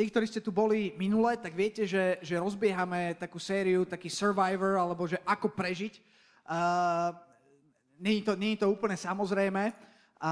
tí, 0.00 0.08
ktorí 0.08 0.24
ste 0.24 0.40
tu 0.40 0.48
boli 0.48 0.96
minule, 0.96 1.36
tak 1.36 1.52
viete, 1.52 1.84
že, 1.84 2.16
že 2.24 2.40
rozbiehame 2.40 3.20
takú 3.20 3.36
sériu, 3.36 3.84
taký 3.84 4.08
Survivor, 4.08 4.80
alebo 4.80 5.04
že 5.04 5.20
ako 5.28 5.52
prežiť. 5.52 6.00
Uh, 6.48 7.12
Není 8.00 8.24
to, 8.24 8.32
to 8.32 8.72
úplne 8.72 8.96
samozrejme. 8.96 9.76
A 10.24 10.30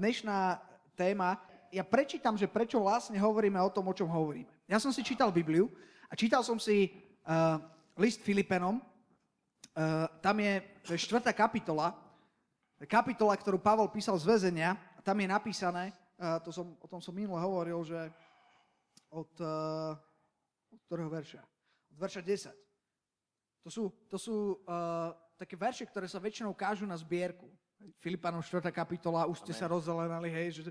dnešná 0.00 0.56
téma, 0.96 1.36
ja 1.68 1.84
prečítam, 1.84 2.32
že 2.32 2.48
prečo 2.48 2.80
vlastne 2.80 3.20
hovoríme 3.20 3.60
o 3.60 3.68
tom, 3.68 3.92
o 3.92 3.92
čom 3.92 4.08
hovoríme. 4.08 4.48
Ja 4.64 4.80
som 4.80 4.88
si 4.88 5.04
čítal 5.04 5.28
Bibliu 5.28 5.68
a 6.08 6.16
čítal 6.16 6.40
som 6.40 6.56
si 6.56 6.88
uh, 7.28 7.60
list 8.00 8.24
Filipenom. 8.24 8.80
Uh, 8.80 10.08
tam 10.24 10.40
je, 10.40 10.64
to 10.80 10.96
je 10.96 11.04
štvrtá 11.04 11.36
kapitola, 11.36 11.92
kapitola, 12.88 13.36
ktorú 13.36 13.60
Pavol 13.60 13.92
písal 13.92 14.16
z 14.16 14.24
väzenia. 14.24 14.80
A 14.96 15.04
tam 15.04 15.20
je 15.20 15.28
napísané, 15.28 15.92
uh, 16.16 16.40
to 16.40 16.56
som, 16.56 16.72
o 16.80 16.88
tom 16.88 17.04
som 17.04 17.12
minule 17.12 17.36
hovoril, 17.36 17.84
že 17.84 18.08
od, 19.10 19.32
uh, 19.42 19.98
od 20.70 20.80
ktorého 20.86 21.10
verša? 21.10 21.42
Od 21.94 21.98
verša 21.98 22.22
10. 22.22 22.54
To 23.66 23.68
sú, 23.68 23.82
to 24.08 24.16
sú 24.16 24.36
uh, 24.64 25.12
také 25.36 25.58
verše, 25.58 25.84
ktoré 25.84 26.08
sa 26.08 26.22
väčšinou 26.22 26.56
kážu 26.56 26.88
na 26.88 26.96
zbierku. 26.96 27.50
Filipanom 28.00 28.44
4. 28.44 28.68
kapitola, 28.72 29.28
už 29.28 29.40
ste 29.40 29.52
Amen. 29.56 29.60
sa 29.60 29.72
rozzelenali, 29.72 30.28
hej, 30.28 30.60
že 30.60 30.62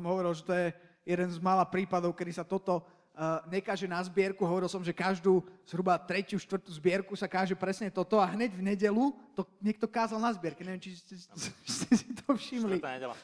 hovoril, 0.00 0.32
že 0.32 0.44
to 0.44 0.52
je 0.56 0.72
jeden 1.04 1.28
z 1.28 1.36
mála 1.36 1.68
prípadov, 1.68 2.16
kedy 2.16 2.32
sa 2.32 2.44
toto 2.48 2.80
uh, 2.80 3.44
nekáže 3.52 3.84
na 3.84 4.00
zbierku. 4.00 4.40
Hovoril 4.44 4.68
som, 4.68 4.80
že 4.80 4.96
každú 4.96 5.44
zhruba 5.68 6.00
tretiu, 6.00 6.40
štvrtú 6.40 6.72
zbierku 6.72 7.12
sa 7.12 7.28
káže 7.28 7.52
presne 7.52 7.92
toto 7.92 8.16
a 8.16 8.28
hneď 8.32 8.56
v 8.56 8.66
nedelu 8.72 9.12
to 9.36 9.44
niekto 9.60 9.84
kázal 9.84 10.16
na 10.16 10.32
zbierke. 10.32 10.64
Neviem, 10.64 10.80
či 10.80 10.96
ste, 10.96 11.14
ste 11.84 11.92
si 11.92 12.08
to 12.24 12.32
všimli. 12.32 12.80
Štvrtá 12.80 12.90
nedela. 12.96 13.16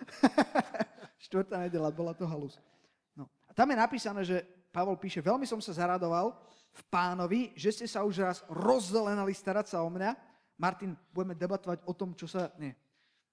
Štvrtá 1.24 1.56
nedela, 1.64 1.88
bola 1.88 2.12
to 2.12 2.28
halus. 2.28 2.60
Tam 3.56 3.72
je 3.72 3.76
napísané, 3.80 4.20
že 4.20 4.44
Pavol 4.68 5.00
píše, 5.00 5.24
veľmi 5.24 5.48
som 5.48 5.56
sa 5.64 5.72
zaradoval 5.72 6.36
v 6.76 6.82
pánovi, 6.92 7.56
že 7.56 7.72
ste 7.72 7.86
sa 7.88 8.04
už 8.04 8.20
raz 8.20 8.38
rozzelenali 8.52 9.32
starať 9.32 9.72
sa 9.72 9.80
o 9.80 9.88
mňa 9.88 10.12
Martin, 10.60 10.96
budeme 11.12 11.36
debatovať 11.36 11.84
o 11.84 11.92
tom, 11.92 12.16
čo 12.16 12.28
sa... 12.28 12.52
Nie. 12.56 12.76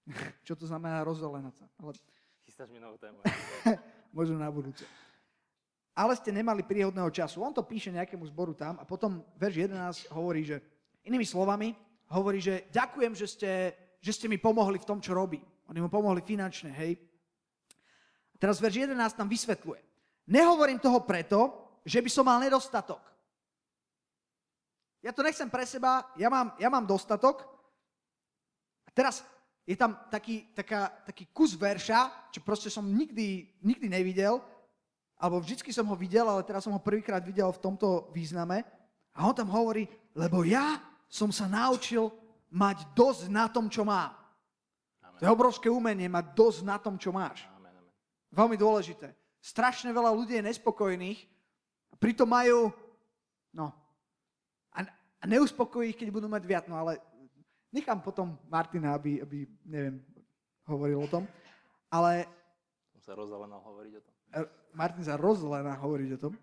čo 0.48 0.56
to 0.59 0.67
znamená 0.67 1.03
rozzelenať 1.03 1.64
sa. 1.64 1.66
Ale... 1.80 1.95
Chystáš 2.44 2.72
mi 2.72 2.80
novú 2.80 3.00
tému. 3.00 3.23
Možno 4.17 4.36
na 4.36 4.52
budúce. 4.52 4.83
Ale 5.95 6.16
ste 6.20 6.36
nemali 6.36 6.66
príhodného 6.66 7.08
času. 7.08 7.39
On 7.39 7.55
to 7.55 7.64
píše 7.64 7.92
nejakému 7.95 8.28
zboru 8.28 8.52
tam 8.52 8.76
a 8.80 8.83
potom 8.83 9.23
verš 9.39 9.72
11 9.72 10.11
hovorí, 10.11 10.44
že 10.44 10.59
inými 11.08 11.23
slovami, 11.23 11.72
hovorí, 12.11 12.44
že 12.44 12.67
ďakujem, 12.73 13.14
že 13.16 13.28
ste, 13.30 13.52
že 14.03 14.11
ste 14.11 14.28
mi 14.28 14.36
pomohli 14.36 14.81
v 14.81 14.88
tom, 14.88 15.00
čo 15.00 15.16
robí. 15.16 15.39
Oni 15.72 15.80
mu 15.80 15.88
pomohli 15.88 16.20
finančne, 16.20 16.76
hej. 16.76 17.00
A 18.33 18.36
teraz 18.36 18.59
verš 18.59 18.89
11 18.89 18.95
tam 19.16 19.31
vysvetľuje. 19.31 19.92
Nehovorím 20.28 20.80
toho 20.80 21.04
preto, 21.04 21.52
že 21.84 22.00
by 22.00 22.10
som 22.10 22.24
mal 22.24 22.40
nedostatok. 22.40 23.04
Ja 25.04 25.12
to 25.12 25.20
nechcem 25.20 25.52
pre 25.52 25.68
seba, 25.68 26.08
ja 26.16 26.32
mám, 26.32 26.56
ja 26.56 26.72
mám 26.72 26.88
dostatok. 26.88 27.44
A 28.88 28.90
teraz 28.96 29.20
je 29.68 29.76
tam 29.76 30.00
taký, 30.08 30.48
taká, 30.56 30.88
taký 31.04 31.28
kus 31.36 31.60
verša, 31.60 32.32
čo 32.32 32.40
proste 32.40 32.72
som 32.72 32.88
nikdy, 32.88 33.60
nikdy 33.60 33.92
nevidel, 33.92 34.40
alebo 35.20 35.44
vždycky 35.44 35.76
som 35.76 35.88
ho 35.92 35.96
videl, 36.00 36.24
ale 36.24 36.48
teraz 36.48 36.64
som 36.64 36.72
ho 36.72 36.80
prvýkrát 36.80 37.20
videl 37.24 37.52
v 37.52 37.64
tomto 37.64 38.12
význame. 38.16 38.64
A 39.12 39.28
on 39.28 39.36
tam 39.36 39.52
hovorí, 39.52 39.88
lebo 40.16 40.48
ja 40.48 40.80
som 41.12 41.36
sa 41.36 41.52
naučil 41.52 42.08
mať 42.52 42.96
dosť 42.96 43.28
na 43.28 43.52
tom, 43.52 43.68
čo 43.68 43.84
mám. 43.84 44.16
Amen. 45.04 45.20
To 45.20 45.24
je 45.28 45.36
obrovské 45.36 45.68
umenie, 45.68 46.08
mať 46.08 46.32
dosť 46.32 46.60
na 46.64 46.80
tom, 46.80 46.96
čo 46.96 47.12
máš. 47.12 47.44
Amen, 47.60 47.76
amen. 47.76 47.94
Veľmi 48.32 48.56
dôležité. 48.56 49.12
Strašne 49.44 49.91
veľa 49.91 50.16
ľudí 50.16 50.39
je 50.39 50.47
nespokojných, 50.47 51.19
a 51.91 51.95
pritom 51.99 52.25
majú, 52.25 52.72
no, 53.52 53.75
a 55.23 55.23
neuspokojí 55.23 55.95
ich, 55.95 55.97
keď 55.97 56.11
budú 56.11 56.27
mať 56.27 56.44
viac. 56.44 56.66
No 56.67 56.75
ale 56.75 56.99
nechám 57.71 58.03
potom 58.03 58.36
Martina, 58.52 58.92
aby, 58.92 59.23
aby 59.23 59.48
neviem, 59.64 60.03
hovoril 60.67 60.99
o 60.99 61.08
tom. 61.08 61.23
Ale... 61.87 62.27
Som 62.99 63.02
sa 63.08 63.14
rozzelenal 63.15 63.64
hovoriť 63.64 63.93
o 63.95 64.02
tom. 64.03 64.14
Martin 64.76 65.03
sa 65.08 65.15
rozzelenal 65.15 65.80
hovoriť 65.80 66.09
o 66.20 66.21
tom. 66.27 66.33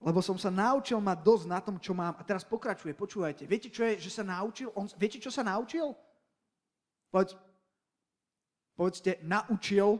Lebo 0.00 0.20
som 0.20 0.36
sa 0.36 0.52
naučil 0.52 1.00
mať 1.00 1.24
dosť 1.24 1.44
na 1.48 1.60
tom, 1.64 1.80
čo 1.80 1.96
mám. 1.96 2.20
A 2.20 2.22
teraz 2.24 2.44
pokračuje, 2.44 2.92
počúvajte. 2.92 3.48
Viete, 3.48 3.72
čo 3.72 3.88
je, 3.88 3.96
že 3.96 4.12
sa 4.12 4.24
naučil? 4.24 4.68
On, 4.76 4.84
viete, 5.00 5.16
čo 5.16 5.32
sa 5.32 5.40
naučil? 5.40 5.96
Povedz, 7.08 7.32
povedzte, 8.76 9.24
naučil. 9.24 9.96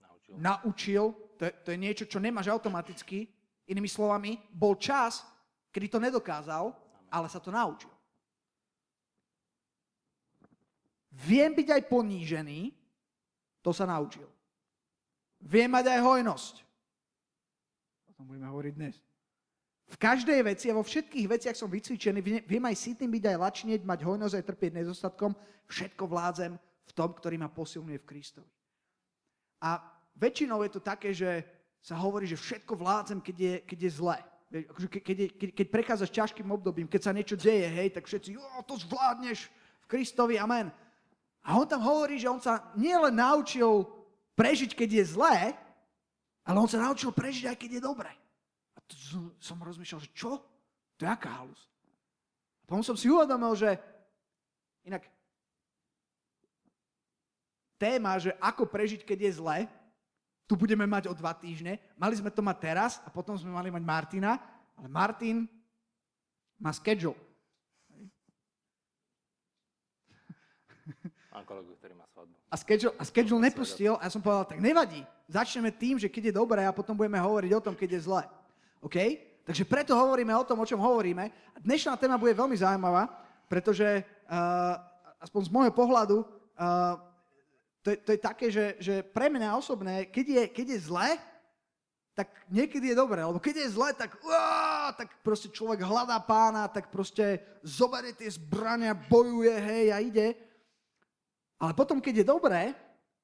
Naučil. 0.00 0.34
Naučil. 0.40 1.04
To 1.42 1.50
je, 1.50 1.52
to 1.66 1.68
je 1.74 1.78
niečo, 1.82 2.04
čo 2.06 2.22
nemáš 2.22 2.46
automaticky. 2.54 3.26
Inými 3.66 3.90
slovami, 3.90 4.38
bol 4.54 4.78
čas, 4.78 5.26
kedy 5.74 5.90
to 5.90 5.98
nedokázal 5.98 6.70
ale 7.12 7.28
sa 7.28 7.36
to 7.36 7.52
naučil. 7.52 7.92
Viem 11.12 11.52
byť 11.52 11.68
aj 11.68 11.82
ponížený, 11.92 12.72
to 13.60 13.70
sa 13.76 13.84
naučil. 13.84 14.24
Viem 15.44 15.68
mať 15.68 15.92
aj 15.92 16.00
hojnosť. 16.00 16.54
O 18.08 18.12
tom 18.16 18.24
budeme 18.24 18.48
hovoriť 18.48 18.72
dnes. 18.72 18.96
V 19.92 20.00
každej 20.00 20.40
veci 20.40 20.72
a 20.72 20.78
vo 20.78 20.80
všetkých 20.80 21.28
veciach 21.28 21.52
som 21.52 21.68
vycvičený, 21.68 22.48
viem 22.48 22.64
aj 22.64 22.80
sítnym 22.80 23.12
byť 23.12 23.24
aj 23.28 23.36
lačnieť, 23.36 23.80
mať 23.84 24.00
hojnosť 24.08 24.34
aj 24.40 24.48
trpieť 24.48 24.72
nedostatkom, 24.80 25.36
všetko 25.68 26.08
vládzem 26.08 26.56
v 26.56 26.92
tom, 26.96 27.12
ktorý 27.12 27.36
ma 27.36 27.52
posilňuje 27.52 28.00
v 28.00 28.08
Kristovi. 28.08 28.48
A 29.60 29.76
väčšinou 30.16 30.62
je 30.64 30.70
to 30.72 30.80
také, 30.80 31.10
že 31.12 31.44
sa 31.82 31.98
hovorí, 31.98 32.30
že 32.30 32.38
všetko 32.38 32.78
vládzem, 32.78 33.18
keď 33.18 33.36
je, 33.36 33.54
keď 33.66 33.78
je 33.82 33.90
zlé. 33.90 34.18
Akože 34.52 34.88
keď, 34.92 35.16
keď, 35.34 35.48
keď 35.56 35.66
prechádzaš 35.72 36.10
ťažkým 36.12 36.48
obdobím, 36.52 36.86
keď 36.86 37.00
sa 37.08 37.16
niečo 37.16 37.34
deje, 37.34 37.66
hej, 37.66 37.88
tak 37.90 38.04
všetci, 38.06 38.36
jo, 38.36 38.44
to 38.68 38.76
zvládneš 38.78 39.48
v 39.82 39.86
Kristovi, 39.88 40.36
amen. 40.36 40.68
A 41.42 41.58
on 41.58 41.66
tam 41.66 41.82
hovorí, 41.82 42.22
že 42.22 42.30
on 42.30 42.38
sa 42.38 42.70
nielen 42.78 43.18
naučil 43.18 43.88
prežiť, 44.38 44.78
keď 44.78 45.02
je 45.02 45.04
zlé, 45.18 45.36
ale 46.46 46.56
on 46.60 46.70
sa 46.70 46.78
naučil 46.78 47.10
prežiť 47.10 47.50
aj 47.50 47.56
keď 47.58 47.70
je 47.78 47.82
dobré. 47.82 48.12
A 48.76 48.78
to 48.86 48.94
som, 48.94 49.22
som 49.42 49.58
rozmýšľal, 49.58 50.04
že 50.06 50.12
čo? 50.14 50.38
To 50.98 51.00
je 51.02 51.10
aká 51.10 51.42
halus? 51.42 51.66
A 52.62 52.64
potom 52.70 52.86
som 52.86 52.94
si 52.94 53.10
uvedomil, 53.10 53.58
že 53.58 53.74
inak 54.86 55.02
téma, 57.82 58.22
že 58.22 58.30
ako 58.38 58.70
prežiť, 58.70 59.02
keď 59.02 59.18
je 59.26 59.32
zlé, 59.42 59.58
tu 60.46 60.58
budeme 60.58 60.86
mať 60.86 61.08
o 61.08 61.14
dva 61.14 61.32
týždne. 61.32 61.78
Mali 61.96 62.14
sme 62.18 62.30
to 62.30 62.42
mať 62.42 62.56
teraz 62.60 63.00
a 63.06 63.08
potom 63.08 63.38
sme 63.38 63.54
mali 63.54 63.70
mať 63.70 63.82
Martina, 63.82 64.36
ale 64.76 64.88
Martin 64.90 65.48
má 66.60 66.70
schedule. 66.74 67.16
Mám 71.32 71.44
kolegu, 71.48 71.72
ktorý 71.78 71.94
má 71.96 72.06
svadbu. 72.12 72.34
A 72.52 72.56
schedule, 72.60 72.92
a 72.98 73.02
schedule 73.08 73.40
nepustil 73.40 73.96
a 73.96 74.04
ja 74.04 74.10
som 74.12 74.20
povedal, 74.20 74.44
tak 74.44 74.60
nevadí. 74.60 75.00
Začneme 75.30 75.72
tým, 75.72 75.96
že 75.96 76.12
keď 76.12 76.28
je 76.28 76.38
dobré 76.38 76.66
a 76.68 76.76
potom 76.76 76.92
budeme 76.92 77.16
hovoriť 77.16 77.50
o 77.56 77.64
tom, 77.64 77.74
keď 77.74 77.88
je 77.96 78.04
zle. 78.04 78.24
OK? 78.84 78.96
Takže 79.42 79.64
preto 79.66 79.96
hovoríme 79.96 80.30
o 80.36 80.46
tom, 80.46 80.60
o 80.60 80.68
čom 80.68 80.78
hovoríme. 80.78 81.24
A 81.30 81.58
dnešná 81.58 81.96
téma 81.96 82.20
bude 82.20 82.36
veľmi 82.36 82.54
zaujímavá, 82.54 83.10
pretože 83.50 84.04
uh, 84.04 84.76
aspoň 85.18 85.40
z 85.48 85.50
môjho 85.54 85.72
pohľadu 85.74 86.16
uh, 86.22 86.26
to 87.82 87.90
je, 87.90 87.96
to 87.98 88.10
je 88.14 88.20
také, 88.22 88.46
že, 88.46 88.78
že 88.78 88.94
pre 89.02 89.26
mňa 89.26 89.58
osobné, 89.58 90.06
keď 90.06 90.26
je, 90.26 90.42
keď 90.54 90.66
je 90.74 90.78
zle, 90.86 91.08
tak 92.12 92.28
niekedy 92.52 92.92
je 92.92 92.96
dobré, 92.96 93.24
lebo 93.24 93.40
keď 93.40 93.66
je 93.66 93.74
zle, 93.74 93.90
tak, 93.96 94.14
uá, 94.22 94.92
tak 94.94 95.18
proste 95.24 95.48
človek 95.48 95.80
hľadá 95.82 96.20
pána, 96.22 96.68
tak 96.68 96.92
proste 96.92 97.40
zoberie 97.64 98.12
tie 98.12 98.28
zbrania, 98.28 98.92
bojuje, 98.94 99.50
hej, 99.50 99.86
a 99.90 99.98
ide. 99.98 100.36
Ale 101.56 101.72
potom, 101.72 101.98
keď 101.98 102.22
je 102.22 102.26
dobré, 102.26 102.62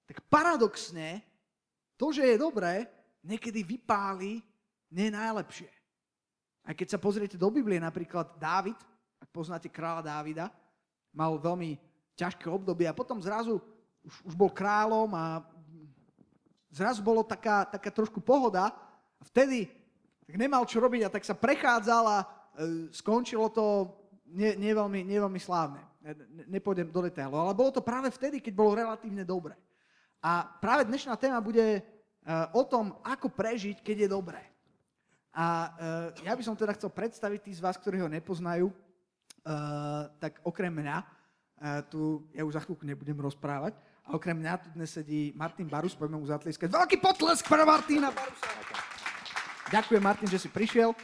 tak 0.08 0.24
paradoxne, 0.32 1.20
to, 2.00 2.10
že 2.10 2.24
je 2.24 2.40
dobré, 2.40 2.88
niekedy 3.20 3.60
vypáli 3.60 4.40
nie 4.88 5.12
najlepšie. 5.12 5.68
Aj 6.64 6.72
keď 6.72 6.96
sa 6.96 7.02
pozriete 7.02 7.36
do 7.36 7.52
Biblie, 7.52 7.76
napríklad 7.76 8.40
Dávid, 8.40 8.76
ak 9.20 9.28
poznáte 9.28 9.68
kráľa 9.68 10.00
Dávida, 10.00 10.48
mal 11.12 11.36
veľmi 11.36 11.76
ťažké 12.16 12.48
obdobie 12.48 12.88
a 12.88 12.96
potom 12.96 13.20
zrazu 13.20 13.60
už, 14.04 14.32
už 14.32 14.34
bol 14.34 14.50
kráľom 14.52 15.10
a 15.14 15.42
zrazu 16.70 17.00
bolo 17.02 17.24
taká, 17.24 17.64
taká 17.66 17.90
trošku 17.90 18.20
pohoda 18.20 18.70
a 19.18 19.22
vtedy 19.26 19.66
tak 20.28 20.36
nemal 20.36 20.68
čo 20.68 20.76
robiť 20.84 21.08
a 21.08 21.12
tak 21.12 21.24
sa 21.24 21.32
prechádzal 21.32 22.04
a 22.04 22.18
e, 22.20 22.26
skončilo 22.92 23.48
to 23.48 23.88
nie, 24.28 24.52
nie, 24.60 24.76
veľmi, 24.76 25.00
nie 25.08 25.16
slávne. 25.40 25.80
Ne, 26.04 26.12
nepôjdem 26.52 26.92
do 26.92 27.00
detailov, 27.00 27.48
ale 27.48 27.56
bolo 27.56 27.72
to 27.72 27.80
práve 27.80 28.12
vtedy, 28.12 28.44
keď 28.44 28.52
bolo 28.52 28.76
relatívne 28.76 29.24
dobre. 29.24 29.56
A 30.20 30.44
práve 30.44 30.84
dnešná 30.84 31.16
téma 31.16 31.40
bude 31.40 31.80
e, 31.80 31.82
o 32.52 32.60
tom, 32.60 33.00
ako 33.00 33.32
prežiť, 33.32 33.80
keď 33.80 33.96
je 34.04 34.08
dobré. 34.12 34.42
A 35.32 35.46
e, 35.46 35.68
ja 36.28 36.36
by 36.36 36.42
som 36.44 36.52
teda 36.52 36.76
chcel 36.76 36.92
predstaviť 36.92 37.40
tí 37.48 37.52
z 37.56 37.64
vás, 37.64 37.80
ktorí 37.80 38.04
ho 38.04 38.12
nepoznajú, 38.12 38.68
e, 38.68 38.74
tak 40.20 40.44
okrem 40.44 40.76
mňa, 40.76 40.96
e, 41.00 41.06
tu 41.88 42.28
ja 42.36 42.44
už 42.44 42.58
za 42.58 42.62
chvíľku 42.68 42.84
nebudem 42.84 43.16
rozprávať, 43.16 43.80
a 44.08 44.16
okrem 44.16 44.40
mňa 44.40 44.54
tu 44.64 44.68
dnes 44.72 44.88
sedí 44.88 45.36
Martin 45.36 45.68
Barus, 45.68 45.92
poďme 45.92 46.16
mu 46.16 46.24
zatlieskať. 46.24 46.72
Veľký 46.72 46.96
potlesk 46.96 47.44
pre 47.44 47.60
Martina 47.60 48.08
Barusa. 48.08 48.48
Ďakujem, 49.68 50.00
Martin, 50.00 50.28
že 50.32 50.40
si 50.40 50.48
prišiel. 50.48 50.96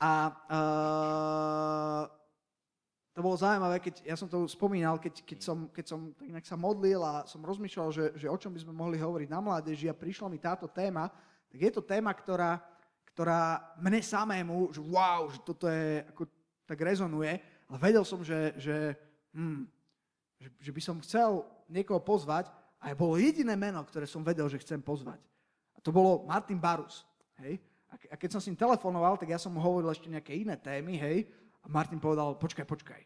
A 0.00 0.32
uh, 0.32 2.02
to 3.12 3.20
bolo 3.20 3.36
zaujímavé, 3.36 3.76
keď 3.84 4.08
ja 4.08 4.16
som 4.16 4.24
to 4.24 4.48
spomínal, 4.48 4.96
keď, 4.96 5.20
keď, 5.28 5.38
som, 5.44 5.68
keď 5.68 5.84
som 5.84 6.16
inak 6.24 6.48
sa 6.48 6.56
modlil 6.56 7.04
a 7.04 7.28
som 7.28 7.44
rozmýšľal, 7.44 7.88
že, 7.92 8.04
že 8.16 8.24
o 8.24 8.40
čom 8.40 8.56
by 8.56 8.64
sme 8.64 8.72
mohli 8.72 8.96
hovoriť 8.96 9.28
na 9.28 9.40
mládeži 9.44 9.92
a 9.92 9.96
prišla 9.96 10.32
mi 10.32 10.40
táto 10.40 10.64
téma, 10.64 11.12
tak 11.52 11.60
je 11.60 11.68
to 11.68 11.84
téma, 11.84 12.16
ktorá, 12.16 12.56
ktorá 13.12 13.72
mne 13.84 14.00
samému, 14.00 14.72
že 14.72 14.80
wow, 14.80 15.28
že 15.28 15.44
toto 15.44 15.68
je, 15.68 16.08
ako 16.08 16.24
tak 16.64 16.80
rezonuje, 16.80 17.36
ale 17.68 17.76
vedel 17.84 18.04
som, 18.04 18.24
že, 18.24 18.56
že, 18.56 18.96
hm, 19.36 19.68
že, 20.40 20.48
že 20.56 20.70
by 20.72 20.80
som 20.80 20.96
chcel 21.04 21.44
niekoho 21.68 22.00
pozvať 22.02 22.50
a 22.80 22.94
bolo 22.94 23.18
jediné 23.18 23.54
meno, 23.58 23.82
ktoré 23.82 24.06
som 24.06 24.22
vedel, 24.22 24.46
že 24.46 24.62
chcem 24.62 24.78
pozvať. 24.78 25.18
A 25.74 25.78
to 25.82 25.90
bolo 25.90 26.24
Martin 26.24 26.60
Barus. 26.60 27.02
Hej? 27.42 27.60
A 28.10 28.14
keď 28.14 28.36
som 28.36 28.40
s 28.42 28.48
ním 28.50 28.58
telefonoval, 28.58 29.16
tak 29.16 29.30
ja 29.30 29.38
som 29.40 29.54
mu 29.54 29.60
hovoril 29.62 29.88
ešte 29.90 30.10
nejaké 30.10 30.36
iné 30.36 30.58
témy, 30.58 30.98
hej, 30.98 31.26
a 31.64 31.66
Martin 31.66 31.98
povedal, 31.98 32.38
počkaj, 32.38 32.62
počkaj. 32.62 33.02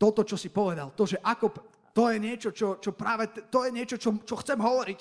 Toto, 0.00 0.24
čo 0.24 0.40
si 0.40 0.48
povedal, 0.48 0.96
to, 0.96 1.04
že 1.04 1.20
ako, 1.20 1.52
to 1.92 2.08
je 2.08 2.16
niečo, 2.16 2.50
čo, 2.56 2.80
čo 2.80 2.96
práve, 2.96 3.28
to 3.28 3.68
je 3.68 3.70
niečo, 3.72 4.00
čo, 4.00 4.16
čo 4.24 4.34
chcem 4.40 4.56
hovoriť. 4.56 5.00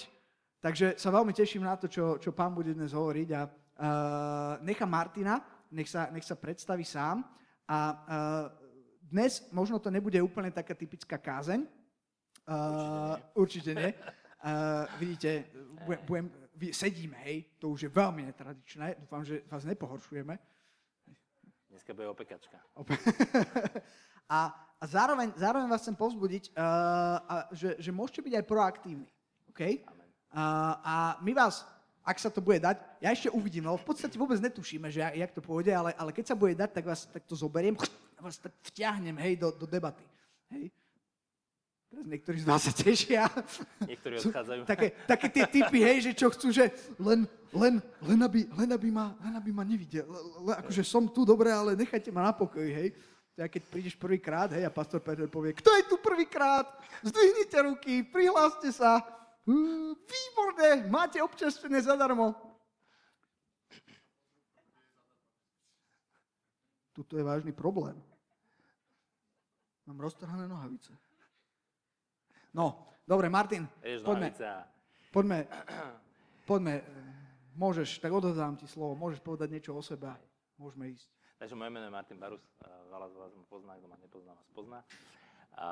Takže 0.60 1.00
sa 1.00 1.08
veľmi 1.16 1.32
teším 1.32 1.64
na 1.64 1.80
to, 1.80 1.88
čo, 1.88 2.20
čo 2.20 2.36
pán 2.36 2.52
bude 2.52 2.76
dnes 2.76 2.92
hovoriť 2.92 3.30
a 3.32 3.42
uh, 3.48 3.52
nechám 4.60 4.92
Martina, 4.92 5.40
nech 5.72 5.88
sa, 5.88 6.12
nech 6.12 6.28
sa 6.28 6.36
predstaví 6.36 6.84
sám. 6.84 7.24
A 7.64 7.78
uh, 7.80 8.46
dnes 9.08 9.48
možno 9.56 9.80
to 9.80 9.88
nebude 9.88 10.20
úplne 10.20 10.52
taká 10.52 10.76
typická 10.76 11.16
kázeň. 11.16 11.64
Uh, 12.50 13.14
určite 13.38 13.78
nie. 13.78 13.94
Uh, 14.42 14.90
vidíte, 14.98 15.46
budem, 16.10 16.34
sedíme, 16.74 17.14
hej, 17.22 17.46
to 17.62 17.70
už 17.70 17.86
je 17.86 17.92
veľmi 17.94 18.26
netradičné. 18.26 18.98
Dúfam, 18.98 19.22
že 19.22 19.46
vás 19.46 19.70
nepohoršujeme. 19.70 20.34
Dneska 21.70 21.94
bude 21.94 22.10
opekačka. 22.10 22.58
a, 24.34 24.50
a 24.82 24.84
zároveň, 24.90 25.30
zároveň 25.38 25.70
vás 25.70 25.86
chcem 25.86 25.94
pozbudiť, 25.94 26.50
uh, 26.58 27.22
a, 27.22 27.36
že, 27.54 27.78
že 27.78 27.94
môžete 27.94 28.26
byť 28.26 28.34
aj 28.42 28.46
proaktívni. 28.50 29.10
Okay? 29.54 29.86
Uh, 30.34 30.74
a 30.82 30.96
my 31.22 31.38
vás, 31.38 31.70
ak 32.02 32.18
sa 32.18 32.34
to 32.34 32.42
bude 32.42 32.66
dať, 32.66 32.82
ja 32.98 33.14
ešte 33.14 33.30
uvidím, 33.30 33.70
lebo 33.70 33.78
v 33.78 33.94
podstate 33.94 34.18
vôbec 34.18 34.42
netušíme, 34.42 34.90
že 34.90 35.06
jak 35.06 35.32
to 35.38 35.46
pôjde, 35.46 35.70
ale, 35.70 35.94
ale 35.94 36.10
keď 36.10 36.34
sa 36.34 36.40
bude 36.40 36.58
dať, 36.58 36.82
tak 36.82 36.86
vás 36.90 37.06
tak 37.06 37.22
to 37.30 37.38
zoberiem 37.38 37.78
vás 38.26 38.42
tak 38.42 38.58
vťahnem 38.74 39.22
hej, 39.22 39.38
do, 39.38 39.54
do 39.54 39.70
debaty. 39.70 40.02
Hej? 40.50 40.74
Teraz 41.90 42.06
niektorí 42.06 42.38
z 42.38 42.46
vás 42.46 42.62
sa 42.62 42.70
tešia. 42.70 43.26
Niektorí 43.82 44.22
odchádzajú. 44.22 44.62
Také, 44.70 44.94
také 45.10 45.28
tie 45.34 45.46
typy, 45.50 45.82
hej, 45.82 45.98
že 46.06 46.12
čo 46.14 46.30
chcú, 46.30 46.54
že 46.54 46.70
len, 47.02 47.26
len, 47.50 47.82
len, 48.06 48.20
aby, 48.22 48.46
len, 48.54 48.70
aby, 48.70 48.90
ma, 48.94 49.18
len 49.26 49.34
aby 49.34 49.50
ma 49.50 49.66
nevidel. 49.66 50.06
Len, 50.46 50.54
akože 50.62 50.86
som 50.86 51.10
tu 51.10 51.26
dobre, 51.26 51.50
ale 51.50 51.74
nechajte 51.74 52.14
ma 52.14 52.30
na 52.30 52.34
pokoji, 52.38 52.70
hej. 52.70 52.90
To 53.34 53.42
keď 53.42 53.62
prídeš 53.74 53.96
prvýkrát, 53.98 54.54
hej, 54.54 54.70
a 54.70 54.72
pastor 54.72 55.02
Peter 55.02 55.26
povie, 55.26 55.58
kto 55.58 55.74
je 55.82 55.84
tu 55.90 55.98
prvýkrát? 55.98 56.70
Zdvihnite 57.02 57.58
ruky, 57.66 58.06
prihláste 58.06 58.70
sa. 58.70 59.02
Výborné, 59.50 60.86
máte 60.94 61.18
občerstvené 61.18 61.82
zadarmo. 61.82 62.38
Tuto 66.94 67.18
je 67.18 67.26
vážny 67.26 67.50
problém. 67.50 67.98
Mám 69.90 70.06
roztrhané 70.06 70.46
nohavice. 70.46 70.94
No, 72.50 72.98
dobre, 73.06 73.30
Martin, 73.30 73.70
Jež 73.86 74.02
poďme, 74.02 74.34
poďme, 75.14 75.40
poďme, 76.50 76.76
môžeš, 77.54 78.02
tak 78.02 78.10
odhodám 78.10 78.58
ti 78.58 78.66
slovo, 78.66 78.98
môžeš 78.98 79.22
povedať 79.22 79.54
niečo 79.54 79.78
o 79.78 79.82
sebe, 79.86 80.10
môžeme 80.58 80.90
ísť. 80.90 81.10
Takže 81.38 81.56
moje 81.56 81.72
meno 81.72 81.86
je 81.88 81.94
Martin 81.94 82.18
Barus, 82.18 82.42
veľa 82.90 83.08
z 83.14 83.16
vás 83.16 83.32
ma 83.38 83.46
pozná, 83.48 83.72
kto 83.78 83.88
ma 83.88 83.98
nepozná, 84.02 84.32
vás 84.34 84.50
pozná. 84.52 84.80
A, 85.60 85.68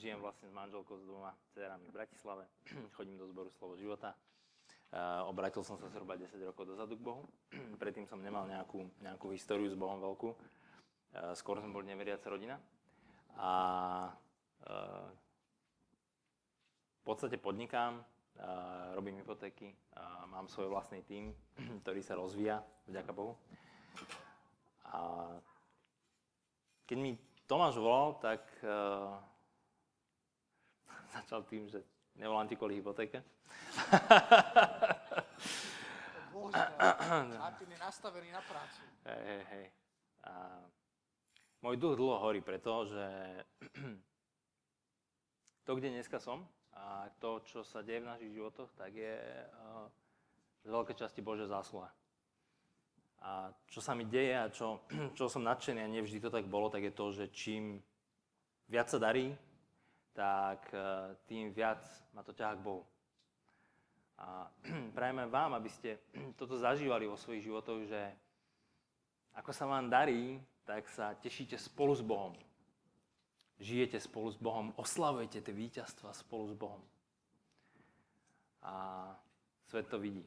žijem 0.00 0.18
vlastne 0.18 0.48
s 0.48 0.54
manželkou 0.54 0.96
s 0.98 1.04
dvoma 1.04 1.36
dcerami 1.52 1.86
v 1.88 1.94
Bratislave, 1.94 2.44
chodím 2.96 3.20
do 3.20 3.28
zboru 3.28 3.52
Slovo 3.54 3.76
života. 3.76 4.18
A, 4.90 5.28
obrátil 5.28 5.62
som 5.62 5.78
sa 5.78 5.86
zhruba 5.92 6.18
10 6.18 6.36
rokov 6.42 6.66
dozadu 6.66 6.98
k 6.98 7.04
Bohu. 7.04 7.22
Predtým 7.78 8.08
som 8.08 8.18
nemal 8.18 8.50
nejakú, 8.50 8.82
nejakú 8.98 9.30
históriu 9.30 9.70
s 9.70 9.76
Bohom 9.78 10.00
veľkú. 10.00 10.30
Skôr 11.38 11.62
som 11.62 11.70
bol 11.70 11.86
neveriaca 11.86 12.26
rodina. 12.26 12.58
A 13.38 14.10
v 16.94 17.02
podstate 17.04 17.36
podnikám, 17.36 18.04
robím 18.94 19.16
hypotéky, 19.16 19.76
mám 20.34 20.48
svoj 20.48 20.66
vlastný 20.66 21.02
tím, 21.06 21.36
ktorý 21.86 22.02
sa 22.02 22.18
rozvíja, 22.18 22.64
vďaka 22.90 23.12
Bohu. 23.14 23.38
A 24.90 25.28
keď 26.84 26.98
mi 26.98 27.14
Tomáš 27.46 27.76
volal, 27.76 28.16
tak 28.18 28.40
uh, 28.64 29.20
začal 31.16 31.44
tým, 31.44 31.68
že 31.68 31.84
nevolám 32.16 32.48
ti 32.48 32.56
kvôli 32.56 32.80
hypotéke. 32.80 33.22
Martin 37.38 37.70
je 37.70 37.78
nastavený 37.78 38.30
na 38.30 38.42
prácu. 38.42 38.80
Hej, 39.06 39.22
hej, 39.26 39.42
hej. 39.50 39.66
môj 41.62 41.76
duch 41.78 41.96
dlho 41.98 42.18
horí 42.20 42.40
preto, 42.42 42.86
že 42.86 43.06
to, 45.64 45.76
kde 45.76 45.90
dneska 45.90 46.20
som 46.20 46.44
a 46.76 47.08
to, 47.18 47.40
čo 47.48 47.64
sa 47.64 47.80
deje 47.80 48.04
v 48.04 48.10
našich 48.12 48.32
životoch, 48.36 48.68
tak 48.76 48.92
je 48.92 49.16
uh, 49.16 49.88
z 50.60 50.68
veľkej 50.68 50.96
časti 51.00 51.24
Bože 51.24 51.48
zásluha. 51.48 51.88
A 53.24 53.48
čo 53.72 53.80
sa 53.80 53.96
mi 53.96 54.04
deje 54.04 54.36
a 54.36 54.52
čo, 54.52 54.84
čo 55.18 55.32
som 55.32 55.40
nadšený 55.40 55.80
a 55.80 55.88
nevždy 55.88 56.20
to 56.20 56.28
tak 56.28 56.44
bolo, 56.44 56.68
tak 56.68 56.84
je 56.84 56.92
to, 56.92 57.06
že 57.16 57.24
čím 57.32 57.80
viac 58.68 58.92
sa 58.92 59.00
darí, 59.00 59.32
tak 60.12 60.68
uh, 60.76 61.16
tým 61.24 61.50
viac 61.56 61.80
ma 62.12 62.20
to 62.20 62.36
ťaha 62.36 62.60
k 62.60 62.64
Bohu. 62.64 62.84
A 64.20 64.52
prajeme 64.96 65.24
vám, 65.32 65.56
aby 65.56 65.72
ste 65.72 65.96
toto 66.38 66.60
zažívali 66.60 67.08
vo 67.08 67.16
svojich 67.16 67.48
životoch, 67.48 67.80
že 67.88 68.02
ako 69.34 69.50
sa 69.50 69.64
vám 69.64 69.88
darí, 69.88 70.38
tak 70.68 70.86
sa 70.92 71.16
tešíte 71.16 71.56
spolu 71.56 71.96
s 71.96 72.04
Bohom 72.04 72.36
žijete 73.64 73.96
spolu 73.96 74.28
s 74.28 74.36
Bohom, 74.36 74.76
oslavujete 74.76 75.40
tie 75.40 75.54
víťazstva 75.56 76.12
spolu 76.12 76.52
s 76.52 76.54
Bohom. 76.54 76.84
A 78.60 79.08
svet 79.72 79.88
to 79.88 79.96
vidí. 79.96 80.20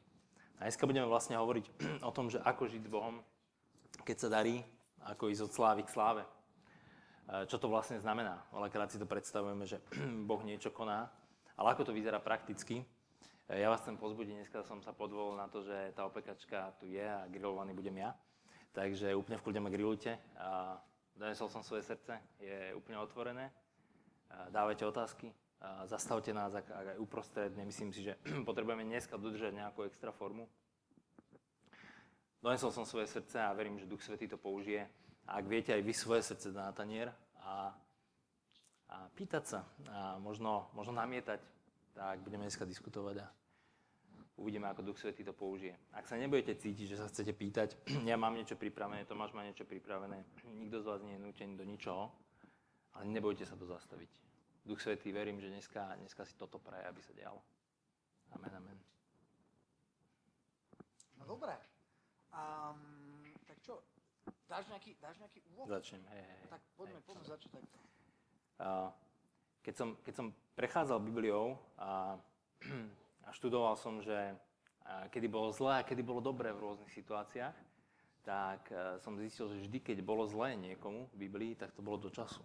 A 0.58 0.66
dneska 0.66 0.90
budeme 0.90 1.06
vlastne 1.06 1.38
hovoriť 1.38 1.66
o 2.08 2.10
tom, 2.10 2.26
že 2.26 2.42
ako 2.42 2.66
žiť 2.66 2.82
s 2.82 2.90
Bohom, 2.90 3.22
keď 4.02 4.16
sa 4.18 4.28
darí, 4.28 4.66
ako 5.06 5.30
ísť 5.30 5.46
od 5.46 5.54
slávy 5.54 5.86
k 5.86 5.94
sláve. 5.94 6.22
E, 6.26 7.46
čo 7.46 7.62
to 7.62 7.70
vlastne 7.70 8.02
znamená? 8.02 8.42
Veľakrát 8.50 8.90
si 8.90 8.98
to 8.98 9.06
predstavujeme, 9.06 9.62
že 9.70 9.78
Boh 10.28 10.42
niečo 10.42 10.74
koná, 10.74 11.06
ale 11.54 11.78
ako 11.78 11.86
to 11.86 11.92
vyzerá 11.94 12.18
prakticky? 12.18 12.82
E, 13.46 13.54
ja 13.54 13.70
vás 13.70 13.86
chcem 13.86 13.94
pozbudiť, 13.94 14.42
dneska 14.42 14.66
som 14.66 14.82
sa 14.82 14.90
podvolil 14.90 15.38
na 15.38 15.46
to, 15.46 15.62
že 15.62 15.94
tá 15.94 16.02
opekačka 16.10 16.74
tu 16.82 16.90
je 16.90 17.06
a 17.06 17.30
grillovaný 17.30 17.70
budem 17.70 18.02
ja. 18.02 18.10
Takže 18.74 19.14
úplne 19.14 19.38
v 19.38 19.44
kľude 19.46 19.60
ma 19.62 19.70
grillujte. 19.70 20.18
Donesol 21.18 21.50
som 21.50 21.66
svoje 21.66 21.82
srdce, 21.82 22.14
je 22.38 22.70
úplne 22.78 22.94
otvorené. 23.02 23.50
Dávajte 24.54 24.86
otázky, 24.86 25.26
zastavte 25.90 26.30
nás, 26.30 26.54
ak, 26.54 26.70
ak 26.70 26.86
aj 26.94 26.98
uprostred. 27.02 27.50
Nemyslím 27.58 27.90
si, 27.90 28.06
že 28.06 28.14
potrebujeme 28.48 28.86
dneska 28.86 29.18
dodržať 29.18 29.50
nejakú 29.50 29.82
extra 29.82 30.14
formu. 30.14 30.46
Donesol 32.38 32.70
som 32.70 32.86
svoje 32.86 33.10
srdce 33.10 33.34
a 33.42 33.50
verím, 33.50 33.82
že 33.82 33.90
Duch 33.90 33.98
Svetý 33.98 34.30
to 34.30 34.38
použije. 34.38 34.86
A 35.26 35.42
ak 35.42 35.50
viete 35.50 35.74
aj 35.74 35.82
vy 35.82 35.90
svoje 35.90 36.22
srdce 36.22 36.54
na 36.54 36.70
tanier 36.70 37.10
a, 37.42 37.74
a 38.86 38.96
pýtať 39.18 39.42
sa 39.42 39.60
a 39.90 40.22
možno, 40.22 40.70
možno 40.70 40.94
namietať, 40.94 41.42
tak 41.98 42.22
budeme 42.22 42.46
dneska 42.46 42.62
diskutovať 42.62 43.26
a 43.26 43.28
Uvidíme, 44.38 44.70
ako 44.70 44.86
Duch 44.86 44.98
Svetý 45.02 45.26
to 45.26 45.34
použije. 45.34 45.74
Ak 45.90 46.06
sa 46.06 46.14
nebudete 46.14 46.54
cítiť, 46.54 46.94
že 46.94 46.96
sa 46.96 47.10
chcete 47.10 47.34
pýtať, 47.34 47.74
ja 48.10 48.14
mám 48.14 48.38
niečo 48.38 48.54
pripravené, 48.54 49.02
Tomáš 49.02 49.34
má 49.34 49.42
niečo 49.42 49.66
pripravené, 49.66 50.22
nikto 50.46 50.78
z 50.78 50.86
vás 50.86 51.02
nie 51.02 51.18
je 51.18 51.24
nútený 51.26 51.58
do 51.58 51.66
ničoho, 51.66 52.14
ale 52.94 53.04
nebojte 53.10 53.42
sa 53.42 53.58
to 53.58 53.66
zastaviť. 53.66 54.10
Duch 54.62 54.78
Svetý, 54.78 55.10
verím, 55.10 55.42
že 55.42 55.50
dneska, 55.50 55.98
dneska 55.98 56.22
si 56.22 56.38
toto 56.38 56.62
praje, 56.62 56.86
aby 56.86 57.02
sa 57.02 57.10
dialo. 57.18 57.42
Amen, 58.38 58.52
amen. 58.54 58.78
No 61.18 61.26
dobré. 61.26 61.58
Um, 62.30 63.26
tak 63.42 63.58
čo, 63.66 63.82
dáš 64.46 64.70
nejaký, 64.70 64.94
dáš 65.02 65.18
nejaký 65.18 65.42
úvod? 65.50 65.66
Začnem, 65.66 66.04
hej, 66.14 66.22
hej. 66.22 66.40
Tak 66.46 66.62
poďme, 66.78 67.00
hej, 67.02 67.06
poďme 67.10 67.24
začať 67.26 67.50
takto. 67.58 67.78
Uh, 68.62 68.90
keď, 69.66 69.74
som, 69.74 69.88
keď 70.06 70.14
som 70.14 70.26
prechádzal 70.54 70.98
Bibliou 71.02 71.58
a 71.74 72.14
a 73.28 73.30
študoval 73.36 73.76
som, 73.76 74.00
že 74.00 74.32
kedy 75.12 75.28
bolo 75.28 75.52
zlé 75.52 75.84
a 75.84 75.86
kedy 75.86 76.00
bolo 76.00 76.24
dobré 76.24 76.48
v 76.50 76.64
rôznych 76.64 76.88
situáciách, 76.88 77.56
tak 78.24 78.68
e, 78.72 79.00
som 79.00 79.16
zistil, 79.16 79.48
že 79.48 79.64
vždy, 79.64 79.78
keď 79.80 79.98
bolo 80.04 80.28
zlé 80.28 80.52
niekomu 80.56 81.08
v 81.12 81.28
Biblii, 81.28 81.52
tak 81.56 81.72
to 81.72 81.80
bolo 81.80 81.96
do 81.96 82.12
času. 82.12 82.44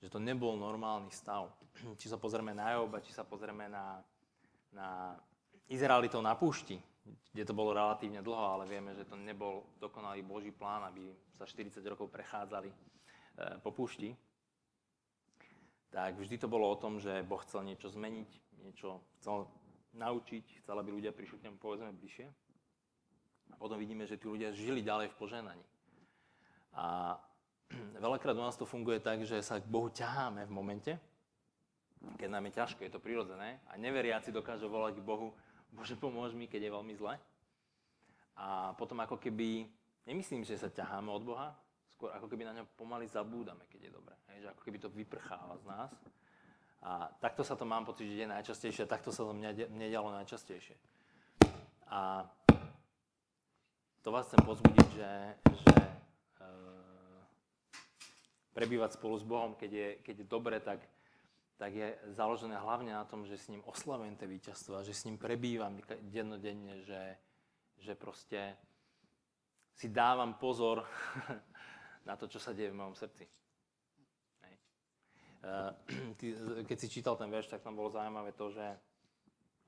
Že 0.00 0.16
to 0.16 0.18
nebol 0.20 0.56
normálny 0.56 1.12
stav. 1.12 1.52
Či 2.00 2.08
sa 2.08 2.16
pozrieme 2.16 2.56
na 2.56 2.72
Joba, 2.76 3.04
či 3.04 3.12
sa 3.12 3.24
pozrieme 3.24 3.68
na, 3.68 4.00
na 4.72 5.12
Izraelitov 5.68 6.24
na 6.24 6.32
púšti, 6.32 6.80
kde 7.32 7.44
to 7.44 7.52
bolo 7.52 7.76
relatívne 7.76 8.24
dlho, 8.24 8.56
ale 8.56 8.64
vieme, 8.64 8.96
že 8.96 9.04
to 9.04 9.20
nebol 9.20 9.68
dokonalý 9.76 10.24
Boží 10.24 10.52
plán, 10.52 10.88
aby 10.88 11.12
sa 11.36 11.44
40 11.44 11.80
rokov 11.84 12.08
prechádzali 12.08 12.72
e, 12.72 12.76
po 13.60 13.72
púšti. 13.76 14.16
Tak 15.90 16.16
vždy 16.16 16.38
to 16.40 16.48
bolo 16.48 16.70
o 16.70 16.80
tom, 16.80 17.02
že 17.02 17.20
Boh 17.26 17.42
chcel 17.42 17.66
niečo 17.66 17.90
zmeniť, 17.90 18.30
niečo 18.64 19.02
chcel 19.18 19.44
naučiť, 19.94 20.62
chcel, 20.62 20.76
aby 20.78 20.90
ľudia 20.94 21.10
prišli 21.14 21.42
k 21.42 21.44
nemu 21.50 21.56
povedzme 21.58 21.90
bližšie. 21.94 22.26
A 23.50 23.54
potom 23.58 23.78
vidíme, 23.78 24.06
že 24.06 24.14
tí 24.14 24.30
ľudia 24.30 24.54
žili 24.54 24.82
ďalej 24.82 25.10
v 25.10 25.18
poženaní. 25.18 25.66
A 26.78 27.18
veľakrát 28.04 28.38
u 28.38 28.44
nás 28.44 28.54
to 28.54 28.66
funguje 28.66 29.02
tak, 29.02 29.26
že 29.26 29.42
sa 29.42 29.58
k 29.58 29.66
Bohu 29.66 29.90
ťaháme 29.90 30.46
v 30.46 30.52
momente, 30.54 30.92
keď 32.16 32.28
nám 32.32 32.48
je 32.48 32.56
ťažko, 32.56 32.80
je 32.80 32.92
to 32.96 33.02
prirodzené 33.02 33.60
a 33.68 33.76
neveriaci 33.76 34.32
dokážu 34.32 34.72
volať 34.72 35.00
k 35.00 35.04
Bohu, 35.04 35.36
Bože 35.70 35.94
pomôž 35.94 36.32
mi, 36.32 36.48
keď 36.48 36.66
je 36.66 36.74
veľmi 36.74 36.94
zle. 36.96 37.14
A 38.40 38.72
potom 38.74 38.96
ako 39.04 39.20
keby, 39.20 39.68
nemyslím, 40.08 40.42
že 40.42 40.56
sa 40.56 40.72
ťaháme 40.72 41.12
od 41.12 41.22
Boha, 41.22 41.52
skôr 41.92 42.08
ako 42.16 42.26
keby 42.26 42.48
na 42.48 42.56
ňo 42.56 42.64
pomaly 42.74 43.04
zabúdame, 43.04 43.68
keď 43.68 43.90
je 43.90 43.92
dobré. 43.92 44.16
Hej, 44.32 44.48
že 44.48 44.50
ako 44.56 44.62
keby 44.64 44.78
to 44.80 44.88
vyprcháva 44.88 45.60
z 45.60 45.64
nás. 45.68 45.90
A 46.80 47.12
takto 47.20 47.44
sa 47.44 47.60
to 47.60 47.68
mám 47.68 47.84
pocit, 47.84 48.08
že 48.08 48.24
je 48.24 48.32
najčastejšie, 48.32 48.88
a 48.88 48.92
takto 48.92 49.12
sa 49.12 49.28
to 49.28 49.36
mne, 49.36 49.52
mne 49.52 49.86
dialo 49.92 50.16
najčastejšie. 50.16 50.76
A 51.92 52.24
to 54.00 54.08
vás 54.08 54.24
chcem 54.32 54.40
pozbudiť, 54.40 54.88
že, 54.96 55.12
že 55.60 55.76
e, 55.76 56.48
prebývať 58.56 58.96
spolu 58.96 59.20
s 59.20 59.24
Bohom, 59.28 59.52
keď 59.52 59.70
je, 59.70 59.88
keď 60.00 60.14
je 60.24 60.26
dobre, 60.26 60.56
tak, 60.56 60.80
tak 61.60 61.76
je 61.76 61.92
založené 62.16 62.56
hlavne 62.56 62.96
na 62.96 63.04
tom, 63.04 63.28
že 63.28 63.36
s 63.36 63.52
ním 63.52 63.60
oslavujem 63.68 64.16
tie 64.16 64.24
víťazstva, 64.24 64.80
že 64.80 64.96
s 64.96 65.04
ním 65.04 65.20
prebývam 65.20 65.76
dennodenne, 66.08 66.80
že, 66.80 67.20
že 67.76 67.92
proste 67.92 68.56
si 69.76 69.92
dávam 69.92 70.40
pozor 70.40 70.88
na 72.08 72.16
to, 72.16 72.24
čo 72.24 72.40
sa 72.40 72.56
deje 72.56 72.72
v 72.72 72.80
mojom 72.80 72.96
srdci. 72.96 73.28
Hej. 76.20 76.66
Keď 76.68 76.76
si 76.76 76.88
čítal 76.92 77.16
ten 77.16 77.32
verš, 77.32 77.48
tak 77.48 77.64
tam 77.64 77.76
bolo 77.76 77.88
zaujímavé 77.88 78.36
to, 78.36 78.52
že 78.52 78.64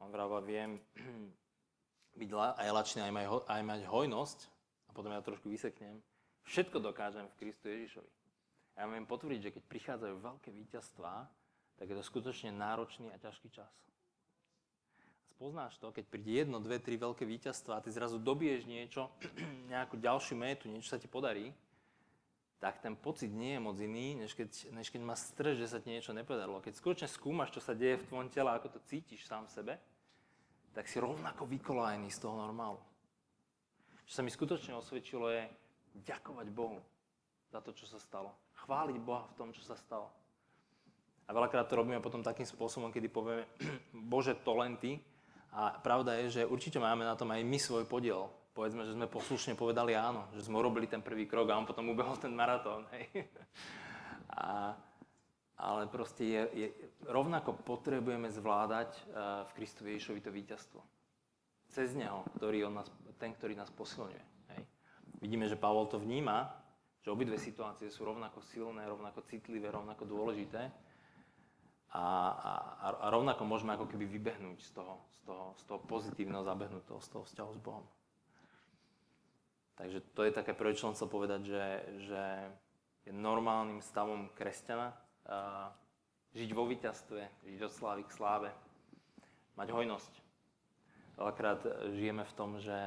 on 0.03 0.13
vravel, 0.13 0.45
viem 0.45 0.77
byť 2.21 2.31
aj 2.37 2.69
lačný, 2.69 3.01
aj 3.09 3.13
mať, 3.13 3.27
aj 3.49 3.63
mať 3.65 3.81
hojnosť, 3.89 4.39
a 4.89 4.91
potom 4.93 5.15
ja 5.15 5.25
trošku 5.25 5.49
vyseknem, 5.49 5.97
všetko 6.45 6.85
dokážem 6.85 7.25
v 7.33 7.39
Kristu 7.41 7.73
Ježišovi. 7.73 8.13
Ja 8.77 8.89
viem 8.89 9.09
potvrdiť, 9.09 9.41
že 9.41 9.53
keď 9.57 9.63
prichádzajú 9.69 10.15
veľké 10.21 10.49
víťazstvá, 10.53 11.29
tak 11.77 11.87
je 11.89 11.97
to 11.97 12.05
skutočne 12.05 12.53
náročný 12.53 13.09
a 13.13 13.21
ťažký 13.21 13.49
čas. 13.53 13.73
A 15.25 15.29
spoznáš 15.33 15.77
to, 15.81 15.93
keď 15.93 16.05
príde 16.09 16.33
jedno, 16.45 16.61
dve, 16.61 16.81
tri 16.81 17.01
veľké 17.01 17.25
víťazstva 17.25 17.81
a 17.81 17.85
ty 17.85 17.89
zrazu 17.89 18.21
dobiješ 18.21 18.69
niečo, 18.69 19.09
nejakú 19.73 19.97
ďalšiu 19.97 20.37
métu, 20.37 20.69
niečo 20.69 20.93
sa 20.93 21.01
ti 21.01 21.09
podarí, 21.09 21.53
tak 22.63 22.79
ten 22.79 22.95
pocit 22.95 23.27
nie 23.27 23.59
je 23.59 23.61
moc 23.61 23.75
iný, 23.83 24.23
než 24.23 24.39
keď, 24.39 24.71
než 24.71 24.87
keď 24.95 25.03
má 25.03 25.19
stres, 25.19 25.59
že 25.59 25.67
sa 25.67 25.83
ti 25.83 25.91
niečo 25.91 26.15
nepodarilo. 26.15 26.63
Keď 26.63 26.79
skutočne 26.79 27.09
skúmaš, 27.11 27.51
čo 27.51 27.59
sa 27.59 27.75
deje 27.75 27.99
v 27.99 28.07
tvojom 28.07 28.31
tele, 28.31 28.55
ako 28.55 28.79
to 28.79 28.87
cítiš 28.87 29.27
sám 29.27 29.51
v 29.51 29.55
sebe, 29.59 29.75
tak 30.71 30.87
si 30.87 31.03
rovnako 31.03 31.51
vykolajený 31.51 32.07
z 32.15 32.23
toho 32.23 32.39
normálu. 32.39 32.79
Čo 34.07 34.13
sa 34.15 34.23
mi 34.23 34.31
skutočne 34.31 34.79
osvedčilo 34.79 35.27
je 35.35 35.43
ďakovať 36.07 36.47
Bohu 36.55 36.79
za 37.51 37.59
to, 37.59 37.75
čo 37.75 37.91
sa 37.91 37.99
stalo. 37.99 38.31
Chváliť 38.63 38.97
Boha 39.03 39.27
v 39.27 39.37
tom, 39.43 39.51
čo 39.51 39.67
sa 39.67 39.75
stalo. 39.75 40.07
A 41.27 41.35
veľakrát 41.35 41.67
to 41.67 41.75
robíme 41.75 41.99
potom 41.99 42.23
takým 42.23 42.47
spôsobom, 42.47 42.95
kedy 42.95 43.11
povieme, 43.11 43.43
Bože, 44.11 44.39
to 44.39 44.55
len 44.55 44.79
ty. 44.79 45.03
A 45.51 45.83
pravda 45.83 46.15
je, 46.23 46.41
že 46.41 46.43
určite 46.47 46.79
máme 46.79 47.03
na 47.03 47.19
tom 47.19 47.27
aj 47.35 47.43
my 47.43 47.59
svoj 47.59 47.91
podiel. 47.91 48.31
Povedzme, 48.53 48.85
že 48.85 48.93
sme 48.93 49.09
poslušne 49.09 49.57
povedali 49.57 49.97
áno, 49.97 50.29
že 50.37 50.45
sme 50.45 50.61
urobili 50.61 50.85
ten 50.85 51.01
prvý 51.01 51.25
krok 51.25 51.49
a 51.49 51.57
on 51.57 51.65
potom 51.65 51.89
ubehol 51.89 52.21
ten 52.21 52.37
maratón. 52.37 52.85
Hej. 52.93 53.09
A, 54.33 54.73
ale 55.61 55.93
proste 55.93 56.25
je, 56.25 56.43
je, 56.57 56.69
rovnako 57.05 57.53
potrebujeme 57.53 58.33
zvládať 58.33 58.97
uh, 58.97 59.45
v 59.45 59.61
Kristu 59.61 59.85
Ježišovi 59.85 60.25
to 60.25 60.33
víťazstvo. 60.33 60.81
Cez 61.69 61.93
Neho, 61.93 62.25
ktorý 62.41 62.65
on 62.65 62.81
nás, 62.81 62.89
ten, 63.21 63.37
ktorý 63.37 63.53
nás 63.61 63.69
posilňuje. 63.69 64.25
Hej. 64.57 64.63
Vidíme, 65.21 65.45
že 65.53 65.61
Pavol 65.61 65.85
to 65.85 66.01
vníma, 66.01 66.49
že 67.05 67.13
obidve 67.13 67.37
situácie 67.37 67.93
sú 67.93 68.09
rovnako 68.09 68.41
silné, 68.41 68.89
rovnako 68.89 69.21
citlivé, 69.29 69.69
rovnako 69.69 70.09
dôležité 70.09 70.73
a, 71.93 72.05
a, 72.33 72.53
a 73.05 73.07
rovnako 73.13 73.45
môžeme 73.45 73.77
ako 73.77 73.85
keby 73.85 74.09
vybehnúť 74.09 74.65
z 74.65 74.71
toho, 74.81 74.97
z 75.13 75.21
toho, 75.29 75.45
z 75.61 75.63
toho 75.69 75.81
pozitívneho 75.85 76.41
zabehnutého, 76.41 77.05
z 77.05 77.09
toho 77.13 77.25
vzťahu 77.29 77.51
s 77.53 77.61
Bohom. 77.61 77.85
Takže 79.77 79.99
to 80.13 80.21
je 80.29 80.33
také 80.37 80.53
prvé, 80.53 80.77
čo 80.77 80.91
som 80.91 80.95
chcel 80.95 81.09
povedať, 81.09 81.49
že, 81.49 81.67
že 82.07 82.23
je 83.09 83.13
normálnym 83.13 83.81
stavom 83.81 84.29
kresťana 84.37 84.93
uh, 84.93 85.73
žiť 86.37 86.51
vo 86.53 86.69
víťazstve, 86.69 87.49
žiť 87.49 87.61
od 87.65 87.73
slávy 87.73 88.03
k 88.05 88.15
sláve, 88.15 88.51
mať 89.57 89.69
hojnosť. 89.73 90.13
Veľakrát 91.17 91.61
žijeme 91.93 92.25
v 92.25 92.37
tom, 92.37 92.57
že 92.61 92.79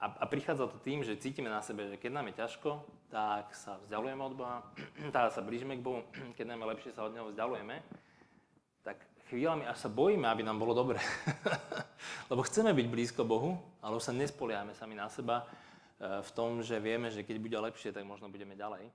a, 0.00 0.06
a 0.06 0.24
prichádza 0.24 0.64
to 0.64 0.80
tým, 0.80 1.04
že 1.04 1.20
cítime 1.20 1.52
na 1.52 1.60
sebe, 1.60 1.84
že 1.92 2.00
keď 2.00 2.10
nám 2.16 2.32
je 2.32 2.40
ťažko, 2.40 2.70
tak 3.12 3.52
sa 3.52 3.76
vzdialujeme 3.84 4.22
od 4.24 4.34
Boha, 4.34 4.64
tak 5.14 5.28
sa 5.28 5.44
blížime 5.44 5.76
k 5.76 5.84
Bohu, 5.84 6.00
keď 6.40 6.46
nám 6.48 6.64
je 6.64 6.70
lepšie, 6.72 6.90
sa 6.96 7.04
od 7.04 7.12
Neho 7.12 7.28
vzdialujeme, 7.28 7.84
chvíľami 9.30 9.64
až 9.64 9.86
sa 9.86 9.90
bojíme, 9.90 10.26
aby 10.26 10.42
nám 10.42 10.58
bolo 10.58 10.74
dobre. 10.74 10.98
Lebo 12.30 12.42
chceme 12.42 12.74
byť 12.74 12.86
blízko 12.90 13.22
Bohu, 13.22 13.54
ale 13.78 13.94
už 13.94 14.10
sa 14.10 14.16
nespoliame 14.16 14.74
sami 14.74 14.98
na 14.98 15.06
seba 15.06 15.46
e, 15.46 16.20
v 16.20 16.30
tom, 16.34 16.58
že 16.60 16.82
vieme, 16.82 17.14
že 17.14 17.22
keď 17.22 17.36
bude 17.38 17.58
lepšie, 17.70 17.94
tak 17.94 18.02
možno 18.02 18.26
budeme 18.26 18.58
ďalej. 18.58 18.90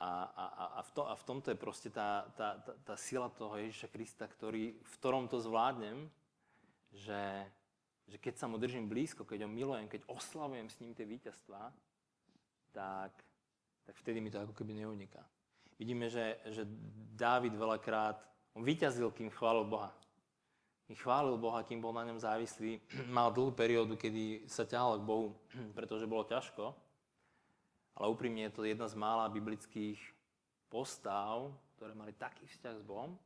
A, 0.00 0.08
a, 0.28 0.44
a, 0.76 0.80
v, 0.84 0.90
to, 0.96 1.02
a 1.08 1.16
v 1.16 1.24
tomto 1.24 1.52
je 1.52 1.58
proste 1.60 1.88
tá, 1.92 2.24
tá, 2.36 2.56
tá, 2.60 2.72
tá 2.84 2.94
sila 2.96 3.28
toho 3.32 3.56
Ježiša 3.56 3.88
Krista, 3.92 4.24
ktorý, 4.24 4.76
v 4.76 4.94
ktorom 4.96 5.28
to 5.28 5.40
zvládnem, 5.40 6.08
že 6.92 7.44
že 8.10 8.18
keď 8.18 8.34
sa 8.42 8.50
mu 8.50 8.58
držím 8.58 8.90
blízko, 8.90 9.22
keď 9.22 9.46
ho 9.46 9.50
milujem, 9.50 9.86
keď 9.86 10.02
oslavujem 10.10 10.66
s 10.66 10.82
ním 10.82 10.90
tie 10.98 11.06
víťazstvá, 11.06 11.70
tak, 12.74 13.14
tak 13.86 13.94
vtedy 13.94 14.18
mi 14.18 14.34
to 14.34 14.42
ako 14.42 14.50
keby 14.50 14.74
neuniká. 14.74 15.22
Vidíme, 15.80 16.12
že, 16.12 16.36
že 16.52 16.68
Dávid 17.16 17.56
veľakrát, 17.56 18.20
vyťazil, 18.52 19.08
kým 19.16 19.32
chválil 19.32 19.64
Boha. 19.64 19.88
Kým 20.84 20.96
chválil 21.00 21.40
Boha, 21.40 21.64
kým 21.64 21.80
bol 21.80 21.96
na 21.96 22.04
ňom 22.04 22.20
závislý. 22.20 22.76
Mal 23.16 23.32
dlhú 23.32 23.56
periódu, 23.56 23.96
kedy 23.96 24.44
sa 24.44 24.68
ťahal 24.68 25.00
k 25.00 25.08
Bohu, 25.08 25.32
pretože 25.78 26.04
bolo 26.04 26.28
ťažko. 26.28 26.76
Ale 27.96 28.12
úprimne 28.12 28.44
je 28.48 28.52
to 28.52 28.68
jedna 28.68 28.84
z 28.92 28.96
mála 29.00 29.32
biblických 29.32 29.96
postav, 30.68 31.48
ktoré 31.76 31.96
mali 31.96 32.12
taký 32.12 32.44
vzťah 32.44 32.74
s 32.76 32.84
Bohom, 32.84 33.16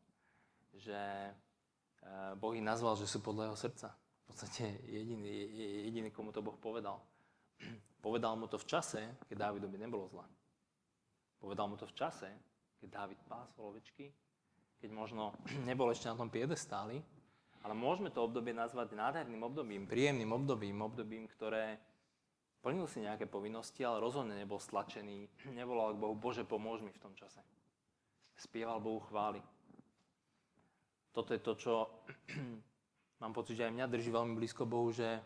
že 0.79 0.95
eh, 0.95 2.33
Boh 2.39 2.55
ich 2.55 2.63
nazval, 2.63 2.95
že 2.95 3.11
sú 3.11 3.19
podľa 3.19 3.51
jeho 3.51 3.59
srdca 3.59 3.89
v 4.25 4.27
podstate 4.31 4.65
jediný, 4.89 5.29
jediný, 5.85 6.09
komu 6.11 6.33
to 6.33 6.41
Boh 6.41 6.57
povedal. 6.57 7.03
Povedal 8.05 8.37
mu 8.37 8.49
to 8.49 8.61
v 8.61 8.69
čase, 8.69 9.01
keď 9.29 9.49
Dávidovi 9.49 9.81
nebolo 9.81 10.09
zle. 10.09 10.25
Povedal 11.45 11.69
mu 11.69 11.77
to 11.77 11.85
v 11.85 11.93
čase, 11.93 12.33
keď 12.81 12.89
Dávid 12.89 13.21
pásol 13.29 13.69
ovečky, 13.69 14.09
keď 14.81 14.89
možno 14.97 15.37
nebol 15.69 15.93
ešte 15.93 16.09
na 16.09 16.17
tom 16.17 16.33
piedestáli, 16.33 17.05
ale 17.61 17.77
môžeme 17.77 18.09
to 18.09 18.25
obdobie 18.25 18.57
nazvať 18.57 18.97
nádherným 18.97 19.45
obdobím, 19.45 19.85
príjemným 19.85 20.33
obdobím, 20.33 20.81
obdobím, 20.81 21.29
ktoré 21.29 21.77
plnil 22.65 22.89
si 22.89 23.05
nejaké 23.05 23.29
povinnosti, 23.29 23.85
ale 23.85 24.01
rozhodne 24.01 24.33
nebol 24.33 24.57
stlačený, 24.57 25.29
nevolal 25.61 25.93
k 25.93 26.01
Bohu, 26.01 26.17
Bože, 26.17 26.49
pomôž 26.49 26.81
mi 26.81 26.97
v 26.97 27.03
tom 27.05 27.13
čase. 27.13 27.45
Spieval 28.41 28.81
Bohu 28.81 29.05
chvály. 29.05 29.45
Toto 31.13 31.37
je 31.37 31.45
to, 31.45 31.53
čo 31.61 31.73
mám 33.21 33.37
pocit, 33.37 33.61
že 33.61 33.69
aj 33.69 33.77
mňa 33.77 33.93
drží 33.93 34.09
veľmi 34.09 34.33
blízko 34.33 34.65
Bohu, 34.65 34.89
že, 34.97 35.21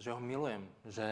že 0.00 0.08
ho 0.08 0.20
milujem, 0.20 0.64
že, 0.88 1.08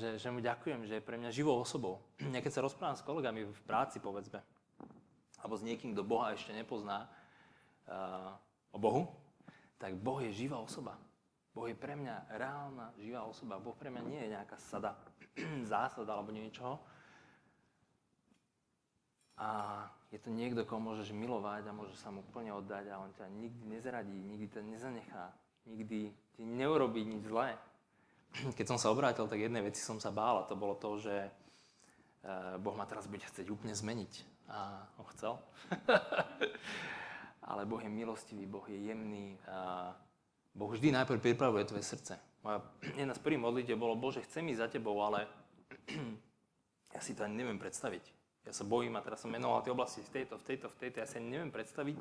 že, 0.00 0.08
že 0.16 0.28
mu 0.32 0.40
ďakujem, 0.40 0.88
že 0.88 0.96
je 0.98 1.04
pre 1.04 1.20
mňa 1.20 1.36
živou 1.36 1.60
osobou. 1.60 2.00
Ja 2.32 2.40
keď 2.40 2.52
sa 2.52 2.64
rozprávam 2.64 2.96
s 2.96 3.04
kolegami 3.04 3.44
v 3.44 3.62
práci, 3.68 4.00
povedzme, 4.00 4.40
alebo 5.42 5.54
s 5.58 5.66
niekým, 5.66 5.92
kto 5.92 6.06
Boha 6.06 6.32
ešte 6.32 6.54
nepozná 6.56 7.10
uh, 7.90 8.32
o 8.72 8.78
Bohu, 8.80 9.10
tak 9.76 9.98
Boh 9.98 10.22
je 10.22 10.32
živá 10.32 10.56
osoba. 10.56 10.96
Boh 11.52 11.68
je 11.68 11.76
pre 11.76 11.92
mňa 11.92 12.32
reálna, 12.32 12.96
živá 12.96 13.28
osoba. 13.28 13.60
Boh 13.60 13.76
pre 13.76 13.92
mňa 13.92 14.02
nie 14.08 14.20
je 14.24 14.32
nejaká 14.32 14.56
sada, 14.56 14.96
zásada 15.68 16.16
alebo 16.16 16.32
niečoho. 16.32 16.80
A 19.36 19.82
je 20.08 20.20
to 20.22 20.30
niekto, 20.32 20.62
koho 20.64 20.80
môžeš 20.80 21.12
milovať 21.12 21.68
a 21.68 21.76
môžeš 21.76 21.98
sa 22.00 22.08
mu 22.14 22.24
plne 22.32 22.54
oddať 22.56 22.88
a 22.88 23.00
on 23.00 23.10
ťa 23.16 23.26
nikdy 23.32 23.64
nezradí, 23.68 24.14
nikdy 24.14 24.46
ťa 24.48 24.62
nezanechá, 24.64 25.24
nikdy 25.66 26.12
ti 26.36 26.42
neurobí 26.46 27.04
nič 27.04 27.28
zlé. 27.28 27.58
Keď 28.32 28.66
som 28.66 28.78
sa 28.80 28.88
obrátil, 28.88 29.28
tak 29.28 29.40
jednej 29.40 29.60
veci 29.60 29.84
som 29.84 30.00
sa 30.00 30.08
bál 30.08 30.40
a 30.40 30.48
to 30.48 30.56
bolo 30.56 30.74
to, 30.80 30.96
že 30.96 31.14
eh, 31.28 32.56
Boh 32.56 32.74
ma 32.74 32.88
teraz 32.88 33.04
bude 33.06 33.22
chcieť 33.22 33.48
úplne 33.52 33.76
zmeniť. 33.76 34.12
A 34.52 34.84
on 35.00 35.06
chcel. 35.16 35.38
ale 37.50 37.68
Boh 37.68 37.80
je 37.80 37.90
milostivý, 37.92 38.44
Boh 38.48 38.64
je 38.68 38.78
jemný. 38.78 39.36
A 39.48 39.92
boh 40.52 40.68
vždy 40.68 40.92
najprv 40.92 41.20
pripravuje 41.20 41.64
tvoje 41.64 41.84
srdce. 41.84 42.20
Moja 42.44 42.60
jedna 43.00 43.14
z 43.16 43.22
prvých 43.22 43.42
modlitev 43.42 43.76
bolo, 43.76 43.96
Bože, 43.96 44.24
chcem 44.24 44.48
ísť 44.52 44.60
za 44.60 44.68
tebou, 44.68 44.96
ale 45.00 45.28
ja 46.96 47.00
si 47.00 47.16
to 47.16 47.24
ani 47.24 47.40
neviem 47.40 47.60
predstaviť. 47.60 48.04
Ja 48.42 48.52
sa 48.52 48.66
bojím 48.66 48.98
a 48.98 49.04
teraz 49.04 49.22
som 49.22 49.30
menoval 49.30 49.62
tie 49.62 49.70
oblasti 49.70 50.02
v 50.02 50.10
tejto, 50.22 50.34
v 50.34 50.44
tejto, 50.44 50.66
v 50.66 50.76
tejto. 50.82 50.96
Ja 50.98 51.06
si 51.06 51.16
ani 51.22 51.30
neviem 51.30 51.54
predstaviť, 51.54 51.96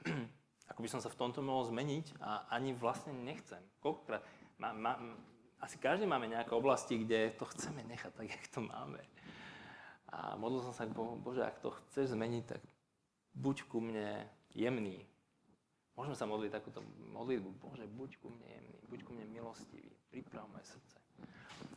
ako 0.70 0.80
by 0.80 0.88
som 0.88 1.00
sa 1.02 1.10
v 1.10 1.18
tomto 1.18 1.42
mohol 1.42 1.66
zmeniť 1.66 2.22
a 2.22 2.46
ani 2.54 2.72
vlastne 2.72 3.10
nechcem. 3.10 3.60
Koľkokrát, 3.82 4.22
má, 4.62 4.70
má, 4.70 4.94
asi 5.60 5.76
každý 5.78 6.06
máme 6.06 6.28
nejaké 6.28 6.52
oblasti, 6.52 6.98
kde 6.98 7.34
to 7.38 7.44
chceme 7.54 7.82
nechať 7.86 8.12
tak, 8.14 8.26
jak 8.30 8.46
to 8.50 8.60
máme. 8.60 9.00
A 10.14 10.38
modlil 10.38 10.62
som 10.62 10.74
sa 10.74 10.86
k 10.86 10.94
Bohu, 10.94 11.18
Bože, 11.18 11.42
ak 11.42 11.58
to 11.58 11.74
chceš 11.74 12.14
zmeniť, 12.14 12.44
tak 12.46 12.62
buď 13.34 13.66
ku 13.66 13.82
mne 13.82 14.22
jemný. 14.54 15.02
Môžeme 15.98 16.14
sa 16.14 16.26
modliť 16.26 16.50
takúto 16.54 16.82
modlitbu. 17.10 17.50
Bože, 17.58 17.86
buď 17.86 18.10
ku 18.22 18.30
mne 18.30 18.46
jemný, 18.46 18.78
buď 18.86 19.00
ku 19.02 19.10
mne 19.14 19.26
milostivý, 19.30 19.90
priprav 20.10 20.46
moje 20.50 20.70
srdce. 20.70 20.96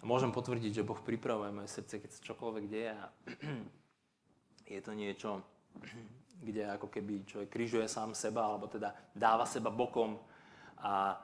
A 0.01 0.03
môžem 0.05 0.29
potvrdiť, 0.29 0.81
že 0.81 0.85
Boh 0.85 0.97
pripravuje 1.01 1.49
moje 1.49 1.69
srdce, 1.73 1.97
keď 1.97 2.09
sa 2.13 2.25
čokoľvek 2.29 2.65
deje 2.69 2.91
a 2.93 3.05
je 4.77 4.81
to 4.85 4.91
niečo, 4.93 5.41
kde 6.47 6.69
ako 6.77 6.93
keby 6.93 7.25
človek 7.25 7.49
križuje 7.49 7.89
sám 7.89 8.13
seba, 8.13 8.45
alebo 8.45 8.69
teda 8.69 8.93
dáva 9.17 9.49
seba 9.49 9.73
bokom 9.73 10.21
a 10.77 11.17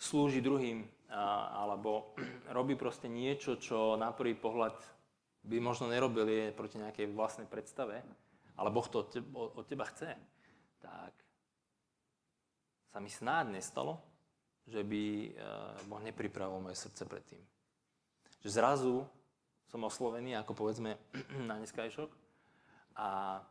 slúži 0.00 0.40
druhým, 0.40 0.88
alebo 1.10 2.16
robí 2.50 2.74
proste 2.74 3.06
niečo, 3.06 3.60
čo 3.60 3.94
na 3.94 4.10
prvý 4.10 4.34
pohľad 4.34 4.74
by 5.44 5.56
možno 5.60 5.92
nerobili 5.92 6.50
proti 6.56 6.80
nejakej 6.80 7.12
vlastnej 7.12 7.48
predstave, 7.48 8.00
ale 8.56 8.68
Boh 8.72 8.86
to 8.88 9.04
od 9.34 9.66
teba 9.68 9.84
chce, 9.84 10.16
tak 10.80 11.12
sa 12.88 12.98
mi 13.02 13.12
snáď 13.12 13.60
nestalo, 13.60 14.00
že 14.64 14.80
by 14.80 15.02
e, 15.04 15.28
Boh 15.90 16.00
nepripravil 16.00 16.62
moje 16.62 16.80
srdce 16.80 17.04
predtým. 17.04 17.42
Že 18.40 18.48
zrazu 18.48 18.94
som 19.68 19.84
oslovený, 19.84 20.38
ako 20.40 20.56
povedzme 20.56 20.96
na 21.50 21.60
neskajšok, 21.60 22.08
a 22.94 23.42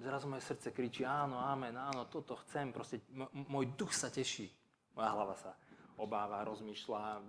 zrazu 0.00 0.26
moje 0.26 0.42
srdce 0.42 0.72
kričí, 0.72 1.04
áno, 1.06 1.38
amen, 1.38 1.76
áno, 1.76 2.08
toto 2.10 2.34
chcem, 2.42 2.72
proste 2.74 3.04
môj 3.30 3.70
duch 3.78 3.94
sa 3.94 4.10
teší, 4.10 4.50
moja 4.96 5.12
hlava 5.14 5.36
sa 5.38 5.54
obáva, 5.98 6.42
rozmýšľa, 6.46 7.02
e, 7.04 7.20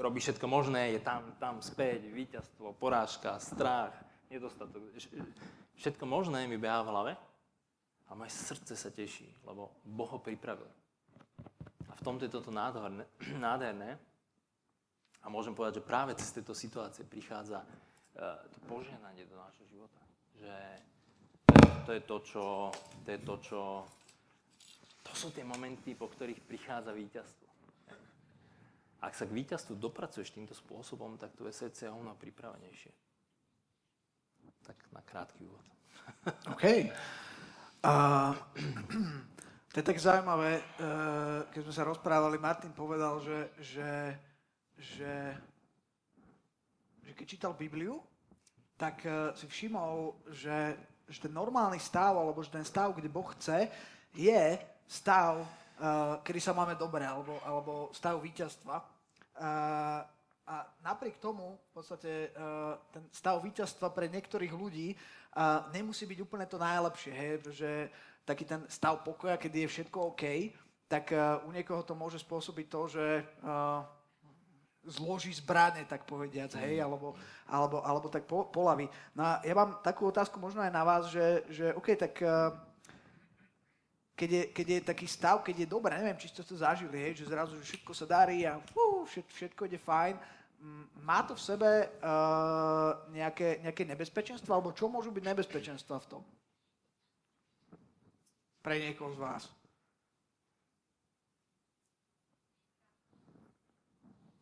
robí 0.00 0.20
všetko 0.20 0.46
možné, 0.48 0.96
je 0.96 1.00
tam, 1.00 1.34
tam 1.36 1.60
späť, 1.60 2.08
víťazstvo, 2.08 2.76
porážka, 2.76 3.36
strach, 3.40 3.92
nedostatok. 4.32 4.80
Všetko 5.76 6.04
možné 6.06 6.46
mi 6.48 6.56
beha 6.56 6.80
v 6.82 6.90
hlave 6.90 7.12
a 8.08 8.10
moje 8.14 8.32
srdce 8.32 8.74
sa 8.76 8.90
teší, 8.90 9.28
lebo 9.44 9.76
Boh 9.84 10.10
ho 10.10 10.20
pripravil. 10.20 10.68
A 11.90 11.92
v 11.96 12.02
tomto 12.02 12.24
je 12.26 12.32
toto 12.32 12.50
nádherné, 12.50 13.04
nádherné. 13.46 13.96
A 15.24 15.32
môžem 15.32 15.56
povedať, 15.56 15.80
že 15.80 15.88
práve 15.88 16.12
cez 16.20 16.36
tieto 16.36 16.52
situácie 16.52 17.00
prichádza 17.08 17.64
uh, 17.64 18.44
to 18.52 18.58
poženanie 18.68 19.24
do 19.24 19.40
nášho 19.40 19.64
života. 19.72 19.96
Že 20.36 20.52
to 21.88 21.90
je 21.96 22.02
to, 22.04 22.16
čo, 22.20 22.44
to 23.04 23.08
je 23.08 23.20
to, 23.24 23.34
čo 23.40 23.60
to 25.04 25.12
sú 25.12 25.32
tie 25.32 25.44
momenty, 25.44 25.96
po 25.96 26.12
ktorých 26.12 26.44
prichádza 26.44 26.92
víťazstvo. 26.92 27.53
Ak 29.04 29.12
sa 29.12 29.28
k 29.28 29.36
víťazstvu 29.36 29.76
dopracuješ 29.76 30.32
týmto 30.32 30.56
spôsobom, 30.56 31.20
tak 31.20 31.36
tvoje 31.36 31.52
srdce 31.52 31.84
je 31.84 31.92
o 31.92 32.00
pripravenejšie. 32.16 32.92
Tak 34.64 34.80
na 34.96 35.04
krátky 35.04 35.44
úvod. 35.44 35.66
OK. 36.56 36.64
Uh, 37.84 38.32
to 39.72 39.76
je 39.76 39.84
tak 39.84 40.00
zaujímavé, 40.00 40.56
uh, 40.56 41.44
keď 41.52 41.60
sme 41.68 41.74
sa 41.76 41.84
rozprávali, 41.84 42.40
Martin 42.40 42.72
povedal, 42.72 43.20
že, 43.20 43.52
že, 43.60 43.92
že, 44.80 45.14
že 47.04 47.10
keď 47.12 47.26
čítal 47.28 47.52
Bibliu, 47.52 48.00
tak 48.80 49.04
uh, 49.04 49.36
si 49.36 49.44
všimol, 49.44 50.16
že, 50.32 50.80
že 51.12 51.28
ten 51.28 51.32
normálny 51.36 51.76
stav, 51.76 52.16
alebo 52.16 52.40
že 52.40 52.56
ten 52.56 52.64
stav, 52.64 52.96
kde 52.96 53.12
Boh 53.12 53.28
chce, 53.36 53.68
je 54.16 54.56
stav, 54.88 55.44
uh, 55.44 56.16
kedy 56.24 56.40
sa 56.40 56.56
máme 56.56 56.72
dobre, 56.80 57.04
alebo, 57.04 57.36
alebo 57.44 57.92
stav 57.92 58.16
víťazstva. 58.16 58.93
A, 59.38 59.52
a 60.46 60.54
napriek 60.84 61.18
tomu, 61.18 61.58
v 61.58 61.70
podstate, 61.74 62.30
uh, 62.36 62.78
ten 62.94 63.02
stav 63.10 63.40
víťazstva 63.42 63.90
pre 63.90 64.06
niektorých 64.06 64.54
ľudí 64.54 64.94
uh, 64.94 65.66
nemusí 65.74 66.06
byť 66.06 66.18
úplne 66.22 66.46
to 66.46 66.60
najlepšie, 66.60 67.12
hej? 67.12 67.32
že 67.50 67.70
taký 68.22 68.44
ten 68.46 68.62
stav 68.70 69.02
pokoja, 69.02 69.36
kedy 69.36 69.66
je 69.66 69.72
všetko 69.72 69.98
OK, 70.14 70.24
tak 70.88 71.12
u 71.44 71.50
niekoho 71.50 71.82
to 71.82 71.96
môže 71.96 72.20
spôsobiť 72.22 72.66
to, 72.68 72.80
že 72.88 73.04
zloží 74.84 75.32
zbrane, 75.32 75.84
tak 75.88 76.04
povediac, 76.04 76.52
hej, 76.60 76.80
mm. 76.80 76.84
alebo, 76.84 77.16
alebo, 77.48 77.76
alebo 77.80 78.06
tak 78.12 78.28
po, 78.28 78.48
polaví. 78.48 78.88
No 79.16 79.24
a 79.24 79.32
ja 79.44 79.56
mám 79.56 79.80
takú 79.80 80.08
otázku 80.08 80.36
možno 80.36 80.60
aj 80.60 80.72
na 80.72 80.84
vás, 80.84 81.08
že, 81.08 81.44
že 81.48 81.66
OK, 81.72 81.96
tak 81.96 82.20
keď 84.14 84.30
je, 84.30 84.42
keď 84.54 84.66
je 84.68 84.80
taký 84.94 85.06
stav, 85.10 85.42
keď 85.42 85.66
je 85.66 85.72
dobré, 85.72 85.98
neviem, 85.98 86.18
či 86.20 86.30
ste 86.30 86.46
to 86.46 86.54
zažili, 86.54 87.00
hej, 87.00 87.18
že 87.18 87.32
zrazu 87.32 87.58
že 87.58 87.66
všetko 87.74 87.92
sa 87.96 88.06
darí 88.06 88.46
a 88.46 88.62
fú, 88.70 88.83
všetko, 89.04 89.32
všetko 89.32 89.60
ide 89.68 89.80
fajn, 89.80 90.16
má 91.04 91.20
to 91.28 91.36
v 91.36 91.44
sebe 91.44 91.70
uh, 92.00 92.96
nejaké, 93.12 93.60
nejaké 93.60 93.84
nebezpečenstvo, 93.84 94.48
alebo 94.56 94.72
čo 94.72 94.88
môžu 94.88 95.12
byť 95.12 95.24
nebezpečenstva 95.24 96.00
v 96.00 96.08
tom? 96.08 96.22
Pre 98.64 98.74
niekoho 98.80 99.12
z 99.12 99.20
vás. 99.20 99.44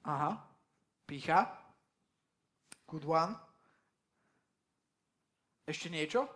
Aha. 0.07 0.39
Pícha. 1.07 1.51
Good 2.87 3.07
one. 3.07 3.35
Ešte 5.67 5.91
niečo? 5.91 6.27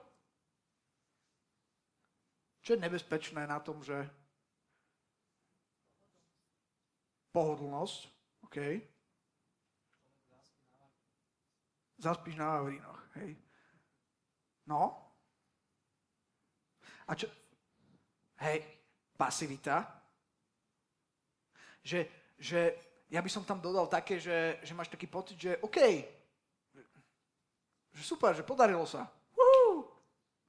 Čo 2.66 2.74
je 2.74 2.82
nebezpečné 2.82 3.46
na 3.46 3.62
tom, 3.62 3.78
že 3.86 3.94
pohodlnosť, 7.30 8.15
OK. 8.56 8.80
Zaspíš 12.00 12.40
na 12.40 12.56
Vavrinoch, 12.56 13.00
hej. 13.20 13.36
No. 14.64 14.96
A 17.04 17.12
čo? 17.12 17.28
Hej, 18.40 18.64
pasivita. 19.16 19.84
Že, 21.84 22.08
že 22.40 22.60
ja 23.12 23.20
by 23.20 23.28
som 23.28 23.44
tam 23.44 23.60
dodal 23.60 23.92
také, 23.92 24.16
že, 24.16 24.56
že 24.64 24.72
máš 24.72 24.88
taký 24.88 25.04
pocit, 25.04 25.36
že 25.36 25.60
OK, 25.60 25.78
že 27.92 28.02
super, 28.04 28.32
že 28.32 28.40
podarilo 28.40 28.88
sa. 28.88 29.04
Uhú, 29.36 29.84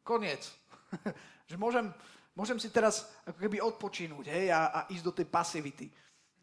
koniec. 0.08 0.48
že 1.52 1.60
môžem, 1.60 1.92
môžem 2.32 2.56
si 2.56 2.72
teraz 2.72 3.04
ako 3.28 3.36
keby 3.36 3.60
odpočinúť 3.60 4.32
hej, 4.32 4.48
a, 4.56 4.72
a 4.72 4.80
ísť 4.96 5.04
do 5.04 5.12
tej 5.12 5.28
pasivity. 5.28 5.92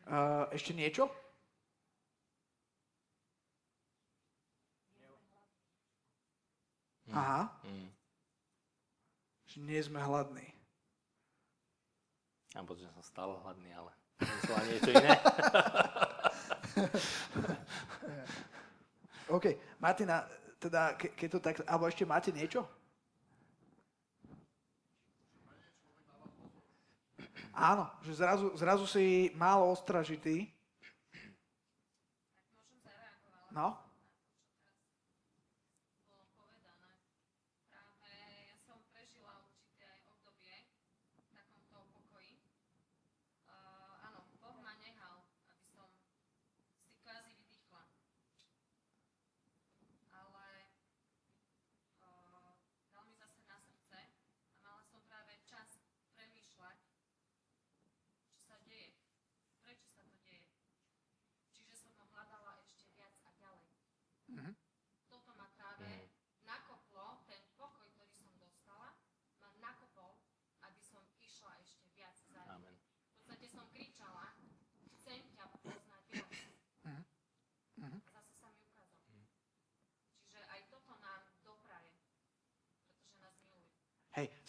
Uh, 0.04 0.44
ešte 0.52 0.76
niečo? 0.76 1.23
Aha. 7.14 7.46
Mm. 7.62 7.88
Že 9.46 9.56
nie 9.62 9.80
sme 9.86 10.02
hladní. 10.02 10.54
Ja 12.54 12.62
že 12.62 12.86
som 12.90 13.02
stále 13.02 13.34
hladný, 13.42 13.70
ale 13.74 13.90
myslel 14.22 14.62
niečo 14.70 14.90
iné. 14.94 15.10
OK. 19.34 19.46
Martina, 19.82 20.22
teda, 20.58 20.94
ke, 20.94 21.08
keď 21.18 21.28
to 21.34 21.38
tak, 21.42 21.58
alebo 21.66 21.90
ešte 21.90 22.06
máte 22.06 22.30
niečo? 22.30 22.62
Áno, 27.54 27.86
že 28.02 28.18
zrazu, 28.18 28.50
zrazu 28.58 28.86
si 28.90 29.30
málo 29.38 29.70
ostražitý. 29.70 30.50
No? 33.54 33.78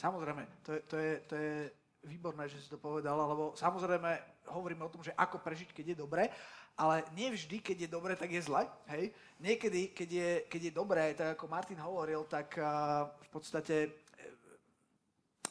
Samozrejme, 0.05 0.43
to 0.61 0.69
je, 0.77 0.81
to 0.85 0.95
je, 1.01 1.11
to 1.25 1.33
je 1.33 1.53
výborné, 2.05 2.45
že 2.45 2.61
si 2.61 2.69
to 2.69 2.77
povedala, 2.77 3.25
lebo 3.25 3.57
samozrejme 3.57 4.45
hovoríme 4.53 4.85
o 4.85 4.93
tom, 4.93 5.01
že 5.01 5.17
ako 5.17 5.41
prežiť, 5.41 5.73
keď 5.73 5.85
je 5.89 5.97
dobre, 5.97 6.29
ale 6.77 7.01
nie 7.17 7.33
vždy, 7.33 7.57
keď 7.57 7.77
je 7.81 7.89
dobre, 7.89 8.13
tak 8.13 8.29
je 8.29 8.45
zle. 8.45 8.69
Hej? 8.93 9.09
Niekedy, 9.41 9.97
keď 9.97 10.09
je, 10.13 10.29
keď 10.45 10.61
je 10.61 10.77
dobré, 10.77 11.17
tak 11.17 11.33
ako 11.33 11.49
Martin 11.49 11.81
hovoril, 11.81 12.21
tak 12.29 12.53
uh, 12.61 13.09
v 13.17 13.29
podstate 13.33 13.75
e, 13.81 13.89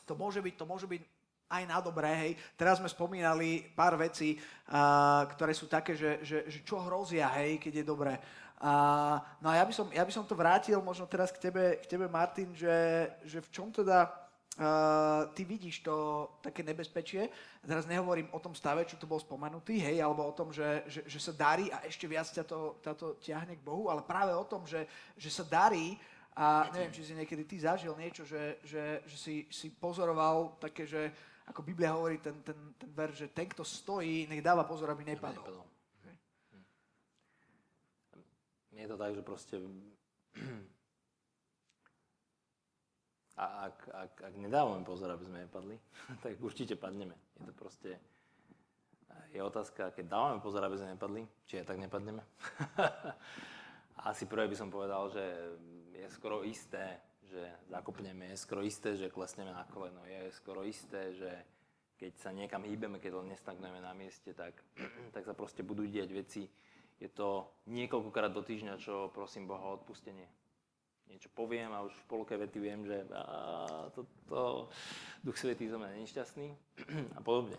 to 0.06 0.14
môže 0.14 0.38
byť, 0.38 0.54
to 0.54 0.70
môže 0.70 0.86
byť 0.86 1.02
aj 1.50 1.62
na 1.66 1.78
dobré, 1.82 2.10
hej. 2.14 2.32
Teraz 2.54 2.78
sme 2.78 2.86
spomínali 2.86 3.66
pár 3.74 3.98
vecí, 3.98 4.38
uh, 4.38 5.26
ktoré 5.34 5.50
sú 5.50 5.66
také, 5.66 5.98
že, 5.98 6.22
že, 6.22 6.46
že 6.46 6.62
čo 6.62 6.78
hrozia, 6.78 7.26
hej, 7.42 7.58
keď 7.58 7.82
je 7.82 7.90
dobré. 7.90 8.14
Uh, 8.62 9.18
no 9.42 9.50
a 9.50 9.58
ja 9.58 9.64
by, 9.66 9.74
som, 9.74 9.90
ja 9.90 10.06
by 10.06 10.12
som 10.14 10.24
to 10.24 10.38
vrátil 10.38 10.78
možno 10.78 11.10
teraz 11.10 11.34
k 11.34 11.50
tebe, 11.50 11.82
k 11.82 11.90
tebe 11.90 12.06
Martin, 12.06 12.54
že, 12.54 13.10
že 13.26 13.42
v 13.42 13.50
čom 13.50 13.68
teda 13.74 14.23
Uh, 14.54 15.26
ty 15.34 15.42
vidíš 15.42 15.82
to 15.82 16.30
také 16.38 16.62
nebezpečie. 16.62 17.26
Teraz 17.58 17.90
nehovorím 17.90 18.30
o 18.30 18.38
tom 18.38 18.54
stave, 18.54 18.86
čo 18.86 18.94
tu 18.94 19.02
bol 19.02 19.18
spomenutý, 19.18 19.82
hej, 19.82 19.98
alebo 19.98 20.22
o 20.22 20.30
tom, 20.30 20.54
že, 20.54 20.86
že, 20.86 21.02
že 21.10 21.18
sa 21.18 21.34
darí 21.34 21.74
a 21.74 21.82
ešte 21.82 22.06
viac 22.06 22.30
ťa 22.30 22.46
to, 22.46 22.78
táto 22.78 23.18
ťahne 23.18 23.58
k 23.58 23.66
Bohu, 23.66 23.90
ale 23.90 24.06
práve 24.06 24.30
o 24.30 24.46
tom, 24.46 24.62
že, 24.62 24.86
že 25.18 25.26
sa 25.26 25.42
darí 25.42 25.98
a 26.38 26.70
neviem, 26.70 26.94
či 26.94 27.02
si 27.02 27.18
niekedy 27.18 27.42
ty 27.46 27.58
zažil 27.62 27.98
niečo, 27.98 28.22
že, 28.22 28.62
že, 28.62 29.02
že 29.06 29.16
si, 29.18 29.34
si 29.50 29.74
pozoroval 29.74 30.58
také, 30.62 30.86
že 30.86 31.10
ako 31.46 31.62
Biblia 31.62 31.94
hovorí 31.94 32.18
ten, 32.18 32.34
ten, 32.42 32.54
ten 32.78 32.90
ver, 32.94 33.14
že 33.14 33.30
ten, 33.30 33.46
kto 33.46 33.62
stojí, 33.62 34.26
nech 34.26 34.42
dáva 34.42 34.66
pozor, 34.66 34.90
aby 34.90 35.02
nepadol. 35.02 35.62
Okay. 35.98 36.14
Je 38.74 38.86
to 38.90 38.96
tak, 38.98 39.14
že 39.14 39.22
proste 39.22 39.58
a 43.34 43.66
ak, 43.66 43.76
ak, 43.90 44.12
ak 44.30 44.34
nedávame 44.38 44.86
pozor, 44.86 45.10
aby 45.10 45.26
sme 45.26 45.42
nepadli, 45.46 45.74
tak 46.24 46.38
určite 46.38 46.78
padneme. 46.78 47.18
Je 47.42 47.50
to 47.50 47.54
proste... 47.54 47.90
Je 49.34 49.42
otázka, 49.42 49.90
keď 49.90 50.06
dávame 50.06 50.38
pozor, 50.38 50.62
aby 50.62 50.78
sme 50.78 50.94
nepadli, 50.94 51.26
či 51.46 51.58
aj 51.58 51.66
tak 51.66 51.78
nepadneme. 51.82 52.22
Asi 54.10 54.30
prvé 54.30 54.46
by 54.46 54.56
som 54.58 54.70
povedal, 54.70 55.10
že 55.10 55.22
je 55.94 56.06
skoro 56.10 56.46
isté, 56.46 57.02
že 57.26 57.42
zakopneme, 57.66 58.30
je 58.30 58.38
skoro 58.38 58.62
isté, 58.62 58.94
že 58.94 59.10
klesneme 59.10 59.50
na 59.50 59.66
koleno, 59.66 60.02
je 60.06 60.30
skoro 60.34 60.62
isté, 60.62 61.14
že 61.18 61.30
keď 61.98 62.12
sa 62.18 62.30
niekam 62.30 62.62
hýbeme, 62.62 63.02
keď 63.02 63.22
len 63.22 63.34
nestagnujeme 63.34 63.82
na 63.82 63.90
mieste, 63.94 64.30
tak, 64.34 64.54
tak 65.14 65.26
sa 65.26 65.34
proste 65.34 65.66
budú 65.66 65.82
diať 65.86 66.10
veci. 66.14 66.42
Je 67.02 67.10
to 67.10 67.50
niekoľkokrát 67.66 68.30
do 68.30 68.42
týždňa, 68.42 68.78
čo 68.78 69.10
prosím 69.10 69.50
Boha 69.50 69.66
o 69.66 69.74
odpustenie 69.82 70.30
niečo 71.08 71.30
poviem 71.30 71.70
a 71.72 71.84
už 71.84 71.92
v 71.94 72.08
polke 72.08 72.34
vety 72.34 72.58
viem, 72.58 72.82
že 72.84 73.04
toto 73.94 74.10
to, 74.28 74.42
Duch 75.24 75.38
Svetý 75.38 75.68
zo 75.68 75.78
mňa 75.78 76.00
nešťastný 76.04 76.48
a 77.18 77.20
podobne. 77.20 77.56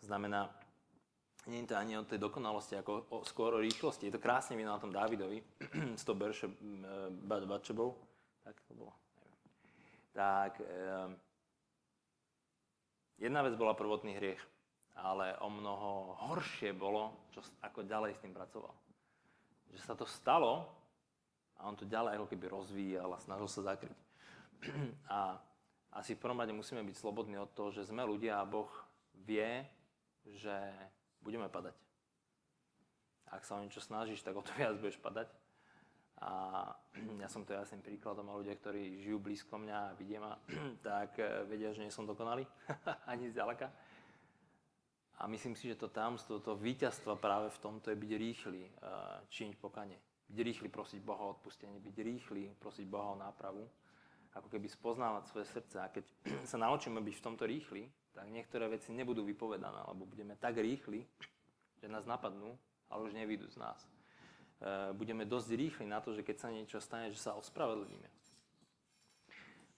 To 0.00 0.04
znamená, 0.08 0.48
nie 1.48 1.64
je 1.64 1.72
to 1.72 1.76
ani 1.76 1.96
o 1.96 2.04
tej 2.04 2.20
dokonalosti, 2.20 2.76
ako 2.76 3.10
o, 3.10 3.16
skôr 3.24 3.56
o 3.56 3.64
rýchlosti. 3.64 4.08
Je 4.08 4.14
to 4.16 4.22
krásne 4.22 4.56
vidno 4.56 4.76
na 4.76 4.82
tom 4.82 4.92
Dávidovi, 4.92 5.40
s 6.00 6.02
tou 6.04 6.16
Berše 6.16 6.48
Bačebou, 7.24 7.96
tak 8.44 8.56
to 8.64 8.72
bolo. 8.74 8.92
Tak, 10.10 10.58
um, 10.58 11.14
jedna 13.20 13.40
vec 13.46 13.54
bola 13.54 13.78
prvotný 13.78 14.18
hriech, 14.18 14.42
ale 14.98 15.38
o 15.38 15.48
mnoho 15.48 16.18
horšie 16.28 16.74
bolo, 16.74 17.28
čo, 17.30 17.40
ako 17.62 17.86
ďalej 17.86 18.18
s 18.18 18.22
tým 18.24 18.34
pracoval. 18.34 18.74
Že 19.70 19.80
sa 19.86 19.94
to 19.94 20.04
stalo, 20.08 20.79
a 21.60 21.68
on 21.68 21.76
to 21.76 21.84
ďalej 21.84 22.16
ako 22.16 22.26
keby 22.32 22.46
rozvíjal 22.48 23.12
a 23.12 23.20
snažil 23.20 23.48
sa 23.52 23.76
zakryť. 23.76 23.98
A 25.12 25.36
asi 25.90 26.14
v 26.14 26.22
prvom 26.22 26.38
rade 26.38 26.54
musíme 26.54 26.80
byť 26.86 26.96
slobodní 26.96 27.36
od 27.36 27.50
toho, 27.52 27.74
že 27.74 27.82
sme 27.82 28.06
ľudia 28.06 28.38
a 28.38 28.46
Boh 28.46 28.70
vie, 29.26 29.66
že 30.22 30.54
budeme 31.18 31.50
padať. 31.50 31.74
Ak 33.26 33.42
sa 33.42 33.58
o 33.58 33.62
niečo 33.62 33.82
snažíš, 33.82 34.22
tak 34.22 34.38
o 34.38 34.42
to 34.46 34.54
viac 34.54 34.78
budeš 34.78 35.02
padať. 35.02 35.26
A 36.22 36.62
ja 37.22 37.28
som 37.28 37.42
to 37.42 37.58
jasným 37.58 37.82
príkladom 37.82 38.30
a 38.30 38.38
ľudia, 38.38 38.54
ktorí 38.54 39.02
žijú 39.02 39.18
blízko 39.18 39.58
mňa 39.58 39.76
a 39.76 39.94
vidia 39.98 40.22
ma, 40.22 40.38
tak 40.86 41.18
eh, 41.18 41.42
vedia, 41.44 41.74
že 41.74 41.82
nie 41.82 41.92
som 41.92 42.06
dokonalý, 42.06 42.46
ani 43.12 43.28
zďaleka. 43.28 43.66
A 45.20 45.28
myslím 45.28 45.52
si, 45.52 45.68
že 45.68 45.76
to 45.76 45.92
tamstvo, 45.92 46.40
to 46.40 46.56
víťazstvo 46.56 47.18
práve 47.20 47.52
v 47.52 47.58
tomto 47.60 47.92
je 47.92 47.98
byť 47.98 48.12
rýchly, 48.14 48.62
eh, 48.62 48.70
činiť 49.26 49.56
pokanie 49.58 50.09
byť 50.30 50.38
rýchly 50.46 50.68
prosiť 50.70 51.02
Boha 51.02 51.26
o 51.26 51.34
odpustenie, 51.34 51.82
byť 51.82 51.96
rýchly 52.06 52.42
prosiť 52.62 52.86
Boha 52.86 53.12
o 53.12 53.18
nápravu, 53.18 53.66
ako 54.38 54.46
keby 54.46 54.70
spoznávať 54.70 55.26
svoje 55.26 55.46
srdce. 55.50 55.76
A 55.82 55.90
keď 55.90 56.06
sa 56.50 56.56
naučíme 56.62 57.02
byť 57.02 57.14
v 57.18 57.24
tomto 57.26 57.44
rýchly, 57.50 57.90
tak 58.14 58.30
niektoré 58.30 58.70
veci 58.70 58.94
nebudú 58.94 59.26
vypovedané, 59.26 59.82
lebo 59.90 60.06
budeme 60.06 60.38
tak 60.38 60.58
rýchli, 60.58 61.02
že 61.82 61.90
nás 61.90 62.06
napadnú, 62.06 62.54
ale 62.90 63.10
už 63.10 63.14
nevídu 63.14 63.50
z 63.50 63.58
nás. 63.58 63.78
E, 63.82 64.94
budeme 64.94 65.26
dosť 65.26 65.50
rýchli 65.54 65.86
na 65.86 65.98
to, 65.98 66.14
že 66.14 66.22
keď 66.22 66.36
sa 66.38 66.48
niečo 66.54 66.78
stane, 66.78 67.10
že 67.10 67.18
sa 67.18 67.34
ospravedlníme. 67.34 68.08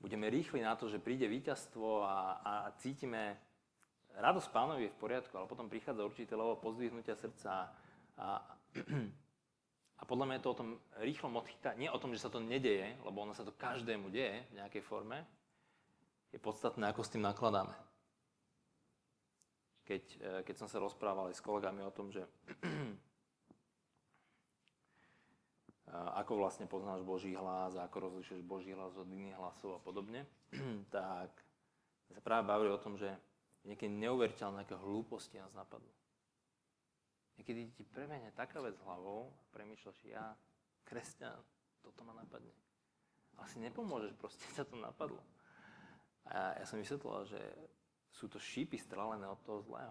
Budeme 0.02 0.26
rýchli 0.26 0.60
na 0.60 0.74
to, 0.74 0.90
že 0.90 0.98
príde 0.98 1.30
víťazstvo 1.30 2.02
a, 2.02 2.16
a 2.42 2.52
cítime, 2.82 3.38
radosť 4.18 4.48
pánovi 4.50 4.90
je 4.90 4.92
v 4.92 5.00
poriadku, 5.00 5.32
ale 5.38 5.46
potom 5.46 5.70
prichádza 5.70 6.02
určité 6.02 6.34
levo 6.34 6.58
pozdvihnutia 6.58 7.14
srdca 7.14 7.52
a, 7.52 7.62
a 8.18 8.28
a 10.02 10.04
podľa 10.04 10.26
mňa 10.26 10.36
je 10.36 10.42
to 10.42 10.50
o 10.50 10.58
tom 10.58 10.70
rýchlom 10.98 11.38
odchytá, 11.38 11.78
nie 11.78 11.86
o 11.86 11.94
tom, 12.02 12.10
že 12.10 12.26
sa 12.26 12.26
to 12.26 12.42
nedeje, 12.42 12.98
lebo 13.06 13.22
ono 13.22 13.38
sa 13.38 13.46
to 13.46 13.54
každému 13.54 14.10
deje 14.10 14.42
v 14.50 14.58
nejakej 14.58 14.82
forme, 14.82 15.22
je 16.34 16.42
podstatné, 16.42 16.90
ako 16.90 17.06
s 17.06 17.12
tým 17.14 17.22
nakladáme. 17.22 17.70
Keď, 19.86 20.02
e, 20.18 20.42
keď 20.42 20.54
som 20.58 20.66
sa 20.66 20.82
rozprával 20.82 21.30
aj 21.30 21.38
s 21.38 21.44
kolegami 21.44 21.86
o 21.86 21.94
tom, 21.94 22.10
že 22.10 22.26
ako 26.18 26.34
vlastne 26.34 26.66
poznáš 26.66 27.06
Boží 27.06 27.38
hlas, 27.38 27.78
ako 27.78 28.10
rozlišuješ 28.10 28.42
Boží 28.42 28.74
hlas 28.74 28.98
od 28.98 29.06
iných 29.06 29.38
hlasov 29.38 29.78
a 29.78 29.80
podobne, 29.84 30.26
tak 30.94 31.30
sa 32.10 32.18
práve 32.26 32.50
bavili 32.50 32.74
o 32.74 32.82
tom, 32.82 32.98
že 32.98 33.06
niekedy 33.62 33.94
neuveriteľné, 34.02 34.66
aké 34.66 34.74
hlúposti 34.74 35.38
nás 35.38 35.54
napadnú. 35.54 36.01
Niekedy 37.42 37.74
ti 37.74 37.83
premene 37.83 38.31
taká 38.38 38.62
vec 38.62 38.78
hlavou 38.87 39.35
a 39.35 39.42
premýšľaš, 39.50 39.98
ja, 40.07 40.31
kresťan, 40.87 41.35
toto 41.83 42.07
ma 42.07 42.14
napadne. 42.14 42.55
Asi 43.42 43.59
nepomôžeš, 43.59 44.14
proste 44.14 44.46
ťa 44.55 44.70
to 44.70 44.78
napadlo. 44.78 45.18
A 46.31 46.55
ja, 46.55 46.64
som 46.70 46.78
vysvetlil, 46.78 47.26
že 47.26 47.42
sú 48.14 48.31
to 48.31 48.38
šípy 48.38 48.78
strelené 48.78 49.26
od 49.26 49.42
toho 49.42 49.59
zlého. 49.59 49.90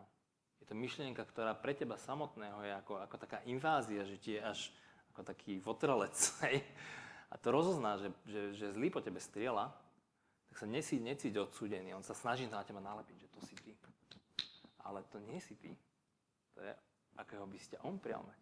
Je 0.64 0.66
to 0.70 0.80
myšlienka, 0.80 1.28
ktorá 1.28 1.52
pre 1.52 1.76
teba 1.76 2.00
samotného 2.00 2.64
je 2.64 2.72
ako, 2.72 3.04
ako 3.04 3.16
taká 3.20 3.44
invázia, 3.44 4.08
že 4.08 4.16
ti 4.16 4.40
je 4.40 4.42
až 4.48 4.72
ako 5.12 5.28
taký 5.28 5.60
votrelec. 5.60 6.16
Hej? 6.48 6.64
A 7.28 7.36
to 7.36 7.52
rozozná, 7.52 8.00
že, 8.00 8.16
že, 8.24 8.42
že 8.56 8.72
zlý 8.72 8.88
po 8.96 9.04
tebe 9.04 9.20
striela, 9.20 9.76
tak 10.48 10.56
sa 10.56 10.72
nesí, 10.72 11.04
necíť 11.04 11.36
odsúdený. 11.36 11.92
On 11.92 12.06
sa 12.08 12.16
snaží 12.16 12.48
na 12.48 12.64
teba 12.64 12.80
nalepiť, 12.80 13.28
že 13.28 13.32
to 13.36 13.40
si 13.44 13.60
ty. 13.60 13.76
Ale 14.88 15.04
to 15.12 15.20
nie 15.20 15.44
si 15.44 15.60
ty. 15.60 15.76
To 16.56 16.64
je 16.64 16.72
akého 17.18 17.46
by 17.48 17.60
ste 17.60 17.76
on 17.84 18.00
prial 18.00 18.24
mať. 18.24 18.40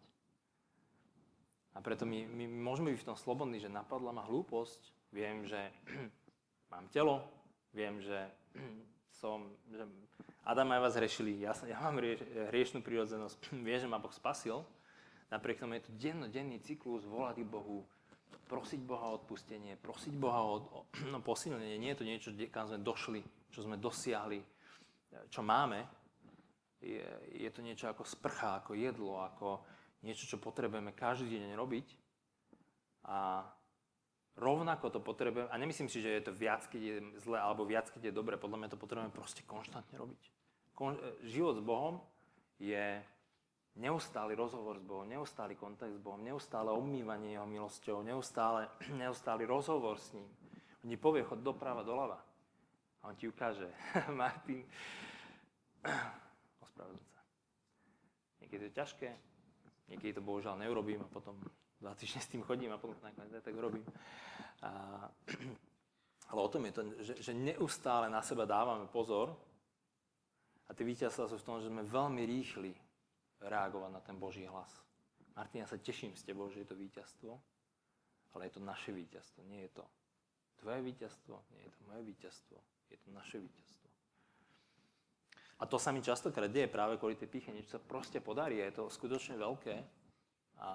A 1.74 1.78
preto 1.78 2.02
my, 2.02 2.26
my 2.26 2.44
môžeme 2.50 2.90
byť 2.90 3.02
v 3.02 3.08
tom 3.14 3.18
slobodní, 3.18 3.62
že 3.62 3.70
napadla 3.70 4.10
ma 4.10 4.26
hlúposť, 4.26 4.80
viem, 5.14 5.46
že 5.46 5.70
mám 6.72 6.90
telo, 6.90 7.22
viem, 7.70 8.02
že 8.02 8.26
som, 9.20 9.46
že 9.70 9.86
Adam 10.42 10.74
a 10.74 10.82
Eva 10.82 10.90
zrešili, 10.90 11.46
ja, 11.46 11.54
ja 11.62 11.78
mám 11.78 12.02
rieš, 12.02 12.26
hriešnú 12.50 12.82
prírodzenosť, 12.82 13.54
viem, 13.66 13.78
že 13.78 13.86
ma 13.86 14.02
Boh 14.02 14.12
spasil, 14.12 14.66
napriek 15.30 15.62
tomu 15.62 15.78
je 15.78 15.86
to 15.86 15.92
dennodenný 15.94 16.58
cyklus 16.58 17.06
volať 17.06 17.46
Bohu, 17.46 17.86
prosiť 18.50 18.82
Boha 18.82 19.14
o 19.14 19.22
odpustenie, 19.22 19.78
prosiť 19.78 20.10
Boha 20.18 20.42
o, 20.42 20.58
o 20.58 20.80
no, 21.06 21.22
posilnenie. 21.22 21.78
Nie 21.78 21.94
je 21.94 21.98
to 22.02 22.08
niečo, 22.08 22.28
kam 22.50 22.66
sme 22.66 22.82
došli, 22.82 23.22
čo 23.54 23.62
sme 23.62 23.78
dosiahli, 23.78 24.42
čo 25.30 25.46
máme, 25.46 25.86
je, 26.80 27.04
je 27.36 27.50
to 27.52 27.60
niečo 27.60 27.92
ako 27.92 28.08
sprcha, 28.08 28.64
ako 28.64 28.72
jedlo, 28.72 29.20
ako 29.20 29.60
niečo, 30.00 30.24
čo 30.24 30.40
potrebujeme 30.40 30.96
každý 30.96 31.36
deň 31.36 31.52
robiť. 31.56 31.86
A 33.08 33.44
rovnako 34.36 34.88
to 34.88 35.00
potrebujeme, 35.00 35.48
a 35.52 35.56
nemyslím 35.60 35.92
si, 35.92 36.00
že 36.00 36.08
je 36.08 36.22
to 36.24 36.32
viac, 36.32 36.64
keď 36.68 36.80
je 36.80 36.96
zle, 37.20 37.36
alebo 37.36 37.68
viac, 37.68 37.92
keď 37.92 38.10
je 38.10 38.16
dobre, 38.16 38.40
podľa 38.40 38.64
mňa 38.64 38.72
to 38.72 38.80
potrebujeme 38.80 39.12
proste 39.12 39.44
konštantne 39.44 39.96
robiť. 40.00 40.22
Kon, 40.72 40.96
e, 40.96 41.28
život 41.28 41.60
s 41.60 41.62
Bohom 41.64 42.00
je 42.56 43.04
neustály 43.76 44.32
rozhovor 44.32 44.80
s 44.80 44.84
Bohom, 44.84 45.04
neustály 45.04 45.56
kontakt 45.56 45.92
s 45.92 46.00
Bohom, 46.00 46.24
neustále 46.24 46.72
obmývanie 46.72 47.36
Jeho 47.36 47.44
milosťou, 47.44 48.00
neustále, 48.00 48.72
neustály 49.02 49.44
rozhovor 49.44 50.00
s 50.00 50.16
ním. 50.16 50.28
On 50.80 50.88
ti 50.88 50.96
povie, 50.96 51.20
chod 51.20 51.44
doprava, 51.44 51.84
doľava. 51.84 52.16
A 53.04 53.12
on 53.12 53.16
ti 53.16 53.28
ukáže, 53.28 53.68
Martin. 54.20 54.64
Niekedy 58.40 58.66
je 58.66 58.70
to 58.72 58.78
ťažké, 58.80 59.08
niekedy 59.88 60.16
to 60.16 60.24
bohužiaľ 60.24 60.56
neurobím 60.56 61.04
a 61.04 61.08
potom 61.08 61.36
dva 61.80 61.92
týždne 61.96 62.20
s 62.24 62.32
tým 62.32 62.42
chodím 62.44 62.72
a 62.72 62.80
potom 62.80 62.96
nakoniec 63.00 63.40
tak 63.40 63.56
urobím. 63.56 63.84
A, 64.64 64.70
Ale 66.30 66.46
o 66.46 66.52
tom 66.52 66.62
je 66.62 66.72
to, 66.72 66.82
že, 67.02 67.14
že 67.26 67.32
neustále 67.34 68.06
na 68.06 68.22
seba 68.22 68.46
dávame 68.46 68.86
pozor 68.86 69.34
a 70.66 70.70
tie 70.70 70.86
víťazstva 70.86 71.26
sú 71.26 71.42
v 71.42 71.46
tom, 71.46 71.58
že 71.58 71.66
sme 71.66 71.82
veľmi 71.82 72.22
rýchli 72.22 72.70
reagovať 73.42 73.90
na 73.90 73.98
ten 73.98 74.14
Boží 74.14 74.46
hlas. 74.46 74.70
Martin, 75.34 75.64
ja 75.64 75.68
sa 75.68 75.80
teším 75.80 76.14
s 76.14 76.22
tebou, 76.22 76.46
že 76.46 76.62
je 76.62 76.68
to 76.70 76.78
víťazstvo, 76.78 77.32
ale 78.36 78.46
je 78.46 78.52
to 78.54 78.62
naše 78.62 78.94
víťazstvo, 78.94 79.42
nie 79.50 79.66
je 79.66 79.82
to 79.82 79.84
tvoje 80.60 80.80
víťazstvo, 80.84 81.34
nie 81.56 81.64
je 81.64 81.72
to 81.72 81.80
moje 81.88 82.02
víťazstvo, 82.04 82.56
je 82.92 82.96
to 83.00 83.08
naše 83.10 83.40
víťazstvo. 83.40 83.79
A 85.60 85.68
to 85.68 85.76
sa 85.76 85.92
mi 85.92 86.00
častokrát 86.00 86.48
deje 86.48 86.72
práve 86.72 86.96
kvôli 86.96 87.20
tej 87.20 87.28
píche, 87.28 87.52
niečo 87.52 87.76
sa 87.76 87.80
proste 87.80 88.18
podarí 88.18 88.64
je 88.64 88.80
to 88.80 88.84
skutočne 88.88 89.36
veľké. 89.36 89.76
A 90.60 90.68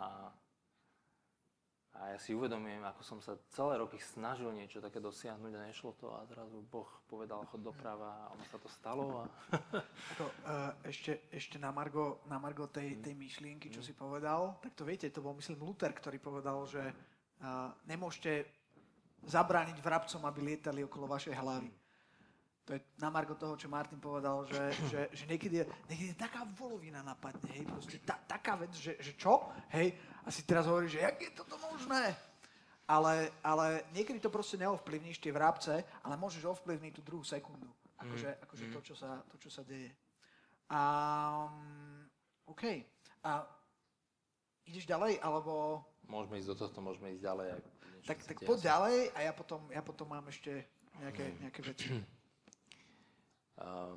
a 1.96 2.12
ja 2.12 2.20
si 2.20 2.36
uvedomujem, 2.36 2.84
ako 2.84 3.02
som 3.08 3.20
sa 3.24 3.40
celé 3.56 3.80
roky 3.80 3.96
snažil 3.96 4.52
niečo 4.52 4.84
také 4.84 5.00
dosiahnuť 5.00 5.52
a 5.56 5.66
nešlo 5.72 5.96
to 5.96 6.12
a 6.12 6.28
zrazu 6.28 6.60
Boh 6.68 6.88
povedal 7.08 7.48
chod 7.48 7.64
doprava 7.64 8.28
a 8.28 8.36
ono 8.36 8.44
sa 8.52 8.60
to 8.60 8.68
stalo. 8.68 9.24
A... 9.24 9.32
Ako, 10.16 10.26
uh, 10.28 10.76
ešte, 10.84 11.32
ešte 11.32 11.56
na 11.56 11.72
Margo, 11.72 12.20
na 12.28 12.36
Margo 12.36 12.68
tej, 12.68 13.00
tej 13.00 13.16
myšlienky, 13.16 13.72
čo 13.72 13.80
mm. 13.80 13.88
si 13.88 13.94
povedal, 13.96 14.60
tak 14.60 14.76
to 14.76 14.84
viete, 14.84 15.08
to 15.08 15.24
bol 15.24 15.32
myslím 15.40 15.64
Luther, 15.64 15.96
ktorý 15.96 16.20
povedal, 16.20 16.68
že 16.68 16.84
uh, 16.84 17.72
nemôžete 17.88 18.44
zabrániť 19.24 19.80
vrabcom, 19.80 20.20
aby 20.28 20.40
lietali 20.52 20.84
okolo 20.84 21.08
vašej 21.08 21.36
hlavy. 21.40 21.72
To 22.66 22.74
je 22.74 22.82
na 22.98 23.14
margo 23.14 23.38
toho, 23.38 23.54
čo 23.54 23.70
Martin 23.70 24.02
povedal, 24.02 24.42
že, 24.50 24.62
že, 24.92 25.02
že 25.14 25.24
niekedy, 25.30 25.62
je, 25.62 25.66
niekedy 25.90 26.10
je 26.14 26.18
taká 26.18 26.44
volovina 26.58 27.06
napadne, 27.06 27.46
hej, 27.54 27.66
proste 27.70 28.02
ta, 28.02 28.18
taká 28.26 28.58
vec, 28.58 28.74
že, 28.74 28.98
že 28.98 29.14
čo, 29.14 29.46
hej, 29.78 29.94
a 30.26 30.28
si 30.34 30.42
teraz 30.42 30.66
hovorí, 30.66 30.90
že 30.90 31.06
jak 31.06 31.22
je 31.22 31.32
toto 31.38 31.62
možné? 31.62 32.18
Ale, 32.86 33.34
ale 33.42 33.82
niekedy 33.98 34.22
to 34.22 34.30
proste 34.30 34.62
neovplyvníš 34.62 35.18
tie 35.18 35.34
vrabce, 35.34 35.82
ale 36.06 36.22
môžeš 36.22 36.46
ovplyvniť 36.46 36.94
tú 36.94 37.02
druhú 37.02 37.26
sekundu. 37.26 37.66
Akože, 37.98 38.30
mm. 38.30 38.42
akože 38.46 38.66
mm. 38.70 38.74
To, 38.74 38.80
čo 38.86 38.94
sa, 38.94 39.10
to, 39.26 39.36
čo 39.42 39.50
sa 39.50 39.66
deje. 39.66 39.90
A, 40.70 40.82
um, 41.50 42.06
OK. 42.46 42.86
A 43.26 43.42
ideš 44.70 44.86
ďalej, 44.86 45.18
alebo... 45.18 45.82
Môžeme 46.06 46.38
ísť 46.38 46.50
do 46.54 46.58
tohto, 46.62 46.78
môžeme 46.86 47.10
ísť 47.18 47.26
ďalej. 47.26 47.48
Tak, 48.06 48.18
tak 48.22 48.38
poď 48.46 48.70
ďalej 48.70 48.98
a 49.18 49.20
ja 49.26 49.34
potom, 49.34 49.62
ja 49.74 49.82
potom 49.82 50.06
mám 50.06 50.26
ešte 50.30 50.70
nejaké, 51.02 51.26
mm. 51.26 51.38
nejaké 51.42 51.62
veci. 51.66 51.90
Uh, 53.56 53.96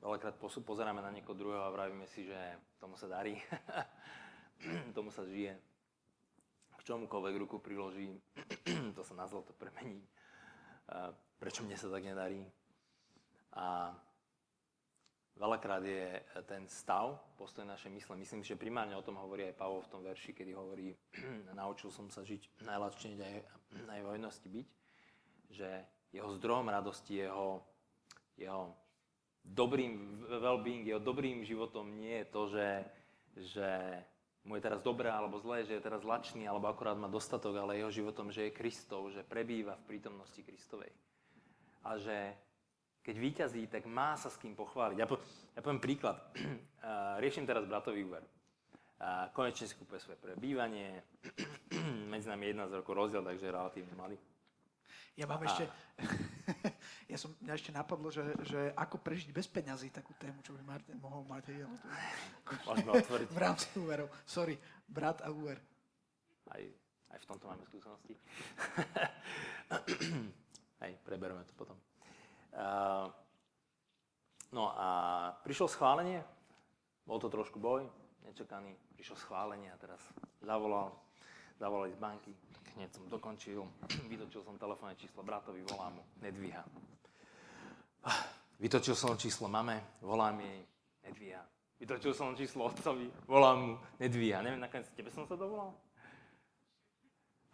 veľakrát 0.00 0.40
pozeráme 0.40 1.04
na 1.04 1.12
niekoho 1.12 1.36
druhého 1.36 1.68
a 1.68 1.74
vravíme 1.74 2.08
si, 2.08 2.24
že 2.24 2.38
tomu 2.80 2.96
sa 2.96 3.10
darí, 3.10 3.36
tomu 4.96 5.12
sa 5.12 5.26
žije. 5.28 5.52
K 6.78 6.80
čomukoľvek 6.82 7.34
ruku 7.44 7.60
priloží, 7.60 8.16
to 8.96 9.02
sa 9.04 9.14
na 9.18 9.28
zlato 9.28 9.52
premení. 9.52 10.00
Uh, 10.88 11.12
prečo 11.36 11.60
mne 11.60 11.76
sa 11.76 11.92
tak 11.92 12.00
nedarí? 12.00 12.40
A 13.52 13.92
veľakrát 15.38 15.82
je 15.86 16.24
ten 16.44 16.66
stav, 16.66 17.14
postoj 17.38 17.62
našej 17.62 17.92
mysle. 17.94 18.14
Myslím, 18.18 18.42
že 18.42 18.58
primárne 18.58 18.98
o 18.98 19.06
tom 19.06 19.16
hovorí 19.16 19.46
aj 19.46 19.58
Pavol 19.58 19.86
v 19.86 19.90
tom 19.92 20.02
verši, 20.02 20.34
kedy 20.34 20.52
hovorí, 20.52 20.96
naučil 21.58 21.94
som 21.94 22.10
sa 22.10 22.26
žiť 22.26 22.64
najľahšie 22.66 23.20
aj 23.20 23.36
na 23.88 24.00
jeho 24.00 24.08
hojnosti 24.10 24.48
byť, 24.50 24.66
že 25.54 25.68
jeho 26.12 26.28
zdrojom 26.40 26.72
radosti, 26.72 27.22
jeho 27.22 27.62
jeho 28.38 28.72
dobrým 29.42 30.24
well-being, 30.28 30.86
jeho 30.86 31.02
dobrým 31.02 31.42
životom 31.42 31.98
nie 31.98 32.22
je 32.22 32.26
to, 32.30 32.42
že, 32.52 32.68
že 33.54 33.68
mu 34.44 34.56
je 34.56 34.64
teraz 34.64 34.80
dobré 34.80 35.10
alebo 35.10 35.42
zlé, 35.42 35.66
že 35.66 35.76
je 35.76 35.82
teraz 35.84 36.06
lačný 36.06 36.48
alebo 36.48 36.70
akorát 36.70 36.96
má 36.96 37.10
dostatok, 37.10 37.56
ale 37.58 37.80
jeho 37.80 37.90
životom, 37.90 38.32
že 38.32 38.48
je 38.48 38.56
Kristov, 38.56 39.10
že 39.12 39.26
prebýva 39.26 39.76
v 39.84 39.86
prítomnosti 39.96 40.40
Kristovej. 40.40 40.92
A 41.84 41.98
že 41.98 42.16
keď 43.02 43.16
vyťazí, 43.16 43.62
tak 43.72 43.88
má 43.88 44.16
sa 44.20 44.28
s 44.28 44.36
kým 44.36 44.52
pochváliť. 44.52 44.96
Ja, 45.00 45.08
po, 45.08 45.16
ja 45.56 45.60
poviem 45.64 45.80
príklad. 45.80 46.20
Riešim 47.24 47.48
teraz 47.48 47.64
bratový 47.64 48.04
úver. 48.04 48.20
Konečne 49.32 49.70
si 49.70 49.78
kúpuje 49.78 50.02
svoje 50.02 50.18
prebývanie. 50.20 51.00
Medzi 52.12 52.28
nami 52.28 52.52
11 52.52 52.82
rokov 52.82 52.92
rozdiel, 52.92 53.24
takže 53.24 53.48
relatívne 53.48 53.94
malý. 53.96 54.16
Ja 55.18 55.26
mám 55.26 55.42
a... 55.42 55.46
ešte, 55.50 55.66
ja 57.08 57.16
som, 57.16 57.32
mňa 57.40 57.56
ešte 57.56 57.72
napadlo, 57.72 58.12
že, 58.12 58.20
že 58.44 58.68
ako 58.76 59.00
prežiť 59.00 59.32
bez 59.32 59.48
peňazí 59.48 59.88
takú 59.88 60.12
tému, 60.20 60.44
čo 60.44 60.52
by 60.52 60.60
Martin 60.60 61.00
mohol 61.00 61.24
mať. 61.24 61.48
Hej, 61.48 61.64
ale 61.64 61.76
to... 61.80 61.88
Môžeme 62.68 62.92
otvoriť. 63.00 63.28
v 63.36 63.40
rámci 63.40 63.66
úverov. 63.80 64.12
Sorry, 64.28 64.60
brat 64.84 65.24
a 65.24 65.32
úver. 65.32 65.56
Aj, 66.52 66.62
aj 67.08 67.18
v 67.24 67.26
tomto 67.32 67.48
máme 67.48 67.64
skúsenosti. 67.64 68.12
hej, 70.84 70.92
prebereme 71.00 71.40
to 71.48 71.56
potom. 71.56 71.80
Uh, 72.52 73.08
no 74.52 74.76
a 74.76 74.88
prišlo 75.40 75.64
schválenie, 75.64 76.20
bol 77.08 77.16
to 77.16 77.32
trošku 77.32 77.56
boj, 77.56 77.88
nečakaný, 78.28 78.76
prišlo 78.92 79.16
schválenie 79.16 79.72
a 79.72 79.80
teraz 79.80 80.04
zavolal, 80.44 80.92
zavolali 81.58 81.92
z 81.92 81.98
banky, 81.98 82.32
hneď 82.78 82.90
som 82.94 83.04
dokončil, 83.10 83.60
vytočil 84.12 84.42
som 84.46 84.54
telefónne 84.54 84.94
číslo 84.94 85.26
bratovi, 85.26 85.66
volám 85.66 85.98
mu, 85.98 86.02
nedvíha. 86.22 86.62
Vytočil 88.62 88.94
som 88.94 89.18
číslo 89.18 89.50
mame, 89.50 89.98
volám 90.02 90.38
jej, 90.40 90.62
nedvíha. 91.04 91.42
Vytočil 91.78 92.14
som 92.14 92.34
číslo 92.34 92.70
otcovi, 92.70 93.06
volám 93.26 93.58
mu, 93.58 93.74
nedvíha. 94.02 94.42
Neviem, 94.42 94.62
nakoniec 94.62 94.90
tebe 94.94 95.10
som 95.14 95.26
sa 95.26 95.38
dovolal? 95.38 95.74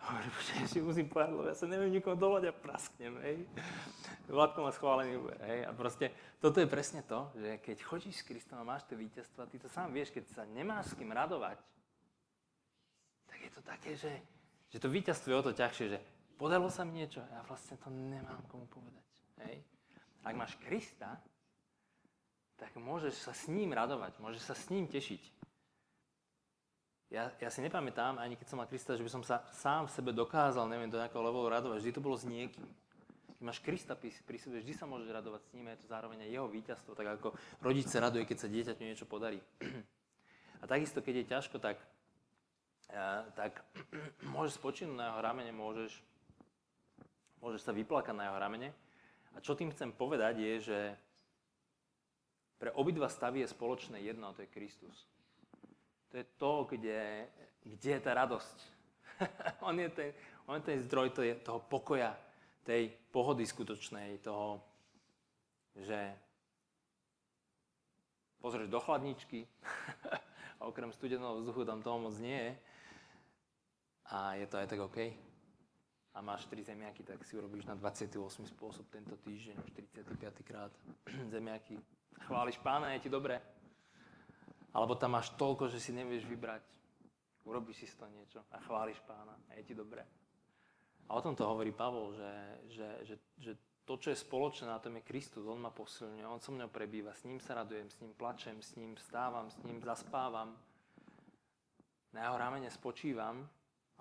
Hovorím, 0.05 0.33
že 0.37 0.69
si 0.69 0.79
musím 0.85 1.09
povedať, 1.09 1.33
ja 1.33 1.57
sa 1.57 1.65
neviem 1.65 1.89
nikomu 1.89 2.21
dovolať 2.21 2.53
a 2.53 2.53
prasknem, 2.53 3.17
hej. 3.25 3.49
Vládko 4.29 4.61
má 4.61 4.71
schválený 4.73 5.17
hej. 5.49 5.65
A 5.65 5.73
proste 5.73 6.13
toto 6.45 6.61
je 6.61 6.69
presne 6.69 7.01
to, 7.09 7.33
že 7.41 7.57
keď 7.65 7.77
chodíš 7.81 8.21
s 8.21 8.27
Kristom 8.29 8.61
a 8.61 8.69
máš 8.69 8.85
tie 8.85 9.01
víťazstva, 9.01 9.49
ty 9.49 9.57
to 9.57 9.69
sám 9.73 9.97
vieš, 9.97 10.13
keď 10.13 10.25
sa 10.29 10.43
nemáš 10.45 10.93
s 10.93 10.97
kým 11.01 11.09
radovať, 11.09 11.57
to 13.55 13.63
také, 13.63 13.95
že 13.95 14.11
že 14.75 14.83
to 14.83 14.91
víťazstvo 14.91 15.31
je 15.31 15.39
o 15.39 15.47
to 15.47 15.53
ťažšie, 15.55 15.87
že 15.87 15.99
podalo 16.35 16.67
sa 16.67 16.83
mi 16.83 16.99
niečo 16.99 17.23
ja 17.23 17.47
vlastne 17.47 17.79
to 17.79 17.95
nemám 17.95 18.43
komu 18.51 18.67
povedať. 18.67 19.07
Hej. 19.47 19.63
Ak 20.27 20.35
máš 20.35 20.59
Krista, 20.59 21.23
tak 22.59 22.75
môžeš 22.75 23.15
sa 23.23 23.31
s 23.31 23.47
ním 23.47 23.71
radovať, 23.71 24.19
môžeš 24.19 24.43
sa 24.43 24.55
s 24.59 24.67
ním 24.75 24.91
tešiť. 24.91 25.23
Ja, 27.15 27.31
ja 27.39 27.51
si 27.55 27.63
nepamätám, 27.63 28.19
ani 28.19 28.35
keď 28.35 28.47
som 28.51 28.59
mal 28.59 28.67
Krista, 28.67 28.99
že 28.99 29.07
by 29.07 29.11
som 29.15 29.23
sa 29.23 29.47
sám 29.55 29.87
v 29.87 29.95
sebe 29.95 30.11
dokázal, 30.11 30.67
neviem, 30.67 30.91
do 30.91 30.99
nejakého 30.99 31.23
levelu 31.23 31.47
radovať. 31.47 31.79
Vždy 31.79 31.93
to 31.95 32.03
bolo 32.03 32.19
s 32.19 32.27
niekým. 32.27 32.67
Keď 33.39 33.45
máš 33.47 33.63
Krista 33.63 33.95
pri 33.95 34.39
sebe, 34.43 34.59
vždy 34.59 34.75
sa 34.75 34.91
môžeš 34.91 35.15
radovať 35.15 35.47
s 35.47 35.53
ním, 35.55 35.71
je 35.71 35.87
to 35.87 35.87
zároveň 35.87 36.27
aj 36.27 36.31
jeho 36.35 36.49
víťazstvo, 36.51 36.99
tak 36.99 37.07
ako 37.15 37.39
rodič 37.63 37.87
sa 37.87 38.03
raduje, 38.03 38.27
keď 38.27 38.39
sa 38.43 38.49
dieťaťu 38.51 38.83
niečo 38.83 39.07
podarí. 39.07 39.39
A 40.63 40.67
takisto, 40.67 40.99
keď 40.99 41.15
je 41.23 41.31
ťažko, 41.31 41.63
tak 41.63 41.79
tak 43.35 43.65
môžeš 44.35 44.61
spočinúť 44.61 44.97
na 44.97 45.05
jeho 45.11 45.21
ramene, 45.25 45.53
môžeš, 45.55 45.93
môžeš 47.41 47.61
sa 47.65 47.73
vyplakať 47.73 48.15
na 48.15 48.29
jeho 48.29 48.39
ramene. 48.39 48.71
A 49.35 49.43
čo 49.43 49.59
tým 49.59 49.73
chcem 49.75 49.91
povedať 49.91 50.39
je, 50.39 50.55
že 50.61 50.79
pre 52.61 52.71
obidva 52.79 53.11
stavy 53.11 53.43
je 53.43 53.51
spoločné 53.51 54.01
jedno, 54.01 54.31
a 54.31 54.35
to 54.37 54.47
je 54.47 54.55
Kristus. 54.55 54.95
To 56.15 56.23
je 56.23 56.27
to, 56.39 56.53
kde, 56.71 57.27
kde 57.67 57.91
je 57.99 58.01
tá 58.01 58.15
radosť. 58.15 58.59
on, 59.69 59.75
je 59.75 59.91
ten, 59.91 60.11
on 60.47 60.63
je 60.63 60.65
ten 60.71 60.79
zdroj 60.87 61.11
toho 61.43 61.61
pokoja, 61.67 62.15
tej 62.65 62.89
pohody 63.13 63.45
skutočnej, 63.45 64.25
toho, 64.25 64.63
že 65.77 65.99
pozrieš 68.41 68.73
do 68.73 68.81
chladničky 68.81 69.45
okrem 70.65 70.93
studeného 70.93 71.41
vzduchu 71.41 71.65
tam 71.65 71.85
toho 71.85 72.01
moc 72.01 72.17
nie 72.19 72.37
je, 72.37 72.53
a 74.11 74.35
je 74.35 74.47
to 74.47 74.61
aj 74.61 74.67
tak 74.69 74.81
OK. 74.81 74.99
A 76.15 76.23
máš 76.23 76.47
4 76.47 76.75
zemiaky, 76.75 77.03
tak 77.03 77.25
si 77.27 77.35
urobíš 77.35 77.67
na 77.67 77.75
28 77.75 78.47
spôsob 78.55 78.87
tento 78.87 79.19
týždeň, 79.19 79.59
už 79.59 79.71
35 79.99 80.47
krát 80.47 80.71
zemiaky. 81.35 81.81
Chváliš 82.31 82.63
pána, 82.63 82.95
je 82.95 83.09
ti 83.09 83.11
dobre. 83.11 83.43
Alebo 84.71 84.95
tam 84.95 85.19
máš 85.19 85.35
toľko, 85.35 85.67
že 85.71 85.83
si 85.83 85.91
nevieš 85.91 86.27
vybrať. 86.27 86.63
Urobíš 87.45 87.83
si 87.83 87.87
toho 87.99 88.11
niečo 88.15 88.41
a 88.55 88.57
chváliš 88.63 89.03
pána 89.05 89.35
a 89.51 89.59
je 89.59 89.67
ti 89.67 89.75
dobre. 89.75 90.07
A 91.11 91.19
o 91.19 91.21
tom 91.21 91.37
to 91.37 91.45
hovorí 91.45 91.75
Pavol, 91.75 92.17
že, 92.17 92.33
že, 92.73 92.89
že, 93.05 93.15
že 93.37 93.53
to, 93.85 94.01
čo 94.01 94.09
je 94.09 94.17
spoločné 94.17 94.65
na 94.65 94.81
tom 94.81 94.97
je 94.97 95.05
Kristus. 95.05 95.45
On 95.45 95.61
ma 95.61 95.69
posilňuje, 95.69 96.25
on 96.25 96.41
so 96.41 96.55
mnou 96.57 96.73
prebýva, 96.73 97.13
s 97.13 97.29
ním 97.29 97.37
sa 97.37 97.61
radujem, 97.61 97.91
s 97.91 98.01
ním 98.01 98.17
plačem, 98.17 98.57
s 98.63 98.73
ním 98.81 98.97
vstávam, 98.97 99.53
s 99.53 99.61
ním 99.61 99.83
zaspávam. 99.85 100.57
Na 102.17 102.25
jeho 102.25 102.37
ramene 102.39 102.71
spočívam 102.71 103.45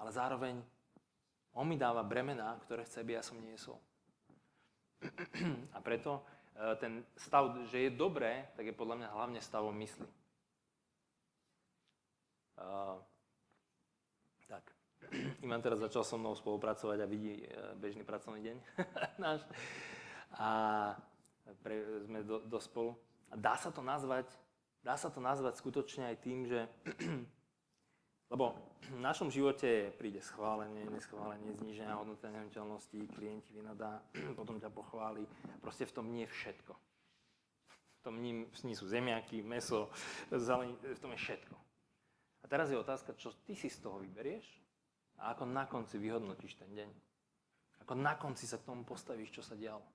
ale 0.04 0.12
zároveň 0.12 0.60
on 1.56 1.63
mi 1.63 1.80
dáva 1.80 2.04
bremená, 2.04 2.60
ktoré 2.68 2.84
chce, 2.84 3.00
aby 3.00 3.16
ja 3.16 3.24
som 3.24 3.39
niesol. 3.39 3.80
A 5.76 5.80
preto 5.80 6.20
e, 6.52 6.76
ten 6.76 7.08
stav, 7.16 7.56
že 7.72 7.88
je 7.88 7.96
dobré, 7.96 8.52
tak 8.60 8.68
je 8.68 8.76
podľa 8.76 9.00
mňa 9.00 9.10
hlavne 9.16 9.39
stavom 9.39 9.72
mysli. 9.80 10.10
Uh, 12.54 13.00
tak. 14.52 14.76
Ivan 15.46 15.63
teraz 15.63 15.80
začal 15.80 16.04
so 16.04 16.20
mnou 16.20 16.36
spolupracovať 16.36 17.00
a 17.00 17.08
vidí 17.08 17.39
e, 17.39 17.48
bežný 17.80 18.04
pracovný 18.04 18.44
deň 18.44 18.58
náš. 19.24 19.48
A 20.36 20.50
pre, 21.63 22.04
sme 22.04 22.28
do, 22.28 22.44
do 22.44 22.60
spolu. 22.60 22.98
A 23.32 23.39
dá 23.39 23.56
sa 23.56 23.72
to 23.72 23.80
nazvať, 23.80 24.28
dá 24.84 25.00
sa 25.00 25.08
to 25.08 25.24
nazvať 25.24 25.58
skutočne 25.63 26.12
aj 26.12 26.18
tým, 26.20 26.44
že 26.44 26.68
lebo 28.34 28.58
v 28.89 29.00
našom 29.00 29.30
živote 29.30 29.93
príde 30.02 30.17
schválenie, 30.19 30.89
neschválenie, 30.89 31.54
zníženia 31.54 31.93
hodnoty 31.93 32.26
nehnuteľnosti, 32.28 33.00
klienti 33.13 33.54
vynadá, 33.54 34.02
potom 34.39 34.58
ťa 34.58 34.74
pochváli. 34.74 35.30
Proste 35.62 35.86
v 35.86 35.93
tom 35.93 36.10
nie 36.10 36.26
je 36.26 36.34
všetko. 36.34 36.74
V 36.74 38.02
tom 38.02 38.19
nie, 38.19 38.50
nie 38.65 38.76
sú 38.76 38.89
zemiaky, 38.89 39.46
meso, 39.46 39.93
zelení, 40.34 40.76
v 40.82 41.00
tom 41.00 41.13
je 41.15 41.19
všetko. 41.22 41.56
A 42.43 42.46
teraz 42.52 42.67
je 42.67 42.76
otázka, 42.76 43.15
čo 43.15 43.32
ty 43.48 43.56
si 43.56 43.72
z 43.72 43.80
toho 43.80 44.04
vyberieš 44.04 44.43
a 45.22 45.32
ako 45.32 45.48
na 45.48 45.63
konci 45.69 45.96
vyhodnotíš 45.96 46.60
ten 46.60 46.74
deň. 46.76 46.89
Ako 47.88 47.96
na 47.96 48.19
konci 48.19 48.43
sa 48.43 48.60
k 48.60 48.67
tomu 48.67 48.84
postavíš, 48.84 49.32
čo 49.32 49.43
sa 49.46 49.56
dialo. 49.56 49.86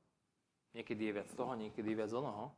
Niekedy 0.73 1.11
je 1.11 1.17
viac 1.21 1.29
toho, 1.37 1.53
niekedy 1.53 1.93
je 1.93 1.99
viac 2.01 2.13
onoho. 2.15 2.55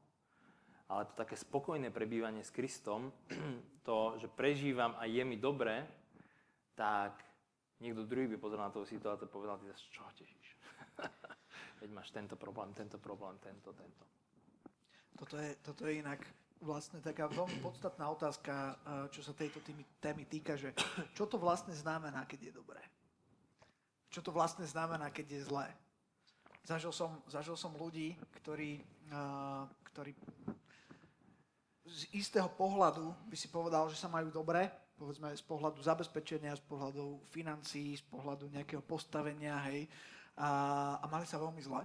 Ale 0.91 1.07
to 1.07 1.15
také 1.15 1.39
spokojné 1.39 1.95
prebývanie 1.95 2.43
s 2.43 2.51
Kristom, 2.51 3.15
to, 3.87 4.19
že 4.19 4.27
prežívam 4.27 4.99
a 4.99 5.07
je 5.07 5.23
mi 5.23 5.39
dobre, 5.39 5.87
tak 6.75 7.23
niekto 7.79 8.03
druhý 8.03 8.27
by 8.27 8.37
pozrel 8.37 8.67
na 8.67 8.75
tú 8.75 8.83
situáciu 8.83 9.31
a 9.31 9.31
povedal, 9.31 9.63
ty 9.63 9.71
sa 9.71 9.79
z 9.79 9.87
čoho 9.95 10.11
tešíš? 10.19 10.49
Veď 11.81 11.91
máš 11.95 12.11
tento 12.13 12.35
problém, 12.37 12.75
tento 12.75 12.99
problém, 12.99 13.39
tento, 13.39 13.73
tento. 13.73 14.05
Toto 15.17 15.37
je, 15.39 15.51
toto 15.63 15.87
je 15.87 16.03
inak 16.03 16.21
vlastne 16.61 17.01
taká 17.01 17.29
veľmi 17.29 17.61
podstatná 17.65 18.05
otázka, 18.13 18.77
čo 19.09 19.25
sa 19.25 19.33
tejto 19.33 19.65
tými, 19.65 19.85
témy 20.01 20.29
týka, 20.29 20.61
že 20.61 20.77
čo 21.17 21.25
to 21.25 21.41
vlastne 21.41 21.73
znamená, 21.73 22.29
keď 22.29 22.51
je 22.51 22.53
dobré? 22.53 22.83
Čo 24.13 24.21
to 24.21 24.31
vlastne 24.35 24.67
znamená, 24.69 25.09
keď 25.09 25.41
je 25.41 25.41
zlé? 25.49 25.69
Zažil 26.69 26.93
som, 26.93 27.17
zažil 27.25 27.57
som 27.57 27.73
ľudí, 27.73 28.19
ktorí, 28.43 28.85
ktorí 29.95 30.13
z 31.91 32.07
istého 32.15 32.47
pohľadu 32.47 33.11
by 33.27 33.37
si 33.37 33.51
povedal, 33.51 33.91
že 33.91 33.99
sa 33.99 34.07
majú 34.07 34.31
dobre, 34.31 34.71
povedzme 34.95 35.35
z 35.35 35.43
pohľadu 35.43 35.83
zabezpečenia, 35.83 36.55
z 36.55 36.65
pohľadu 36.65 37.27
financií, 37.35 37.99
z 37.99 38.05
pohľadu 38.07 38.47
nejakého 38.55 38.85
postavenia, 38.85 39.59
hej, 39.71 39.91
a, 40.39 40.51
a 41.03 41.05
mali 41.11 41.27
sa 41.27 41.43
veľmi 41.43 41.61
zle. 41.61 41.83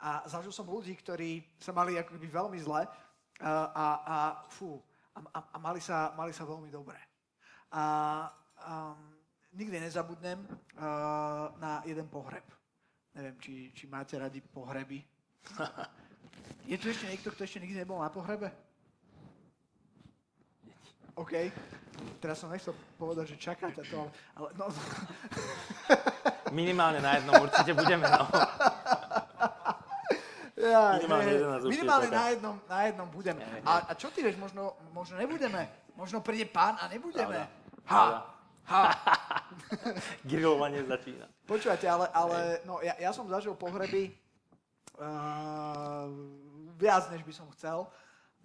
A 0.00 0.24
zažil 0.24 0.48
som 0.48 0.64
ľudí, 0.64 0.96
ktorí 0.96 1.44
sa 1.60 1.76
mali 1.76 2.00
ako 2.00 2.16
veľmi 2.16 2.56
zle 2.64 2.88
a, 3.44 3.52
a, 3.76 4.16
fú, 4.48 4.80
a, 5.12 5.20
a, 5.28 5.40
a 5.52 5.56
mali, 5.60 5.76
sa, 5.76 6.16
mali 6.16 6.32
sa 6.32 6.48
veľmi 6.48 6.72
dobre. 6.72 6.96
A 7.68 7.84
um, 8.64 8.96
nikdy 9.52 9.76
nezabudnem 9.76 10.40
uh, 10.40 11.52
na 11.60 11.84
jeden 11.84 12.08
pohreb. 12.08 12.48
Neviem, 13.12 13.36
či, 13.44 13.54
či 13.76 13.84
máte 13.84 14.16
radi 14.16 14.40
pohreby. 14.40 15.04
Je 16.70 16.80
tu 16.80 16.88
ešte 16.88 17.04
niekto, 17.04 17.28
kto 17.34 17.44
ešte 17.44 17.60
nikdy 17.60 17.84
nebol 17.84 18.00
na 18.00 18.08
pohrebe? 18.08 18.69
OK. 21.14 21.34
Teraz 22.20 22.40
som 22.40 22.48
nechcel 22.48 22.72
povedať, 22.96 23.34
že 23.34 23.36
čakáte 23.36 23.84
to, 23.88 23.98
ale... 24.00 24.10
ale 24.36 24.48
no. 24.56 24.66
Minimálne 26.58 26.98
na 26.98 27.20
jednom 27.20 27.34
určite 27.46 27.72
budeme, 27.76 28.06
no. 28.10 28.26
Ja, 30.60 31.00
minimálne, 31.00 31.32
je, 31.32 31.40
minimálne 31.72 32.08
na, 32.12 32.24
jednom, 32.36 32.54
na 32.68 32.78
jednom 32.84 33.08
budeme. 33.08 33.40
A, 33.64 33.72
a 33.88 33.92
čo 33.96 34.12
ty 34.12 34.20
vieš, 34.20 34.36
možno, 34.36 34.76
možno 34.92 35.16
nebudeme. 35.16 35.72
Možno 35.96 36.20
príde 36.20 36.44
pán 36.44 36.76
a 36.76 36.84
nebudeme. 36.92 37.48
Ha! 37.88 38.04
Ha! 38.68 38.82
Grilovanie 40.30 40.84
začína. 40.84 41.32
Počúvate, 41.48 41.88
ale, 41.88 42.12
ale 42.12 42.38
no, 42.68 42.84
ja, 42.84 42.92
ja 43.00 43.10
som 43.16 43.24
zažil 43.24 43.56
pohreby 43.56 44.12
uh, 45.00 46.12
viac, 46.76 47.08
než 47.08 47.24
by 47.24 47.32
som 47.32 47.48
chcel. 47.56 47.88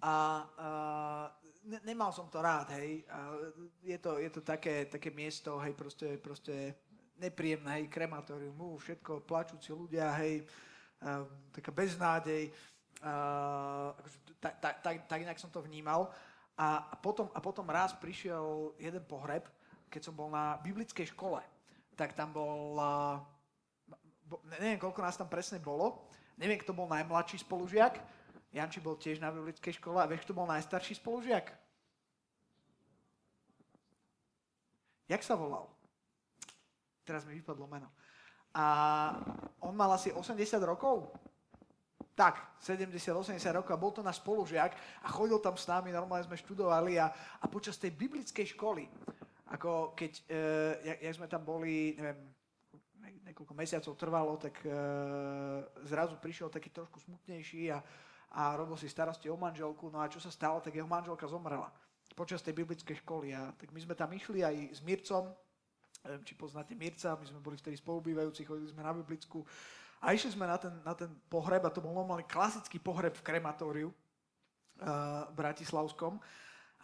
A 0.00 0.14
uh, 0.56 1.45
ne, 1.66 1.78
nemal 1.82 2.14
som 2.14 2.30
to 2.30 2.38
rád, 2.38 2.70
hej. 2.78 3.02
Je 3.82 3.98
to, 3.98 4.22
je 4.22 4.30
to 4.30 4.40
také, 4.40 4.86
také 4.86 5.10
miesto, 5.10 5.58
hej, 5.58 5.74
proste, 5.74 6.16
proste 6.22 6.78
nepríjemné, 7.18 7.82
hej, 7.82 7.86
krematórium, 7.90 8.78
všetko, 8.78 9.26
plačúci 9.26 9.74
ľudia, 9.74 10.14
hej, 10.22 10.46
Ehm, 11.04 11.28
taká 11.52 11.68
beznádej, 11.76 12.48
uh, 13.04 13.92
tak, 14.40 14.54
tak, 14.64 14.74
tak, 14.80 14.94
tak 15.04 15.18
inak 15.20 15.36
som 15.36 15.52
to 15.52 15.60
vnímal. 15.60 16.08
A, 16.56 16.88
a, 16.88 16.96
potom, 16.96 17.28
a 17.36 17.38
potom 17.40 17.68
raz 17.68 17.92
prišiel 17.92 18.72
jeden 18.80 19.04
pohreb, 19.04 19.44
keď 19.92 20.08
som 20.08 20.16
bol 20.16 20.32
na 20.32 20.56
biblickej 20.64 21.12
škole. 21.12 21.44
Tak 21.92 22.16
tam 22.16 22.32
bol, 22.32 22.80
bo, 24.24 24.40
neviem 24.56 24.80
koľko 24.80 25.04
nás 25.04 25.20
tam 25.20 25.28
presne 25.28 25.60
bolo, 25.60 26.08
neviem 26.40 26.56
kto 26.56 26.72
bol 26.72 26.88
najmladší 26.88 27.44
spolužiak, 27.44 28.00
Janči 28.54 28.78
bol 28.82 28.98
tiež 28.98 29.18
na 29.18 29.32
biblickej 29.34 29.78
škole 29.78 29.98
a 29.98 30.08
vieš, 30.10 30.26
kto 30.26 30.36
bol 30.36 30.46
najstarší 30.46 30.98
spolužiak? 30.98 31.50
Jak 35.06 35.22
sa 35.22 35.38
volal? 35.38 35.70
Teraz 37.06 37.22
mi 37.22 37.38
vypadlo 37.38 37.70
meno 37.70 37.90
a 38.56 38.66
on 39.60 39.76
mal 39.76 39.92
asi 39.92 40.08
80 40.08 40.56
rokov. 40.64 41.12
Tak, 42.16 42.56
70-80 42.64 43.36
rokov 43.52 43.76
a 43.76 43.82
bol 43.82 43.92
to 43.92 44.00
náš 44.00 44.24
spolužiak 44.24 44.72
a 45.04 45.08
chodil 45.12 45.36
tam 45.36 45.52
s 45.52 45.68
nami, 45.68 45.92
normálne 45.92 46.24
sme 46.24 46.40
študovali 46.40 46.96
a, 46.96 47.12
a 47.12 47.44
počas 47.44 47.76
tej 47.76 47.92
biblickej 47.92 48.56
školy, 48.56 48.88
ako 49.52 49.92
keď, 49.92 50.12
e, 50.24 50.40
jak, 50.80 50.98
jak 51.04 51.16
sme 51.20 51.28
tam 51.28 51.44
boli, 51.44 51.92
neviem, 52.00 52.32
niekoľko 53.28 53.52
mesiacov 53.52 53.92
trvalo, 54.00 54.32
tak 54.40 54.56
e, 54.64 54.72
zrazu 55.84 56.16
prišiel 56.16 56.48
taký 56.48 56.72
trošku 56.72 56.96
smutnejší 57.04 57.68
a, 57.68 57.84
a 58.32 58.56
robil 58.56 58.74
si 58.78 58.90
starosti 58.90 59.30
o 59.30 59.36
manželku. 59.38 59.90
No 59.90 60.02
a 60.02 60.10
čo 60.10 60.18
sa 60.18 60.30
stalo, 60.32 60.58
tak 60.58 60.74
jeho 60.74 60.88
manželka 60.88 61.26
zomrela 61.30 61.70
počas 62.16 62.40
tej 62.40 62.56
biblickej 62.56 63.04
školy. 63.04 63.36
A 63.36 63.52
tak 63.52 63.70
my 63.70 63.80
sme 63.84 63.92
tam 63.92 64.08
išli 64.16 64.40
aj 64.40 64.56
s 64.72 64.80
Mircom, 64.80 65.28
neviem, 66.00 66.24
či 66.24 66.32
poznáte 66.32 66.72
Mirca, 66.72 67.12
my 67.20 67.26
sme 67.28 67.44
boli 67.44 67.60
vtedy 67.60 67.76
spolubývajúci, 67.76 68.48
chodili 68.48 68.72
sme 68.72 68.80
na 68.80 68.96
Biblicku 68.96 69.44
a 70.00 70.16
išli 70.16 70.32
sme 70.32 70.48
na 70.48 70.56
ten, 70.56 70.72
na 70.80 70.96
ten 70.96 71.12
pohreb 71.28 71.60
a 71.68 71.72
to 71.72 71.84
bol 71.84 71.92
normálny 71.92 72.24
klasický 72.24 72.80
pohreb 72.80 73.12
v 73.12 73.24
krematóriu 73.26 73.88
uh, 73.92 75.28
bratislavskom. 75.36 76.16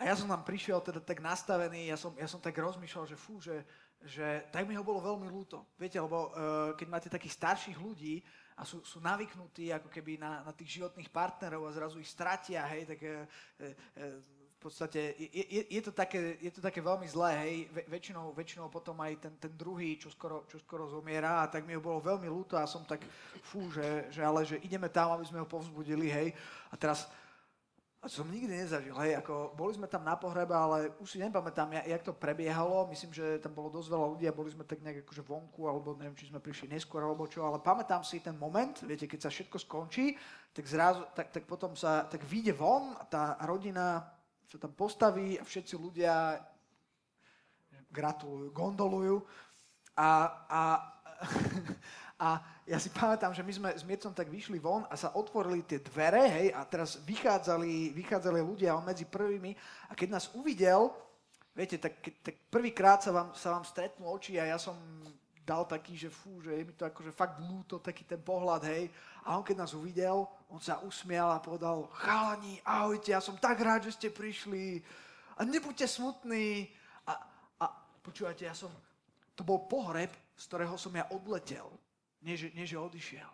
A 0.00 0.08
ja 0.08 0.16
som 0.16 0.28
tam 0.28 0.44
prišiel 0.44 0.80
teda 0.84 1.00
tak 1.00 1.20
nastavený, 1.20 1.92
ja 1.92 1.96
som, 1.96 2.12
ja 2.16 2.28
som 2.28 2.40
tak 2.40 2.56
rozmýšľal, 2.56 3.04
že 3.08 3.16
fú, 3.16 3.38
že, 3.38 3.62
že 4.04 4.44
tak 4.52 4.68
mi 4.68 4.76
ho 4.76 4.84
bolo 4.84 5.00
veľmi 5.00 5.28
ľúto. 5.28 5.64
Viete, 5.80 6.00
lebo 6.00 6.32
uh, 6.32 6.72
keď 6.76 6.86
máte 6.88 7.08
takých 7.12 7.36
starších 7.36 7.78
ľudí 7.80 8.20
a 8.56 8.62
sú, 8.64 8.84
sú 8.84 8.98
navyknutí 9.00 9.72
ako 9.72 9.88
keby 9.88 10.20
na, 10.20 10.44
na 10.44 10.52
tých 10.52 10.80
životných 10.80 11.08
partnerov 11.08 11.68
a 11.68 11.76
zrazu 11.76 11.98
ich 11.98 12.10
stratia, 12.10 12.66
hej, 12.68 12.84
tak 12.88 13.00
uh, 13.04 13.24
uh, 13.98 14.42
podstate 14.62 15.18
je, 15.18 15.66
je, 15.66 15.82
to 15.82 15.90
také, 15.90 16.38
je 16.38 16.50
to 16.54 16.62
také 16.62 16.78
veľmi 16.78 17.10
zlé, 17.10 17.34
hej, 17.42 17.54
väčšinou, 17.90 18.30
väčšinou 18.30 18.70
potom 18.70 18.94
aj 19.02 19.18
ten, 19.18 19.34
ten 19.42 19.52
druhý, 19.58 19.98
čo 19.98 20.06
skoro, 20.14 20.46
čo 20.46 20.62
skoro 20.62 20.86
zomiera 20.86 21.42
a 21.42 21.50
tak 21.50 21.66
mi 21.66 21.74
ho 21.74 21.82
bolo 21.82 21.98
veľmi 21.98 22.30
ľúto 22.30 22.54
a 22.54 22.70
som 22.70 22.86
tak, 22.86 23.02
fú, 23.42 23.66
že, 23.74 24.06
že 24.14 24.22
ale, 24.22 24.46
že 24.46 24.62
ideme 24.62 24.86
tam, 24.86 25.10
aby 25.18 25.26
sme 25.26 25.42
ho 25.42 25.50
povzbudili, 25.50 26.06
hej, 26.06 26.28
a 26.70 26.78
teraz, 26.78 27.10
a 28.02 28.10
som 28.10 28.26
nikdy 28.26 28.50
nezažil, 28.50 28.98
hej, 28.98 29.14
ako 29.22 29.54
boli 29.54 29.78
sme 29.78 29.86
tam 29.86 30.02
na 30.02 30.18
pohrebe, 30.18 30.50
ale 30.50 30.90
už 30.98 31.06
si 31.06 31.18
nepamätám, 31.22 31.70
jak 31.70 32.02
to 32.02 32.10
prebiehalo, 32.10 32.90
myslím, 32.90 33.14
že 33.14 33.38
tam 33.38 33.54
bolo 33.54 33.70
dosť 33.70 33.94
veľa 33.94 34.06
ľudí 34.10 34.26
a 34.26 34.34
boli 34.34 34.50
sme 34.50 34.66
tak 34.66 34.82
nejak 34.82 35.06
akože 35.06 35.22
vonku, 35.22 35.70
alebo 35.70 35.94
neviem, 35.94 36.18
či 36.18 36.26
sme 36.26 36.42
prišli 36.42 36.66
neskôr, 36.74 37.06
alebo 37.06 37.30
čo, 37.30 37.46
ale 37.46 37.62
pamätám 37.62 38.02
si 38.02 38.18
ten 38.18 38.34
moment, 38.34 38.74
viete, 38.82 39.06
keď 39.06 39.22
sa 39.22 39.30
všetko 39.30 39.54
skončí, 39.54 40.18
tak 40.50 40.66
zrazu, 40.66 41.06
tak, 41.14 41.30
tak 41.30 41.46
potom 41.46 41.78
sa, 41.78 42.02
tak 42.10 42.26
vyjde 42.26 42.58
von 42.58 42.98
a 42.98 43.06
tá 43.06 43.38
rodina 43.46 44.02
sa 44.50 44.58
tam 44.58 44.74
postaví 44.74 45.38
a 45.38 45.46
všetci 45.46 45.78
ľudia 45.78 46.42
gratulujú, 47.88 48.50
gondolujú. 48.50 49.22
A, 49.94 50.10
a, 50.50 50.62
a 52.22 52.38
ja 52.70 52.78
si 52.78 52.86
pamätám, 52.94 53.34
že 53.34 53.42
my 53.42 53.50
sme 53.50 53.70
s 53.74 53.82
Mircom 53.82 54.14
tak 54.14 54.30
vyšli 54.30 54.62
von 54.62 54.86
a 54.86 54.94
sa 54.94 55.10
otvorili 55.18 55.66
tie 55.66 55.82
dvere, 55.82 56.22
hej, 56.30 56.48
a 56.54 56.62
teraz 56.62 57.02
vychádzali, 57.02 57.90
vychádzali 57.98 58.38
ľudia 58.38 58.78
medzi 58.78 59.10
prvými 59.10 59.58
a 59.90 59.98
keď 59.98 60.08
nás 60.14 60.30
uvidel, 60.38 60.94
viete, 61.50 61.82
tak, 61.82 61.98
tak 62.22 62.38
prvýkrát 62.46 63.02
sa 63.02 63.10
vám, 63.10 63.34
sa 63.34 63.58
vám 63.58 63.66
stretnú 63.66 64.06
oči 64.06 64.38
a 64.38 64.46
ja 64.46 64.58
som 64.62 64.78
dal 65.42 65.66
taký, 65.66 65.98
že 65.98 66.14
fú, 66.14 66.38
že 66.38 66.54
je 66.54 66.62
mi 66.62 66.70
to 66.78 66.86
akože 66.86 67.10
fakt 67.10 67.42
ľúto, 67.42 67.82
taký 67.82 68.06
ten 68.06 68.22
pohľad, 68.22 68.70
hej. 68.70 68.86
A 69.26 69.34
on 69.34 69.42
keď 69.42 69.66
nás 69.66 69.74
uvidel, 69.74 70.22
on 70.46 70.62
sa 70.62 70.78
usmial 70.86 71.34
a 71.34 71.42
povedal, 71.42 71.90
chalani, 71.98 72.62
ahojte, 72.62 73.10
ja 73.10 73.18
som 73.18 73.34
tak 73.34 73.58
rád, 73.58 73.90
že 73.90 73.98
ste 73.98 74.14
prišli 74.14 74.78
a 75.34 75.42
nebuďte 75.42 75.90
smutní. 75.90 76.70
A, 77.10 77.18
a 77.58 77.66
počúvajte, 78.06 78.46
ja 78.46 78.54
som, 78.54 78.70
to 79.34 79.42
bol 79.42 79.66
pohreb, 79.66 80.14
z 80.38 80.44
ktorého 80.46 80.78
som 80.78 80.94
ja 80.94 81.10
odletel, 81.10 81.66
než, 82.22 82.54
než 82.54 82.74
odišiel. 82.74 83.28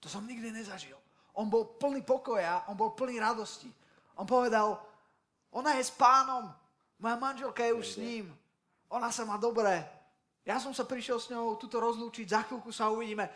To 0.00 0.08
som 0.08 0.26
nikdy 0.26 0.50
nezažil. 0.54 0.96
On 1.34 1.50
bol 1.50 1.78
plný 1.78 2.02
pokoja, 2.02 2.66
on 2.70 2.74
bol 2.74 2.94
plný 2.94 3.18
radosti. 3.18 3.70
On 4.18 4.26
povedal, 4.26 4.78
ona 5.54 5.74
je 5.78 5.84
s 5.86 5.94
pánom, 5.94 6.50
moja 6.98 7.16
manželka 7.18 7.62
je 7.62 7.72
už 7.72 7.86
s 7.86 7.96
ním, 8.02 8.26
ona 8.90 9.12
sa 9.12 9.22
má 9.22 9.38
dobré, 9.38 9.86
Ja 10.48 10.56
som 10.56 10.72
sa 10.72 10.88
prišiel 10.88 11.20
s 11.20 11.28
ňou 11.28 11.60
tuto 11.60 11.76
rozlúčiť, 11.76 12.24
za 12.24 12.40
chvíľku 12.48 12.72
sa 12.72 12.88
uvidíme 12.88 13.28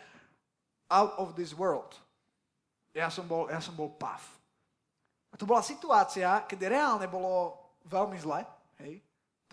out 0.89 1.13
of 1.21 1.37
this 1.37 1.53
world. 1.53 1.93
Ja 2.89 3.13
som 3.13 3.29
bol, 3.29 3.45
ja 3.53 3.61
som 3.61 3.77
bol 3.77 3.93
pav. 3.93 4.17
A 5.29 5.37
to 5.37 5.45
bola 5.45 5.61
situácia, 5.61 6.41
kedy 6.49 6.73
reálne 6.73 7.05
bolo 7.05 7.53
veľmi 7.85 8.17
zle. 8.17 8.41
Hej. 8.81 8.97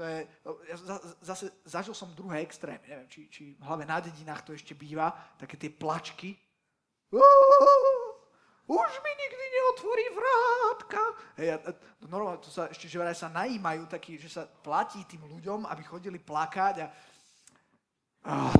To 0.00 0.08
je, 0.08 0.24
ja 0.64 0.76
zase 1.20 1.52
zažil 1.68 1.92
som 1.92 2.08
druhé 2.16 2.40
extrém. 2.40 2.80
Neviem, 2.88 3.04
či, 3.12 3.28
či 3.28 3.42
hlavne 3.60 3.84
na 3.84 4.00
dedinách 4.00 4.48
to 4.48 4.56
ešte 4.56 4.72
býva. 4.72 5.12
Také 5.36 5.60
tie 5.60 5.68
plačky. 5.68 6.40
Už 8.64 8.90
mi 9.04 9.12
nikdy 9.12 9.44
neotvorí 9.44 10.06
vrátka. 10.16 11.00
Hej, 11.36 11.48
a, 11.52 11.56
a, 11.68 11.70
normálne, 12.08 12.40
to 12.40 12.48
sa 12.48 12.72
ešte, 12.72 12.88
že 12.88 12.96
sa 13.12 13.28
najímajú 13.28 13.92
takí, 13.92 14.16
že 14.16 14.32
sa 14.32 14.48
platí 14.48 15.04
tým 15.04 15.20
ľuďom, 15.28 15.68
aby 15.68 15.84
chodili 15.84 16.16
plakať 16.16 16.74
a... 16.80 16.86
Oh, 18.24 18.56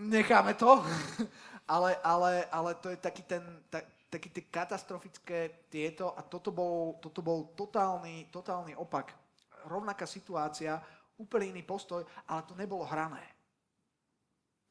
necháme 0.00 0.56
to. 0.56 0.80
ale, 1.76 2.00
ale, 2.00 2.48
ale 2.48 2.72
to 2.80 2.88
je 2.88 2.96
taký 2.96 3.20
ten, 3.28 3.44
tak, 3.68 3.84
taký 4.08 4.32
tie 4.32 4.48
katastrofické 4.48 5.68
tieto 5.68 6.16
a 6.16 6.24
toto 6.24 6.48
bol, 6.48 6.96
toto 7.04 7.20
bol 7.20 7.52
totálny, 7.52 8.32
totálny 8.32 8.72
opak. 8.80 9.23
Rovnaká 9.64 10.04
situácia, 10.04 10.80
úplne 11.18 11.54
iný 11.54 11.62
postoj, 11.62 12.02
ale 12.28 12.42
to 12.46 12.54
nebolo 12.58 12.84
hrané. 12.84 13.22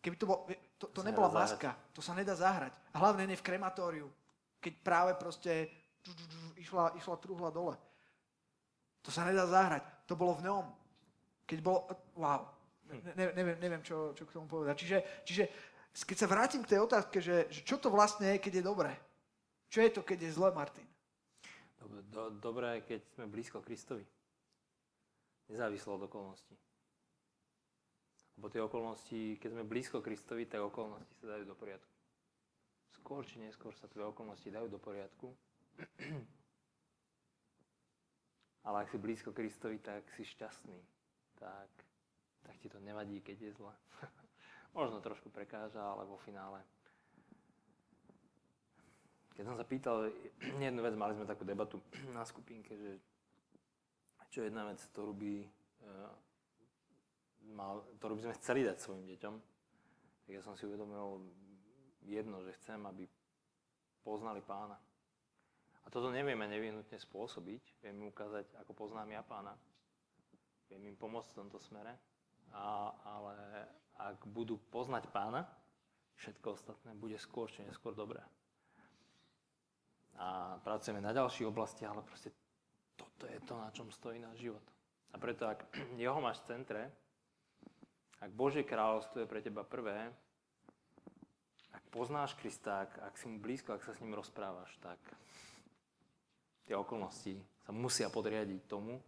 Keby 0.04 0.16
to, 0.20 0.26
bol, 0.28 0.44
to, 0.76 0.92
to 0.92 1.00
nebola 1.00 1.32
maska, 1.32 1.72
zahrať. 1.72 1.96
to 1.96 2.02
sa 2.04 2.12
nedá 2.12 2.36
zahrať. 2.36 2.74
A 2.92 3.00
hlavne 3.00 3.24
nie 3.24 3.40
v 3.40 3.48
krematóriu, 3.48 4.12
keď 4.60 4.74
práve 4.84 5.12
proste 5.16 5.72
išla, 6.60 6.92
išla 7.00 7.16
truhla 7.24 7.48
dole. 7.48 7.80
To 9.04 9.10
sa 9.12 9.24
nedá 9.24 9.48
zahrať. 9.48 9.84
To 10.08 10.20
bolo 10.20 10.36
v 10.40 10.46
ňom. 10.48 10.66
Keď 11.48 11.60
bolo... 11.64 11.88
Wow. 12.20 12.52
Ne, 13.16 13.32
neviem, 13.36 13.58
neviem 13.60 13.84
čo, 13.84 14.12
čo 14.12 14.28
k 14.28 14.36
tomu 14.36 14.48
povedať. 14.48 14.76
Čiže, 14.84 14.98
čiže 15.24 15.44
keď 16.04 16.18
sa 16.20 16.28
vrátim 16.28 16.62
k 16.64 16.76
tej 16.76 16.80
otázke, 16.84 17.24
že, 17.24 17.48
že 17.48 17.64
čo 17.64 17.80
to 17.80 17.88
vlastne 17.88 18.28
je, 18.36 18.44
keď 18.44 18.60
je 18.60 18.64
dobré? 18.64 18.92
Čo 19.72 19.80
je 19.88 19.92
to, 19.92 20.02
keď 20.04 20.20
je 20.28 20.36
zle, 20.36 20.52
Martin? 20.52 20.86
Do, 21.80 21.88
do, 22.12 22.22
dobré 22.40 22.84
keď 22.84 23.04
sme 23.16 23.26
blízko 23.28 23.60
Kristovi. 23.64 24.04
Nezávislo 25.52 25.96
od 25.96 26.08
okolností. 26.08 26.56
Lebo 28.38 28.50
tie 28.50 28.62
okolnosti, 28.66 29.38
keď 29.38 29.50
sme 29.54 29.64
blízko 29.64 30.02
Kristovi, 30.02 30.50
tak 30.50 30.66
okolnosti 30.66 31.14
sa 31.22 31.38
dajú 31.38 31.46
do 31.46 31.56
poriadku. 31.56 31.94
Skôr 32.98 33.22
či 33.26 33.42
neskôr 33.42 33.74
sa 33.78 33.86
tvoje 33.90 34.10
okolnosti 34.10 34.50
dajú 34.50 34.68
do 34.70 34.80
poriadku. 34.82 35.30
Ale 38.64 38.88
ak 38.88 38.90
si 38.90 38.98
blízko 38.98 39.36
Kristovi, 39.36 39.78
tak 39.84 40.08
si 40.16 40.24
šťastný. 40.24 40.80
Tak, 41.36 41.70
tak 42.48 42.56
ti 42.64 42.72
to 42.72 42.80
nevadí, 42.80 43.20
keď 43.20 43.52
je 43.52 43.52
zle. 43.60 43.76
Možno 44.78 45.04
trošku 45.04 45.30
prekáža, 45.30 45.84
ale 45.84 46.08
vo 46.08 46.18
finále. 46.18 46.64
Keď 49.36 49.44
som 49.46 49.54
sa 49.60 49.68
pýtal 49.68 50.10
jednu 50.40 50.82
vec, 50.82 50.96
mali 50.98 51.14
sme 51.14 51.30
takú 51.30 51.46
debatu 51.46 51.78
na 52.16 52.24
skupinke, 52.26 52.74
že 52.74 52.98
čo 54.34 54.42
je 54.42 54.50
jedna 54.50 54.66
vec, 54.66 54.82
ktorú 54.82 55.14
by, 55.14 55.34
eh, 55.46 56.12
mal, 57.54 57.86
ktorú 58.02 58.18
by 58.18 58.24
sme 58.26 58.40
chceli 58.42 58.66
dať 58.66 58.82
svojim 58.82 59.06
deťom, 59.06 59.36
tak 60.26 60.32
ja 60.34 60.42
som 60.42 60.58
si 60.58 60.66
uvedomil 60.66 61.22
jedno, 62.02 62.42
že 62.42 62.58
chcem, 62.58 62.82
aby 62.82 63.06
poznali 64.02 64.42
pána. 64.42 64.74
A 65.86 65.88
toto 65.94 66.10
nevieme 66.10 66.50
nevyhnutne 66.50 66.98
spôsobiť. 66.98 67.86
Viem 67.86 68.02
im 68.02 68.10
ukázať, 68.10 68.50
ako 68.58 68.74
poznám 68.74 69.14
ja 69.14 69.22
pána. 69.22 69.54
Viem 70.72 70.90
im 70.90 70.98
pomôcť 70.98 71.30
v 71.30 71.40
tomto 71.44 71.60
smere. 71.62 71.94
A, 72.56 72.90
ale 73.06 73.36
ak 74.00 74.26
budú 74.26 74.58
poznať 74.72 75.12
pána, 75.14 75.46
všetko 76.18 76.56
ostatné 76.58 76.96
bude 76.96 77.20
skôr 77.20 77.52
či 77.52 77.68
neskôr 77.68 77.94
dobré. 77.94 78.24
A 80.18 80.58
pracujeme 80.64 81.04
na 81.04 81.12
ďalších 81.12 81.52
oblastiach, 81.52 81.92
ale 81.92 82.08
proste 82.08 82.32
toto 82.96 83.26
je 83.26 83.40
to, 83.44 83.54
na 83.58 83.70
čom 83.72 83.92
stojí 83.92 84.20
náš 84.20 84.40
život. 84.40 84.64
A 85.14 85.22
preto, 85.22 85.46
ak 85.46 85.70
jeho 86.02 86.20
máš 86.22 86.42
v 86.44 86.58
centre, 86.58 86.82
ak 88.24 88.32
Božie 88.32 88.64
kráľovstvo 88.64 89.24
je 89.24 89.28
pre 89.28 89.44
teba 89.44 89.68
prvé, 89.68 90.10
ak 91.74 91.84
poznáš 91.92 92.34
Krista, 92.40 92.88
ak, 92.88 92.92
ak 93.12 93.14
si 93.20 93.28
mu 93.28 93.38
blízko, 93.38 93.76
ak 93.76 93.84
sa 93.84 93.92
s 93.92 94.02
ním 94.02 94.16
rozprávaš, 94.16 94.72
tak 94.80 95.00
tie 96.64 96.74
okolnosti 96.78 97.36
sa 97.68 97.72
musia 97.76 98.08
podriadiť 98.08 98.64
tomu, 98.66 99.04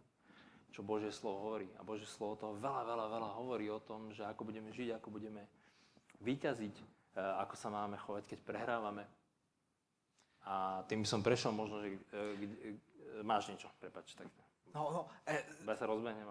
čo 0.76 0.84
Božie 0.84 1.08
slovo 1.08 1.48
hovorí. 1.48 1.72
A 1.80 1.86
Božie 1.86 2.04
slovo 2.04 2.36
toho 2.36 2.52
veľa, 2.60 2.84
veľa, 2.84 3.06
veľa 3.08 3.30
hovorí 3.40 3.72
o 3.72 3.80
tom, 3.80 4.12
že 4.12 4.28
ako 4.28 4.44
budeme 4.44 4.68
žiť, 4.76 5.00
ako 5.00 5.08
budeme 5.08 5.48
vyťaziť, 6.20 6.76
e, 6.76 6.84
ako 7.16 7.54
sa 7.56 7.72
máme 7.72 7.96
chovať, 7.96 8.28
keď 8.28 8.38
prehrávame. 8.44 9.08
A 10.44 10.84
tým 10.84 11.00
by 11.00 11.08
som 11.08 11.24
prešiel 11.24 11.56
možno, 11.56 11.80
že 11.80 11.96
e, 11.96 12.76
máš 13.22 13.50
niečo, 13.50 13.68
prepač. 13.80 14.14
Tak. 14.14 14.26
No, 14.74 14.92
no. 14.92 15.02
E, 15.24 15.40
ja 15.42 15.74
sa 15.76 15.86
rozbehnem. 15.86 16.28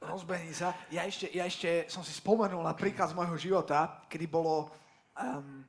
Rozbehni 0.00 0.54
sa. 0.56 0.72
Ja 0.88 1.04
ešte, 1.04 1.28
ja 1.32 1.44
ešte 1.44 1.84
som 1.92 2.00
si 2.00 2.12
spomenul 2.16 2.64
na 2.64 2.72
príklad 2.72 3.12
z 3.12 3.16
môjho 3.16 3.36
života, 3.36 4.00
kedy 4.08 4.26
bolo 4.28 4.72
um, 5.16 5.64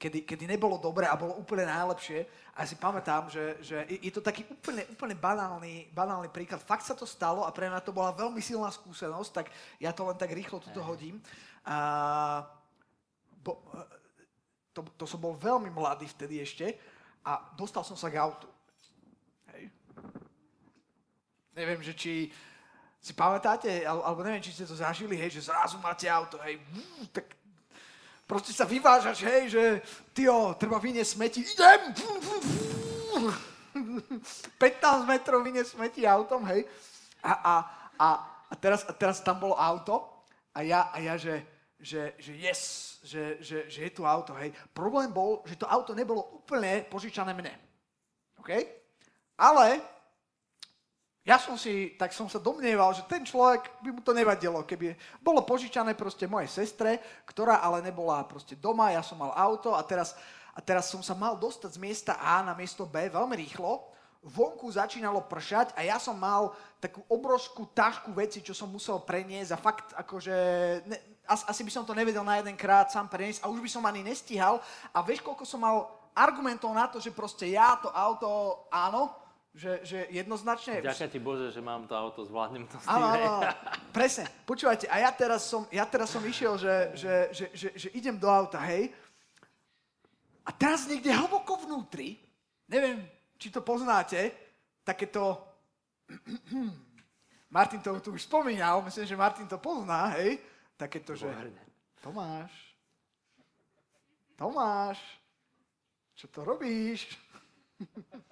kedy, 0.00 0.24
kedy 0.24 0.48
nebolo 0.48 0.80
dobre 0.80 1.04
a 1.04 1.12
bolo 1.12 1.36
úplne 1.36 1.68
najlepšie. 1.68 2.24
A 2.56 2.64
ja 2.64 2.66
si 2.66 2.80
pamätám, 2.80 3.28
že, 3.28 3.60
že 3.60 3.84
je 4.00 4.08
to 4.08 4.24
taký 4.24 4.48
úplne, 4.48 4.88
úplne 4.88 5.12
banálny, 5.12 5.92
banálny 5.92 6.32
príklad. 6.32 6.64
Fakt 6.64 6.88
sa 6.88 6.96
to 6.96 7.04
stalo 7.04 7.44
a 7.44 7.52
pre 7.52 7.68
mňa 7.68 7.84
to 7.84 7.92
bola 7.92 8.16
veľmi 8.16 8.40
silná 8.40 8.72
skúsenosť, 8.72 9.30
tak 9.30 9.46
ja 9.76 9.92
to 9.92 10.08
len 10.08 10.16
tak 10.16 10.32
rýchlo 10.32 10.56
tuto 10.64 10.80
hodím. 10.80 11.20
A, 11.68 12.48
bo, 13.44 13.60
to, 14.72 14.80
to 14.96 15.04
som 15.04 15.20
bol 15.20 15.36
veľmi 15.36 15.68
mladý 15.68 16.08
vtedy 16.08 16.40
ešte 16.40 16.80
a 17.20 17.52
dostal 17.52 17.84
som 17.84 17.94
sa 17.94 18.08
k 18.08 18.16
autu. 18.16 18.48
Neviem, 21.54 21.82
že 21.82 21.94
či 21.94 22.30
si 23.00 23.12
pamätáte, 23.16 23.82
alebo 23.88 24.20
neviem, 24.20 24.44
či 24.44 24.52
ste 24.52 24.68
to 24.68 24.76
zažili, 24.76 25.16
hej, 25.16 25.40
že 25.40 25.48
zrazu 25.48 25.80
máte 25.80 26.04
auto, 26.04 26.36
hej, 26.44 26.60
tak 27.16 27.24
proste 28.28 28.52
sa 28.52 28.68
vyvážaš, 28.68 29.24
hej, 29.24 29.42
že 29.48 29.62
tyjo, 30.12 30.52
treba 30.60 30.76
vyniesť 30.76 31.10
smeti, 31.16 31.40
idem! 31.42 31.80
15 34.60 35.08
metrov 35.08 35.40
vyniesť 35.40 35.80
smeti 35.80 36.04
autom, 36.04 36.44
hej. 36.52 36.68
A, 37.24 37.32
a, 37.32 37.54
a, 37.96 38.08
a, 38.52 38.54
teraz, 38.60 38.84
a 38.84 38.92
teraz 38.92 39.24
tam 39.24 39.40
bolo 39.40 39.56
auto 39.56 40.24
a 40.52 40.60
ja, 40.60 40.92
a 40.92 41.00
ja 41.00 41.16
že, 41.16 41.40
že, 41.80 42.12
že 42.20 42.32
yes, 42.36 42.62
že, 43.00 43.40
že, 43.40 43.64
že 43.72 43.80
je 43.88 43.92
tu 43.96 44.04
auto, 44.04 44.36
hej. 44.36 44.52
Problém 44.76 45.08
bol, 45.08 45.40
že 45.48 45.56
to 45.56 45.64
auto 45.64 45.96
nebolo 45.96 46.36
úplne 46.36 46.84
požičané 46.84 47.32
mne. 47.32 47.56
OK? 48.36 48.50
Ale 49.40 49.80
ja 51.20 51.36
som 51.36 51.60
si, 51.60 51.94
tak 52.00 52.16
som 52.16 52.32
sa 52.32 52.40
domnieval, 52.40 52.96
že 52.96 53.04
ten 53.04 53.20
človek 53.20 53.84
by 53.84 53.90
mu 53.92 54.00
to 54.00 54.16
nevadilo, 54.16 54.64
keby 54.64 54.96
bolo 55.20 55.44
požičané 55.44 55.92
proste 55.92 56.24
mojej 56.24 56.48
sestre, 56.48 56.96
ktorá 57.28 57.60
ale 57.60 57.84
nebola 57.84 58.24
proste 58.24 58.56
doma, 58.56 58.88
ja 58.88 59.04
som 59.04 59.20
mal 59.20 59.36
auto 59.36 59.76
a 59.76 59.84
teraz, 59.84 60.16
a 60.56 60.64
teraz 60.64 60.88
som 60.88 61.04
sa 61.04 61.12
mal 61.12 61.36
dostať 61.36 61.76
z 61.76 61.82
miesta 61.82 62.12
A 62.16 62.40
na 62.40 62.56
miesto 62.56 62.88
B 62.88 63.12
veľmi 63.12 63.36
rýchlo, 63.36 63.92
vonku 64.20 64.68
začínalo 64.68 65.24
pršať 65.24 65.72
a 65.76 65.84
ja 65.84 65.96
som 65.96 66.16
mal 66.16 66.52
takú 66.76 67.00
obrovskú 67.08 67.68
tašku 67.72 68.12
veci, 68.12 68.44
čo 68.44 68.52
som 68.52 68.68
musel 68.68 69.00
preniesť 69.00 69.50
a 69.52 69.58
fakt 69.60 69.86
akože, 69.96 70.36
ne, 70.88 70.96
asi, 71.24 71.44
asi 71.48 71.62
by 71.64 71.72
som 71.72 71.84
to 71.88 71.96
nevedel 71.96 72.24
na 72.24 72.40
jeden 72.40 72.56
krát 72.56 72.92
sám 72.92 73.08
preniesť 73.08 73.44
a 73.44 73.48
už 73.48 73.60
by 73.64 73.70
som 73.72 73.84
ani 73.84 74.04
nestíhal. 74.04 74.60
A 74.92 75.00
vieš, 75.00 75.24
koľko 75.24 75.48
som 75.48 75.64
mal 75.64 75.88
argumentov 76.12 76.68
na 76.76 76.84
to, 76.88 77.00
že 77.00 77.12
proste 77.12 77.48
ja 77.48 77.80
to 77.80 77.88
auto, 77.88 78.64
áno, 78.68 79.19
že, 79.50 79.82
že 79.82 79.98
jednoznačne... 80.14 80.78
Ďakujem 80.78 81.10
ti 81.10 81.18
Bože, 81.18 81.48
že 81.50 81.58
mám 81.58 81.82
to 81.90 81.94
auto, 81.98 82.22
zvládnem 82.22 82.70
to 82.70 82.78
s 82.78 82.86
tým. 82.86 82.94
Áno, 82.94 83.06
áno, 83.10 83.40
presne. 83.90 84.30
Počúvajte, 84.46 84.86
a 84.86 84.96
ja 85.02 85.10
teraz 85.10 85.50
som, 85.50 85.66
ja 85.74 85.82
teraz 85.90 86.14
som 86.14 86.22
išiel, 86.22 86.54
že, 86.54 86.74
že, 86.94 87.14
že, 87.34 87.46
že, 87.50 87.68
že 87.74 87.88
idem 87.98 88.14
do 88.14 88.30
auta, 88.30 88.62
hej. 88.70 88.94
A 90.46 90.50
teraz 90.54 90.86
niekde 90.86 91.10
hlboko 91.10 91.66
vnútri, 91.66 92.14
neviem, 92.70 93.02
či 93.38 93.50
to 93.50 93.62
poznáte, 93.66 94.30
takéto... 94.86 95.42
Martin 97.50 97.82
to 97.82 97.98
tu 97.98 98.14
už 98.14 98.30
spomínal, 98.30 98.78
myslím, 98.86 99.10
že 99.10 99.18
Martin 99.18 99.50
to 99.50 99.58
pozná, 99.58 100.14
hej. 100.14 100.38
Takéto, 100.78 101.18
že... 101.18 101.26
Tomáš, 102.00 102.70
Tomáš, 104.40 104.96
čo 106.16 106.24
to 106.32 106.46
robíš? 106.46 107.12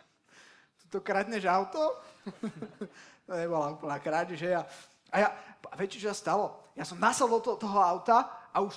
to 0.89 0.99
kradneš 1.01 1.45
auto? 1.49 1.97
to 3.27 3.33
nebola 3.33 3.77
úplná 3.77 3.97
krádež, 4.01 4.41
že 4.41 4.57
ja... 4.57 4.63
A 5.09 5.25
ja, 5.25 5.29
a 5.65 5.75
viete, 5.81 5.97
čo 5.97 6.13
sa 6.13 6.17
stalo? 6.17 6.61
Ja 6.77 6.85
som 6.85 7.01
nasol 7.01 7.33
do 7.33 7.57
toho 7.57 7.79
auta 7.81 8.29
a 8.53 8.61
už 8.61 8.77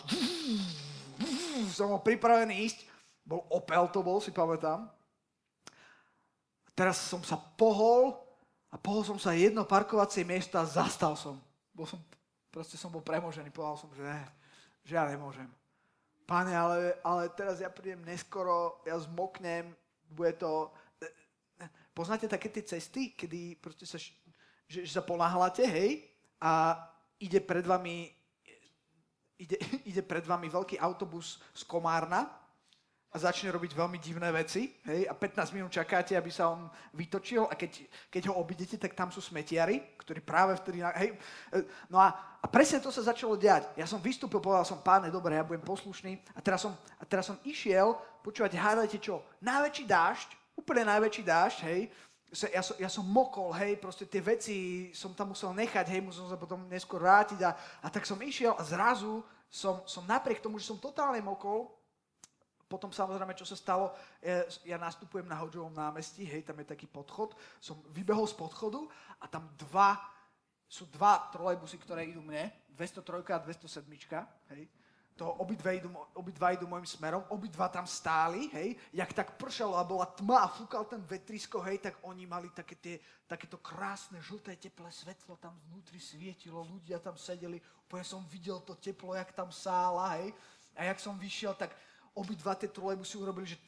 som 1.77 1.91
bol 1.91 1.99
pripravený 1.99 2.71
ísť. 2.71 2.87
Bol 3.27 3.43
Opel 3.51 3.83
to 3.91 3.99
bol, 3.99 4.23
si 4.23 4.31
pamätám. 4.31 4.87
Teraz 6.71 7.03
som 7.03 7.19
sa 7.21 7.35
pohol 7.35 8.15
a 8.71 8.79
pohol 8.79 9.03
som 9.03 9.19
sa 9.19 9.35
jedno 9.35 9.67
parkovacie 9.67 10.23
miesto 10.23 10.55
a 10.55 10.63
zastal 10.63 11.19
som. 11.19 11.35
Bol 11.75 11.83
som 11.83 11.99
proste 12.51 12.75
som 12.75 12.91
bol 12.91 13.01
premožený, 13.01 13.49
povedal 13.49 13.79
som, 13.79 13.89
že, 13.95 14.03
že 14.83 14.93
ja 14.99 15.07
nemôžem. 15.07 15.47
Pane, 16.27 16.51
ale, 16.51 16.99
ale 17.01 17.31
teraz 17.31 17.63
ja 17.63 17.71
prídem 17.71 18.03
neskoro, 18.03 18.83
ja 18.83 18.99
zmoknem, 18.99 19.71
bude 20.11 20.35
to... 20.35 20.69
Poznáte 21.91 22.27
také 22.31 22.47
tie 22.47 22.63
cesty, 22.63 23.11
kedy 23.13 23.59
sa, 23.83 23.99
že, 23.99 24.87
že 24.87 24.91
sa 24.91 25.03
ponáhľate, 25.03 25.67
hej, 25.67 26.07
a 26.39 26.79
ide 27.19 27.43
pred 27.43 27.67
vami 27.67 28.09
ide, 29.41 29.57
ide 29.89 30.01
pred 30.05 30.23
vami 30.23 30.47
veľký 30.47 30.77
autobus 30.77 31.41
z 31.53 31.65
Komárna 31.65 32.29
a 33.11 33.19
začne 33.19 33.51
robiť 33.51 33.75
veľmi 33.75 33.99
divné 33.99 34.31
veci, 34.31 34.71
hej, 34.87 35.03
a 35.03 35.11
15 35.11 35.51
minút 35.51 35.75
čakáte, 35.75 36.15
aby 36.15 36.31
sa 36.31 36.47
on 36.47 36.71
vytočil 36.95 37.43
a 37.43 37.59
keď, 37.59 37.83
keď 38.07 38.31
ho 38.31 38.39
obidete, 38.39 38.79
tak 38.79 38.95
tam 38.95 39.11
sú 39.11 39.19
smetiari, 39.19 39.99
ktorí 39.99 40.23
práve 40.23 40.55
vtedy, 40.55 40.79
hej, 40.79 41.11
e, 41.51 41.57
no 41.91 41.99
a, 41.99 42.39
a 42.39 42.45
presne 42.47 42.79
to 42.79 42.87
sa 42.87 43.03
začalo 43.03 43.35
diať. 43.35 43.67
Ja 43.75 43.83
som 43.83 43.99
vystúpil, 43.99 44.39
povedal 44.39 44.63
som, 44.63 44.79
páne, 44.79 45.11
dobre, 45.11 45.35
ja 45.35 45.43
budem 45.43 45.59
poslušný 45.59 46.23
a 46.31 46.39
teraz 46.39 46.63
som, 46.63 46.71
a 46.71 47.03
teraz 47.03 47.27
som 47.27 47.35
išiel, 47.43 47.99
počúvať, 48.23 48.55
hádajte 48.55 49.03
čo, 49.03 49.27
najväčší 49.43 49.83
dážď, 49.91 50.29
úplne 50.61 50.85
najväčší 50.85 51.23
dážď, 51.25 51.59
hej, 51.65 51.81
ja 52.31 52.63
som, 52.63 52.75
ja 52.79 52.87
som 52.87 53.03
mokol, 53.03 53.51
hej, 53.59 53.75
proste 53.75 54.07
tie 54.07 54.23
veci 54.23 54.87
som 54.95 55.11
tam 55.11 55.35
musel 55.35 55.51
nechať, 55.51 55.83
hej, 55.91 55.99
musel 55.99 56.29
sa 56.31 56.39
potom 56.39 56.63
neskôr 56.71 57.03
vrátiť 57.03 57.43
a, 57.43 57.51
a 57.83 57.87
tak 57.91 58.07
som 58.07 58.15
išiel 58.23 58.55
a 58.55 58.63
zrazu 58.63 59.19
som, 59.51 59.83
som 59.83 60.07
napriek 60.07 60.39
tomu, 60.39 60.55
že 60.55 60.71
som 60.71 60.79
totálne 60.79 61.19
mokol, 61.19 61.67
potom 62.71 62.87
samozrejme, 62.87 63.35
čo 63.35 63.43
sa 63.43 63.59
stalo, 63.59 63.91
ja 64.63 64.79
nastupujem 64.79 65.27
na 65.27 65.35
Hodžovom 65.43 65.75
námestí, 65.75 66.23
hej, 66.23 66.47
tam 66.47 66.55
je 66.63 66.71
taký 66.71 66.87
podchod, 66.87 67.35
som 67.59 67.75
vybehol 67.91 68.23
z 68.23 68.39
podchodu 68.39 68.79
a 69.19 69.27
tam 69.27 69.51
dva, 69.59 69.99
sú 70.71 70.87
dva 70.87 71.27
trolejbusy, 71.35 71.75
ktoré 71.83 72.07
idú 72.07 72.23
mne, 72.23 72.47
203 72.71 73.27
a 73.35 73.43
207, 73.43 73.91
hej, 74.55 74.71
to 75.21 75.29
obidva 75.37 75.77
idú, 75.77 75.93
obidva 76.17 76.49
idú 76.49 76.65
môjim 76.65 76.89
smerom, 76.89 77.21
obidva 77.29 77.69
tam 77.69 77.85
stáli, 77.85 78.49
hej, 78.57 78.73
jak 78.89 79.13
tak 79.13 79.37
pršalo 79.37 79.77
a 79.77 79.85
bola 79.85 80.09
tma 80.09 80.49
a 80.49 80.49
fúkal 80.49 80.81
ten 80.89 80.97
vetrisko, 80.97 81.61
hej, 81.61 81.77
tak 81.77 82.01
oni 82.01 82.25
mali 82.25 82.49
také 82.49 82.73
tie, 82.73 82.97
takéto 83.29 83.61
krásne, 83.61 84.17
žlté, 84.17 84.57
teplé 84.57 84.89
svetlo, 84.89 85.37
tam 85.37 85.53
vnútri 85.69 86.01
svietilo, 86.01 86.65
ľudia 86.65 86.97
tam 86.97 87.13
sedeli, 87.21 87.61
úplne 87.85 88.01
som 88.01 88.25
videl 88.33 88.65
to 88.65 88.73
teplo, 88.73 89.13
jak 89.13 89.29
tam 89.29 89.53
sála, 89.53 90.17
hej, 90.17 90.33
a 90.73 90.89
jak 90.89 90.97
som 90.97 91.13
vyšiel, 91.13 91.53
tak 91.53 91.69
obidva 92.17 92.57
tie 92.57 92.73
trolejbusy 92.73 93.21
urobili, 93.21 93.53
že 93.53 93.61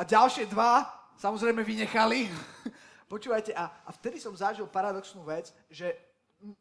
a 0.00 0.02
ďalšie 0.08 0.48
dva 0.48 0.88
samozrejme 1.20 1.60
vynechali. 1.60 2.32
Počúvajte, 3.12 3.52
a, 3.52 3.68
a 3.84 3.90
vtedy 3.92 4.16
som 4.16 4.32
zažil 4.32 4.64
paradoxnú 4.64 5.20
vec, 5.28 5.52
že 5.68 5.92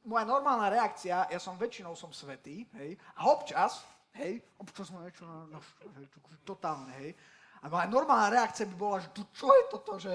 moja 0.06 0.26
normálna 0.26 0.70
reakcia, 0.70 1.28
ja 1.30 1.40
som 1.42 1.58
väčšinou 1.58 1.98
som 1.98 2.14
svetý, 2.14 2.70
hej, 2.78 2.98
a 3.18 3.28
občas, 3.30 3.82
hej, 4.18 4.42
občas 4.62 4.94
ma 4.94 5.06
niečo 5.06 5.26
na, 5.26 5.58
na, 5.58 5.60
hej, 5.98 6.06
totálne, 6.46 6.94
hej, 7.02 7.12
a 7.62 7.70
moja 7.70 7.86
normálna 7.90 8.30
reakcia 8.34 8.66
by 8.70 8.76
bola, 8.78 8.98
že 9.02 9.10
čo 9.34 9.50
je 9.50 9.64
toto, 9.70 9.94
že, 10.02 10.14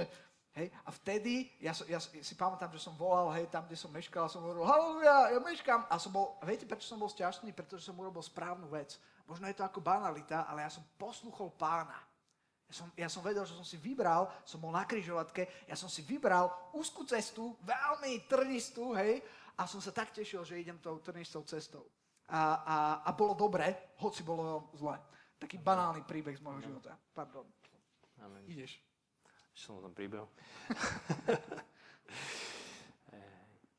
hej, 0.58 0.66
a 0.82 0.90
vtedy, 0.90 1.46
ja, 1.62 1.70
ja, 1.86 2.00
ja 2.00 2.24
si 2.24 2.34
pamätám, 2.34 2.72
že 2.74 2.82
som 2.82 2.96
volal, 2.98 3.30
hej, 3.36 3.46
tam, 3.52 3.68
kde 3.68 3.78
som 3.78 3.92
meškal, 3.92 4.26
som 4.26 4.42
hovoril, 4.42 4.66
haleluja, 4.66 5.36
ja 5.36 5.38
meškam, 5.38 5.86
a 5.86 5.94
som 6.00 6.10
bol, 6.10 6.40
viete, 6.42 6.66
prečo 6.66 6.88
som 6.88 6.98
bol 6.98 7.12
šťastný? 7.12 7.52
Pretože 7.52 7.86
som 7.86 7.94
urobil 7.94 8.24
správnu 8.24 8.66
vec. 8.72 8.98
Možno 9.28 9.46
je 9.46 9.58
to 9.58 9.62
ako 9.62 9.84
banalita, 9.84 10.48
ale 10.48 10.66
ja 10.66 10.70
som 10.72 10.82
posluchol 10.96 11.54
pána. 11.54 11.98
Ja 12.66 12.74
som, 12.74 12.88
ja 12.98 13.06
som 13.06 13.22
vedel, 13.22 13.46
že 13.46 13.54
som 13.54 13.62
si 13.62 13.78
vybral, 13.78 14.26
som 14.42 14.58
bol 14.58 14.74
na 14.74 14.82
kryžovatke, 14.82 15.46
ja 15.70 15.78
som 15.78 15.86
si 15.86 16.02
vybral 16.02 16.50
úzkú 16.74 17.06
cestu, 17.06 17.54
veľmi 17.62 18.26
trnistú, 18.26 18.90
hej, 18.98 19.22
a 19.57 19.62
som 19.64 19.80
sa 19.80 19.92
tak 19.92 20.12
tešil, 20.12 20.44
že 20.44 20.61
idem 20.61 20.76
tou 20.78 21.00
trnistou 21.00 21.42
cestou. 21.48 21.88
A, 22.28 22.40
a, 22.61 22.76
a 23.07 23.11
bolo 23.16 23.32
dobre, 23.32 23.96
hoci 24.02 24.20
bolo 24.26 24.68
zle. 24.76 24.98
Taký 25.40 25.61
banálny 25.61 26.02
príbeh 26.04 26.36
z 26.36 26.42
môjho 26.42 26.61
života. 26.61 26.96
Pardon. 27.14 27.46
Amen. 28.20 28.44
Ideš. 28.48 28.80
Ešte 29.57 29.64
som 29.72 29.78
o 29.78 29.84
tom 29.84 29.94
príbehu. 29.96 30.26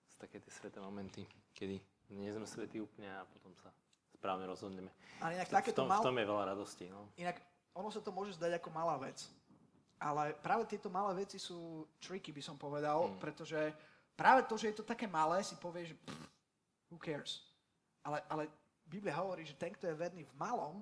sú 0.10 0.16
také 0.18 0.42
tie 0.42 0.50
sveté 0.54 0.82
momenty, 0.82 1.28
kedy 1.54 1.78
nie 2.18 2.30
sme 2.34 2.48
svetí 2.50 2.82
úplne 2.82 3.12
a 3.14 3.28
potom 3.28 3.54
sa 3.60 3.70
správne 4.18 4.50
rozhodneme. 4.50 4.90
Ale 5.22 5.38
inak 5.38 5.50
v, 5.52 5.76
tom, 5.78 5.86
mal... 5.86 6.02
v 6.02 6.08
tom 6.10 6.18
je 6.18 6.26
veľa 6.26 6.44
radosti. 6.58 6.86
No. 6.90 7.14
Inak 7.22 7.38
ono 7.78 7.94
sa 7.94 8.02
to 8.02 8.10
môže 8.10 8.34
zdať 8.42 8.58
ako 8.58 8.70
malá 8.74 8.98
vec. 8.98 9.30
Ale 9.98 10.34
práve 10.42 10.66
tieto 10.70 10.90
malé 10.90 11.26
veci 11.26 11.38
sú 11.42 11.86
tricky, 12.02 12.34
by 12.34 12.42
som 12.42 12.58
povedal, 12.58 13.10
hmm. 13.10 13.18
pretože 13.22 13.74
práve 14.18 14.42
to, 14.50 14.58
že 14.58 14.74
je 14.74 14.78
to 14.82 14.90
také 14.90 15.06
malé, 15.06 15.46
si 15.46 15.54
povie, 15.56 15.94
že 15.94 15.96
pff, 15.96 16.26
who 16.90 16.98
cares. 16.98 17.46
Ale, 18.02 18.26
ale 18.28 18.50
Biblia 18.90 19.14
hovorí, 19.22 19.46
že 19.46 19.54
ten, 19.54 19.70
kto 19.72 19.86
je 19.88 19.94
verný 19.94 20.26
v 20.26 20.34
malom, 20.36 20.82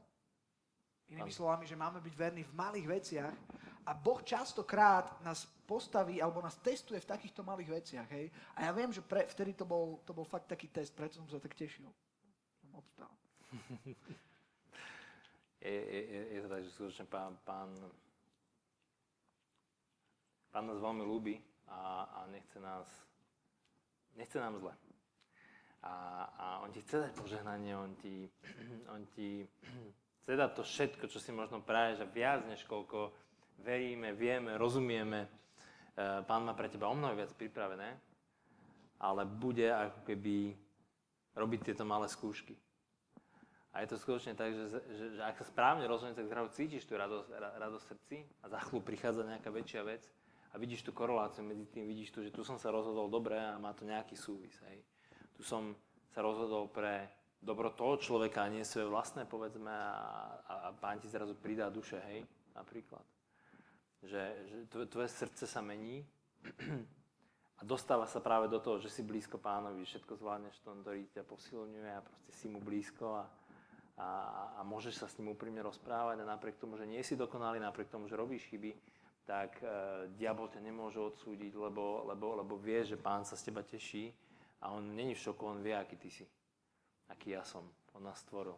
inými 1.09 1.29
slovami, 1.29 1.69
že 1.69 1.77
máme 1.77 2.01
byť 2.01 2.13
verní 2.17 2.41
v 2.41 2.57
malých 2.57 2.87
veciach 2.87 3.35
a 3.85 3.93
Boh 3.93 4.25
častokrát 4.25 5.21
nás 5.21 5.45
postaví 5.69 6.17
alebo 6.17 6.41
nás 6.41 6.57
testuje 6.57 6.97
v 6.97 7.05
takýchto 7.05 7.45
malých 7.45 7.69
veciach. 7.69 8.09
Hej? 8.09 8.33
A 8.57 8.65
ja 8.65 8.71
viem, 8.73 8.89
že 8.89 9.05
pre, 9.05 9.29
vtedy 9.29 9.53
to 9.53 9.65
bol, 9.69 10.01
to 10.01 10.17
bol 10.17 10.25
fakt 10.25 10.49
taký 10.49 10.65
test, 10.73 10.97
preto 10.97 11.21
som 11.21 11.29
sa 11.29 11.37
tak 11.37 11.53
tešil. 11.53 11.85
Som 12.57 12.69
obstal. 12.73 13.11
je, 15.61 15.77
je, 15.77 16.01
je, 16.09 16.21
je 16.33 16.39
to 16.41 16.49
tak, 16.49 16.61
že 16.65 16.73
skutočne 16.73 17.05
pán, 17.05 17.37
pán, 17.45 17.69
pán 20.49 20.65
nás 20.65 20.81
veľmi 20.81 21.05
ľúbi 21.05 21.37
a, 21.69 22.09
a 22.09 22.19
nechce 22.33 22.57
nás 22.57 23.04
nechce 24.15 24.39
nám 24.39 24.57
zle. 24.57 24.73
A, 25.85 25.93
a 26.37 26.45
on 26.65 26.71
ti 26.73 26.81
chce 26.81 26.99
dať 26.99 27.11
požehnanie, 27.13 27.77
on 27.77 27.93
ti, 27.95 28.25
on 28.95 29.05
ti 29.13 29.45
chce 30.23 30.33
dať 30.33 30.51
to 30.57 30.63
všetko, 30.63 31.03
čo 31.07 31.19
si 31.21 31.31
možno 31.31 31.61
praješ 31.61 32.01
a 32.01 32.09
viac, 32.09 32.47
než 32.49 32.65
koľko 32.65 33.13
veríme, 33.61 34.17
vieme, 34.17 34.57
rozumieme. 34.57 35.27
E, 35.27 35.29
Pán 36.25 36.41
má 36.41 36.57
pre 36.57 36.67
teba 36.67 36.89
o 36.89 36.97
mnoho 36.97 37.13
viac 37.13 37.31
pripravené, 37.37 37.95
ale 38.99 39.21
bude 39.29 39.69
ako 39.69 40.01
keby 40.07 40.57
robiť 41.35 41.59
tieto 41.71 41.85
malé 41.85 42.09
skúšky. 42.09 42.55
A 43.75 43.83
je 43.83 43.91
to 43.91 43.99
skutočne 43.99 44.39
tak, 44.39 44.55
že, 44.55 44.71
že, 44.71 45.05
že 45.19 45.21
ak 45.21 45.35
sa 45.35 45.45
správne 45.51 45.83
rozhodneš, 45.83 46.15
tak 46.15 46.31
zrazu 46.31 46.49
cítiš 46.55 46.87
tú 46.87 46.95
radosť, 46.95 47.27
radosť 47.59 47.85
srdci 47.91 48.17
a 48.39 48.47
za 48.47 48.59
chvíľu 48.63 48.87
prichádza 48.87 49.27
nejaká 49.27 49.51
väčšia 49.51 49.83
vec 49.83 50.07
a 50.55 50.59
vidíš 50.59 50.87
tú 50.87 50.95
koreláciu 50.95 51.43
medzi 51.43 51.67
tým, 51.67 51.83
vidíš 51.83 52.15
tu, 52.15 52.23
že 52.23 52.31
tu 52.31 52.47
som 52.47 52.55
sa 52.55 52.71
rozhodol 52.71 53.11
dobre 53.11 53.35
a 53.35 53.59
má 53.59 53.75
to 53.75 53.83
nejaký 53.83 54.15
súvis. 54.15 54.55
Hej. 54.71 54.79
Tu 55.35 55.43
som 55.43 55.75
sa 56.15 56.23
rozhodol 56.23 56.71
pre 56.71 57.11
dobro 57.43 57.75
toho 57.75 57.99
človeka 57.99 58.47
a 58.47 58.47
nie 58.47 58.63
svoje 58.63 58.87
vlastné, 58.87 59.27
povedzme, 59.27 59.67
a, 59.67 59.91
a, 60.47 60.53
a 60.55 60.67
pán 60.71 61.03
ti 61.03 61.11
zrazu 61.11 61.35
pridá 61.35 61.67
duše, 61.67 61.99
hej, 62.07 62.23
napríklad. 62.55 63.03
Že, 63.99 64.23
že 64.47 64.55
tvoje 64.87 65.11
srdce 65.11 65.43
sa 65.43 65.59
mení 65.59 66.07
a 67.59 67.61
dostáva 67.67 68.07
sa 68.07 68.23
práve 68.23 68.47
do 68.47 68.63
toho, 68.63 68.79
že 68.79 68.87
si 68.87 69.03
blízko 69.03 69.35
pánovi, 69.35 69.83
všetko 69.83 70.15
zvládneš 70.15 70.63
tom, 70.63 70.87
ktorý 70.87 71.11
ťa 71.11 71.27
posilňuje 71.27 71.91
a 71.91 71.99
proste 71.99 72.31
si 72.31 72.47
mu 72.47 72.63
blízko 72.63 73.19
a, 73.19 73.23
a, 73.99 74.07
a 74.55 74.61
môžeš 74.63 75.03
sa 75.03 75.07
s 75.11 75.19
ním 75.19 75.35
úprimne 75.35 75.59
rozprávať 75.59 76.23
a 76.23 76.31
napriek 76.31 76.55
tomu, 76.63 76.79
že 76.79 76.87
nie 76.87 77.03
si 77.03 77.19
dokonalý, 77.19 77.59
napriek 77.59 77.91
tomu, 77.91 78.07
že 78.07 78.15
robíš 78.15 78.47
chyby, 78.47 78.94
tak 79.25 79.57
e, 79.59 79.67
diabol 80.13 80.47
ťa 80.53 80.61
nemôže 80.61 81.01
odsúdiť, 81.01 81.57
lebo, 81.57 82.05
lebo, 82.05 82.37
lebo 82.45 82.53
vie, 82.61 82.85
že 82.85 82.93
pán 82.93 83.25
sa 83.25 83.33
z 83.33 83.49
teba 83.49 83.65
teší 83.65 84.13
a 84.61 84.69
on 84.69 84.93
není 84.93 85.17
v 85.17 85.23
šoku, 85.25 85.41
on 85.49 85.65
vie, 85.65 85.73
aký 85.73 85.97
ty 85.97 86.13
si. 86.13 86.25
Aký 87.09 87.33
ja 87.33 87.41
som. 87.41 87.65
On 87.97 88.05
nás 88.05 88.21
stvoril. 88.21 88.53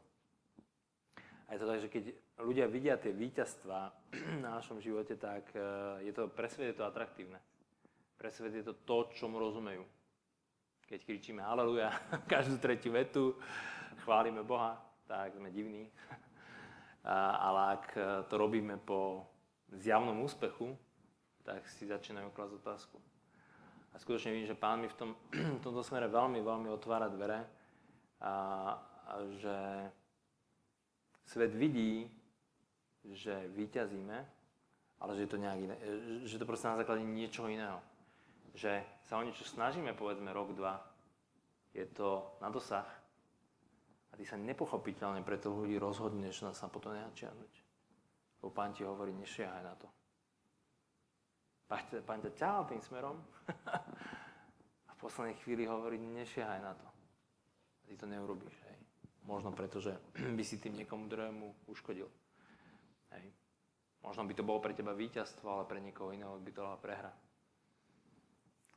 A 1.48 1.56
je 1.56 1.60
to 1.64 1.68
tak, 1.72 1.80
že 1.80 1.88
keď 1.88 2.04
ľudia 2.44 2.68
vidia 2.68 3.00
tie 3.00 3.16
víťazstva 3.16 3.96
na 4.44 4.60
našom 4.60 4.84
živote, 4.84 5.16
tak 5.16 5.48
e, 5.56 5.60
je 6.04 6.12
to, 6.12 6.28
pre 6.28 6.52
svet 6.52 6.76
je 6.76 6.78
to 6.84 6.86
atraktívne. 6.86 7.40
Pre 8.20 8.28
svet 8.28 8.52
je 8.52 8.68
to 8.68 8.76
to, 8.84 9.08
čomu 9.16 9.40
rozumejú. 9.40 9.88
Keď 10.84 11.00
kričíme 11.08 11.40
haleluja, 11.48 11.96
každú 12.32 12.60
tretiu 12.60 12.92
vetu, 12.92 13.40
chválime 14.04 14.44
Boha, 14.44 14.76
tak 15.08 15.32
sme 15.40 15.48
divní. 15.48 15.88
Ale 17.08 17.80
ak 17.80 17.84
to 18.28 18.36
robíme 18.36 18.76
po 18.84 19.24
zjavnom 19.76 20.24
úspechu, 20.24 20.78
tak 21.44 21.64
si 21.68 21.88
začínajú 21.88 22.32
klasť 22.32 22.54
otázku. 22.60 22.98
A 23.92 24.00
skutočne 24.00 24.36
vidím, 24.36 24.52
že 24.52 24.60
pán 24.60 24.84
mi 24.84 24.88
v, 24.88 24.96
tom, 24.96 25.10
v 25.60 25.64
tomto 25.64 25.84
smere 25.84 26.08
veľmi, 26.08 26.40
veľmi 26.44 26.70
otvára 26.72 27.08
dvere 27.08 27.44
a, 28.22 28.34
a 29.08 29.14
že 29.40 29.58
svet 31.28 31.56
vidí, 31.56 32.08
že 33.08 33.48
vyťazíme, 33.56 34.18
ale 35.00 35.12
že 35.16 35.24
je 35.24 35.32
to 35.32 35.40
nejak 35.40 35.60
iné, 35.64 35.76
že 36.26 36.40
to 36.40 36.50
proste 36.50 36.68
na 36.68 36.80
základe 36.80 37.06
niečoho 37.06 37.48
iného. 37.48 37.80
Že 38.58 38.82
sa 39.06 39.22
o 39.22 39.24
niečo 39.24 39.46
snažíme, 39.46 39.94
povedzme 39.94 40.34
rok, 40.34 40.52
dva, 40.58 40.82
je 41.78 41.86
to 41.94 42.26
na 42.42 42.50
dosah 42.50 42.90
a 44.10 44.14
ty 44.18 44.26
sa 44.26 44.40
nepochopiteľne 44.40 45.22
pre 45.22 45.38
toho 45.38 45.62
ľudí 45.62 45.78
rozhodneš 45.78 46.42
na 46.42 46.52
sa 46.58 46.66
potom 46.66 46.98
nenačiahnuť. 46.98 47.67
Lebo 48.42 48.54
pán 48.54 48.74
ti 48.74 48.86
hovorí, 48.86 49.14
nešiahaj 49.14 49.64
na 49.64 49.76
to. 49.76 49.88
Pán 52.08 52.24
ťa 52.24 52.32
ťahal 52.32 52.64
tým 52.72 52.80
smerom, 52.80 53.20
v 54.98 54.98
poslednej 54.98 55.36
chvíli 55.44 55.68
hovorí, 55.68 56.00
nešiahaj 56.00 56.62
na 56.64 56.74
to. 56.74 56.88
A 56.88 57.84
ty 57.86 57.94
to 58.00 58.08
neurobíš. 58.10 58.56
Hej. 58.66 58.78
Možno 59.28 59.52
preto, 59.52 59.84
že 59.84 60.00
by 60.38 60.44
si 60.48 60.58
tým 60.58 60.80
niekomu 60.80 61.06
druhému 61.12 61.68
uškodil. 61.68 62.08
Hej. 63.14 63.26
Možno 64.02 64.24
by 64.24 64.34
to 64.34 64.48
bolo 64.48 64.64
pre 64.64 64.72
teba 64.72 64.96
víťazstvo, 64.96 65.46
ale 65.46 65.64
pre 65.68 65.84
niekoho 65.84 66.16
iného 66.16 66.40
by 66.40 66.52
to 66.56 66.64
bola 66.64 66.80
prehra. 66.80 67.12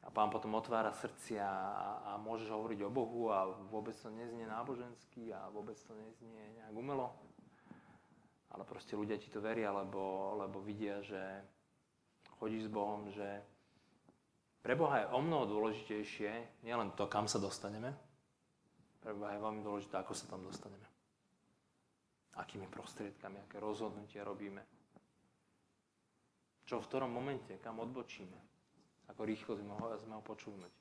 A 0.00 0.08
pán 0.08 0.32
potom 0.32 0.56
otvára 0.56 0.96
srdcia 0.96 1.44
a, 1.44 1.88
a 2.08 2.10
môžeš 2.16 2.48
hovoriť 2.48 2.80
o 2.88 2.90
Bohu 2.90 3.28
a 3.28 3.44
vôbec 3.68 3.92
to 4.00 4.08
neznie 4.08 4.48
nábožensky 4.48 5.28
a 5.28 5.52
vôbec 5.52 5.76
to 5.76 5.92
neznie 5.92 6.40
nejak 6.56 6.72
umelo. 6.72 7.12
Ale 8.50 8.66
proste 8.66 8.98
ľudia 8.98 9.16
ti 9.16 9.30
to 9.30 9.38
veria, 9.38 9.70
lebo, 9.70 10.34
lebo 10.38 10.58
vidia, 10.58 10.98
že 11.02 11.20
chodíš 12.42 12.66
s 12.66 12.74
Bohom, 12.74 13.06
že 13.14 13.28
pre 14.60 14.74
Boha 14.74 15.06
je 15.06 15.10
o 15.14 15.20
mnoho 15.22 15.46
dôležitejšie 15.46 16.62
nielen 16.66 16.92
to, 16.98 17.06
kam 17.06 17.30
sa 17.30 17.38
dostaneme, 17.38 17.94
pre 19.00 19.16
Boha 19.16 19.32
je 19.32 19.40
veľmi 19.40 19.62
dôležité, 19.64 19.96
ako 19.96 20.12
sa 20.12 20.28
tam 20.28 20.44
dostaneme. 20.44 20.84
Akými 22.36 22.68
prostriedkami, 22.68 23.46
aké 23.46 23.56
rozhodnutia 23.62 24.26
robíme. 24.26 24.60
Čo 26.68 26.78
v 26.82 26.86
ktorom 26.86 27.10
momente, 27.10 27.56
kam 27.58 27.80
odbočíme 27.80 28.50
ako 29.10 29.26
rýchlo 29.26 29.52
sme 29.58 29.74
ho, 29.74 29.84
sme 29.98 30.14
ho 30.14 30.22
počúvnuť. 30.22 30.72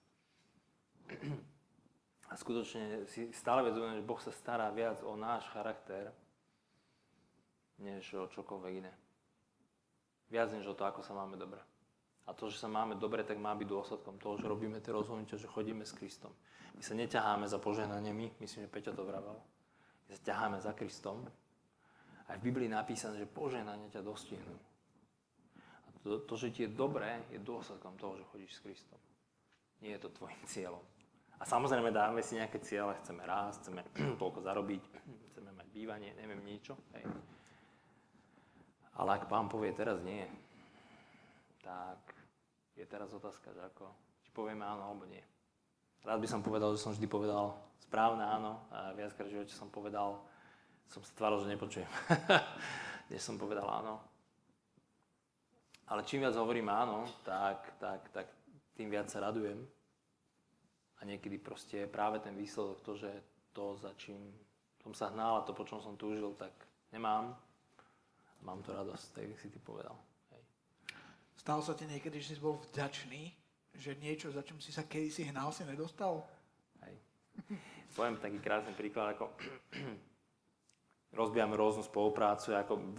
A 2.32 2.38
skutočne 2.38 3.10
si 3.10 3.34
stále 3.34 3.66
vedome, 3.66 3.98
že 3.98 4.06
Boh 4.06 4.22
sa 4.22 4.30
stará 4.30 4.70
viac 4.70 5.02
o 5.02 5.18
náš 5.18 5.50
charakter, 5.50 6.14
než 7.80 8.04
o 8.16 8.28
čokoľvek 8.28 8.74
iné. 8.80 8.94
Viac 10.30 10.54
než 10.54 10.70
o 10.70 10.78
to, 10.78 10.86
ako 10.86 11.02
sa 11.02 11.18
máme 11.18 11.36
dobre. 11.36 11.60
A 12.30 12.34
to, 12.38 12.46
že 12.46 12.62
sa 12.62 12.70
máme 12.70 12.94
dobre, 12.94 13.26
tak 13.26 13.42
má 13.42 13.58
byť 13.58 13.66
dôsledkom 13.66 14.22
toho, 14.22 14.38
že 14.38 14.46
robíme 14.46 14.78
tie 14.78 14.94
rozhodnutia, 14.94 15.42
že 15.42 15.50
chodíme 15.50 15.82
s 15.82 15.98
Kristom. 15.98 16.30
My 16.78 16.86
sa 16.86 16.94
neťaháme 16.94 17.50
za 17.50 17.58
požehnaniami, 17.58 18.38
myslím, 18.38 18.70
že 18.70 18.70
Peťo 18.70 18.94
to 18.94 19.02
vravel. 19.02 19.42
My 20.06 20.12
sa 20.14 20.22
ťaháme 20.22 20.62
za 20.62 20.78
Kristom. 20.78 21.26
Aj 22.30 22.38
v 22.38 22.46
Biblii 22.46 22.70
napísané, 22.70 23.18
že 23.18 23.26
požehnania 23.26 23.90
ťa 23.90 24.06
dostihnú. 24.06 24.56
To, 26.06 26.22
to, 26.24 26.34
že 26.38 26.54
ti 26.54 26.62
je 26.64 26.72
dobré, 26.72 27.26
je 27.34 27.42
dôsledkom 27.42 27.98
toho, 27.98 28.16
že 28.22 28.30
chodíš 28.30 28.62
s 28.62 28.64
Kristom. 28.64 29.00
Nie 29.82 29.98
je 29.98 30.06
to 30.06 30.14
tvojim 30.14 30.40
cieľom. 30.46 30.84
A 31.40 31.44
samozrejme 31.48 31.90
dáme 31.90 32.22
si 32.22 32.36
nejaké 32.36 32.62
ciele, 32.62 32.94
chceme 33.02 33.26
rásť, 33.26 33.66
chceme 33.66 33.82
toľko 34.22 34.46
zarobiť, 34.46 34.84
chceme 35.34 35.50
mať 35.56 35.68
bývanie, 35.74 36.14
neviem 36.22 36.46
niečo. 36.46 36.78
Hej. 36.94 37.10
Ale 39.00 39.16
ak 39.16 39.32
pán 39.32 39.48
povie 39.48 39.72
teraz 39.72 40.04
nie, 40.04 40.28
tak 41.64 42.00
je 42.76 42.84
teraz 42.84 43.16
otázka, 43.16 43.56
že 43.56 43.64
ako, 43.64 43.88
či 44.28 44.30
povieme 44.36 44.68
áno 44.68 44.92
alebo 44.92 45.08
nie. 45.08 45.24
Rád 46.04 46.20
by 46.20 46.28
som 46.28 46.44
povedal, 46.44 46.76
že 46.76 46.84
som 46.84 46.92
vždy 46.92 47.08
povedal 47.08 47.56
správne 47.80 48.28
áno 48.28 48.60
a 48.76 48.92
viackrát 48.92 49.32
v 49.32 49.40
živote 49.40 49.56
som 49.56 49.72
povedal, 49.72 50.20
som 50.92 51.00
sa 51.00 51.12
tváril, 51.16 51.48
že 51.48 51.52
nepočujem. 51.56 51.90
Dnes 53.08 53.24
som 53.24 53.40
povedal 53.40 53.66
áno 53.66 54.04
ale 55.90 56.06
čím 56.06 56.22
viac 56.22 56.38
hovorím 56.38 56.70
áno, 56.70 57.10
tak, 57.26 57.82
tak, 57.82 58.10
tak 58.14 58.28
tým 58.78 58.94
viac 58.94 59.10
sa 59.10 59.26
radujem. 59.26 59.58
A 61.02 61.06
niekedy 61.06 61.42
proste 61.42 61.90
práve 61.90 62.22
ten 62.22 62.38
výsledok 62.38 62.78
to, 62.86 62.94
že 62.94 63.10
to, 63.54 63.74
za 63.82 63.90
čím 63.98 64.22
som 64.86 64.94
sa 64.94 65.10
hnal 65.10 65.42
a 65.42 65.46
to, 65.46 65.58
po 65.58 65.66
čom 65.66 65.82
som 65.82 65.98
túžil, 65.98 66.38
tak 66.38 66.54
nemám. 66.94 67.34
Mám 68.44 68.64
to 68.64 68.72
radosť, 68.72 69.06
tak 69.16 69.24
si 69.40 69.48
ty 69.52 69.60
povedal. 69.60 69.96
Hej. 70.32 70.42
Stalo 71.40 71.62
sa 71.64 71.76
ti 71.76 71.86
niekedy, 71.88 72.20
že 72.24 72.36
si 72.36 72.42
bol 72.42 72.60
vďačný, 72.72 73.32
že 73.76 74.00
niečo, 74.00 74.32
za 74.32 74.44
čím 74.44 74.60
si 74.64 74.72
sa 74.72 74.88
kedysi 74.88 75.28
hnal, 75.30 75.52
si 75.52 75.64
nedostal? 75.68 76.24
Hej. 76.84 76.96
Poviem 77.98 78.20
taký 78.20 78.40
krásny 78.40 78.74
príklad, 78.76 79.18
ako 79.18 79.34
rozbijame 81.20 81.58
rôznu 81.58 81.82
spoluprácu. 81.82 82.54
Ako 82.54 82.96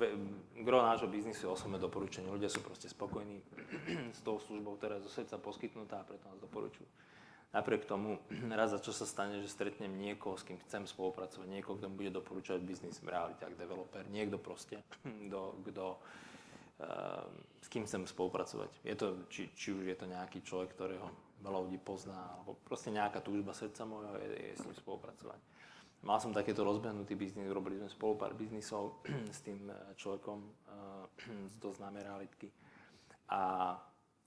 gro 0.61 0.82
nášho 0.82 1.07
biznisu 1.07 1.47
je 1.47 1.55
osobné 1.55 1.78
doporučenie. 1.78 2.28
Ľudia 2.28 2.51
sú 2.51 2.61
proste 2.61 2.91
spokojní 2.91 3.41
s 4.16 4.20
tou 4.26 4.36
službou, 4.43 4.76
ktorá 4.76 4.99
je 4.99 5.07
zo 5.07 5.12
srdca 5.22 5.38
poskytnutá 5.38 6.03
a 6.03 6.09
preto 6.09 6.26
nás 6.26 6.41
doporučujú. 6.43 6.86
Napriek 7.51 7.84
tomu, 7.84 8.22
raz 8.59 8.70
za 8.70 8.80
čo 8.82 8.94
sa 8.94 9.07
stane, 9.07 9.42
že 9.42 9.51
stretnem 9.51 9.90
niekoho, 9.94 10.38
s 10.38 10.46
kým 10.46 10.59
chcem 10.66 10.86
spolupracovať, 10.86 11.46
niekoho, 11.51 11.76
kto 11.78 11.90
mi 11.90 12.07
bude 12.07 12.12
doporučovať 12.14 12.61
biznis 12.62 13.03
v 13.03 13.11
realite, 13.11 13.42
ak 13.42 13.59
developer, 13.59 14.07
niekto 14.11 14.38
proste, 14.38 14.78
kto, 15.66 15.86
uh, 15.86 17.26
s 17.61 17.68
kým 17.68 17.84
chcem 17.84 18.07
spolupracovať. 18.07 18.70
Je 18.86 18.94
to, 18.94 19.26
či, 19.28 19.51
či 19.55 19.74
už 19.74 19.84
je 19.86 19.96
to 19.98 20.07
nejaký 20.07 20.42
človek, 20.46 20.72
ktorého 20.74 21.07
veľa 21.40 21.59
ľudí 21.66 21.80
pozná, 21.80 22.36
alebo 22.36 22.61
proste 22.68 22.92
nejaká 22.92 23.24
túžba 23.24 23.57
srdca 23.57 23.88
môjho 23.88 24.14
je, 24.20 24.28
je 24.53 24.55
s 24.61 24.64
ním 24.68 24.76
spolupracovať 24.76 25.40
Mal 26.01 26.16
som 26.16 26.32
takéto 26.32 26.64
rozbehnutý 26.64 27.12
biznis, 27.12 27.53
robili 27.53 27.76
sme 27.76 27.92
spolu 27.92 28.16
pár 28.16 28.32
biznisov 28.32 29.05
s 29.36 29.44
tým 29.44 29.68
človekom 30.01 30.38
eh, 30.40 31.48
z 31.48 31.55
dosť 31.61 31.92
realitky. 32.01 32.48
A 33.30 33.76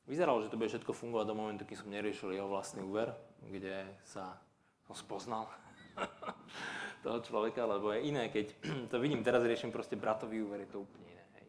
vyzeralo, 0.07 0.43
že 0.43 0.51
to 0.51 0.59
bude 0.59 0.71
všetko 0.71 0.91
fungovať 0.91 1.25
do 1.27 1.35
momentu, 1.35 1.63
kým 1.63 1.79
som 1.79 1.91
neriešil 1.91 2.35
jeho 2.35 2.47
vlastný 2.47 2.83
úver, 2.83 3.15
kde 3.47 3.87
sa 4.03 4.39
som 4.83 4.95
spoznal 4.95 5.47
toho 7.05 7.19
človeka, 7.23 7.63
lebo 7.63 7.95
je 7.95 8.07
iné, 8.11 8.27
keď 8.27 8.45
to 8.91 8.99
vidím, 8.99 9.23
teraz 9.23 9.43
riešim 9.43 9.71
proste 9.71 9.95
bratový 9.95 10.43
úver, 10.43 10.67
je 10.67 10.71
to 10.71 10.83
úplne 10.83 11.07
iné. 11.07 11.25
Hej. 11.39 11.47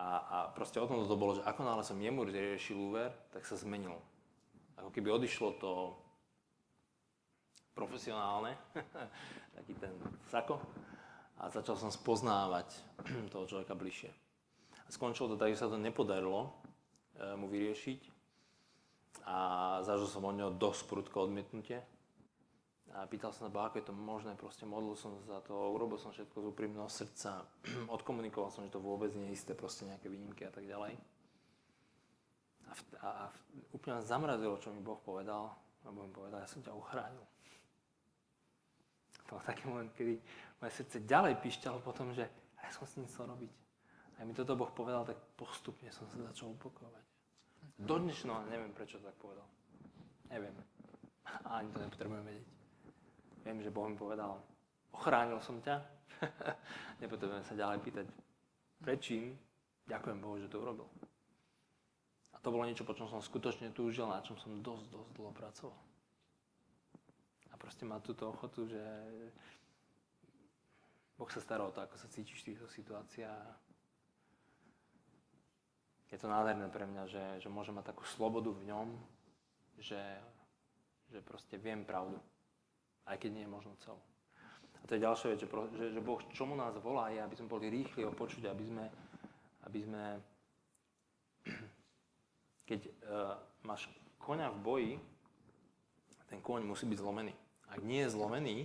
A, 0.00 0.06
a 0.16 0.36
proste 0.56 0.80
o 0.80 0.88
tom 0.88 1.04
to 1.04 1.16
bolo, 1.20 1.36
že 1.36 1.44
ako 1.44 1.60
náhle 1.64 1.84
som 1.84 2.00
jemu 2.00 2.24
riešil 2.24 2.76
úver, 2.76 3.12
tak 3.32 3.44
sa 3.44 3.60
zmenil. 3.60 4.00
Ako 4.80 4.88
keby 4.88 5.12
odišlo 5.12 5.60
to 5.60 5.92
profesionálne, 7.76 8.56
taký 9.56 9.76
ten 9.76 9.92
sako. 10.32 10.56
A 11.40 11.48
začal 11.48 11.76
som 11.76 11.92
spoznávať 11.92 12.72
toho 13.32 13.44
človeka 13.44 13.76
bližšie. 13.76 14.12
A 14.84 14.88
skončilo 14.88 15.36
to 15.36 15.40
tak, 15.40 15.52
že 15.52 15.60
sa 15.60 15.68
to 15.68 15.76
nepodarilo 15.76 16.59
mu 17.36 17.46
vyriešiť. 17.48 18.00
A 19.26 19.38
zažil 19.84 20.08
som 20.08 20.24
od 20.24 20.34
neho 20.34 20.52
dosť 20.52 20.88
prudko 20.88 21.28
odmietnutie. 21.28 21.82
A 22.90 23.06
pýtal 23.06 23.30
som 23.30 23.46
sa, 23.46 23.50
ako 23.54 23.78
je 23.78 23.86
to 23.86 23.94
možné, 23.94 24.34
proste 24.34 24.66
modlil 24.66 24.98
som 24.98 25.14
za 25.22 25.38
to, 25.46 25.54
urobil 25.54 25.94
som 25.94 26.10
všetko 26.10 26.42
z 26.42 26.46
úprimného 26.50 26.90
srdca, 26.90 27.46
odkomunikoval 27.96 28.50
som, 28.50 28.66
že 28.66 28.74
to 28.74 28.82
vôbec 28.82 29.14
nie 29.14 29.30
je 29.30 29.38
isté, 29.38 29.54
proste 29.54 29.86
nejaké 29.86 30.10
výnimky 30.10 30.42
a 30.42 30.50
tak 30.50 30.66
ďalej. 30.66 30.98
A, 32.66 32.70
v, 32.74 32.80
a, 32.98 33.08
a 33.08 33.24
úplne 33.70 34.02
zamrazilo, 34.02 34.58
čo 34.58 34.74
mi 34.74 34.82
Boh 34.82 34.98
povedal, 34.98 35.54
lebo 35.86 36.02
mi 36.02 36.10
povedal, 36.10 36.42
ja 36.42 36.50
som 36.50 36.66
ťa 36.66 36.74
uchránil 36.74 37.22
to 39.30 39.38
bol 39.38 39.46
taký 39.46 39.70
moment, 39.70 39.94
kedy 39.94 40.18
moje 40.58 40.72
srdce 40.74 41.06
ďalej 41.06 41.38
píšťalo 41.38 41.78
potom, 41.86 42.10
že 42.10 42.26
ja 42.58 42.70
som 42.74 42.82
s 42.82 42.98
ním 42.98 43.06
chcel 43.06 43.30
robiť. 43.30 43.52
A 44.18 44.26
mi 44.26 44.34
toto 44.34 44.58
Boh 44.58 44.74
povedal, 44.74 45.06
tak 45.06 45.16
postupne 45.38 45.86
som 45.94 46.10
sa 46.10 46.18
začal 46.18 46.50
upokojovať. 46.58 47.04
Do 47.80 47.96
dnešného 47.96 48.44
neviem, 48.52 48.72
prečo 48.76 49.00
to 49.00 49.08
tak 49.08 49.16
povedal. 49.16 49.46
Neviem. 50.28 50.52
A 51.24 51.58
ani 51.58 51.72
to 51.72 51.80
nepotrebujem 51.80 52.24
vedieť. 52.24 52.48
Viem, 53.40 53.58
že 53.64 53.72
Boh 53.72 53.88
mi 53.88 53.96
povedal, 53.96 54.36
ochránil 54.92 55.40
som 55.40 55.58
ťa. 55.64 55.80
Nepotrebujem 57.02 57.44
sa 57.44 57.56
ďalej 57.56 57.78
pýtať, 57.80 58.06
prečím. 58.84 59.32
Ďakujem 59.88 60.18
Bohu, 60.20 60.36
že 60.36 60.52
to 60.52 60.60
urobil. 60.60 60.86
A 62.30 62.36
to 62.38 62.52
bolo 62.52 62.68
niečo, 62.68 62.84
po 62.84 62.92
čom 62.92 63.08
som 63.08 63.24
skutočne 63.24 63.72
túžil, 63.72 64.04
na 64.04 64.20
čom 64.20 64.36
som 64.36 64.60
dosť, 64.60 64.92
dosť 64.92 65.10
dlho 65.16 65.32
pracoval 65.32 65.90
proste 67.60 67.84
má 67.84 68.00
túto 68.00 68.32
ochotu, 68.32 68.64
že 68.64 68.80
Boh 71.20 71.28
sa 71.28 71.44
stará 71.44 71.68
o 71.68 71.70
to, 71.70 71.84
ako 71.84 72.00
sa 72.00 72.08
cítiš 72.08 72.40
v 72.40 72.56
týchto 72.56 72.66
situáciách. 72.72 73.69
Je 76.10 76.18
to 76.18 76.26
nádherné 76.26 76.66
pre 76.68 76.86
mňa, 76.90 77.02
že, 77.06 77.24
že 77.46 77.48
môžem 77.48 77.74
mať 77.74 77.94
takú 77.94 78.02
slobodu 78.02 78.50
v 78.50 78.66
ňom, 78.66 78.88
že, 79.78 80.02
že 81.14 81.22
proste 81.22 81.54
viem 81.54 81.86
pravdu, 81.86 82.18
aj 83.06 83.16
keď 83.18 83.30
nie 83.30 83.44
je 83.46 83.54
možno 83.54 83.72
celú. 83.78 84.02
A 84.80 84.84
to 84.90 84.98
je 84.98 85.04
ďalšia 85.06 85.26
vec, 85.30 85.38
že, 85.38 85.48
že, 85.78 85.86
že 85.94 86.00
Boh 86.02 86.18
čomu 86.34 86.58
nás 86.58 86.74
volá, 86.82 87.14
je, 87.14 87.22
aby 87.22 87.36
sme 87.38 87.52
boli 87.52 87.70
rýchli 87.70 88.02
ho 88.02 88.10
počuť, 88.10 88.50
aby 88.50 88.64
sme, 88.66 88.84
aby 89.70 89.78
sme 89.86 90.04
keď 92.68 92.80
uh, 93.06 93.38
máš 93.62 93.86
konia 94.18 94.50
v 94.50 94.58
boji, 94.58 94.92
ten 96.26 96.42
kôň 96.42 96.66
musí 96.66 96.86
byť 96.90 96.98
zlomený 96.98 97.34
ak 97.70 97.80
nie 97.86 98.02
je 98.02 98.14
zlomený, 98.14 98.56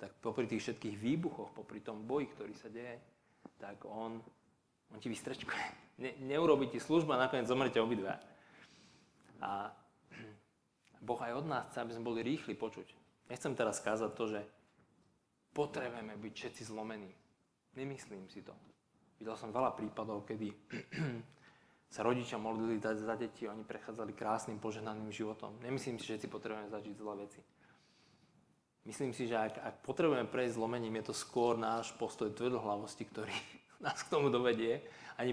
tak 0.00 0.16
popri 0.24 0.48
tých 0.48 0.64
všetkých 0.64 0.96
výbuchoch, 0.96 1.52
popri 1.52 1.84
tom 1.84 2.02
boji, 2.08 2.32
ktorý 2.32 2.54
sa 2.56 2.72
deje, 2.72 2.98
tak 3.60 3.84
on, 3.84 4.18
on 4.94 5.02
ti 5.02 5.10
vystrečkuje. 5.10 5.66
Ne, 5.98 6.10
neurobi 6.22 6.70
ti 6.70 6.78
služba, 6.78 7.18
nakoniec 7.18 7.50
zomrete 7.50 7.82
obidva. 7.82 8.22
A 9.42 9.74
Boh 11.02 11.20
aj 11.20 11.34
od 11.34 11.46
nás 11.50 11.66
chce, 11.68 11.82
aby 11.82 11.92
sme 11.92 12.06
boli 12.06 12.20
rýchli 12.22 12.54
počuť. 12.54 12.88
Nechcem 13.28 13.52
teraz 13.58 13.82
skázať 13.82 14.10
to, 14.14 14.24
že 14.30 14.40
potrebujeme 15.52 16.14
byť 16.16 16.32
všetci 16.32 16.62
zlomení. 16.70 17.10
Nemyslím 17.74 18.30
si 18.30 18.40
to. 18.40 18.54
Videl 19.18 19.34
som 19.34 19.50
veľa 19.50 19.74
prípadov, 19.74 20.22
kedy 20.22 20.48
sa 21.94 22.06
rodičia 22.06 22.38
modlili 22.38 22.78
za 22.78 23.14
deti, 23.18 23.46
oni 23.50 23.66
prechádzali 23.66 24.14
krásnym, 24.14 24.58
požehnaným 24.62 25.10
životom. 25.10 25.58
Nemyslím 25.62 25.98
si, 25.98 26.14
že 26.14 26.26
si 26.26 26.28
potrebujeme 26.30 26.70
zažiť 26.70 26.94
zlé 26.94 27.14
veci. 27.26 27.40
Myslím 28.84 29.16
si, 29.16 29.24
že 29.24 29.40
ak, 29.40 29.54
ak 29.64 29.74
potrebujeme 29.80 30.28
prejsť 30.28 30.60
zlomením, 30.60 31.00
je 31.00 31.08
to 31.08 31.14
skôr 31.16 31.56
náš 31.56 31.96
postoj 31.96 32.28
tvrdohlavosti, 32.28 33.08
ktorý 33.08 33.32
nás 33.80 33.98
k 34.02 34.12
tomu 34.12 34.30
dovedie. 34.30 34.82
Ani, 35.18 35.32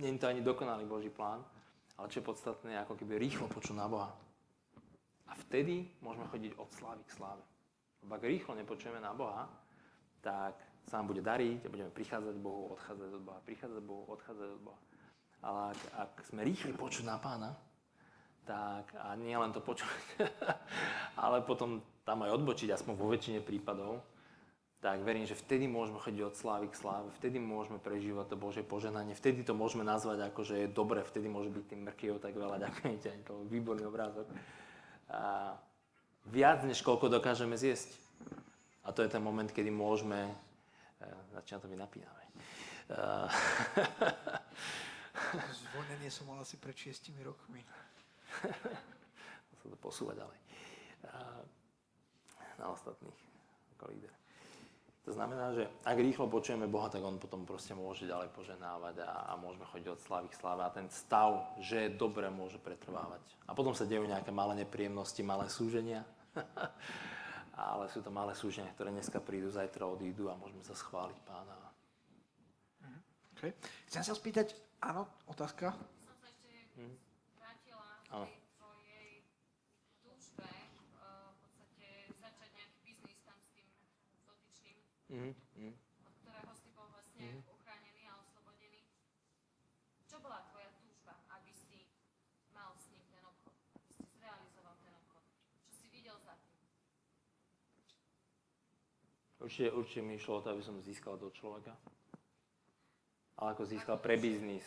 nie 0.00 0.16
je 0.16 0.20
to 0.20 0.28
ani 0.28 0.40
dokonalý 0.40 0.88
Boží 0.88 1.12
plán, 1.12 1.44
ale 2.00 2.08
čo 2.08 2.24
je 2.24 2.28
podstatné, 2.28 2.80
ako 2.80 2.96
keby 2.96 3.20
rýchlo 3.20 3.46
počuť 3.52 3.76
na 3.76 3.88
Boha. 3.88 4.10
A 5.28 5.32
vtedy 5.46 5.86
môžeme 6.00 6.26
chodiť 6.32 6.52
od 6.56 6.68
slávy 6.72 7.02
k 7.04 7.14
sláve. 7.14 7.44
Lebo 8.00 8.16
ak 8.16 8.24
rýchlo 8.24 8.56
nepočujeme 8.56 8.98
na 8.98 9.12
Boha, 9.12 9.46
tak 10.24 10.56
sa 10.88 11.00
nám 11.00 11.12
bude 11.12 11.22
dariť 11.22 11.68
a 11.68 11.72
budeme 11.72 11.92
prichádzať 11.92 12.36
Bohu, 12.40 12.72
odchádzať 12.74 13.10
od 13.14 13.22
Boha, 13.22 13.38
prichádzať 13.44 13.82
Bohu, 13.84 14.04
odchádzať 14.08 14.48
od 14.56 14.62
Boha. 14.64 14.80
Ale 15.40 15.60
ak, 15.72 15.80
ak 15.96 16.12
sme 16.28 16.40
rýchli 16.44 16.72
počuť 16.76 17.04
na 17.04 17.16
pána, 17.20 17.56
tak 18.44 18.90
a 18.96 19.14
nie 19.14 19.36
len 19.36 19.52
to 19.52 19.60
počuť, 19.60 19.88
ale 21.24 21.44
potom 21.44 21.84
tam 22.02 22.24
aj 22.26 22.40
odbočiť, 22.40 22.74
aspoň 22.74 22.94
vo 22.96 23.06
väčšine 23.12 23.40
prípadov, 23.44 24.02
tak 24.80 25.04
verím, 25.04 25.28
že 25.28 25.36
vtedy 25.36 25.68
môžeme 25.68 26.00
chodiť 26.00 26.22
od 26.24 26.34
slávy 26.34 26.66
k 26.72 26.80
sláve, 26.80 27.12
vtedy 27.20 27.36
môžeme 27.36 27.76
prežívať 27.76 28.32
to 28.32 28.36
Božie 28.40 28.64
poženanie, 28.64 29.12
vtedy 29.12 29.44
to 29.44 29.52
môžeme 29.52 29.84
nazvať 29.84 30.32
ako, 30.32 30.40
že 30.40 30.64
je 30.64 30.72
dobre, 30.72 31.04
vtedy 31.04 31.28
môže 31.28 31.52
byť 31.52 31.64
tým 31.68 31.84
mrkiev 31.84 32.16
tak 32.16 32.32
veľa, 32.32 32.56
ďakujem 32.66 32.96
ti, 32.96 33.12
to 33.28 33.44
výborný 33.52 33.84
obrázok. 33.84 34.24
A 35.12 35.52
viac, 36.32 36.64
než 36.64 36.80
koľko 36.80 37.12
dokážeme 37.12 37.60
zjesť. 37.60 37.92
A 38.88 38.96
to 38.96 39.04
je 39.04 39.12
ten 39.12 39.20
moment, 39.20 39.52
kedy 39.52 39.68
môžeme, 39.68 40.32
e, 40.96 41.06
začína 41.36 41.60
to 41.60 41.68
byť 41.68 41.78
napínavé, 41.78 42.20
Zvolenie 45.62 46.10
som 46.10 46.26
mal 46.26 46.42
asi 46.42 46.58
pred 46.58 46.74
šiestimi 46.74 47.22
rokmi. 47.22 47.62
sa 49.62 49.66
to 49.70 49.76
posúva 49.78 50.10
ďalej. 50.18 50.38
Na 52.58 52.66
ostatných 52.66 53.14
ako 53.78 53.94
líder. 53.94 54.10
To 55.08 55.16
znamená, 55.16 55.56
že 55.56 55.64
ak 55.82 55.96
rýchlo 55.96 56.28
počujeme 56.28 56.68
Boha, 56.68 56.92
tak 56.92 57.00
On 57.00 57.16
potom 57.16 57.48
proste 57.48 57.72
môže 57.72 58.04
ďalej 58.04 58.30
poženávať 58.36 59.00
a, 59.00 59.32
a 59.32 59.40
môžeme 59.40 59.64
chodiť 59.64 59.88
od 59.96 60.00
slávy 60.04 60.28
k 60.28 60.38
sláve. 60.38 60.60
A 60.60 60.70
ten 60.70 60.86
stav, 60.92 61.56
že 61.56 61.88
je 61.88 61.96
dobre, 61.96 62.28
môže 62.28 62.60
pretrvávať. 62.60 63.24
A 63.48 63.56
potom 63.56 63.72
sa 63.72 63.88
dejú 63.88 64.04
nejaké 64.04 64.28
malé 64.28 64.62
nepríjemnosti, 64.62 65.24
malé 65.24 65.48
súženia. 65.48 66.04
Ale 67.56 67.88
sú 67.92 68.04
to 68.04 68.12
malé 68.12 68.36
súženia, 68.36 68.72
ktoré 68.76 68.92
dneska 68.92 69.20
prídu, 69.20 69.48
zajtra 69.48 69.88
odídu 69.88 70.28
a 70.28 70.38
môžeme 70.38 70.64
sa 70.64 70.76
schváliť 70.76 71.18
Pána. 71.24 71.70
Okay. 73.40 73.56
Chcem 73.88 74.04
sa 74.04 74.12
spýtať, 74.12 74.52
áno, 74.84 75.08
otázka? 75.24 75.72
Som 76.04 76.12
sa 76.20 76.28
ešte 76.28 76.52
vrátila 77.40 77.88
k 78.04 78.12
tej 78.12 78.36
tvojej 78.60 79.08
túžbe 80.04 80.44
uh, 81.00 81.32
v 81.32 81.36
podstate 81.48 81.88
začať 82.20 82.52
nejaký 82.52 82.78
biznis 82.84 83.16
tam 83.24 83.40
s 83.40 83.48
tým 83.56 83.64
dotyčným, 84.28 84.76
mm-hmm. 85.10 85.74
od 86.06 86.14
ktorého 86.22 86.54
si 86.54 86.68
bol 86.72 86.86
vlastne 86.94 87.20
mm-hmm. 87.20 87.42
uchránený 87.50 88.02
a 88.06 88.12
oslobodený. 88.22 88.82
Čo 90.06 90.16
bola 90.22 90.46
tvoja 90.54 90.70
túžba, 90.78 91.18
aby 91.34 91.50
si 91.50 91.90
mal 92.54 92.70
s 92.78 92.86
ním 92.94 93.02
ten 93.10 93.22
obchod, 93.26 93.54
aby 93.74 93.90
si 93.90 94.02
zrealizoval 94.14 94.74
ten 94.80 94.94
obchod? 94.94 95.24
Čo 95.66 95.72
si 95.74 95.86
videl 95.90 96.16
za 96.22 96.38
tým? 96.38 96.54
Určite, 99.42 99.68
určite 99.74 100.00
mi 100.06 100.14
išlo 100.14 100.38
o 100.38 100.42
to, 100.46 100.54
aby 100.54 100.62
som 100.62 100.78
získal 100.78 101.18
do 101.18 101.28
človeka 101.34 101.74
ale 103.40 103.56
ako 103.56 103.64
získal 103.64 103.96
pre 103.96 104.20
biznis. 104.20 104.64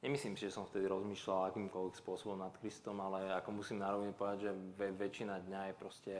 Nemyslím 0.00 0.36
si, 0.36 0.48
že 0.48 0.56
som 0.56 0.64
vtedy 0.64 0.88
rozmýšľal 0.88 1.52
akýmkoľvek 1.52 1.94
spôsobom 2.00 2.40
nad 2.40 2.52
Kristom, 2.60 2.96
ale 3.04 3.32
ako 3.36 3.60
musím 3.60 3.84
nárovne 3.84 4.16
povedať, 4.16 4.48
že 4.48 4.52
väčšina 4.96 5.44
dňa 5.44 5.60
je 5.72 5.74
proste 5.76 6.14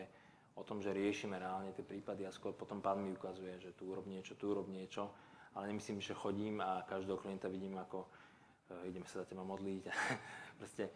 o 0.57 0.62
tom, 0.64 0.80
že 0.80 0.96
riešime 0.96 1.36
reálne 1.36 1.70
tie 1.76 1.84
prípady 1.84 2.24
a 2.24 2.32
skôr 2.32 2.57
potom 2.57 2.80
pán 2.80 2.98
mi 2.98 3.12
ukazuje, 3.12 3.61
že 3.61 3.76
tu 3.76 3.92
urob 3.92 4.09
niečo, 4.09 4.34
tu 4.34 4.50
urob 4.50 4.66
niečo, 4.72 5.12
ale 5.52 5.68
nemyslím, 5.70 6.00
že 6.00 6.16
chodím 6.16 6.64
a 6.64 6.82
každého 6.88 7.20
klienta 7.20 7.46
vidím 7.52 7.76
ako 7.76 8.09
uh, 8.09 8.88
ideme 8.88 9.04
sa 9.04 9.22
za 9.22 9.28
teba 9.28 9.44
modliť. 9.44 9.84
proste, 10.61 10.88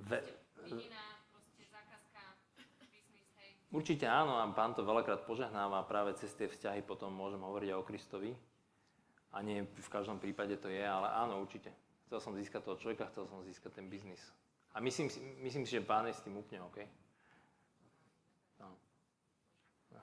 ve, 0.00 0.18
Vidina, 0.66 1.20
proste 1.30 1.62
zákazka, 1.68 2.22
biznis, 2.88 3.28
hej. 3.38 3.52
Určite 3.70 4.08
áno 4.08 4.40
a 4.40 4.44
pán 4.50 4.72
to 4.72 4.82
veľakrát 4.82 5.28
požehnáva 5.28 5.84
práve 5.84 6.16
cez 6.16 6.32
tie 6.32 6.48
vzťahy 6.48 6.80
potom 6.82 7.12
môžem 7.12 7.40
hovoriť 7.44 7.68
aj 7.70 7.78
o 7.78 7.86
Kristovi, 7.86 8.32
a 9.36 9.44
nie 9.44 9.68
v 9.68 9.88
každom 9.92 10.16
prípade 10.16 10.56
to 10.56 10.72
je, 10.72 10.80
ale 10.80 11.12
áno, 11.12 11.44
určite. 11.44 11.68
Chcel 12.08 12.18
som 12.24 12.32
získať 12.32 12.64
toho 12.64 12.80
človeka, 12.80 13.12
chcel 13.12 13.28
som 13.28 13.44
získať 13.44 13.82
ten 13.82 13.86
biznis. 13.92 14.22
A 14.72 14.80
myslím 14.80 15.12
si, 15.12 15.20
myslím 15.44 15.68
si 15.68 15.76
že 15.76 15.84
pán 15.84 16.08
je 16.08 16.16
s 16.16 16.24
tým 16.24 16.40
úplne 16.40 16.64
OK. 16.64 16.80
No. 18.56 18.72
no. 19.92 20.00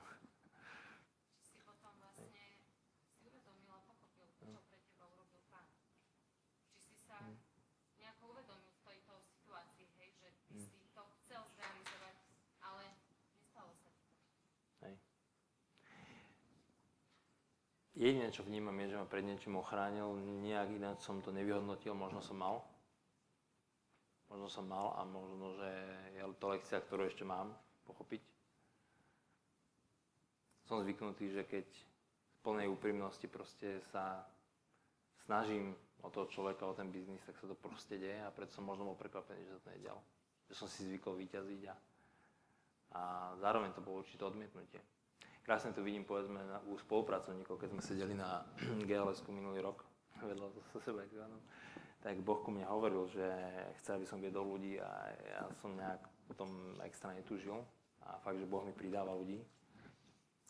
Si 1.41 1.57
potom 1.65 1.97
vlastne 1.97 2.29
si 2.29 3.25
uvedomil 3.25 3.73
a 3.73 3.81
pochopil, 3.81 4.29
čo 4.37 4.53
pre 4.69 4.77
teba 4.85 5.09
urobil 5.09 5.41
pán. 5.49 5.65
Či 6.69 6.93
si 6.93 6.95
sa 7.01 7.17
hmm. 7.17 7.37
nejako 7.97 8.37
uvedomil 8.37 8.69
v 8.69 8.81
tejto 8.85 9.13
situácii, 9.33 9.87
hej, 9.97 10.09
že 10.19 10.29
ty 10.45 10.61
hmm. 10.61 10.69
si 10.69 10.77
to 10.93 11.01
chcel 11.21 11.41
zrealizovať, 11.57 12.15
ale 12.61 12.85
nestalo 13.33 13.73
sa 13.81 13.89
ti 13.97 14.05
to. 14.13 14.17
Hej. 14.85 14.93
Jediné, 18.03 18.35
čo 18.35 18.43
vnímam, 18.43 18.75
je, 18.83 18.91
že 18.91 18.99
ma 18.99 19.07
pred 19.07 19.23
niečím 19.23 19.55
ochránil. 19.55 20.19
Nejak 20.43 20.75
ináč 20.75 21.07
som 21.07 21.23
to 21.23 21.31
nevyhodnotil, 21.31 21.95
možno 21.95 22.19
som 22.19 22.35
mal. 22.35 22.59
Možno 24.27 24.51
som 24.51 24.67
mal 24.67 24.91
a 24.99 25.07
možno, 25.07 25.55
že 25.55 25.71
je 26.19 26.21
to 26.35 26.51
lekcia, 26.51 26.83
ktorú 26.83 27.07
ešte 27.07 27.23
mám 27.23 27.55
pochopiť. 27.87 28.19
Som 30.67 30.83
zvyknutý, 30.83 31.31
že 31.31 31.47
keď 31.47 31.63
v 31.63 32.37
plnej 32.43 32.67
úprimnosti 32.67 33.23
proste 33.31 33.79
sa 33.95 34.27
snažím 35.23 35.71
o 36.03 36.11
toho 36.11 36.27
človeka, 36.27 36.67
o 36.67 36.75
ten 36.75 36.91
biznis, 36.91 37.23
tak 37.23 37.39
sa 37.39 37.47
to 37.47 37.55
proste 37.55 37.95
deje 37.95 38.19
a 38.19 38.35
preto 38.35 38.51
som 38.51 38.67
možno 38.67 38.83
bol 38.83 38.99
prekvapený, 38.99 39.47
že 39.47 39.55
sa 39.55 39.63
to 39.63 39.73
nedialo. 39.79 40.01
Že 40.51 40.53
som 40.59 40.67
si 40.67 40.91
zvykol 40.91 41.15
vyťaziť 41.23 41.61
a, 41.71 41.75
a 42.99 43.01
zároveň 43.39 43.71
to 43.71 43.79
bolo 43.79 44.03
určité 44.03 44.27
odmietnutie. 44.27 44.83
Krásne 45.43 45.75
to 45.75 45.83
vidím, 45.83 46.07
povedzme, 46.07 46.39
na, 46.39 46.63
u 46.71 46.79
spolupracovníkov, 46.79 47.59
keď 47.59 47.69
sme 47.75 47.81
sedeli 47.83 48.15
na 48.15 48.47
gls 48.87 49.19
minulý 49.27 49.59
rok, 49.59 49.83
vedľa 50.31 50.47
so 50.71 50.79
sebe, 50.79 51.03
tak 51.99 52.19
Boh 52.23 52.39
ku 52.39 52.51
mne 52.51 52.63
hovoril, 52.67 53.07
že 53.11 53.27
chce, 53.79 53.99
aby 53.99 54.07
som 54.07 54.23
viedol 54.23 54.47
ľudí 54.47 54.79
a 54.79 54.91
ja 55.11 55.43
som 55.59 55.75
nejak 55.75 55.99
potom 56.27 56.47
extra 56.83 57.11
netúžil 57.11 57.59
a 58.03 58.19
fakt, 58.23 58.39
že 58.39 58.47
Boh 58.47 58.63
mi 58.63 58.71
pridáva 58.71 59.11
ľudí. 59.15 59.39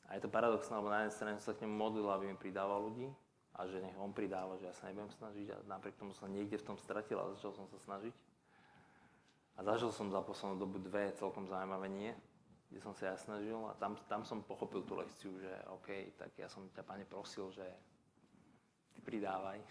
A 0.09 0.17
je 0.17 0.21
to 0.21 0.29
paradoxné, 0.29 0.77
lebo 0.77 0.93
na 0.93 1.05
jednej 1.05 1.17
strane 1.17 1.33
som 1.41 1.53
sa 1.53 1.57
k 1.57 1.65
nemu 1.65 1.73
modlil, 1.73 2.09
aby 2.09 2.25
mi 2.29 2.37
pridával 2.37 2.85
ľudí 2.85 3.09
a 3.57 3.65
že 3.69 3.81
nech 3.81 3.97
on 3.97 4.13
pridáva, 4.13 4.57
že 4.61 4.69
ja 4.69 4.73
sa 4.73 4.89
nebudem 4.89 5.13
snažiť 5.13 5.47
a 5.53 5.57
napriek 5.69 5.97
tomu 5.97 6.13
som 6.13 6.29
niekde 6.29 6.57
v 6.57 6.67
tom 6.73 6.77
stratil 6.77 7.17
a 7.17 7.33
začal 7.37 7.53
som 7.53 7.65
sa 7.69 7.77
snažiť. 7.81 8.13
A 9.57 9.59
zažil 9.61 9.93
som 9.93 10.09
za 10.09 10.21
poslednú 10.25 10.57
dobu 10.57 10.81
dve 10.81 11.13
celkom 11.17 11.45
zaujímavé 11.45 11.85
nie 11.89 12.13
kde 12.73 12.81
som 12.81 12.97
sa 12.97 13.13
ja 13.13 13.15
snažil 13.21 13.61
a 13.69 13.77
tam, 13.77 13.93
tam 14.09 14.25
som 14.25 14.41
pochopil 14.41 14.81
tú 14.81 14.97
lekciu, 14.97 15.29
že 15.37 15.53
OK, 15.69 16.17
tak 16.17 16.33
ja 16.41 16.49
som 16.49 16.65
ťa, 16.73 16.81
pane, 16.81 17.05
prosil, 17.05 17.53
že 17.53 17.61
ty 18.97 18.99
pridávaj. 19.05 19.61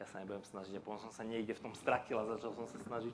Ja 0.00 0.08
sa 0.08 0.24
nebudem 0.24 0.40
snažiť 0.40 0.72
a 0.72 0.80
potom 0.80 0.96
som 0.96 1.12
sa 1.12 1.20
niekde 1.20 1.52
v 1.52 1.68
tom 1.68 1.76
stratil 1.76 2.16
a 2.16 2.24
začal 2.24 2.56
som 2.56 2.64
sa 2.64 2.80
snažiť. 2.80 3.12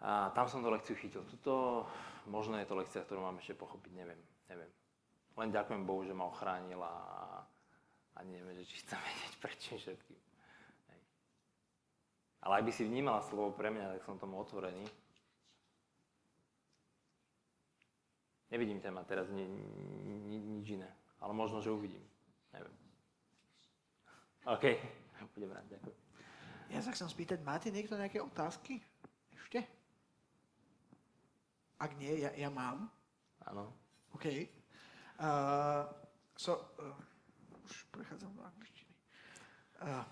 A 0.00 0.32
tam 0.32 0.48
som 0.48 0.64
tú 0.64 0.72
lekciu 0.72 0.96
chytil. 0.96 1.20
Tuto 1.28 1.84
možno 2.32 2.56
je 2.56 2.64
to 2.64 2.80
lekcia, 2.80 3.04
ktorú 3.04 3.20
mám 3.20 3.36
ešte 3.44 3.60
pochopiť, 3.60 3.92
neviem. 3.92 4.20
neviem. 4.48 4.72
Len 5.36 5.52
ďakujem 5.52 5.84
Bohu, 5.84 6.00
že 6.00 6.16
ma 6.16 6.24
ochránil 6.32 6.80
a, 6.80 6.96
a 8.16 8.18
neviem, 8.24 8.56
že 8.64 8.72
či 8.72 8.80
chcem 8.80 8.96
vedieť 8.96 9.32
prečo 9.44 9.76
všetkým. 9.76 10.20
Ale 12.46 12.62
ak 12.62 12.66
by 12.70 12.72
si 12.72 12.88
vnímala 12.88 13.20
slovo 13.20 13.52
pre 13.52 13.68
mňa, 13.68 13.98
tak 13.98 14.06
som 14.06 14.16
tomu 14.16 14.40
otvorený. 14.40 14.86
Nevidím 18.50 18.80
téma 18.80 19.02
teraz 19.02 19.26
ni, 19.30 19.42
ni, 20.26 20.38
nič 20.38 20.78
iné. 20.78 20.86
Ale 21.18 21.34
možno, 21.34 21.58
že 21.58 21.74
uvidím. 21.74 22.02
Neviem. 22.54 22.74
OK. 24.46 24.64
Budem 25.34 25.50
rád, 25.50 25.66
ďakujem. 25.66 25.98
Ja 26.70 26.80
sa 26.82 26.90
chcem 26.94 27.06
spýtať, 27.10 27.42
máte 27.46 27.70
niekto 27.70 27.98
nejaké 27.98 28.18
otázky? 28.22 28.82
Ešte? 29.34 29.62
Ak 31.78 31.94
nie, 31.98 32.22
ja, 32.22 32.30
ja 32.34 32.50
mám. 32.50 32.90
Áno. 33.46 33.70
OK. 34.14 34.26
Uh, 35.16 35.86
so, 36.34 36.58
uh, 36.82 36.94
už 37.66 37.74
prechádzam 37.90 38.34
do 38.34 38.42
angličtiny. 38.42 38.94
Uh, 39.82 40.04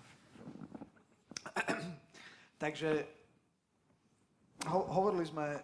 takže 2.63 3.07
ho, 4.67 4.79
hovorili 4.89 5.25
sme 5.27 5.59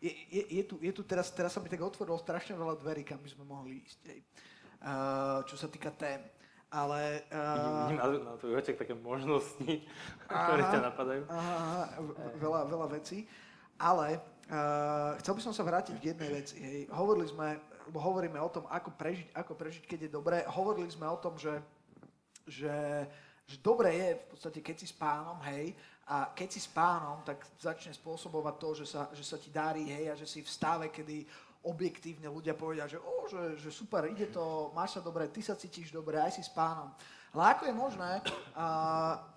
je, 0.00 0.12
je, 0.32 0.42
je, 0.48 0.62
tu, 0.64 0.74
je 0.80 0.92
tu 0.96 1.02
teraz, 1.04 1.28
teraz 1.28 1.52
sa 1.52 1.60
mi 1.60 1.68
tak 1.68 1.84
otvorilo 1.84 2.16
strašne 2.16 2.56
veľa 2.56 2.80
dverí, 2.80 3.04
kam 3.04 3.20
by 3.20 3.28
sme 3.28 3.44
mohli 3.44 3.84
ísť. 3.84 4.00
Hej. 4.08 4.20
Uh, 4.80 5.44
čo 5.44 5.60
sa 5.60 5.68
týka 5.68 5.92
tém. 5.92 6.24
Ale... 6.72 7.28
Uh, 7.28 7.92
Vidím 7.92 8.00
na, 8.00 8.32
na 8.32 8.34
tvojich 8.40 8.56
očiach 8.64 8.78
také 8.80 8.94
možnosti, 8.96 9.72
ktoré 10.30 10.62
ťa 10.72 10.80
napadajú. 10.80 11.22
Aha, 11.28 12.00
veľa, 12.40 12.60
veľa 12.64 12.86
vecí. 12.96 13.28
Ale 13.76 14.24
uh, 14.48 15.20
chcel 15.20 15.36
by 15.36 15.42
som 15.44 15.52
sa 15.52 15.68
vrátiť 15.68 16.00
k 16.00 16.16
jednej 16.16 16.30
veci. 16.32 16.56
Hej. 16.64 16.80
Hovorili 16.96 17.28
sme, 17.28 17.60
hovoríme 17.92 18.40
o 18.40 18.48
tom, 18.48 18.64
ako 18.72 18.96
prežiť, 18.96 19.36
ako 19.36 19.52
prežiť, 19.52 19.84
keď 19.84 19.98
je 20.08 20.10
dobré. 20.16 20.38
Hovorili 20.48 20.88
sme 20.88 21.12
o 21.12 21.20
tom, 21.20 21.36
že, 21.36 21.60
že, 22.48 23.04
že 23.44 23.56
dobre 23.60 23.92
je 23.92 24.08
v 24.16 24.24
podstate, 24.32 24.64
keď 24.64 24.76
si 24.80 24.86
s 24.88 24.96
pánom, 24.96 25.36
hej, 25.44 25.76
a 26.10 26.34
keď 26.34 26.48
si 26.50 26.58
s 26.58 26.66
pánom, 26.66 27.22
tak 27.22 27.38
začne 27.54 27.94
spôsobovať 27.94 28.54
to, 28.58 28.68
že 28.82 28.86
sa, 28.90 29.06
že 29.14 29.22
sa 29.22 29.38
ti 29.38 29.46
darí, 29.54 29.86
hej, 29.86 30.10
a 30.10 30.18
že 30.18 30.26
si 30.26 30.42
v 30.42 30.50
stave, 30.50 30.90
kedy 30.90 31.22
objektívne 31.62 32.26
ľudia 32.26 32.58
povedia, 32.58 32.90
že, 32.90 32.98
oh, 32.98 33.30
že, 33.30 33.62
že 33.62 33.70
super, 33.70 34.10
ide 34.10 34.26
to, 34.26 34.74
máš 34.74 34.98
sa 34.98 35.00
dobre, 35.04 35.30
ty 35.30 35.38
sa 35.38 35.54
cítiš 35.54 35.94
dobre, 35.94 36.18
aj 36.18 36.34
si 36.34 36.42
s 36.42 36.50
pánom. 36.50 36.90
Ale 37.30 37.54
ako 37.54 37.62
je 37.70 37.74
možné 37.78 38.12
a 38.58 38.66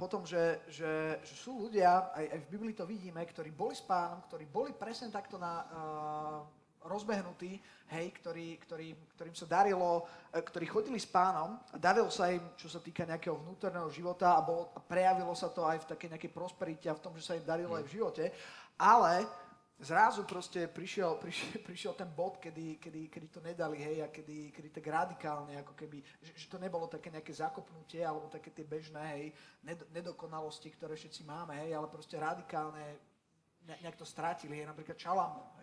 potom, 0.01 0.25
že, 0.25 0.65
že, 0.65 1.21
že 1.21 1.35
sú 1.37 1.69
ľudia, 1.69 2.09
aj, 2.17 2.25
aj 2.25 2.39
v 2.41 2.51
Biblii 2.57 2.73
to 2.73 2.89
vidíme, 2.89 3.21
ktorí 3.21 3.53
boli 3.53 3.77
s 3.77 3.85
pánom, 3.85 4.17
ktorí 4.25 4.49
boli 4.49 4.73
presne 4.73 5.13
takto 5.13 5.37
na, 5.37 5.53
uh, 5.69 6.41
rozbehnutí, 6.85 7.59
hej, 7.93 8.05
ktorý, 8.19 8.57
ktorý, 8.63 8.87
ktorým 9.15 9.35
sa 9.35 9.45
darilo, 9.45 10.07
e, 10.31 10.41
ktorí 10.41 10.65
chodili 10.65 10.99
s 10.99 11.07
pánom 11.07 11.59
a 11.71 11.75
darilo 11.77 12.09
sa 12.09 12.31
im, 12.31 12.41
čo 12.55 12.67
sa 12.67 12.81
týka 12.83 13.07
nejakého 13.07 13.37
vnútorného 13.39 13.87
života 13.93 14.35
a, 14.37 14.41
bolo, 14.41 14.71
a 14.75 14.79
prejavilo 14.79 15.33
sa 15.35 15.51
to 15.51 15.63
aj 15.63 15.83
v 15.83 15.89
takej 15.95 16.09
nejakej 16.17 16.31
prosperite 16.31 16.87
a 16.89 16.97
v 16.97 17.03
tom, 17.03 17.13
že 17.15 17.25
sa 17.25 17.37
im 17.37 17.45
darilo 17.45 17.75
aj 17.77 17.85
v 17.87 17.93
živote, 17.99 18.25
ale 18.77 19.23
zrazu 19.79 20.23
proste 20.23 20.67
prišiel, 20.67 21.17
prišiel, 21.23 21.59
prišiel 21.61 21.93
ten 21.93 22.09
bod, 22.09 22.37
kedy, 22.37 22.77
kedy, 22.79 23.01
kedy 23.09 23.27
to 23.27 23.39
nedali, 23.41 23.77
hej, 23.79 24.03
a 24.03 24.07
kedy, 24.07 24.51
kedy 24.55 24.69
tak 24.69 24.85
radikálne, 24.87 25.57
ako 25.59 25.73
keby, 25.73 26.03
že, 26.21 26.31
že 26.35 26.47
to 26.47 26.57
nebolo 26.57 26.87
také 26.87 27.09
nejaké 27.09 27.33
zakopnutie, 27.33 28.03
alebo 28.03 28.31
také 28.31 28.49
tie 28.49 28.65
bežné, 28.65 29.03
hej, 29.17 29.25
ned, 29.63 29.79
nedokonalosti, 29.91 30.71
ktoré 30.73 30.95
všetci 30.95 31.23
máme, 31.27 31.57
hej, 31.65 31.73
ale 31.75 31.87
proste 31.91 32.15
radikálne 32.19 33.13
ne, 33.67 33.75
nejak 33.83 33.99
to 33.99 34.07
strátili, 34.07 34.59
hej, 34.61 34.67
napríklad 34.67 34.99
Šalamún, 34.99 35.47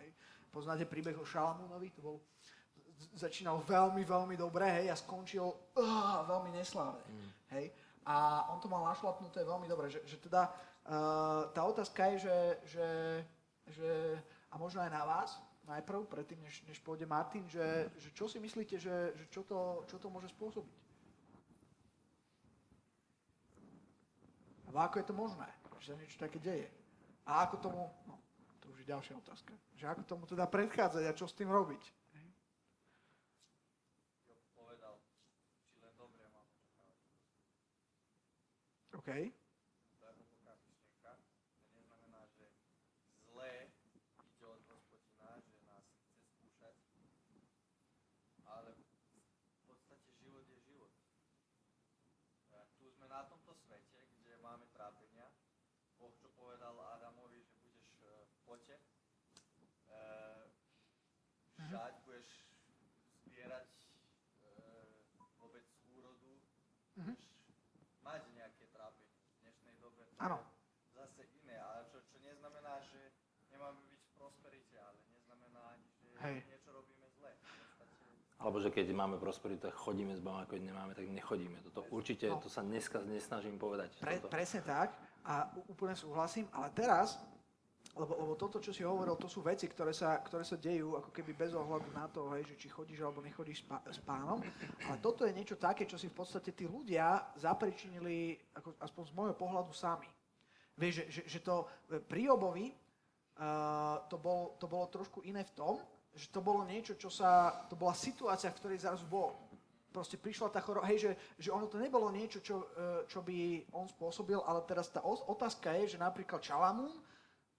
Poznáte 0.51 0.83
príbeh 0.85 1.15
o 1.15 1.25
Šalamúnovi? 1.25 1.95
To 1.95 2.01
bol, 2.03 2.15
začínal 3.15 3.63
veľmi, 3.63 4.03
veľmi 4.03 4.35
dobre, 4.35 4.67
hej, 4.83 4.91
a 4.91 4.99
skončil 4.99 5.47
uh, 5.47 6.21
veľmi 6.27 6.53
neslávne, 6.53 7.07
mm. 7.07 7.29
hej. 7.57 7.65
A 8.05 8.45
on 8.51 8.59
to 8.59 8.67
mal 8.67 8.83
našlapnuté 8.85 9.41
veľmi 9.41 9.65
dobre, 9.65 9.89
že, 9.89 10.03
že 10.05 10.17
teda 10.21 10.51
uh, 10.51 11.49
tá 11.55 11.61
otázka 11.65 12.13
je, 12.13 12.27
že, 12.27 12.37
že 12.77 12.85
že, 13.71 14.19
a 14.51 14.57
možno 14.57 14.81
aj 14.81 14.91
na 14.91 15.03
vás, 15.05 15.39
najprv, 15.67 16.09
predtým, 16.09 16.41
než, 16.41 16.63
než 16.67 16.81
pôjde 16.83 17.05
Martin, 17.05 17.47
že, 17.47 17.87
že 17.95 18.09
čo 18.11 18.27
si 18.27 18.41
myslíte, 18.41 18.75
že, 18.81 19.13
že 19.15 19.25
čo, 19.29 19.45
to, 19.45 19.85
čo 19.87 20.01
to 20.01 20.09
môže 20.09 20.27
spôsobiť? 20.33 20.79
A 24.71 24.87
ako 24.87 25.03
je 25.03 25.07
to 25.07 25.15
možné, 25.15 25.47
že 25.83 25.91
sa 25.91 25.99
niečo 25.99 26.15
také 26.15 26.39
deje? 26.39 26.67
A 27.27 27.43
ako 27.43 27.55
tomu, 27.59 27.81
no, 28.07 28.15
ďalšia 28.91 29.15
otázka, 29.23 29.55
že 29.79 29.87
ako 29.87 30.01
tomu 30.03 30.23
teda 30.27 30.43
predchádzať 30.51 31.03
a 31.07 31.15
čo 31.15 31.23
s 31.23 31.37
tým 31.39 31.47
robiť? 31.47 31.83
OK. 38.99 39.09
Áno. 70.21 70.37
Zase 70.93 71.25
iné, 71.41 71.57
ale 71.57 71.89
čo, 71.89 71.97
čo 72.05 72.21
neznamená, 72.21 72.77
že 72.93 73.09
nemáme 73.49 73.81
byť 73.89 74.01
v 74.05 74.11
prosperite, 74.13 74.77
ale 74.77 75.01
neznamená 75.17 75.61
ani, 75.73 75.89
že 75.97 76.13
Hej. 76.21 76.37
niečo 76.45 76.69
robíme 76.77 77.09
zle. 77.17 77.33
Alebo 78.41 78.57
že 78.57 78.73
keď 78.73 78.89
máme 78.89 79.21
prosperitu, 79.21 79.69
tak 79.69 79.77
chodíme 79.77 80.17
s 80.17 80.21
Bohom, 80.21 80.41
ako 80.41 80.57
keď 80.57 80.61
nemáme, 80.73 80.97
tak 80.97 81.05
nechodíme. 81.05 81.61
Toto 81.69 81.85
určite, 81.93 82.25
no. 82.25 82.41
to 82.41 82.49
sa 82.49 82.65
dneska 82.65 83.05
nesnažím 83.05 83.61
povedať. 83.61 83.93
Pre, 84.01 84.17
presne 84.33 84.65
tak 84.65 84.97
a 85.21 85.45
úplne 85.69 85.93
súhlasím, 85.93 86.49
ale 86.49 86.73
teraz 86.73 87.21
lebo, 87.91 88.15
lebo 88.15 88.33
toto, 88.39 88.63
čo 88.63 88.71
si 88.71 88.87
hovoril, 88.87 89.19
to 89.19 89.27
sú 89.27 89.43
veci, 89.43 89.67
ktoré 89.67 89.91
sa, 89.91 90.15
ktoré 90.23 90.47
sa 90.47 90.55
dejú 90.55 90.95
ako 90.95 91.11
keby 91.11 91.35
bez 91.35 91.51
ohľadu 91.51 91.91
na 91.91 92.07
to, 92.07 92.31
hej, 92.31 92.47
že 92.47 92.55
či 92.55 92.67
chodíš 92.71 93.03
alebo 93.03 93.19
nechodíš 93.19 93.61
s, 93.61 93.65
pá, 93.67 93.83
s 93.83 93.99
pánom. 93.99 94.39
Ale 94.87 94.97
toto 95.03 95.27
je 95.27 95.35
niečo 95.35 95.59
také, 95.59 95.83
čo 95.83 95.99
si 95.99 96.07
v 96.07 96.15
podstate 96.15 96.55
tí 96.55 96.63
ľudia 96.63 97.35
zapričinili, 97.35 98.39
ako, 98.55 98.79
aspoň 98.79 99.03
z 99.11 99.15
môjho 99.17 99.35
pohľadu, 99.35 99.75
sami. 99.75 100.07
Vieš, 100.79 101.03
že, 101.03 101.05
že, 101.11 101.21
že 101.27 101.39
to 101.43 101.67
pri 102.07 102.31
Jobovi 102.31 102.71
uh, 102.71 104.07
to, 104.07 104.15
bol, 104.15 104.55
to 104.55 104.71
bolo 104.71 104.87
trošku 104.87 105.19
iné 105.27 105.43
v 105.43 105.51
tom, 105.51 105.75
že 106.11 106.27
to 106.29 106.43
bolo 106.43 106.67
niečo, 106.67 106.99
čo 106.99 107.07
sa, 107.07 107.63
to 107.71 107.75
bola 107.79 107.95
situácia, 107.95 108.51
v 108.51 108.59
ktorej 108.59 108.83
zrazu 108.83 109.07
bol. 109.07 109.35
Proste 109.91 110.15
prišla 110.15 110.51
tá 110.51 110.63
choroba, 110.63 110.87
hej, 110.87 110.99
že, 111.03 111.11
že 111.35 111.49
ono 111.51 111.67
to 111.67 111.75
nebolo 111.75 112.07
niečo, 112.11 112.39
čo, 112.39 112.71
e, 112.75 113.03
čo 113.11 113.19
by 113.23 113.67
on 113.75 113.87
spôsobil, 113.91 114.39
ale 114.43 114.63
teraz 114.63 114.87
tá 114.87 115.03
otázka 115.03 115.75
je, 115.83 115.95
že 115.95 115.97
napríklad 115.99 116.39
Čalamún, 116.39 116.95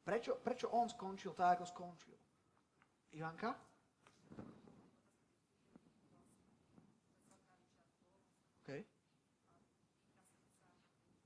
Prečo, 0.03 0.35
prečo 0.43 0.67
on 0.75 0.91
skončil 0.91 1.31
tak, 1.31 1.63
ako 1.63 1.67
skončil? 1.67 2.19
Ivanka? 3.15 3.55
OK. 8.67 8.71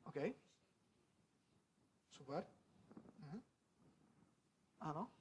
OK. 0.05 0.19
Super. 2.13 2.45
Mhm. 3.25 3.41
Áno. 4.85 5.16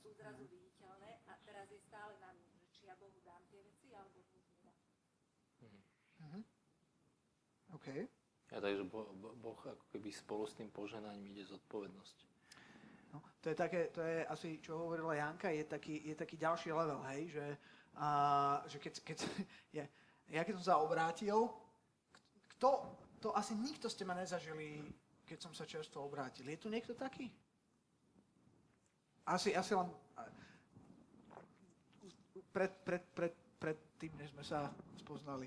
Sú 0.00 0.16
zrazu 0.16 0.42
viditeľné 0.48 1.22
a 1.28 1.36
teraz 1.44 1.68
je 1.68 1.78
stále 1.84 2.16
na 2.24 2.32
mne, 2.32 2.50
že 2.56 2.66
či 2.72 2.88
ja 2.88 2.96
Bohu 2.96 3.14
dám 3.20 3.44
tie 3.52 3.60
veci, 3.60 3.92
alebo 3.92 4.18
Bohu 4.26 4.42
nedám. 4.48 4.78
Mm-hmm. 5.60 6.42
OK. 7.76 7.86
Ja 8.50 8.58
takže 8.58 8.82
boh, 8.90 9.06
boh 9.14 9.60
ako 9.62 9.84
keby 9.94 10.10
spolu 10.10 10.48
s 10.48 10.58
tým 10.58 10.72
poženaním 10.74 11.30
ide 11.30 11.46
zodpovednosť. 11.46 12.16
No, 13.14 13.22
to 13.38 13.54
je 13.54 13.56
také, 13.56 13.94
to 13.94 14.02
je 14.02 14.26
asi, 14.26 14.58
čo 14.58 14.82
hovorila 14.82 15.14
Janka, 15.14 15.54
je 15.54 15.62
taký, 15.62 16.02
je 16.02 16.14
taký 16.18 16.34
ďalší 16.34 16.74
level, 16.74 16.98
hej, 17.14 17.30
že, 17.30 17.46
a, 17.94 18.08
že 18.66 18.82
keď, 18.82 18.94
keď 19.06 19.18
ja, 19.78 19.84
ja 20.26 20.42
keď 20.42 20.58
som 20.58 20.66
sa 20.66 20.82
obrátil, 20.82 21.46
kto, 22.58 22.98
to 23.22 23.30
asi 23.38 23.54
nikto 23.54 23.86
ste 23.86 24.02
ma 24.02 24.18
nezažili, 24.18 24.82
keď 25.30 25.38
som 25.38 25.54
sa 25.54 25.62
čerstvo 25.62 26.02
obrátil. 26.02 26.42
Je 26.50 26.58
tu 26.58 26.66
niekto 26.66 26.98
taký? 26.98 27.30
asi, 29.30 29.54
asi 29.56 29.72
len 29.74 29.88
pred, 32.50 32.72
pred, 32.82 33.02
pred, 33.14 33.34
pred 33.58 33.78
tým, 34.00 34.10
než 34.18 34.34
sme 34.34 34.42
sa 34.42 34.66
spoznali. 34.98 35.46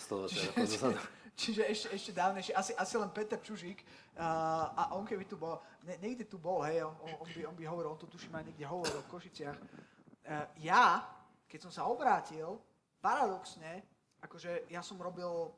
Z 0.00 0.06
toho 0.08 0.26
čiže, 0.26 0.50
čiže, 0.56 0.88
čiže 1.40 1.62
ešte, 1.68 1.88
ešte 1.94 2.12
dávnejšie, 2.16 2.52
asi, 2.56 2.72
asi 2.74 2.94
len 2.98 3.12
Peter 3.14 3.38
Čužík 3.38 3.84
uh, 4.18 4.74
a 4.74 4.82
on 4.98 5.06
keby 5.06 5.28
tu 5.28 5.38
bol, 5.38 5.62
ne, 5.86 5.94
niekde 6.02 6.26
tu 6.26 6.40
bol, 6.40 6.64
hej, 6.66 6.82
on, 6.82 6.96
on, 6.98 7.28
by, 7.30 7.40
on 7.46 7.54
by 7.54 7.64
hovoril, 7.68 7.94
on 7.94 8.00
to 8.00 8.10
tuším 8.10 8.34
aj 8.34 8.44
niekde 8.50 8.66
hovoril 8.66 8.98
v 9.06 9.10
Košiciach. 9.12 9.58
Uh, 9.58 10.46
ja, 10.64 11.06
keď 11.46 11.68
som 11.68 11.72
sa 11.72 11.82
obrátil, 11.86 12.58
paradoxne, 12.98 13.86
akože 14.18 14.66
ja 14.72 14.82
som 14.82 14.98
robil, 14.98 15.54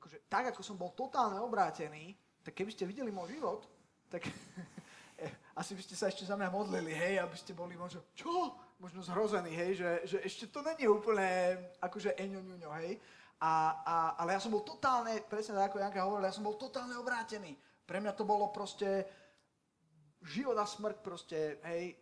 akože 0.00 0.24
tak, 0.32 0.56
ako 0.56 0.64
som 0.64 0.80
bol 0.80 0.96
totálne 0.96 1.36
obrátený, 1.44 2.16
tak 2.40 2.56
keby 2.56 2.72
ste 2.72 2.88
videli 2.88 3.12
môj 3.12 3.36
život, 3.36 3.68
tak 4.08 4.24
asi 5.60 5.76
by 5.76 5.82
ste 5.84 5.92
sa 5.92 6.08
ešte 6.08 6.24
za 6.24 6.40
mňa 6.40 6.48
modlili, 6.48 6.96
hej, 6.96 7.20
aby 7.20 7.36
ste 7.36 7.52
boli 7.52 7.76
možno, 7.76 8.00
čo? 8.16 8.56
Možno 8.80 9.04
zhrození, 9.04 9.52
hej, 9.52 9.76
že, 9.76 9.90
že 10.08 10.16
ešte 10.24 10.48
to 10.48 10.64
není 10.64 10.88
úplne 10.88 11.60
akože 11.84 12.16
eňo 12.16 12.40
hej. 12.80 12.96
A, 13.40 13.52
a, 13.84 13.94
ale 14.16 14.32
ja 14.32 14.40
som 14.40 14.52
bol 14.52 14.64
totálne, 14.64 15.20
presne 15.28 15.60
tak 15.60 15.72
ako 15.72 15.84
Janka 15.84 16.00
hovorila, 16.00 16.32
ja 16.32 16.36
som 16.36 16.48
bol 16.48 16.56
totálne 16.56 16.96
obrátený. 16.96 17.52
Pre 17.84 18.00
mňa 18.00 18.16
to 18.16 18.24
bolo 18.24 18.48
proste 18.48 19.04
život 20.24 20.56
a 20.56 20.64
smrť 20.64 20.96
proste, 21.04 21.60
hej, 21.68 21.96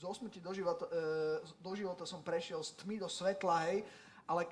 zo 0.00 0.14
smrti 0.16 0.40
do 0.40 0.52
života, 0.56 0.88
e, 0.88 1.44
do 1.60 1.72
života 1.76 2.08
som 2.08 2.24
prešiel 2.24 2.64
z 2.64 2.80
tmy 2.80 2.96
do 3.00 3.08
svetla, 3.08 3.68
hej, 3.68 3.84
ale 4.24 4.48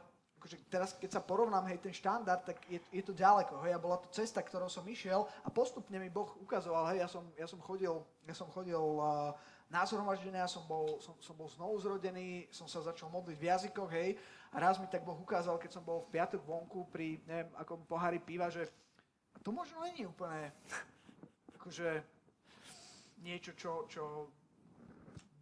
akože 0.47 0.63
teraz, 0.71 0.95
keď 0.95 1.19
sa 1.19 1.27
porovnám, 1.27 1.67
hej, 1.67 1.83
ten 1.83 1.91
štandard, 1.91 2.47
tak 2.47 2.63
je, 2.71 2.79
je 2.95 3.03
to 3.03 3.11
ďaleko, 3.11 3.59
hej, 3.67 3.75
a 3.75 3.83
bola 3.83 3.99
to 3.99 4.07
cesta, 4.15 4.39
ktorou 4.39 4.71
som 4.71 4.87
išiel 4.87 5.27
a 5.43 5.51
postupne 5.51 5.99
mi 5.99 6.07
Boh 6.07 6.39
ukazoval, 6.39 6.95
hej, 6.95 7.03
ja 7.03 7.09
som, 7.11 7.27
ja 7.35 7.51
som 7.51 7.59
chodil, 7.59 7.91
ja 8.23 8.31
som 8.31 8.47
chodil 8.55 8.79
uh, 8.79 9.35
na 9.67 9.83
zhromaždenia, 9.83 10.47
som 10.47 10.63
bol, 10.71 11.03
som, 11.03 11.19
som 11.19 11.35
bol 11.35 11.51
znovu 11.51 11.83
zrodený, 11.83 12.47
som 12.55 12.71
sa 12.71 12.79
začal 12.79 13.11
modliť 13.11 13.35
v 13.35 13.49
jazykoch, 13.51 13.91
hej, 13.91 14.15
a 14.55 14.63
raz 14.63 14.79
mi 14.79 14.87
tak 14.87 15.03
Boh 15.03 15.19
ukázal, 15.19 15.59
keď 15.59 15.75
som 15.75 15.83
bol 15.83 16.07
v 16.07 16.15
piatok 16.15 16.47
vonku 16.47 16.87
pri, 16.95 17.19
neviem, 17.27 17.51
akom 17.59 17.83
pohári 17.83 18.23
piva, 18.23 18.47
že 18.47 18.71
to 19.43 19.51
možno 19.51 19.83
není 19.83 20.07
úplne, 20.07 20.55
akože, 21.59 22.07
niečo, 23.27 23.51
čo, 23.59 23.91
čo 23.91 24.31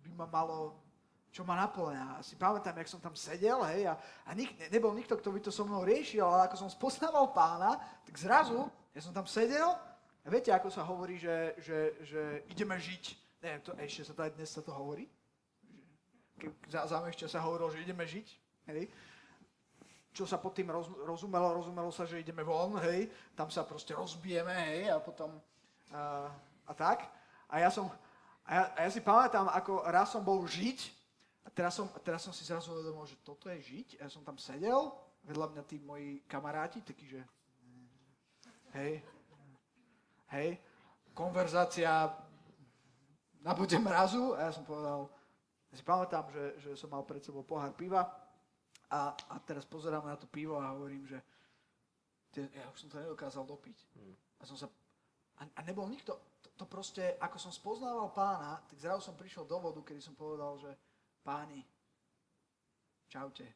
by 0.08 0.24
ma 0.24 0.26
malo 0.32 0.83
čo 1.34 1.42
ma 1.42 1.58
naplňa. 1.58 2.22
Si 2.22 2.38
pamätám, 2.38 2.78
jak 2.78 2.86
som 2.86 3.02
tam 3.02 3.18
sedel, 3.18 3.58
hej, 3.74 3.90
a, 3.90 3.98
a 3.98 4.30
nik, 4.38 4.54
ne, 4.54 4.70
nebol 4.70 4.94
nikto, 4.94 5.18
kto 5.18 5.34
by 5.34 5.42
to 5.42 5.50
so 5.50 5.66
mnou 5.66 5.82
riešil, 5.82 6.22
ale 6.22 6.46
ako 6.46 6.62
som 6.62 6.70
spoznával 6.70 7.34
pána, 7.34 7.74
tak 8.06 8.14
zrazu, 8.14 8.70
ja 8.94 9.02
som 9.02 9.10
tam 9.10 9.26
sedel, 9.26 9.66
a 10.24 10.26
viete, 10.30 10.54
ako 10.54 10.70
sa 10.70 10.86
hovorí, 10.86 11.18
že, 11.18 11.58
že, 11.58 11.78
že 12.06 12.22
ideme 12.54 12.78
žiť. 12.78 13.04
Neviem, 13.42 13.60
to, 13.60 13.74
ešte 13.76 14.08
sa 14.08 14.14
to 14.14 14.22
aj 14.24 14.32
dnes 14.38 14.48
sa 14.48 14.62
to 14.62 14.72
hovorí. 14.72 15.04
Keď 16.38 16.50
za, 16.70 16.86
za 16.86 17.28
sa 17.28 17.44
hovorilo, 17.44 17.68
že 17.74 17.82
ideme 17.82 18.06
žiť, 18.06 18.28
hej. 18.70 18.88
Čo 20.14 20.30
sa 20.30 20.38
pod 20.38 20.54
tým 20.54 20.70
roz, 20.70 20.86
rozumelo? 21.02 21.60
Rozumelo 21.60 21.90
sa, 21.90 22.06
že 22.06 22.22
ideme 22.22 22.46
von, 22.46 22.78
hej. 22.86 23.10
Tam 23.34 23.50
sa 23.50 23.66
proste 23.66 23.92
rozbijeme, 23.92 24.54
hej, 24.54 24.94
a 24.94 25.02
potom... 25.02 25.34
A, 25.90 26.30
a 26.64 26.72
tak. 26.72 27.04
A 27.50 27.60
ja 27.60 27.68
som, 27.68 27.90
a 28.46 28.50
ja, 28.54 28.62
a 28.70 28.78
ja 28.86 28.90
si 28.94 29.02
pamätám, 29.04 29.50
ako 29.50 29.82
raz 29.90 30.14
som 30.14 30.24
bol 30.24 30.40
žiť 30.48 31.03
a 31.44 31.48
teraz 31.52 31.76
som, 31.76 31.86
teraz 32.00 32.24
som 32.24 32.32
si 32.32 32.42
zrazu 32.48 32.72
uvedomil, 32.72 33.04
že 33.04 33.20
toto 33.20 33.52
je 33.52 33.60
žiť. 33.60 34.00
Ja 34.00 34.08
som 34.08 34.24
tam 34.24 34.40
sedel, 34.40 34.88
vedľa 35.28 35.46
mňa 35.52 35.62
tí 35.68 35.76
moji 35.76 36.24
kamaráti, 36.24 36.80
takí, 36.80 37.04
že 37.04 37.20
hej, 38.72 39.04
hej, 40.32 40.48
konverzácia 41.12 42.10
na 43.44 43.52
bude 43.52 43.76
mrazu 43.76 44.32
a 44.34 44.48
ja 44.48 44.52
som 44.56 44.64
povedal, 44.64 45.12
ja 45.68 45.74
si 45.76 45.84
pamätám, 45.84 46.24
že, 46.32 46.44
že 46.64 46.70
som 46.80 46.88
mal 46.88 47.04
pred 47.04 47.20
sebou 47.20 47.44
pohár 47.44 47.76
piva 47.76 48.08
a, 48.88 49.12
a 49.12 49.36
teraz 49.44 49.68
pozerám 49.68 50.08
na 50.08 50.16
to 50.16 50.24
pivo 50.24 50.56
a 50.56 50.72
hovorím, 50.72 51.04
že 51.04 51.20
ja 52.34 52.66
už 52.72 52.78
som 52.82 52.88
to 52.90 52.98
nedokázal 52.98 53.46
dopiť. 53.46 53.78
Hmm. 53.94 54.16
A 54.40 54.42
som 54.48 54.56
sa, 54.58 54.66
a, 55.38 55.44
a 55.44 55.60
nebol 55.62 55.86
nikto, 55.86 56.40
to, 56.40 56.48
to 56.56 56.64
proste, 56.66 57.04
ako 57.20 57.36
som 57.38 57.52
spoznával 57.52 58.10
pána, 58.10 58.64
tak 58.66 58.80
zrazu 58.80 59.06
som 59.06 59.14
prišiel 59.14 59.44
do 59.44 59.60
vodu, 59.60 59.80
kedy 59.84 60.00
som 60.02 60.16
povedal, 60.16 60.58
že 60.58 60.72
páni, 61.24 61.64
čaute, 63.08 63.48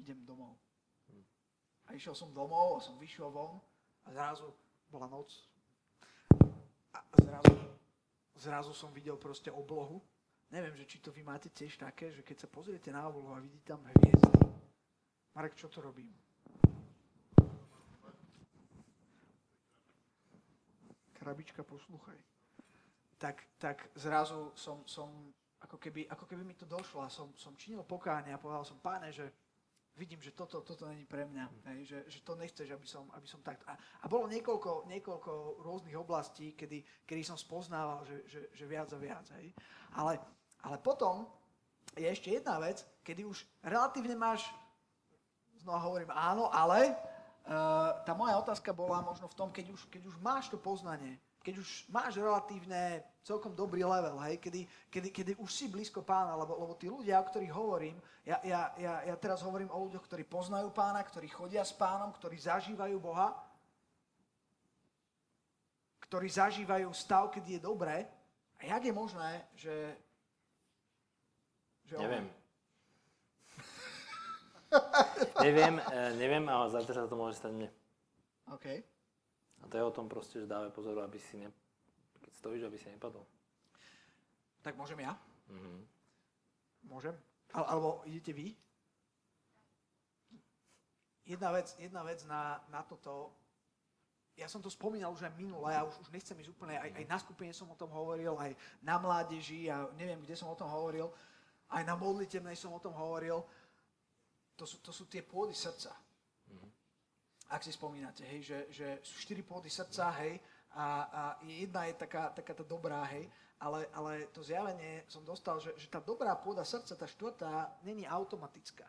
idem 0.00 0.24
domov. 0.24 0.56
A 1.84 1.92
išiel 1.92 2.16
som 2.16 2.32
domov 2.32 2.80
a 2.80 2.84
som 2.84 2.96
vyšiel 2.96 3.28
von 3.28 3.60
a 4.08 4.12
zrazu 4.16 4.48
bola 4.88 5.04
noc. 5.04 5.28
A 6.96 6.98
zrazu, 7.20 7.54
zrazu 8.40 8.72
som 8.72 8.88
videl 8.96 9.20
proste 9.20 9.52
oblohu. 9.52 10.00
Neviem, 10.48 10.80
že 10.80 10.88
či 10.88 10.96
to 11.04 11.12
vy 11.12 11.20
máte 11.20 11.52
tiež 11.52 11.76
také, 11.76 12.08
že 12.08 12.24
keď 12.24 12.46
sa 12.46 12.48
pozriete 12.48 12.88
na 12.88 13.04
oblohu 13.04 13.36
a 13.36 13.42
vidíte 13.44 13.76
tam 13.76 13.84
hviezdy. 13.84 14.32
Marek, 15.34 15.58
čo 15.58 15.68
to 15.68 15.84
robím? 15.84 16.08
Krabička, 21.12 21.64
posluchaj. 21.64 22.16
Tak, 23.18 23.44
tak 23.58 23.88
zrazu 23.96 24.52
som, 24.54 24.84
som 24.86 25.10
ako 25.64 25.80
keby, 25.80 26.04
ako 26.12 26.24
keby 26.28 26.44
mi 26.44 26.54
to 26.54 26.68
došlo 26.68 27.00
a 27.00 27.08
som, 27.08 27.32
som 27.34 27.56
činil 27.56 27.80
pokáne 27.88 28.30
a 28.30 28.40
povedal 28.40 28.68
som, 28.68 28.76
páne, 28.84 29.08
že 29.08 29.24
vidím, 29.96 30.20
že 30.20 30.34
toto, 30.34 30.60
toto 30.60 30.84
není 30.90 31.06
pre 31.06 31.24
mňa, 31.24 31.46
hej, 31.72 31.80
že, 31.86 31.98
že 32.10 32.18
to 32.26 32.34
nechceš, 32.34 32.68
aby 32.68 32.84
som, 32.84 33.06
aby 33.14 33.24
som 33.24 33.40
takto. 33.40 33.64
A, 33.70 33.78
a 33.78 34.06
bolo 34.10 34.26
niekoľko, 34.26 34.90
niekoľko 34.90 35.62
rôznych 35.62 35.96
oblastí, 35.96 36.52
kedy, 36.52 37.06
kedy 37.06 37.22
som 37.22 37.38
spoznával, 37.38 38.04
že, 38.04 38.26
že, 38.26 38.40
že 38.52 38.64
viac 38.66 38.90
a 38.92 38.98
viac. 38.98 39.26
Hej. 39.38 39.54
Ale, 39.94 40.18
ale 40.66 40.76
potom 40.82 41.24
je 41.94 42.10
ešte 42.10 42.34
jedna 42.34 42.58
vec, 42.58 42.82
kedy 43.06 43.22
už 43.22 43.46
relatívne 43.62 44.18
máš, 44.18 44.42
znova 45.62 45.80
hovorím 45.86 46.10
áno, 46.10 46.50
ale 46.50 46.90
uh, 46.90 48.02
tá 48.02 48.12
moja 48.18 48.34
otázka 48.36 48.74
bola 48.74 48.98
možno 48.98 49.30
v 49.30 49.38
tom, 49.38 49.48
keď 49.54 49.72
už, 49.72 49.86
keď 49.88 50.10
už 50.10 50.16
máš 50.18 50.50
to 50.50 50.58
poznanie, 50.58 51.22
keď 51.44 51.60
už 51.60 51.68
máš 51.92 52.16
relatívne 52.16 53.04
celkom 53.20 53.52
dobrý 53.52 53.84
level, 53.84 54.16
hej, 54.24 54.40
kedy, 54.40 54.64
kedy, 54.88 55.08
kedy 55.12 55.32
už 55.36 55.50
si 55.52 55.68
blízko 55.68 56.00
pána, 56.00 56.32
lebo, 56.40 56.56
lebo 56.56 56.72
tí 56.72 56.88
ľudia, 56.88 57.20
o 57.20 57.28
ktorých 57.28 57.52
hovorím, 57.52 58.00
ja, 58.24 58.40
ja, 58.40 58.72
ja, 58.80 58.94
ja 59.12 59.14
teraz 59.20 59.44
hovorím 59.44 59.68
o 59.68 59.84
ľuďoch, 59.84 60.08
ktorí 60.08 60.24
poznajú 60.24 60.72
pána, 60.72 61.04
ktorí 61.04 61.28
chodia 61.28 61.60
s 61.60 61.76
pánom, 61.76 62.08
ktorí 62.16 62.40
zažívajú 62.40 62.96
Boha, 62.96 63.36
ktorí 66.08 66.32
zažívajú 66.32 66.88
stav, 66.96 67.28
keď 67.28 67.44
je 67.44 67.60
dobré. 67.60 68.08
A 68.60 68.64
jak 68.64 68.88
je 68.88 68.94
možné, 68.96 69.44
že... 69.52 69.76
že 71.84 72.00
neviem. 72.00 72.24
neviem, 75.44 75.74
eh, 75.76 76.10
neviem, 76.16 76.44
ale 76.48 76.72
zajtra 76.72 77.04
sa 77.04 77.10
to 77.10 77.20
môže 77.20 77.36
stať 77.36 77.52
mne. 77.52 77.68
Okay. 78.56 78.80
A 79.64 79.68
to 79.72 79.80
je 79.80 79.88
o 79.88 79.96
tom 79.96 80.12
proste, 80.12 80.44
že 80.44 80.50
dávaj 80.50 80.76
pozor, 80.76 81.00
aby 81.00 81.16
si 81.16 81.40
ne, 81.40 81.48
keď 82.20 82.32
stojíš, 82.36 82.68
aby 82.68 82.76
si 82.76 82.92
nepadol. 82.92 83.24
Tak 84.60 84.76
môžem 84.76 85.00
ja? 85.00 85.16
Mm-hmm. 85.48 85.78
Môžem? 86.92 87.16
Al, 87.56 87.64
alebo 87.72 88.04
idete 88.04 88.36
vy? 88.36 88.52
Jedna 91.24 91.48
vec, 91.56 91.72
jedna 91.80 92.04
vec 92.04 92.20
na, 92.28 92.60
na 92.68 92.84
toto, 92.84 93.32
ja 94.36 94.44
som 94.52 94.60
to 94.60 94.68
spomínal 94.68 95.16
už 95.16 95.24
aj 95.24 95.32
minule, 95.32 95.72
ja 95.72 95.80
už, 95.80 95.96
už 96.04 96.12
nechcem 96.12 96.36
ísť 96.36 96.52
úplne, 96.52 96.76
aj, 96.76 97.00
aj 97.00 97.04
na 97.08 97.16
skupine 97.16 97.52
som 97.56 97.64
o 97.72 97.80
tom 97.80 97.88
hovoril, 97.88 98.36
aj 98.36 98.52
na 98.84 99.00
mládeži, 99.00 99.72
a 99.72 99.88
neviem, 99.96 100.20
kde 100.20 100.36
som 100.36 100.52
o 100.52 100.58
tom 100.60 100.68
hovoril, 100.68 101.08
aj 101.72 101.80
na 101.88 101.96
modlitebnej 101.96 102.52
som 102.52 102.68
o 102.76 102.84
tom 102.84 102.92
hovoril. 102.92 103.40
To 104.60 104.68
sú, 104.68 104.84
to 104.84 104.92
sú 104.92 105.08
tie 105.08 105.24
pôdy 105.24 105.56
srdca 105.56 106.03
ak 107.48 107.60
si 107.62 107.72
spomínate, 107.72 108.24
hej, 108.24 108.40
že, 108.42 108.58
že 108.72 108.88
sú 109.04 109.20
štyri 109.20 109.44
pôdy 109.44 109.68
srdca, 109.68 110.10
hej, 110.24 110.40
a, 110.74 110.86
a 111.06 111.22
jedna 111.46 111.86
je 111.86 111.94
taká, 111.94 112.34
taká 112.34 112.52
tá 112.54 112.64
dobrá, 112.66 113.04
hej, 113.14 113.30
ale, 113.62 113.86
ale 113.94 114.26
to 114.34 114.42
zjavenie 114.42 115.06
som 115.06 115.22
dostal, 115.24 115.62
že, 115.62 115.72
že 115.78 115.86
tá 115.86 116.02
dobrá 116.02 116.34
pôda 116.34 116.66
srdca, 116.66 116.98
tá 116.98 117.06
štvrtá, 117.06 117.70
není 117.86 118.04
automatická. 118.04 118.84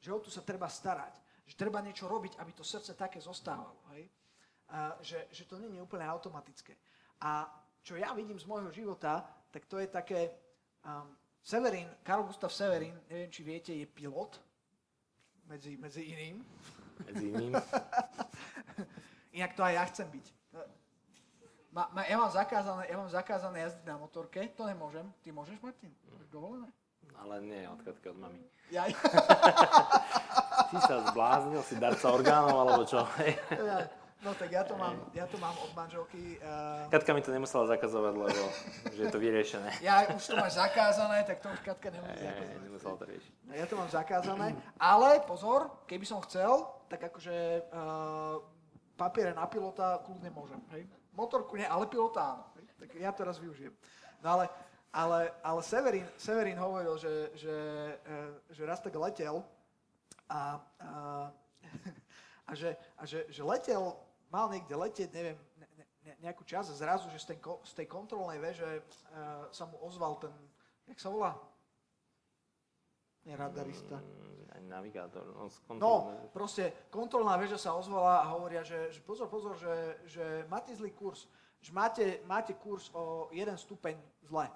Že 0.00 0.10
o 0.14 0.18
tu 0.24 0.30
sa 0.32 0.40
treba 0.42 0.66
starať. 0.66 1.20
Že 1.44 1.54
treba 1.54 1.84
niečo 1.84 2.08
robiť, 2.08 2.40
aby 2.40 2.52
to 2.56 2.64
srdce 2.64 2.96
také 2.96 3.20
zostávalo. 3.20 3.78
Hej? 3.94 4.08
A, 4.72 4.96
že, 5.04 5.28
že 5.30 5.44
to 5.44 5.60
není 5.60 5.78
úplne 5.78 6.08
automatické. 6.08 6.74
A 7.22 7.46
čo 7.84 7.94
ja 7.94 8.10
vidím 8.16 8.40
z 8.40 8.48
môjho 8.48 8.72
života, 8.72 9.22
tak 9.52 9.66
to 9.66 9.78
je 9.78 9.86
také... 9.86 10.32
Um, 10.82 11.14
Severin, 11.38 11.88
Karl 12.04 12.28
Gustav 12.28 12.52
Severin, 12.52 12.92
neviem, 13.08 13.30
či 13.32 13.40
viete, 13.40 13.72
je 13.72 13.88
pilot, 13.88 14.36
medzi, 15.48 15.80
medzi 15.80 16.04
iným 16.12 16.44
medzi 17.06 17.24
iným. 17.30 17.52
Inak 19.38 19.52
to 19.54 19.62
aj 19.62 19.74
ja 19.74 19.84
chcem 19.86 20.08
byť. 20.10 20.26
Ma, 21.68 21.84
ma, 21.94 22.02
ja, 22.08 22.16
mám 22.18 22.32
zakázané, 22.32 22.90
ja 22.90 22.96
mám 22.96 23.12
zakázané 23.12 23.56
jazdiť 23.68 23.84
na 23.86 23.96
motorke, 24.00 24.40
to 24.56 24.66
nemôžem. 24.66 25.04
Ty 25.22 25.30
môžeš, 25.30 25.60
Martin? 25.62 25.92
Máš 26.10 26.26
dovolené? 26.32 26.66
Ale 27.18 27.38
nie, 27.44 27.62
odkladka 27.68 28.10
od 28.10 28.18
mami. 28.18 28.40
Jaj. 28.72 28.90
si 30.70 30.78
sa 30.88 30.96
zbláznil, 31.12 31.62
si 31.62 31.74
darca 31.78 32.06
orgánov, 32.10 32.56
alebo 32.66 32.82
čo? 32.88 33.04
No 34.18 34.34
tak 34.34 34.50
ja 34.50 34.66
to 34.66 34.74
mám, 34.74 34.98
ja 35.14 35.30
to 35.30 35.38
mám 35.38 35.54
od 35.62 35.70
manželky. 35.78 36.42
Uh... 36.42 36.90
Katka 36.90 37.14
mi 37.14 37.22
to 37.22 37.30
nemusela 37.30 37.70
zakazovať, 37.70 38.14
lebo 38.18 38.42
že 38.90 39.00
je 39.06 39.10
to 39.14 39.18
vyriešené. 39.22 39.70
Ja 39.78 40.10
už 40.10 40.26
to 40.26 40.34
máš 40.34 40.58
zakázané, 40.58 41.22
tak 41.22 41.38
to 41.38 41.46
už 41.54 41.62
Katka 41.62 41.94
zakazovať. 41.94 42.58
Nemusela 42.66 42.94
to 42.98 43.06
riešiť. 43.06 43.32
Ja 43.54 43.66
to 43.70 43.74
mám 43.78 43.90
zakázané, 43.94 44.58
ale 44.74 45.22
pozor, 45.22 45.70
keby 45.86 46.02
som 46.02 46.18
chcel, 46.26 46.66
tak 46.90 46.98
akože 46.98 47.70
uh, 47.70 48.42
papiere 48.98 49.38
na 49.38 49.46
pilota 49.46 50.02
kľudne 50.02 50.34
môžem. 50.34 50.58
Hej? 50.74 50.82
Motorku 51.14 51.54
nie, 51.54 51.68
ale 51.70 51.86
pilota 51.86 52.34
áno. 52.34 52.44
Hej? 52.58 52.66
Tak 52.74 52.88
ja 52.98 53.14
to 53.14 53.22
raz 53.22 53.38
využijem. 53.38 53.70
No 54.18 54.34
ale, 54.34 54.50
ale, 54.90 55.30
ale 55.46 55.60
Severin, 55.62 56.06
Severin 56.18 56.58
hovoril, 56.58 56.98
že, 56.98 57.30
že, 57.38 57.56
uh, 58.02 58.34
že 58.50 58.66
raz 58.66 58.82
tak 58.82 58.98
letel 58.98 59.46
a, 60.26 60.58
a, 60.82 60.90
a, 62.50 62.52
že, 62.58 62.74
a 62.98 63.06
že, 63.06 63.22
že 63.30 63.46
letel 63.46 63.94
mal 64.28 64.48
niekde 64.52 64.74
letieť, 64.76 65.10
neviem, 65.12 65.38
ne, 65.56 65.68
ne, 66.04 66.14
nejakú 66.24 66.44
čas 66.44 66.68
a 66.68 66.74
zrazu, 66.76 67.08
že 67.12 67.20
z 67.20 67.34
tej, 67.34 67.38
z 67.64 67.72
tej 67.84 67.86
kontrolnej 67.88 68.40
veže 68.40 68.64
uh, 68.66 69.48
sa 69.52 69.64
mu 69.68 69.76
ozval 69.84 70.20
ten, 70.20 70.32
jak 70.88 71.00
sa 71.00 71.08
volá? 71.12 71.36
Nie 73.28 73.36
radarista. 73.36 74.00
Mm, 74.00 74.68
navigátor. 74.68 75.24
No, 75.36 75.48
No, 75.76 75.92
proste 76.32 76.88
kontrolná 76.88 77.36
väža 77.36 77.60
sa 77.60 77.76
ozvala 77.76 78.24
a 78.24 78.30
hovoria, 78.32 78.64
že, 78.64 78.92
že 78.92 79.00
pozor, 79.04 79.28
pozor, 79.28 79.56
že, 79.56 80.00
že 80.08 80.24
máte 80.48 80.72
zlý 80.76 80.92
kurz, 80.92 81.28
že 81.60 81.72
máte, 81.72 82.24
máte 82.24 82.54
kurz 82.54 82.92
o 82.94 83.28
jeden 83.32 83.56
stupeň 83.56 83.96
zle. 84.24 84.46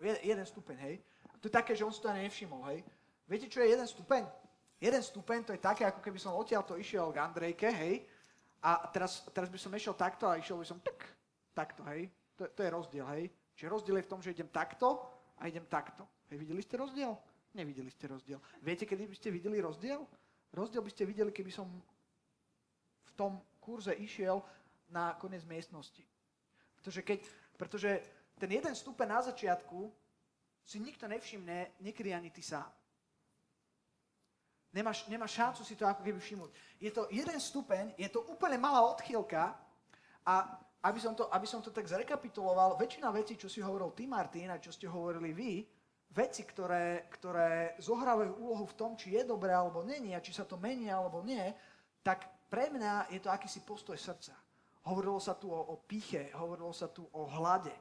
Je, 0.00 0.12
jeden 0.28 0.44
stupeň, 0.44 0.76
hej. 0.76 0.96
A 1.32 1.40
to 1.40 1.48
je 1.48 1.56
také, 1.56 1.72
že 1.72 1.84
on 1.84 1.92
si 1.92 2.04
to 2.04 2.12
nevšimol, 2.12 2.64
hej. 2.68 2.84
Viete, 3.28 3.48
čo 3.48 3.64
je 3.64 3.72
jeden 3.72 3.88
stupeň? 3.88 4.28
Jeden 4.76 5.02
stupeň 5.02 5.38
to 5.44 5.52
je 5.56 5.60
také, 5.62 5.88
ako 5.88 6.04
keby 6.04 6.20
som 6.20 6.36
odtiaľto 6.36 6.76
išiel 6.76 7.08
k 7.16 7.22
Andrejke, 7.24 7.68
hej. 7.72 8.04
A 8.66 8.90
teraz, 8.90 9.22
teraz 9.30 9.46
by 9.46 9.58
som 9.62 9.70
išiel 9.70 9.94
takto 9.94 10.26
a 10.26 10.34
išiel 10.42 10.58
by 10.58 10.66
som 10.66 10.82
tak, 10.82 10.98
takto, 11.54 11.86
hej. 11.94 12.10
To, 12.34 12.50
to 12.50 12.66
je 12.66 12.70
rozdiel, 12.74 13.06
hej. 13.14 13.30
Čiže 13.54 13.70
rozdiel 13.70 14.02
je 14.02 14.06
v 14.06 14.10
tom, 14.10 14.20
že 14.20 14.34
idem 14.34 14.50
takto 14.50 15.06
a 15.38 15.46
idem 15.46 15.62
takto. 15.70 16.02
Hej, 16.26 16.42
videli 16.42 16.58
ste 16.66 16.74
rozdiel? 16.74 17.14
Nevideli 17.54 17.88
ste 17.88 18.10
rozdiel. 18.10 18.42
Viete, 18.60 18.84
kedy 18.84 19.06
by 19.06 19.14
ste 19.14 19.30
videli 19.30 19.62
rozdiel? 19.62 20.02
Rozdiel 20.50 20.82
by 20.82 20.90
ste 20.90 21.06
videli, 21.06 21.30
keby 21.30 21.48
som 21.54 21.70
v 23.06 23.10
tom 23.14 23.38
kurze 23.62 23.94
išiel 23.94 24.42
na 24.90 25.14
koniec 25.14 25.46
miestnosti. 25.46 26.02
Pretože, 26.74 27.00
keď, 27.06 27.18
pretože 27.54 27.90
ten 28.36 28.50
jeden 28.50 28.74
stupeň 28.74 29.08
na 29.08 29.20
začiatku 29.24 29.88
si 30.66 30.82
nikto 30.82 31.06
nevšimne, 31.06 31.78
niekedy 31.80 32.10
ani 32.12 32.34
ty 32.34 32.42
sám. 32.42 32.68
Nemáš, 34.76 35.08
nemáš 35.08 35.32
šancu 35.40 35.64
si 35.64 35.72
to 35.72 35.88
ako 35.88 36.04
keby 36.04 36.20
všimnúť. 36.20 36.52
Je 36.76 36.92
to 36.92 37.08
jeden 37.08 37.40
stupeň, 37.40 37.96
je 37.96 38.12
to 38.12 38.20
úplne 38.28 38.60
malá 38.60 38.84
odchýlka 38.84 39.56
a 40.28 40.34
aby 40.84 41.00
som, 41.00 41.16
to, 41.16 41.32
aby 41.32 41.48
som 41.48 41.64
to 41.64 41.72
tak 41.72 41.88
zrekapituloval, 41.88 42.76
väčšina 42.76 43.08
vecí, 43.08 43.40
čo 43.40 43.48
si 43.48 43.64
hovoril 43.64 43.96
ty, 43.96 44.04
Martin, 44.04 44.52
a 44.52 44.60
čo 44.60 44.68
ste 44.68 44.84
hovorili 44.84 45.32
vy, 45.32 45.52
veci, 46.12 46.44
ktoré, 46.44 47.08
ktoré 47.08 47.74
zohrávajú 47.80 48.36
úlohu 48.36 48.68
v 48.68 48.76
tom, 48.76 48.92
či 48.94 49.16
je 49.16 49.24
dobré 49.24 49.56
alebo 49.56 49.80
není 49.80 50.12
a 50.12 50.20
či 50.20 50.36
sa 50.36 50.44
to 50.44 50.60
mení 50.60 50.92
alebo 50.92 51.24
nie, 51.24 51.42
tak 52.04 52.46
pre 52.46 52.70
mňa 52.70 53.10
je 53.10 53.20
to 53.24 53.32
akýsi 53.32 53.64
postoj 53.64 53.96
srdca. 53.96 54.36
Hovorilo 54.86 55.18
sa 55.18 55.34
tu 55.34 55.50
o, 55.50 55.58
o 55.58 55.82
píche, 55.82 56.30
hovorilo 56.38 56.70
sa 56.70 56.86
tu 56.86 57.02
o 57.10 57.26
hlade. 57.26 57.74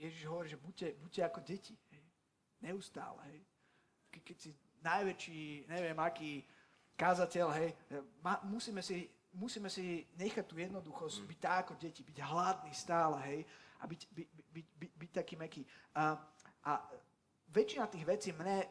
Ježiš 0.00 0.24
hovorí, 0.24 0.48
že 0.48 0.56
buďte, 0.56 0.88
buďte 0.96 1.20
ako 1.28 1.40
deti. 1.44 1.74
Hej. 1.92 2.04
Neustále. 2.64 3.20
Hej. 3.28 3.40
Ke, 4.08 4.18
keď 4.24 4.36
si 4.40 4.50
najväčší, 4.84 5.64
neviem 5.66 5.98
aký 5.98 6.44
kázateľ, 6.94 7.46
hej, 7.58 7.74
ma, 8.22 8.38
musíme, 8.46 8.84
si, 8.84 9.10
musíme 9.34 9.66
si 9.66 10.06
nechať 10.14 10.44
tú 10.46 10.60
jednoduchosť, 10.60 11.26
byť 11.26 11.38
tak 11.40 11.56
ako 11.66 11.72
deti, 11.80 12.06
byť 12.06 12.18
hladný 12.22 12.70
stále, 12.70 13.18
hej, 13.26 13.40
a 13.80 13.84
byť, 13.88 14.00
by, 14.14 14.22
by, 14.54 14.60
by, 14.78 14.86
byť 15.00 15.10
taký 15.10 15.34
meký. 15.36 15.62
A, 15.98 16.14
a 16.64 16.72
väčšina 17.50 17.90
tých 17.90 18.06
vecí 18.06 18.30
mne, 18.32 18.64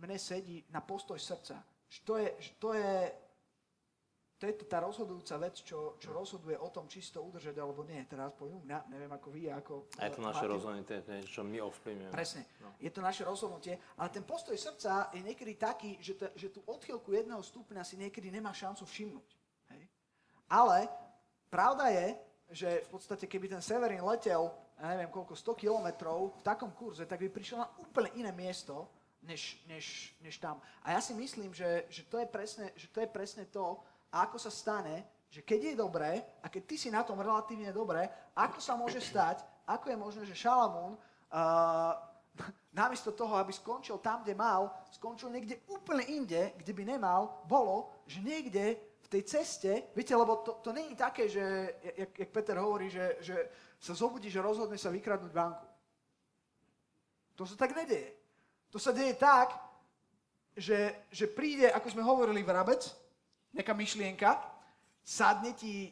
mne 0.00 0.16
sedí 0.16 0.64
na 0.72 0.80
postoj 0.80 1.20
srdca. 1.20 1.60
Že 1.86 2.00
to 2.02 2.14
je, 2.18 2.28
že 2.40 2.52
to 2.58 2.68
je, 2.74 2.92
to 4.36 4.44
je 4.44 4.54
tá 4.68 4.84
rozhodujúca 4.84 5.40
vec, 5.40 5.64
čo, 5.64 5.96
čo 5.96 6.12
rozhoduje 6.12 6.60
o 6.60 6.68
tom, 6.68 6.84
či 6.84 7.00
si 7.00 7.08
to 7.08 7.24
udržať 7.24 7.56
alebo 7.56 7.80
nie. 7.88 8.04
Teraz 8.04 8.36
u 8.36 8.60
mňa, 8.60 8.84
neviem 8.92 9.08
ako 9.08 9.28
vy, 9.32 9.48
ako... 9.48 9.88
A 9.96 10.12
je 10.12 10.12
to 10.12 10.20
naše 10.20 10.44
Martin. 10.44 10.52
rozhodnutie, 10.52 10.96
čo 11.24 11.40
my 11.40 11.58
ovplyvňujeme. 11.64 12.12
Presne. 12.12 12.42
No. 12.60 12.68
Je 12.76 12.92
to 12.92 13.00
naše 13.00 13.24
rozhodnutie, 13.24 13.80
ale 13.96 14.08
ten 14.12 14.28
postoj 14.28 14.52
srdca 14.52 15.08
je 15.16 15.24
niekedy 15.24 15.56
taký, 15.56 15.96
že, 16.04 16.20
t- 16.20 16.34
že 16.36 16.52
tú 16.52 16.60
odchýlku 16.68 17.16
jedného 17.16 17.40
stupňa 17.40 17.80
si 17.80 17.96
niekedy 17.96 18.28
nemá 18.28 18.52
šancu 18.52 18.84
všimnúť. 18.84 19.28
Hej? 19.72 19.82
Ale 20.52 20.84
pravda 21.48 21.88
je, 21.88 22.06
že 22.52 22.68
v 22.84 22.88
podstate 22.92 23.24
keby 23.24 23.48
ten 23.48 23.64
Severin 23.64 24.04
letel, 24.04 24.52
ja 24.76 24.86
neviem 24.92 25.08
koľko, 25.08 25.32
100 25.32 25.64
kilometrov 25.64 26.36
v 26.36 26.42
takom 26.44 26.70
kurze, 26.76 27.08
tak 27.08 27.24
by 27.24 27.32
prišiel 27.32 27.64
na 27.64 27.68
úplne 27.80 28.12
iné 28.20 28.30
miesto, 28.36 28.84
než, 29.26 29.58
než, 29.66 30.14
než 30.22 30.38
tam. 30.38 30.62
A 30.86 30.94
ja 30.94 31.00
si 31.02 31.16
myslím, 31.16 31.50
že, 31.50 31.88
že, 31.90 32.06
to 32.06 32.22
je 32.22 32.28
presne, 32.28 32.70
že 32.78 32.86
to 32.92 33.02
je 33.02 33.08
presne 33.10 33.42
to, 33.50 33.82
ako 34.24 34.40
sa 34.40 34.48
stane, 34.48 35.04
že 35.28 35.42
keď 35.42 35.72
je 35.72 35.82
dobré 35.82 36.12
a 36.40 36.46
keď 36.48 36.62
ty 36.64 36.76
si 36.78 36.88
na 36.88 37.02
tom 37.02 37.20
relatívne 37.20 37.74
dobré, 37.74 38.08
ako 38.32 38.58
sa 38.62 38.78
môže 38.78 39.02
stať, 39.02 39.42
ako 39.66 39.90
je 39.90 39.98
možné, 39.98 40.22
že 40.24 40.38
Šalamún 40.38 40.94
uh, 40.94 41.92
namiesto 42.80 43.12
toho, 43.12 43.36
aby 43.36 43.52
skončil 43.52 43.98
tam, 43.98 44.22
kde 44.22 44.38
mal, 44.38 44.70
skončil 44.94 45.28
niekde 45.28 45.60
úplne 45.68 46.06
inde, 46.06 46.54
kde 46.56 46.72
by 46.72 46.82
nemal, 46.86 47.42
bolo, 47.44 47.90
že 48.06 48.22
niekde 48.22 48.78
v 49.06 49.08
tej 49.08 49.22
ceste, 49.22 49.94
viete, 49.94 50.14
lebo 50.18 50.42
to, 50.42 50.58
to 50.62 50.74
je 50.74 50.98
také, 50.98 51.30
že, 51.30 51.44
jak, 51.94 52.10
jak 52.10 52.30
Peter 52.34 52.58
hovorí, 52.58 52.90
že, 52.90 53.22
že 53.22 53.36
sa 53.78 53.94
zobudí, 53.94 54.26
že 54.26 54.42
rozhodne 54.42 54.74
sa 54.74 54.90
vykradnúť 54.90 55.30
banku. 55.30 55.66
To 57.38 57.46
sa 57.46 57.54
tak 57.54 57.76
nedeje. 57.76 58.16
To 58.74 58.82
sa 58.82 58.90
deje 58.90 59.14
tak, 59.14 59.52
že, 60.56 61.06
že 61.12 61.28
príde, 61.30 61.70
ako 61.70 61.86
sme 61.92 62.02
hovorili, 62.02 62.42
vrabec, 62.42 62.82
nejaká 63.56 63.72
myšlienka, 63.72 64.36
sadne 65.00 65.56
ti, 65.56 65.88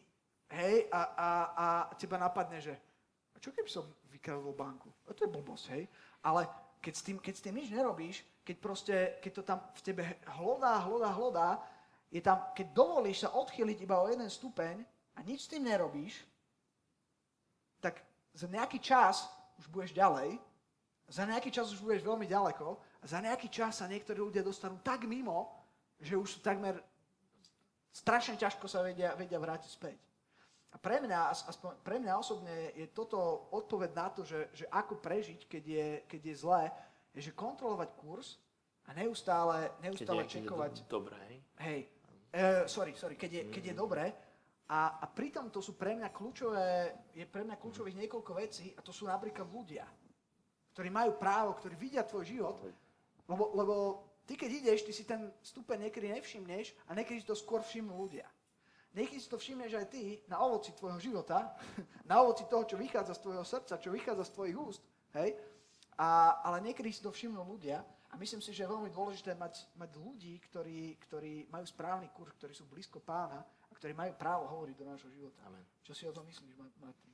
hej, 0.52 0.76
a, 0.92 1.00
a, 1.16 1.28
a 1.56 1.66
teba 1.96 2.20
napadne, 2.20 2.60
že 2.60 2.76
a 3.32 3.36
čo 3.40 3.50
keby 3.50 3.70
som 3.72 3.88
vykradol 4.12 4.52
banku? 4.52 4.92
A 5.08 5.16
to 5.16 5.24
je 5.24 5.32
blbosť, 5.32 5.64
hej. 5.72 5.84
Ale 6.20 6.44
keď 6.84 6.94
s 6.94 7.02
tým, 7.02 7.16
keď 7.16 7.34
s 7.34 7.44
tým 7.44 7.56
nič 7.56 7.68
nerobíš, 7.72 8.20
keď 8.44 8.56
proste, 8.60 8.96
keď 9.24 9.32
to 9.32 9.42
tam 9.42 9.58
v 9.72 9.80
tebe 9.80 10.02
hlodá, 10.36 10.76
hlodá, 10.84 11.10
hlodá, 11.16 11.50
je 12.12 12.20
tam, 12.20 12.52
keď 12.52 12.76
dovolíš 12.76 13.24
sa 13.24 13.32
odchyliť 13.32 13.78
iba 13.80 13.96
o 13.98 14.06
jeden 14.06 14.28
stupeň 14.28 14.84
a 15.16 15.18
nič 15.24 15.48
s 15.48 15.50
tým 15.50 15.64
nerobíš, 15.64 16.20
tak 17.80 18.04
za 18.36 18.46
nejaký 18.46 18.78
čas 18.78 19.26
už 19.56 19.66
budeš 19.72 19.96
ďalej, 19.96 20.36
za 21.08 21.24
nejaký 21.24 21.50
čas 21.52 21.72
už 21.72 21.80
budeš 21.80 22.04
veľmi 22.04 22.28
ďaleko 22.28 22.76
a 22.76 23.04
za 23.04 23.18
nejaký 23.20 23.48
čas 23.48 23.80
sa 23.80 23.88
niektorí 23.88 24.20
ľudia 24.20 24.44
dostanú 24.44 24.80
tak 24.80 25.04
mimo, 25.08 25.52
že 26.00 26.16
už 26.16 26.38
sú 26.38 26.38
takmer 26.40 26.80
strašne 27.95 28.34
ťažko 28.34 28.66
sa 28.66 28.82
vedia, 28.82 29.14
vedia 29.14 29.38
vrátiť 29.38 29.70
späť. 29.70 29.99
A 30.74 30.76
pre 30.76 30.99
mňa, 30.99 31.30
as- 31.30 31.47
aspoň 31.47 31.78
pre 31.86 32.03
mňa 32.03 32.18
osobne 32.18 32.74
je 32.74 32.90
toto 32.90 33.47
odpoveď 33.55 33.90
na 33.95 34.11
to, 34.11 34.26
že, 34.26 34.51
že 34.51 34.66
ako 34.66 34.99
prežiť, 34.99 35.47
keď 35.47 35.64
je, 35.64 35.86
keď 36.11 36.20
je 36.26 36.34
zlé, 36.34 36.62
je, 37.14 37.30
že 37.30 37.38
kontrolovať 37.38 37.95
kurz 37.95 38.42
a 38.84 38.90
neustále, 38.99 39.70
Keď 39.70 39.82
neustále 39.86 40.22
je, 40.22 40.26
keď 40.26 40.34
je 40.34 40.34
čekovať. 40.42 40.72
do, 40.74 40.90
dobré, 40.90 41.18
hej? 41.30 41.38
Hej, 41.62 41.80
uh, 42.34 42.64
sorry, 42.66 42.92
sorry, 42.99 43.14
keď 43.14 43.30
je, 43.30 43.42
keď 43.55 43.62
je 43.70 43.74
dobré. 43.78 44.05
A, 44.66 44.99
a 44.99 45.07
pritom 45.07 45.53
to 45.53 45.62
sú 45.62 45.78
pre 45.78 45.94
mňa 45.94 46.10
kľúčové, 46.10 46.90
je 47.14 47.23
pre 47.28 47.47
mňa 47.47 47.60
kľúčových 47.60 48.01
niekoľko 48.01 48.32
vecí 48.35 48.73
a 48.74 48.81
to 48.82 48.90
sú 48.90 49.06
napríklad 49.06 49.47
ľudia, 49.47 49.86
ktorí 50.74 50.89
majú 50.90 51.14
právo, 51.20 51.55
ktorí 51.55 51.77
vidia 51.78 52.02
tvoj 52.02 52.24
život, 52.27 52.56
lebo, 53.31 53.52
lebo 53.55 53.74
ty 54.24 54.34
keď 54.36 54.51
ideš, 54.64 54.84
ty 54.84 54.92
si 54.92 55.05
ten 55.05 55.32
stupeň 55.40 55.88
niekedy 55.88 56.12
nevšimneš 56.12 56.74
a 56.88 56.96
niekedy 56.96 57.20
si 57.20 57.26
to 57.28 57.36
skôr 57.36 57.60
všimnú 57.60 57.94
ľudia. 57.94 58.26
Niekedy 58.94 59.18
si 59.18 59.28
to 59.28 59.42
všimneš 59.42 59.74
aj 59.74 59.86
ty 59.90 60.22
na 60.30 60.38
ovoci 60.38 60.70
tvojho 60.72 61.02
života, 61.02 61.59
na 62.10 62.22
ovoci 62.22 62.46
toho, 62.46 62.62
čo 62.62 62.78
vychádza 62.78 63.18
z 63.18 63.22
tvojho 63.26 63.44
srdca, 63.44 63.82
čo 63.82 63.90
vychádza 63.90 64.24
z 64.30 64.34
tvojich 64.38 64.56
úst, 64.56 64.82
hej? 65.18 65.34
A, 65.98 66.42
ale 66.42 66.62
niekedy 66.62 66.90
si 66.90 67.02
to 67.02 67.10
všimnú 67.10 67.42
ľudia 67.42 67.82
a 68.10 68.14
myslím 68.18 68.42
si, 68.42 68.55
že 68.55 68.62
je 68.62 68.70
veľmi 68.70 68.90
dôležité 68.94 69.34
mať, 69.34 69.66
mať 69.74 69.90
ľudí, 69.98 70.38
ktorí, 70.46 70.98
ktorí 71.06 71.51
majú 71.51 71.66
správny 71.66 72.10
kurz, 72.14 72.34
ktorí 72.38 72.55
sú 72.55 72.66
blízko 72.70 73.02
pána 73.02 73.42
a 73.42 73.72
ktorí 73.74 73.94
majú 73.94 74.14
právo 74.14 74.46
hovoriť 74.46 74.76
do 74.78 74.86
nášho 74.86 75.10
života. 75.10 75.42
Amen. 75.46 75.62
Čo 75.82 75.92
si 75.94 76.06
o 76.06 76.14
tom 76.14 76.26
myslíš, 76.30 76.55
Ma- 76.55 76.70
Martin? 76.82 77.10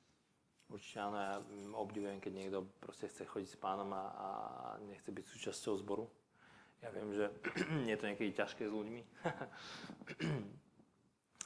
Určite 0.71 1.03
áno, 1.03 1.19
ja 1.19 1.35
obdivujem, 1.75 2.23
keď 2.23 2.33
niekto 2.37 2.63
proste 2.79 3.11
chce 3.11 3.27
chodiť 3.27 3.49
s 3.49 3.59
pánom 3.59 3.91
a, 3.91 4.05
a 4.13 4.29
nechce 4.87 5.11
byť 5.11 5.25
súčasťou 5.25 5.75
zboru. 5.83 6.07
Ja 6.81 6.89
viem, 6.97 7.13
že 7.13 7.29
je 7.91 7.97
to 7.97 8.09
niekedy 8.09 8.33
ťažké 8.33 8.65
s 8.65 8.73
ľuďmi, 8.73 9.03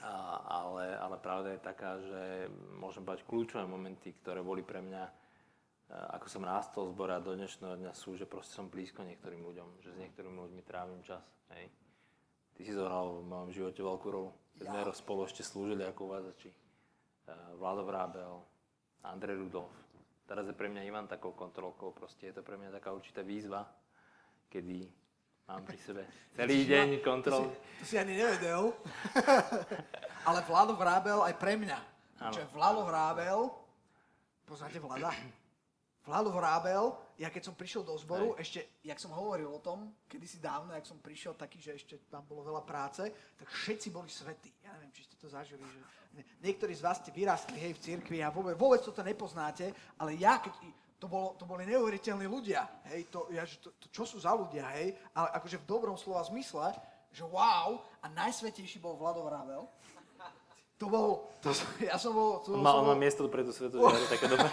a, 0.04 0.14
ale, 0.62 0.94
ale 0.94 1.16
pravda 1.18 1.58
je 1.58 1.66
taká, 1.66 1.98
že 1.98 2.46
môžem 2.78 3.02
bať 3.02 3.26
kľúčové 3.26 3.66
momenty, 3.66 4.14
ktoré 4.22 4.46
boli 4.46 4.62
pre 4.62 4.78
mňa, 4.78 5.02
e, 5.02 5.12
ako 5.90 6.26
som 6.30 6.46
rástol 6.46 6.86
v 6.86 6.94
zbore 6.94 7.12
a 7.18 7.24
do 7.24 7.34
dnešného 7.34 7.74
dňa 7.82 7.92
sú, 7.98 8.14
že 8.14 8.30
proste 8.30 8.54
som 8.54 8.70
blízko 8.70 9.02
niektorým 9.02 9.42
ľuďom, 9.42 9.82
že 9.82 9.90
s 9.90 9.98
niektorými 9.98 10.38
ľuďmi 10.38 10.62
trávim 10.62 11.02
čas. 11.02 11.26
Hej. 11.58 11.66
Ty 12.54 12.60
si 12.62 12.70
zohral 12.70 13.18
v 13.18 13.26
mojom 13.26 13.50
živote 13.50 13.82
veľkú 13.82 14.08
rolu. 14.14 14.30
Keď 14.54 14.70
sme 14.70 14.80
ja. 14.86 14.94
spolu 14.94 15.26
ešte 15.26 15.42
slúžili 15.42 15.82
ako 15.82 16.14
uvádzači. 16.14 16.50
E, 16.50 16.56
Vlado 17.58 17.82
Vrábel, 17.82 18.38
Andrej 19.02 19.42
Rudolf. 19.42 19.74
Teraz 20.30 20.46
je 20.46 20.54
pre 20.56 20.70
mňa 20.70 20.86
Ivan 20.86 21.10
takou 21.10 21.34
kontrolkou, 21.34 21.90
proste 21.90 22.30
je 22.30 22.38
to 22.38 22.46
pre 22.46 22.54
mňa 22.54 22.80
taká 22.80 22.94
určitá 22.94 23.20
výzva, 23.20 23.66
kedy 24.48 25.03
mám 25.44 25.62
pri 25.62 25.78
sebe 25.78 26.02
celý 26.34 26.66
deň 26.66 26.88
kontrol. 27.04 27.46
To 27.46 27.52
si, 27.52 27.78
to 27.80 27.84
si 27.84 27.96
ani 28.00 28.18
nevedel. 28.18 28.74
Ale 30.28 30.40
Vlado 30.48 30.74
Vrábel 30.74 31.20
aj 31.20 31.34
pre 31.36 31.54
mňa. 31.60 31.78
Áno. 32.24 32.32
Čiže 32.32 32.48
Vlado 32.56 32.82
Vrábel, 32.88 33.52
poznáte 34.48 34.80
Vlada? 34.80 35.12
Vlado 36.08 36.32
Vrábel, 36.36 36.92
ja 37.16 37.32
keď 37.32 37.48
som 37.48 37.54
prišiel 37.56 37.80
do 37.80 37.96
zboru, 37.96 38.36
ešte, 38.36 38.60
jak 38.84 39.00
som 39.00 39.08
hovoril 39.16 39.48
o 39.48 39.60
tom, 39.60 39.88
kedysi 40.04 40.36
dávno, 40.36 40.76
jak 40.76 40.84
som 40.84 41.00
prišiel 41.00 41.32
taký, 41.32 41.56
že 41.64 41.80
ešte 41.80 41.94
tam 42.12 42.28
bolo 42.28 42.44
veľa 42.44 42.60
práce, 42.60 43.08
tak 43.08 43.48
všetci 43.48 43.88
boli 43.88 44.12
svetí. 44.12 44.52
Ja 44.60 44.76
neviem, 44.76 44.92
či 44.92 45.08
ste 45.08 45.16
to 45.16 45.32
zažili, 45.32 45.64
že 45.64 45.80
nie- 46.12 46.28
niektorí 46.44 46.76
z 46.76 46.84
vás 46.84 47.00
ste 47.00 47.08
vyrastli 47.08 47.56
hej, 47.56 47.72
v 47.72 47.80
cirkvi 47.80 48.20
a 48.20 48.28
vôbec, 48.28 48.52
vôbec 48.52 48.84
toto 48.84 49.00
nepoznáte, 49.00 49.72
ale 49.96 50.20
ja, 50.20 50.44
keď, 50.44 50.52
to 51.04 51.08
bolo, 51.12 51.36
to 51.36 51.44
boli 51.44 51.68
neuveriteľní 51.68 52.24
ľudia, 52.24 52.64
hej, 52.88 53.12
to, 53.12 53.28
ja, 53.28 53.44
to, 53.44 53.76
to, 53.76 53.86
čo 53.92 54.08
sú 54.08 54.16
za 54.24 54.32
ľudia, 54.32 54.64
hej, 54.80 54.96
ale 55.12 55.36
akože 55.36 55.60
v 55.60 55.68
dobrom 55.68 56.00
slova 56.00 56.24
zmysle, 56.24 56.72
že 57.12 57.28
wow, 57.28 57.76
a 58.00 58.08
najsvetejší 58.08 58.80
bol 58.80 58.96
Vlado 58.96 59.20
Vravel. 59.28 59.68
To 60.80 60.88
bol, 60.88 61.28
to, 61.44 61.52
ja 61.84 62.00
som 62.00 62.16
bol... 62.16 62.40
To, 62.48 62.56
On 62.56 62.64
má, 62.64 62.72
som 62.72 62.80
on 62.80 62.86
má 62.88 62.96
bol 62.96 63.04
miesto 63.04 63.28
preto 63.28 63.52
svetožiare, 63.60 64.06
také 64.08 64.26
dobré. 64.32 64.48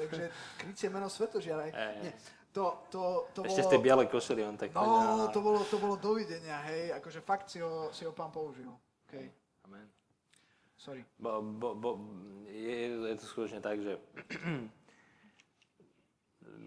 takže 0.00 0.24
krycie 0.64 0.88
meno 0.88 1.12
Svetožiara. 1.12 1.68
Hej. 1.68 1.76
Nie, 2.00 2.12
to, 2.56 2.88
to, 2.88 3.28
to 3.36 3.40
Ešte 3.44 3.62
bolo... 3.62 3.68
z 3.68 3.72
tej 3.76 3.80
bielej 3.84 4.06
košely 4.08 4.40
on 4.48 4.56
tak 4.56 4.72
No, 4.72 5.28
to 5.28 5.44
bolo, 5.44 5.60
to 5.68 5.76
bolo 5.76 6.00
dovidenia, 6.00 6.64
hej, 6.72 6.96
akože 6.96 7.20
fakt 7.20 7.52
si 7.52 7.60
ho, 7.60 7.92
si 7.92 8.08
ho 8.08 8.16
pán 8.16 8.32
použil. 8.32 8.72
Okay. 9.06 9.28
Amen. 9.68 9.84
Sorry. 10.80 11.04
Bo, 11.20 11.44
bo, 11.44 11.76
bo, 11.76 11.90
je, 12.48 12.96
je 13.12 13.16
to 13.20 13.26
skutočne 13.28 13.60
tak, 13.60 13.84
že 13.84 14.00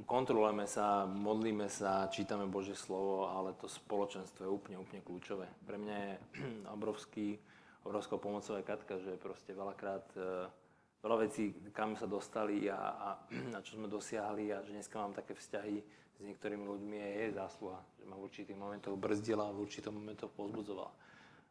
kontrolujeme 0.09 0.65
sa, 0.65 1.05
modlíme 1.05 1.69
sa, 1.69 2.09
čítame 2.09 2.49
Božie 2.49 2.73
slovo, 2.73 3.29
ale 3.29 3.53
to 3.57 3.69
spoločenstvo 3.69 4.45
je 4.45 4.51
úplne, 4.51 4.77
úplne 4.81 5.05
kľúčové. 5.05 5.45
Pre 5.65 5.77
mňa 5.77 5.95
je 5.95 6.13
obrovský, 6.75 7.37
obrovskou 7.85 8.17
pomocou 8.17 8.57
aj 8.57 8.65
Katka, 8.65 8.97
že 8.97 9.21
proste 9.21 9.53
veľakrát 9.53 10.05
e, 10.17 10.49
veľa 11.05 11.17
vecí, 11.29 11.53
kam 11.71 11.93
sa 11.93 12.09
dostali 12.09 12.65
a, 12.67 12.77
a, 12.77 13.09
a 13.55 13.59
čo 13.61 13.77
sme 13.77 13.85
dosiahli 13.85 14.49
a 14.49 14.65
že 14.65 14.73
dneska 14.73 14.97
mám 14.97 15.13
také 15.13 15.37
vzťahy 15.37 15.77
s 16.19 16.27
niektorými 16.27 16.67
ľuďmi 16.67 16.95
je 16.99 17.09
jej 17.15 17.31
zásluha, 17.31 17.79
že 17.95 18.03
ma 18.03 18.19
v 18.19 18.27
určitých 18.27 18.59
momentoch 18.59 18.99
brzdila 18.99 19.47
a 19.47 19.55
v 19.55 19.63
určitých 19.63 19.95
momentoch 19.95 20.27
pozbudzovala. 20.35 20.91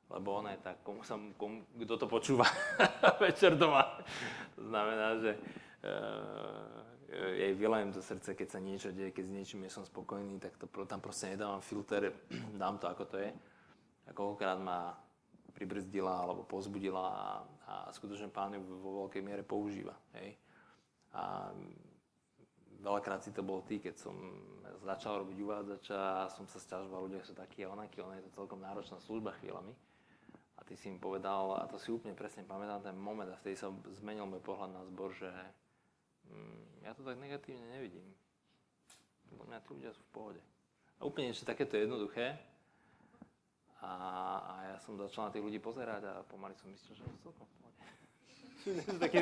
Lebo 0.08 0.28
ona 0.40 0.52
je 0.56 0.60
tak, 0.60 0.84
komu 0.84 1.00
sa, 1.04 1.16
komu, 1.40 1.64
kto 1.72 1.94
to 1.96 2.06
počúva 2.08 2.44
večer 3.24 3.56
doma. 3.56 3.84
To 4.56 4.68
znamená, 4.68 5.16
že 5.20 5.36
uh, 5.36 6.87
jej 7.08 7.52
vylajem 7.56 7.92
to 7.92 8.04
srdce, 8.04 8.36
keď 8.36 8.48
sa 8.52 8.60
niečo 8.60 8.92
deje, 8.92 9.16
keď 9.16 9.24
s 9.24 9.32
niečím 9.32 9.64
nie 9.64 9.72
som 9.72 9.84
spokojný, 9.84 10.36
tak 10.36 10.60
to, 10.60 10.68
tam 10.84 11.00
proste 11.00 11.32
nedávam 11.32 11.64
filter, 11.64 12.12
dám 12.60 12.76
to 12.76 12.86
ako 12.88 13.04
to 13.08 13.16
je. 13.16 13.30
A 14.08 14.10
koľkokrát 14.12 14.60
ma 14.60 14.92
pribrzdila 15.56 16.22
alebo 16.22 16.46
pozbudila 16.46 17.04
a, 17.08 17.26
a 17.66 17.74
skutočne 17.90 18.30
pán 18.30 18.54
ju 18.54 18.62
vo 18.62 19.04
veľkej 19.04 19.22
miere 19.24 19.42
používa. 19.42 19.96
Hej. 20.20 20.36
A 21.16 21.50
veľakrát 22.84 23.24
si 23.24 23.34
to 23.34 23.42
bol 23.42 23.64
ty, 23.64 23.82
keď 23.82 23.98
som 23.98 24.14
začal 24.86 25.26
robiť 25.26 25.38
uvádzača 25.42 26.30
som 26.30 26.46
sa 26.46 26.62
sťažoval, 26.62 27.10
ľudia 27.10 27.26
sú 27.26 27.34
takí 27.34 27.66
a 27.66 27.72
onakí, 27.74 27.98
ona 27.98 28.20
je 28.20 28.30
to 28.30 28.44
celkom 28.44 28.62
náročná 28.62 29.02
služba 29.02 29.34
chvíľami. 29.42 29.74
A 30.58 30.60
ty 30.62 30.78
si 30.78 30.90
mi 30.92 30.98
povedal, 31.00 31.58
a 31.58 31.66
to 31.66 31.80
si 31.80 31.90
úplne 31.90 32.14
presne 32.14 32.46
pamätám 32.46 32.82
ten 32.92 32.96
moment 32.98 33.30
a 33.30 33.38
vtedy 33.38 33.58
sa 33.58 33.72
zmenil 33.98 34.26
môj 34.26 34.42
pohľad 34.42 34.70
na 34.74 34.82
zbor, 34.86 35.10
že 35.14 35.30
ja 36.84 36.92
to 36.96 37.04
tak 37.04 37.20
negatívne 37.20 37.64
nevidím. 37.68 38.06
Podľa 39.28 39.46
mňa 39.46 39.58
tí 39.60 39.68
ľudia 39.76 39.92
sú 39.92 40.02
v 40.08 40.12
pohode. 40.12 40.42
A 40.98 41.04
úplne 41.04 41.30
niečo 41.30 41.44
takéto 41.44 41.76
jednoduché. 41.76 42.40
A, 43.78 43.90
a 44.42 44.54
ja 44.74 44.76
som 44.82 44.98
začal 44.98 45.30
na 45.30 45.32
tých 45.36 45.44
ľudí 45.44 45.60
pozerať 45.62 46.02
a 46.08 46.12
pomaly 46.26 46.56
som 46.58 46.66
myslel, 46.72 46.98
že 46.98 47.04
sú 47.06 47.16
celkom 47.30 47.46
v 47.46 47.54
pohode. 47.62 47.78
Taký, 49.04 49.16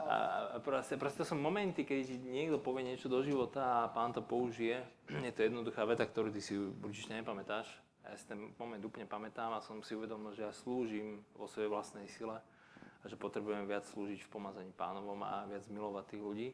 a 0.00 0.56
proste, 0.64 0.96
proste 0.96 1.22
som 1.26 1.36
momenty, 1.36 1.84
keď 1.84 1.98
ti 2.06 2.16
niekto 2.16 2.56
povie 2.62 2.86
niečo 2.86 3.10
do 3.10 3.20
života 3.20 3.84
a 3.84 3.90
pán 3.92 4.14
to 4.14 4.24
použije. 4.24 4.80
Je 5.26 5.32
to 5.34 5.44
jednoduchá 5.44 5.84
veta, 5.84 6.06
ktorú 6.06 6.32
ty 6.32 6.40
si 6.40 6.56
určite 6.56 7.12
nepamätáš. 7.16 7.68
Ja 8.00 8.16
si 8.16 8.24
ten 8.24 8.50
moment 8.56 8.80
úplne 8.80 9.04
pamätám 9.04 9.52
a 9.52 9.60
som 9.60 9.84
si 9.84 9.92
uvedomil, 9.92 10.32
že 10.32 10.48
ja 10.48 10.52
slúžim 10.56 11.20
vo 11.36 11.44
svojej 11.44 11.68
vlastnej 11.68 12.08
sile 12.08 12.40
a 13.00 13.04
že 13.08 13.16
potrebujem 13.16 13.64
viac 13.64 13.88
slúžiť 13.88 14.20
v 14.24 14.32
pomazaní 14.32 14.72
pánovom 14.76 15.24
a 15.24 15.48
viac 15.48 15.64
milovať 15.72 16.04
tých 16.16 16.22
ľudí. 16.22 16.48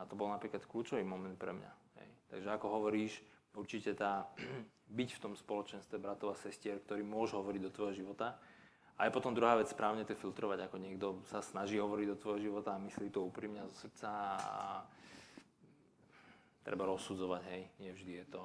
A 0.00 0.08
to 0.08 0.16
bol 0.16 0.32
napríklad 0.32 0.64
kľúčový 0.64 1.04
moment 1.04 1.36
pre 1.36 1.52
mňa. 1.52 1.72
Hej. 2.00 2.08
Takže 2.32 2.48
ako 2.56 2.66
hovoríš, 2.80 3.20
určite 3.52 3.92
tá 3.92 4.24
byť 4.98 5.08
v 5.16 5.22
tom 5.22 5.32
spoločenstve 5.36 6.00
bratov 6.00 6.32
a 6.32 6.40
sestier, 6.40 6.80
ktorí 6.80 7.04
môžu 7.04 7.40
hovoriť 7.40 7.60
do 7.68 7.74
tvojho 7.74 8.04
života, 8.04 8.40
a 9.02 9.08
je 9.08 9.16
potom 9.18 9.34
druhá 9.34 9.56
vec, 9.56 9.66
správne 9.66 10.04
to 10.04 10.14
filtrovať, 10.14 10.68
ako 10.68 10.76
niekto 10.78 11.06
sa 11.26 11.40
snaží 11.40 11.80
hovoriť 11.80 12.06
do 12.12 12.20
tvojho 12.20 12.52
života 12.52 12.76
a 12.76 12.82
myslí 12.86 13.08
to 13.10 13.24
úprimne 13.24 13.64
zo 13.72 13.88
srdca 13.88 14.08
a 14.38 14.84
treba 16.62 16.86
rozsudzovať, 16.86 17.42
hej, 17.50 17.62
nie 17.82 17.90
vždy 17.90 18.12
je 18.22 18.26
to. 18.30 18.42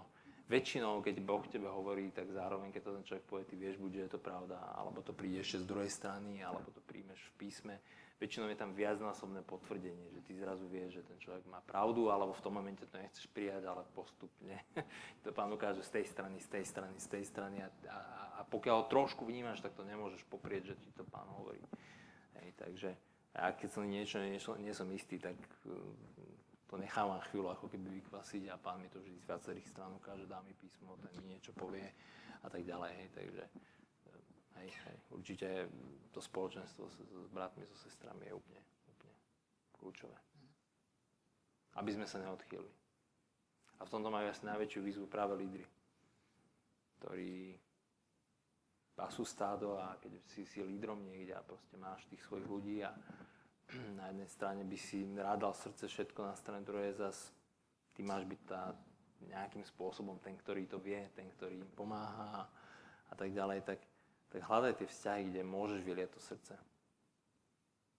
Väčšinou, 0.48 1.04
keď 1.04 1.16
Boh 1.28 1.44
tebe 1.44 1.68
hovorí, 1.68 2.08
tak 2.16 2.32
zároveň, 2.32 2.72
keď 2.72 2.82
to 2.88 2.96
ten 2.96 3.04
človek 3.04 3.26
povie, 3.28 3.46
ty 3.52 3.56
vieš 3.60 3.76
buď, 3.84 3.92
že 3.92 4.04
je 4.08 4.12
to 4.16 4.22
pravda, 4.24 4.56
alebo 4.80 5.04
to 5.04 5.12
príde 5.12 5.44
ešte 5.44 5.60
z 5.60 5.66
druhej 5.68 5.92
strany, 5.92 6.40
alebo 6.40 6.72
to 6.72 6.80
príjmeš 6.88 7.20
v 7.20 7.34
písme. 7.36 7.76
Väčšinou 8.18 8.48
je 8.50 8.58
tam 8.58 8.72
viacnásobné 8.72 9.44
potvrdenie, 9.44 10.08
že 10.16 10.24
ty 10.24 10.40
zrazu 10.40 10.64
vieš, 10.72 11.04
že 11.04 11.04
ten 11.04 11.20
človek 11.20 11.44
má 11.52 11.60
pravdu, 11.68 12.08
alebo 12.08 12.32
v 12.32 12.44
tom 12.48 12.56
momente 12.56 12.88
to 12.88 12.96
nechceš 12.96 13.28
prijať, 13.30 13.68
ale 13.68 13.84
postupne. 13.92 14.56
to 15.28 15.36
pán 15.36 15.52
ukáže 15.52 15.84
z 15.84 16.00
tej 16.00 16.06
strany, 16.16 16.40
z 16.40 16.48
tej 16.48 16.64
strany, 16.64 16.96
z 16.96 17.08
tej 17.12 17.24
strany 17.28 17.58
a, 17.62 17.70
a, 17.92 18.00
a 18.40 18.42
pokiaľ 18.48 18.88
ho 18.88 18.90
trošku 18.90 19.28
vnímaš, 19.28 19.60
tak 19.60 19.76
to 19.76 19.84
nemôžeš 19.84 20.24
poprieť, 20.32 20.74
že 20.74 20.76
ti 20.80 20.90
to 20.96 21.04
pán 21.04 21.28
hovorí. 21.28 21.60
Hej, 22.40 22.56
takže 22.56 22.90
a 23.38 23.54
keď 23.54 23.70
som 23.70 23.86
niečo, 23.86 24.18
niečo, 24.18 24.58
nie 24.58 24.74
som 24.74 24.90
istý, 24.90 25.22
tak 25.22 25.38
to 26.68 26.76
nechávam 26.76 27.24
chvíľu 27.32 27.56
ako 27.56 27.72
keby 27.72 28.04
vykvasiť 28.04 28.52
a 28.52 28.60
pán 28.60 28.84
mi 28.84 28.92
to 28.92 29.00
vždy 29.00 29.16
z 29.24 29.28
viacerých 29.28 29.68
strán 29.72 29.96
ukáže, 29.96 30.28
dá 30.28 30.44
mi 30.44 30.52
písmo, 30.52 31.00
ten 31.00 31.16
mi 31.24 31.32
niečo 31.32 31.56
povie 31.56 31.88
a 32.44 32.48
tak 32.52 32.68
ďalej. 32.68 32.92
Hej, 32.92 33.10
takže 33.16 33.44
hej, 34.60 34.70
hej, 34.70 34.98
určite 35.16 35.48
to 36.12 36.20
spoločenstvo 36.20 36.84
s, 36.92 36.96
s 37.00 37.30
bratmi, 37.32 37.64
so 37.64 37.78
sestrami 37.80 38.28
je 38.28 38.34
úplne, 38.36 38.62
úplne 38.92 39.16
kľúčové. 39.80 40.18
Aby 41.80 41.96
sme 41.96 42.06
sa 42.10 42.20
neodchýlili. 42.20 42.74
A 43.78 43.86
v 43.86 43.92
tomto 43.94 44.10
majú 44.10 44.28
asi 44.28 44.44
najväčšiu 44.44 44.82
výzvu 44.82 45.06
práve 45.08 45.38
lídry, 45.38 45.64
ktorí 47.00 47.56
pasú 48.98 49.22
stádo 49.22 49.78
a 49.78 49.94
keď 50.02 50.18
si, 50.26 50.42
si 50.50 50.58
lídrom 50.66 51.06
niekde 51.06 51.38
a 51.38 51.46
proste 51.46 51.78
máš 51.78 52.02
tých 52.10 52.26
svojich 52.26 52.50
ľudí 52.50 52.78
a 52.82 52.90
na 54.00 54.08
jednej 54.08 54.30
strane 54.32 54.62
by 54.64 54.78
si 54.80 55.04
rád 55.18 55.44
srdce 55.52 55.88
všetko, 55.88 56.24
na 56.24 56.36
strane 56.36 56.64
druhej 56.64 56.96
zas 56.96 57.32
ty 57.92 58.04
máš 58.04 58.24
byť 58.24 58.42
tá, 58.48 58.72
nejakým 59.26 59.66
spôsobom 59.66 60.22
ten, 60.22 60.38
ktorý 60.38 60.70
to 60.70 60.78
vie, 60.78 61.10
ten, 61.18 61.26
ktorý 61.36 61.58
im 61.58 61.72
pomáha 61.74 62.46
a 63.10 63.14
tak 63.18 63.34
ďalej, 63.34 63.66
tak, 63.66 63.80
tak 64.30 64.42
hľadaj 64.46 64.78
tie 64.78 64.88
vzťahy, 64.88 65.22
kde 65.34 65.42
môžeš 65.42 65.82
vyliať 65.82 66.10
to 66.14 66.22
srdce. 66.22 66.54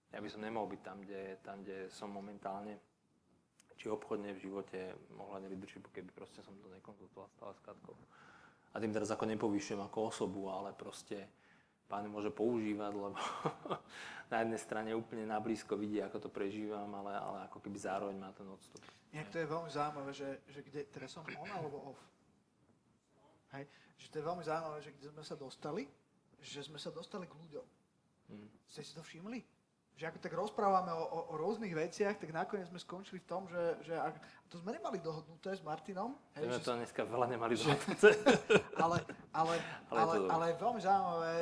Ja 0.09 0.23
by 0.23 0.29
som 0.31 0.41
nemohol 0.41 0.73
byť 0.73 0.81
tam, 0.81 0.97
kde, 1.03 1.21
tam, 1.43 1.57
kde 1.61 1.91
som 1.91 2.09
momentálne, 2.09 2.79
či 3.77 3.87
obchodne 3.87 4.35
v 4.35 4.43
živote, 4.43 4.95
ohľadne 5.15 5.53
leadershipu, 5.53 5.87
keby 5.93 6.11
proste 6.11 6.43
som 6.43 6.51
to 6.59 6.67
nekonzultoval 6.71 7.29
stále 7.31 7.53
s 7.55 7.61
Katkou. 7.63 7.95
A 8.73 8.75
tým 8.77 8.91
teraz 8.91 9.09
ako 9.13 9.23
nepovýšujem 9.29 9.79
ako 9.79 9.99
osobu, 10.11 10.51
ale 10.51 10.75
proste 10.75 11.29
pán 11.89 12.05
môže 12.05 12.29
používať, 12.29 12.93
lebo 12.93 13.17
na 14.31 14.45
jednej 14.45 14.61
strane 14.61 14.93
úplne 14.93 15.25
nablízko 15.25 15.73
vidí, 15.73 15.97
ako 15.97 16.21
to 16.21 16.29
prežívam, 16.29 16.87
ale, 16.93 17.17
ale 17.17 17.37
ako 17.49 17.57
keby 17.65 17.77
zároveň 17.81 18.15
má 18.21 18.29
ten 18.37 18.45
odstup. 18.45 18.79
Inak 19.09 19.33
to 19.33 19.41
je 19.41 19.47
veľmi 19.49 19.69
zaujímavé, 19.73 20.11
že, 20.13 20.29
že 20.53 20.61
kde, 20.61 20.85
teraz 20.93 21.09
som 21.17 21.25
on 21.25 21.49
alebo 21.49 21.89
off? 21.89 22.01
Hej, 23.57 23.65
že 23.97 24.07
to 24.13 24.21
je 24.21 24.25
veľmi 24.29 24.43
zaujímavé, 24.45 24.77
že 24.85 24.93
kde 24.93 25.07
sme 25.09 25.23
sa 25.25 25.33
dostali, 25.33 25.83
že 26.37 26.61
sme 26.61 26.77
sa 26.77 26.93
dostali 26.93 27.25
k 27.25 27.33
ľuďom. 27.33 27.65
Hmm. 28.29 28.49
Ste 28.69 28.85
si 28.85 28.93
to 28.93 29.01
všimli? 29.01 29.41
Že 29.97 30.13
ako 30.13 30.19
tak 30.21 30.33
rozprávame 30.37 30.93
o, 30.93 31.01
o, 31.01 31.19
o 31.33 31.41
rôznych 31.41 31.73
veciach, 31.73 32.21
tak 32.21 32.29
nakoniec 32.29 32.69
sme 32.69 32.77
skončili 32.77 33.19
v 33.19 33.27
tom, 33.27 33.49
že, 33.49 33.81
že 33.83 33.97
ak, 33.97 34.15
to 34.47 34.61
sme 34.61 34.77
nemali 34.77 35.01
dohodnuté 35.01 35.57
s 35.57 35.65
Martinom. 35.65 36.13
Hej, 36.37 36.45
Hej, 36.45 36.61
že 36.61 36.65
to 36.69 36.77
dneska 36.77 37.01
veľa 37.03 37.27
nemali 37.27 37.53
dohodnuté. 37.57 38.09
ale, 38.77 38.97
ale, 39.41 39.55
Ale 39.89 39.99
ale, 39.99 40.13
ale 40.29 40.43
je 40.53 40.55
veľmi 40.61 40.81
zaujímavé, 40.85 41.33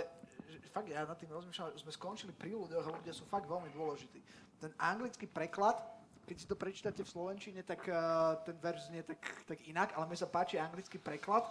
fakt 0.77 0.93
ja 0.93 1.01
nad 1.09 1.17
tým 1.17 1.33
rozmýšľam, 1.33 1.73
sme 1.73 1.89
skončili 1.89 2.29
pri 2.37 2.53
ľuďoch 2.53 2.85
a 2.85 2.95
ľudia 3.01 3.09
sú 3.09 3.25
fakt 3.25 3.49
veľmi 3.49 3.73
dôležití. 3.73 4.21
Ten 4.61 4.69
anglický 4.77 5.25
preklad, 5.25 5.73
keď 6.29 6.37
si 6.37 6.45
to 6.45 6.53
prečítate 6.53 7.01
v 7.01 7.09
slovenčine, 7.09 7.65
tak 7.65 7.81
uh, 7.89 8.37
ten 8.45 8.53
verš 8.61 8.93
znie 8.93 9.01
tak, 9.01 9.17
tak 9.49 9.57
inak, 9.65 9.97
ale 9.97 10.05
mne 10.05 10.21
sa 10.21 10.29
páči 10.29 10.61
anglický 10.61 11.01
preklad. 11.01 11.49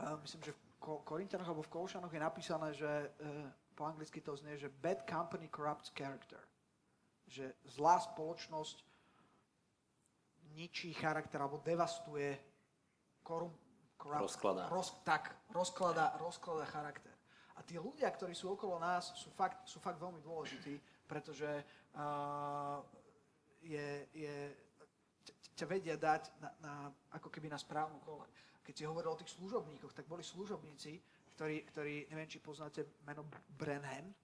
Uh, 0.00 0.16
myslím, 0.24 0.40
že 0.40 0.56
v 0.56 0.60
Ko- 0.80 1.04
Korintianoch 1.04 1.52
alebo 1.52 1.68
v 1.68 1.74
Kološanoch 1.74 2.08
je 2.08 2.22
napísané, 2.22 2.68
že 2.72 2.88
uh, 2.88 3.44
po 3.76 3.84
anglicky 3.84 4.24
to 4.24 4.32
znie, 4.32 4.56
že 4.56 4.72
bad 4.72 5.04
company 5.04 5.52
corrupts 5.52 5.92
character. 5.92 6.40
Že 7.28 7.52
zlá 7.76 8.00
spoločnosť 8.08 8.88
ničí 10.56 10.96
charakter 10.96 11.44
alebo 11.44 11.60
devastuje 11.60 12.40
korum, 13.20 13.52
corrupt, 14.00 14.32
Rozkladá. 14.32 14.64
Roz, 14.72 14.96
tak, 15.04 15.28
rozkladá, 15.52 16.16
rozkladá 16.16 16.64
charakter. 16.72 17.07
Tí 17.68 17.76
ľudia, 17.76 18.08
ktorí 18.08 18.32
sú 18.32 18.56
okolo 18.56 18.80
nás, 18.80 19.12
sú 19.12 19.28
fakt, 19.36 19.68
sú 19.68 19.76
fakt 19.76 20.00
veľmi 20.00 20.24
dôležití, 20.24 21.04
pretože 21.04 21.44
uh, 22.00 22.80
je, 23.60 24.08
je, 24.16 24.34
ťa, 25.52 25.66
vedia 25.68 26.00
dať 26.00 26.32
na, 26.40 26.50
na, 26.64 26.74
ako 27.12 27.28
keby 27.28 27.52
na 27.52 27.60
správnu 27.60 28.00
kole. 28.00 28.24
Keď 28.64 28.72
si 28.72 28.88
hovoril 28.88 29.12
o 29.12 29.20
tých 29.20 29.36
služobníkoch, 29.36 29.92
tak 29.92 30.08
boli 30.08 30.24
služobníci, 30.24 30.96
ktorí, 31.36 31.68
ktorí 31.68 32.08
neviem, 32.08 32.28
či 32.32 32.40
poznáte 32.40 32.88
meno 33.04 33.28
Brenham. 33.52 34.16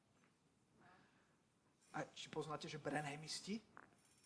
A 1.94 2.08
či 2.16 2.32
poznáte, 2.32 2.64
že 2.64 2.80
Brenhamisti? 2.80 3.60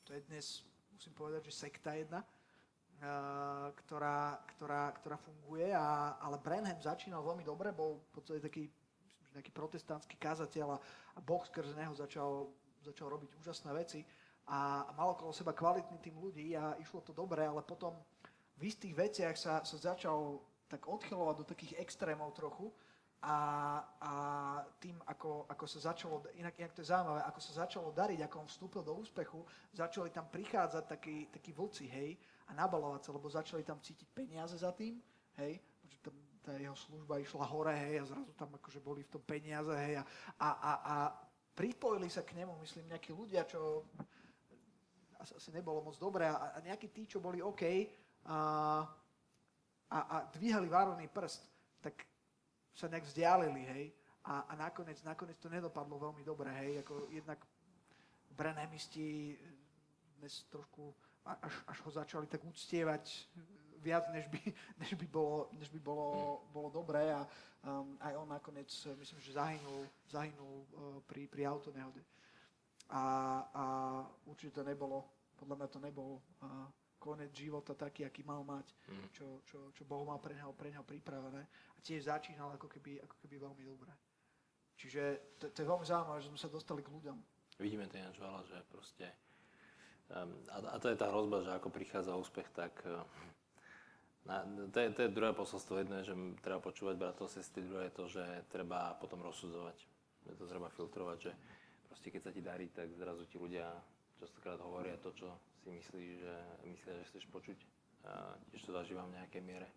to 0.08 0.16
je 0.16 0.24
dnes, 0.24 0.64
musím 0.88 1.12
povedať, 1.12 1.52
že 1.52 1.68
sekta 1.68 1.92
jedna, 1.92 2.24
uh, 2.24 3.68
ktorá, 3.84 4.40
ktorá, 4.56 4.88
ktorá 4.96 5.20
funguje, 5.20 5.68
a, 5.68 6.16
ale 6.16 6.40
Branham 6.40 6.80
začínal 6.80 7.20
veľmi 7.20 7.44
dobre, 7.44 7.76
bol 7.76 8.00
v 8.08 8.10
podstate 8.16 8.40
taký, 8.40 8.72
nejaký 9.34 9.52
protestantský 9.52 10.16
kazateľ 10.16 10.76
a, 10.76 10.78
Boh 11.24 11.42
skrze 11.42 11.74
neho 11.74 11.92
začal, 11.94 12.48
začal 12.84 13.10
robiť 13.10 13.34
úžasné 13.42 13.70
veci. 13.74 14.00
A, 14.48 14.88
mal 14.96 15.12
okolo 15.12 15.32
seba 15.34 15.52
kvalitný 15.52 15.98
tým 16.00 16.16
ľudí 16.16 16.56
a 16.56 16.78
išlo 16.80 17.04
to 17.04 17.12
dobre, 17.12 17.44
ale 17.44 17.60
potom 17.64 17.96
v 18.58 18.62
istých 18.66 18.94
veciach 18.94 19.36
sa, 19.38 19.54
sa 19.62 19.76
začal 19.76 20.40
tak 20.68 20.84
odchylovať 20.84 21.34
do 21.40 21.48
takých 21.48 21.72
extrémov 21.80 22.36
trochu 22.36 22.68
a, 23.18 23.36
a 23.98 24.12
tým, 24.78 24.94
ako, 25.06 25.50
ako 25.50 25.64
sa 25.66 25.90
začalo, 25.90 26.22
inak, 26.38 26.54
inak 26.54 26.70
to 26.70 26.86
je 26.86 26.90
zaujímavé, 26.94 27.26
ako 27.26 27.40
sa 27.42 27.66
začalo 27.66 27.90
dariť, 27.90 28.20
ako 28.22 28.36
on 28.46 28.48
vstúpil 28.50 28.82
do 28.86 28.94
úspechu, 28.94 29.42
začali 29.74 30.14
tam 30.14 30.30
prichádzať 30.30 30.84
takí, 30.86 31.26
takí 31.34 31.50
vlci, 31.50 31.90
hej, 31.90 32.14
a 32.46 32.54
nabalovať 32.54 33.00
sa, 33.02 33.10
lebo 33.10 33.26
začali 33.26 33.66
tam 33.66 33.82
cítiť 33.82 34.06
peniaze 34.14 34.54
za 34.54 34.70
tým, 34.70 35.02
hej, 35.34 35.58
tam 35.98 36.14
tá 36.42 36.54
jeho 36.56 36.76
služba 36.76 37.18
išla 37.18 37.44
hore, 37.46 37.74
hej, 37.74 38.02
a 38.02 38.08
zrazu 38.08 38.32
tam 38.38 38.54
akože 38.54 38.80
boli 38.80 39.02
v 39.04 39.12
tom 39.12 39.22
peniaze, 39.22 39.74
hej, 39.74 40.00
a, 40.00 40.04
a, 40.38 40.48
a, 40.48 40.72
a 40.78 40.94
pripojili 41.54 42.06
sa 42.06 42.22
k 42.22 42.38
nemu, 42.38 42.54
myslím, 42.62 42.94
nejakí 42.94 43.10
ľudia, 43.10 43.42
čo 43.44 43.86
asi 45.18 45.50
nebolo 45.50 45.82
moc 45.82 45.98
dobré, 45.98 46.30
a, 46.30 46.54
a 46.54 46.58
nejakí 46.62 46.88
tí, 46.94 47.06
čo 47.10 47.18
boli 47.18 47.42
OK, 47.42 47.62
a, 48.28 48.38
a, 49.90 49.98
a 49.98 50.16
dvíhali 50.30 50.68
várovný 50.70 51.10
prst, 51.10 51.42
tak 51.82 52.06
sa 52.78 52.86
nejak 52.86 53.10
vzdialili, 53.10 53.62
hej. 53.66 53.84
A, 54.28 54.44
a 54.46 54.52
nakoniec, 54.54 55.00
nakoniec 55.02 55.40
to 55.40 55.50
nedopadlo 55.50 55.98
veľmi 55.98 56.22
dobre, 56.22 56.52
hej. 56.52 56.84
Ako 56.86 57.10
jednak 57.10 57.42
brenemisti 58.30 59.34
dnes 60.20 60.46
trošku, 60.46 60.94
až, 61.26 61.54
až 61.66 61.78
ho 61.82 61.90
začali 61.90 62.26
tak 62.30 62.44
uctievať 62.46 63.26
viac, 63.82 64.04
než 64.12 64.26
by, 64.28 64.40
než 64.80 64.94
by, 64.94 65.06
bolo, 65.06 65.48
než 65.58 65.68
by 65.68 65.80
bolo, 65.80 66.06
bolo 66.52 66.68
dobré 66.70 67.12
a 67.14 67.22
um, 67.64 67.96
aj 68.00 68.12
on 68.16 68.28
nakoniec, 68.28 68.70
myslím, 68.98 69.18
že 69.20 69.36
zahynul, 69.36 69.82
zahynul 70.10 70.54
uh, 70.62 70.98
pri, 71.06 71.26
pri 71.26 71.46
autonehode. 71.46 72.02
A, 72.88 73.02
a 73.52 73.64
určite 74.24 74.60
to 74.60 74.62
nebolo, 74.64 75.04
podľa 75.36 75.56
mňa 75.60 75.68
to 75.68 75.80
nebol 75.80 76.10
uh, 76.40 76.66
konec 76.98 77.30
života 77.30 77.78
taký, 77.78 78.04
aký 78.04 78.26
mal 78.26 78.42
mať, 78.42 78.74
mm. 78.90 79.06
čo, 79.14 79.26
čo, 79.46 79.58
čo 79.70 79.82
Boh 79.86 80.02
mal 80.02 80.18
pre 80.18 80.34
neho, 80.34 80.50
pre 80.52 80.68
neho 80.68 80.82
pripravené. 80.82 81.42
A 81.46 81.78
tiež 81.78 82.10
začínal 82.10 82.50
ako 82.58 82.66
keby, 82.66 82.98
ako 83.00 83.16
keby 83.22 83.38
veľmi 83.38 83.64
dobre. 83.64 83.92
Čiže 84.78 85.02
to, 85.38 85.50
to 85.50 85.58
je 85.62 85.70
veľmi 85.70 85.86
zaujímavé, 85.86 86.18
že 86.22 86.30
sme 86.30 86.40
sa 86.40 86.50
dostali 86.50 86.82
k 86.82 86.90
ľuďom. 86.90 87.18
Vidíme 87.58 87.86
to 87.90 87.98
ináč 87.98 88.18
veľa, 88.18 88.42
že 88.46 88.58
proste... 88.70 89.06
Um, 90.08 90.40
a, 90.48 90.74
a 90.74 90.76
to 90.80 90.88
je 90.88 90.96
tá 90.96 91.10
hrozba, 91.10 91.44
že 91.44 91.50
ako 91.54 91.68
prichádza 91.70 92.18
úspech, 92.18 92.48
tak... 92.54 92.74
Uh, 92.86 93.02
na, 94.28 94.44
to, 94.68 94.78
je, 94.78 94.88
to 94.92 95.00
je 95.02 95.14
druhé 95.16 95.32
posolstvo. 95.32 95.80
Jedno 95.80 96.04
je, 96.04 96.12
že 96.12 96.14
treba 96.44 96.60
počúvať 96.60 97.00
bratov, 97.00 97.32
sestry, 97.32 97.64
druhé 97.64 97.88
je 97.88 97.96
to, 97.96 98.04
že 98.12 98.24
treba 98.52 98.92
potom 99.00 99.24
rozsudzovať. 99.24 99.76
Že 100.28 100.32
to 100.36 100.44
treba 100.44 100.68
filtrovať, 100.68 101.18
že 101.18 101.32
proste 101.88 102.12
keď 102.12 102.20
sa 102.20 102.30
ti 102.36 102.44
darí, 102.44 102.68
tak 102.68 102.92
zrazu 102.92 103.24
ti 103.24 103.40
ľudia 103.40 103.64
častokrát 104.20 104.60
hovoria 104.60 105.00
to, 105.00 105.16
čo 105.16 105.32
si 105.64 105.72
myslíš, 105.72 106.10
že, 106.20 106.34
myslia, 106.68 106.94
že 107.00 107.08
chceš 107.08 107.24
počuť. 107.32 107.58
A 108.04 108.36
tiež 108.52 108.68
to 108.68 108.76
zažívam 108.76 109.08
v 109.08 109.16
nejakej 109.16 109.42
miere. 109.42 109.68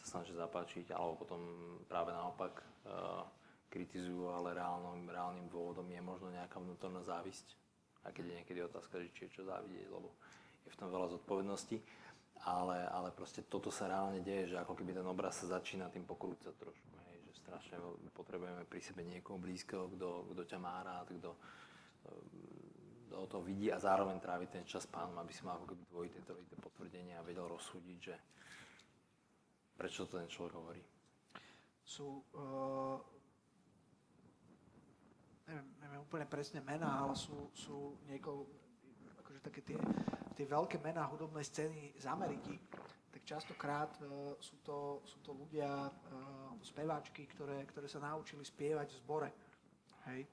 Sa 0.00 0.18
snaží 0.18 0.32
zapáčiť, 0.32 0.96
alebo 0.96 1.20
potom 1.20 1.40
práve 1.84 2.16
naopak 2.16 2.64
uh, 2.88 3.28
kritizujú, 3.68 4.32
ale 4.32 4.56
reálnym, 4.56 5.04
reálnym 5.08 5.46
dôvodom 5.52 5.84
je 5.84 6.00
možno 6.00 6.32
nejaká 6.32 6.56
vnútorná 6.56 7.04
závisť. 7.04 7.52
A 8.06 8.14
keď 8.14 8.24
je 8.24 8.36
niekedy 8.40 8.60
otázka, 8.62 9.02
že 9.02 9.12
či 9.12 9.20
je 9.26 9.34
čo 9.36 9.42
závidieť, 9.44 9.90
lebo 9.90 10.14
je 10.66 10.70
v 10.70 10.78
tom 10.78 10.88
veľa 10.90 11.12
zodpovednosti. 11.18 11.78
Ale, 12.46 12.86
ale 12.86 13.10
proste 13.10 13.42
toto 13.42 13.74
sa 13.74 13.90
reálne 13.90 14.22
deje, 14.22 14.54
že 14.54 14.56
ako 14.62 14.78
keby 14.78 14.94
ten 14.94 15.02
obraz 15.02 15.42
sa 15.42 15.58
začína 15.58 15.90
tým 15.90 16.06
pokrúcať 16.06 16.54
trošku. 16.54 16.94
Hej, 17.10 17.18
že 17.26 17.32
strašne 17.42 17.82
potrebujeme 18.14 18.62
pri 18.70 18.78
sebe 18.78 19.02
niekoho 19.02 19.34
blízkeho, 19.34 19.90
kto, 19.98 20.30
kto 20.30 20.42
ťa 20.46 20.58
má 20.62 20.78
rád, 20.86 21.10
kto, 21.10 21.34
o 23.16 23.26
to 23.26 23.42
vidí 23.42 23.72
a 23.72 23.82
zároveň 23.82 24.22
trávi 24.22 24.46
ten 24.46 24.62
čas 24.62 24.86
pánom, 24.86 25.18
aby 25.18 25.32
si 25.34 25.42
mal 25.42 25.58
ako 25.58 25.74
keby 25.74 25.82
dvojité, 25.90 26.18
trojité 26.22 26.54
potvrdenie 26.62 27.18
a 27.18 27.26
vedel 27.26 27.50
rozsúdiť, 27.50 27.98
že 27.98 28.14
prečo 29.74 30.06
to 30.06 30.20
ten 30.20 30.30
človek 30.30 30.54
hovorí. 30.54 30.82
Sú, 31.86 32.22
uh, 32.34 32.98
neviem, 35.50 35.66
neviem 35.82 36.00
úplne 36.02 36.26
presne 36.30 36.60
mená, 36.62 37.06
ale 37.06 37.14
sú, 37.14 37.50
sú 37.54 37.98
niekoho, 38.10 38.46
akože 39.22 39.40
také 39.42 39.60
tie, 39.62 39.78
tie 40.36 40.44
veľké 40.44 40.76
mená 40.84 41.08
hudobnej 41.08 41.42
scény 41.42 41.96
z 41.96 42.06
Ameriky, 42.06 42.60
tak 43.08 43.24
častokrát 43.24 43.96
uh, 44.04 44.36
sú, 44.36 44.60
to, 44.60 45.00
sú 45.08 45.24
to 45.24 45.32
ľudia, 45.32 45.88
uh, 45.88 46.52
speváčky, 46.60 47.24
ktoré, 47.32 47.64
ktoré 47.64 47.88
sa 47.88 48.04
naučili 48.04 48.44
spievať 48.44 48.92
v 48.92 49.00
zbore. 49.00 49.30
Hej 50.12 50.28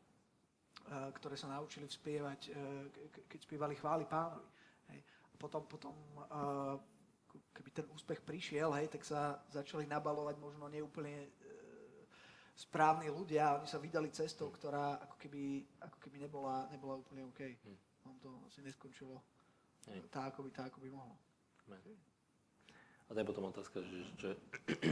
Eh, 0.84 1.12
ktoré 1.16 1.40
sa 1.40 1.48
naučili 1.48 1.88
spievať, 1.88 2.52
eh, 2.52 3.16
keď 3.32 3.40
spievali 3.40 3.72
chvály 3.80 4.04
pánovi. 4.04 4.44
Hej. 4.92 5.00
A 5.32 5.36
potom, 5.40 5.64
potom 5.64 5.96
eh, 5.96 6.76
keby 7.56 7.70
ten 7.72 7.88
úspech 7.88 8.20
prišiel, 8.20 8.68
hej, 8.76 8.92
tak 8.92 9.08
sa 9.08 9.40
začali 9.48 9.88
nabalovať 9.88 10.36
možno 10.44 10.68
neúplne 10.68 11.32
správni 12.54 13.08
ľudia 13.10 13.48
a 13.48 13.56
oni 13.64 13.66
sa 13.66 13.80
vydali 13.80 14.12
cestou, 14.12 14.52
ktorá 14.52 15.00
ako 15.08 15.16
keby, 15.24 15.66
ako 15.82 15.98
keby 16.04 16.18
nebola, 16.28 16.68
nebola 16.70 17.00
úplne 17.00 17.26
OK. 17.32 17.42
Hm. 17.42 17.80
On 18.12 18.16
to 18.20 18.30
asi 18.52 18.60
neskončilo 18.60 19.24
Hej. 19.92 20.00
tak, 20.08 20.36
ako 20.36 20.48
by, 20.48 20.50
tak, 20.56 20.66
ako 20.72 20.80
by 20.80 20.90
mohlo. 20.92 21.16
A 23.08 23.10
to 23.12 23.20
je 23.20 23.28
potom 23.28 23.46
otázka, 23.52 23.84
že, 23.84 24.00
že 24.16 24.30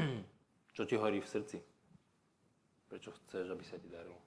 čo 0.76 0.84
ti 0.84 0.96
horí 1.00 1.24
v 1.24 1.32
srdci? 1.32 1.58
Prečo 2.92 3.16
chceš, 3.16 3.48
aby 3.48 3.64
sa 3.64 3.80
ti 3.80 3.88
darilo? 3.88 4.20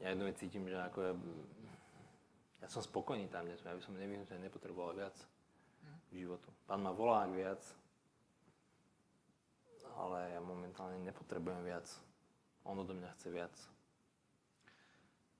ja 0.00 0.12
jednu 0.12 0.28
vec 0.28 0.36
cítim, 0.36 0.68
že 0.68 0.76
ako 0.76 0.98
ja, 1.00 1.12
ja 2.62 2.68
som 2.68 2.84
spokojný 2.84 3.32
tam, 3.32 3.48
kde 3.48 3.56
som, 3.56 3.72
ja 3.72 3.76
by 3.76 3.82
som 3.82 3.96
nevyhnutne 3.96 4.36
nepotreboval 4.44 4.92
viac 4.92 5.16
v 6.12 6.22
životu. 6.22 6.52
Pán 6.68 6.84
ma 6.84 6.92
volá 6.92 7.24
viac, 7.26 7.62
ale 9.96 10.36
ja 10.36 10.40
momentálne 10.44 11.00
nepotrebujem 11.00 11.64
viac. 11.64 11.88
On 12.68 12.76
odo 12.76 12.92
mňa 12.92 13.10
chce 13.16 13.28
viac. 13.32 13.54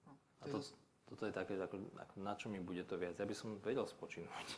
No, 0.08 0.16
A 0.40 0.44
to, 0.48 0.58
toto 1.06 1.22
je 1.22 1.32
také, 1.32 1.54
ako, 1.54 1.78
ako 1.94 2.14
na 2.18 2.34
čo 2.34 2.50
mi 2.50 2.58
bude 2.58 2.82
to 2.82 2.98
viac. 2.98 3.14
Ja 3.14 3.26
by 3.26 3.36
som 3.36 3.62
vedel 3.62 3.86
spočinúť. 3.86 4.48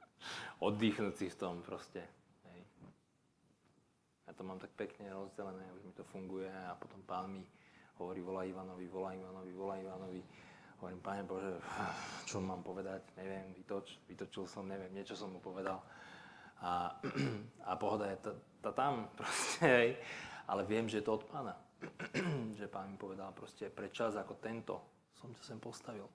Oddychnúť 0.66 1.14
si 1.20 1.26
v 1.28 1.36
tom 1.36 1.60
proste. 1.60 2.00
Hej. 2.48 2.60
Ja 4.24 4.32
to 4.32 4.42
mám 4.42 4.56
tak 4.56 4.72
pekne 4.72 5.12
rozdelené, 5.12 5.68
už 5.76 5.84
mi 5.84 5.92
to 5.92 6.04
funguje 6.08 6.48
a 6.48 6.72
potom 6.80 7.04
pán 7.04 7.28
mi 7.28 7.44
hovorí, 8.00 8.24
volá 8.24 8.42
Ivanovi, 8.48 8.86
volá 8.88 9.12
Ivanovi, 9.12 9.52
volá 9.52 9.74
Ivanovi. 9.76 10.22
Hovorím, 10.82 10.98
Pane 10.98 11.22
Bože, 11.22 11.52
čo 12.28 12.42
mám 12.42 12.64
povedať, 12.64 13.14
neviem, 13.14 13.54
vytoč, 13.54 14.02
vytočil 14.10 14.50
som, 14.50 14.66
neviem, 14.66 14.90
niečo 14.90 15.14
som 15.14 15.30
mu 15.30 15.38
povedal. 15.38 15.78
A, 16.58 16.98
a 17.70 17.78
pohoda 17.78 18.10
je 18.10 18.18
tá, 18.64 18.70
tam 18.74 19.06
proste, 19.18 19.62
hej. 19.62 19.90
ale 20.48 20.64
viem, 20.64 20.88
že 20.88 20.98
je 20.98 21.06
to 21.06 21.20
od 21.20 21.24
pána. 21.28 21.54
že 22.58 22.66
pán 22.66 22.90
mi 22.90 22.96
povedal 22.98 23.30
proste, 23.30 23.70
pre 23.70 23.94
čas 23.94 24.18
ako 24.18 24.40
tento 24.42 25.01
som 25.22 25.30
ťa 25.30 25.42
sem 25.54 25.60
postavil. 25.62 26.10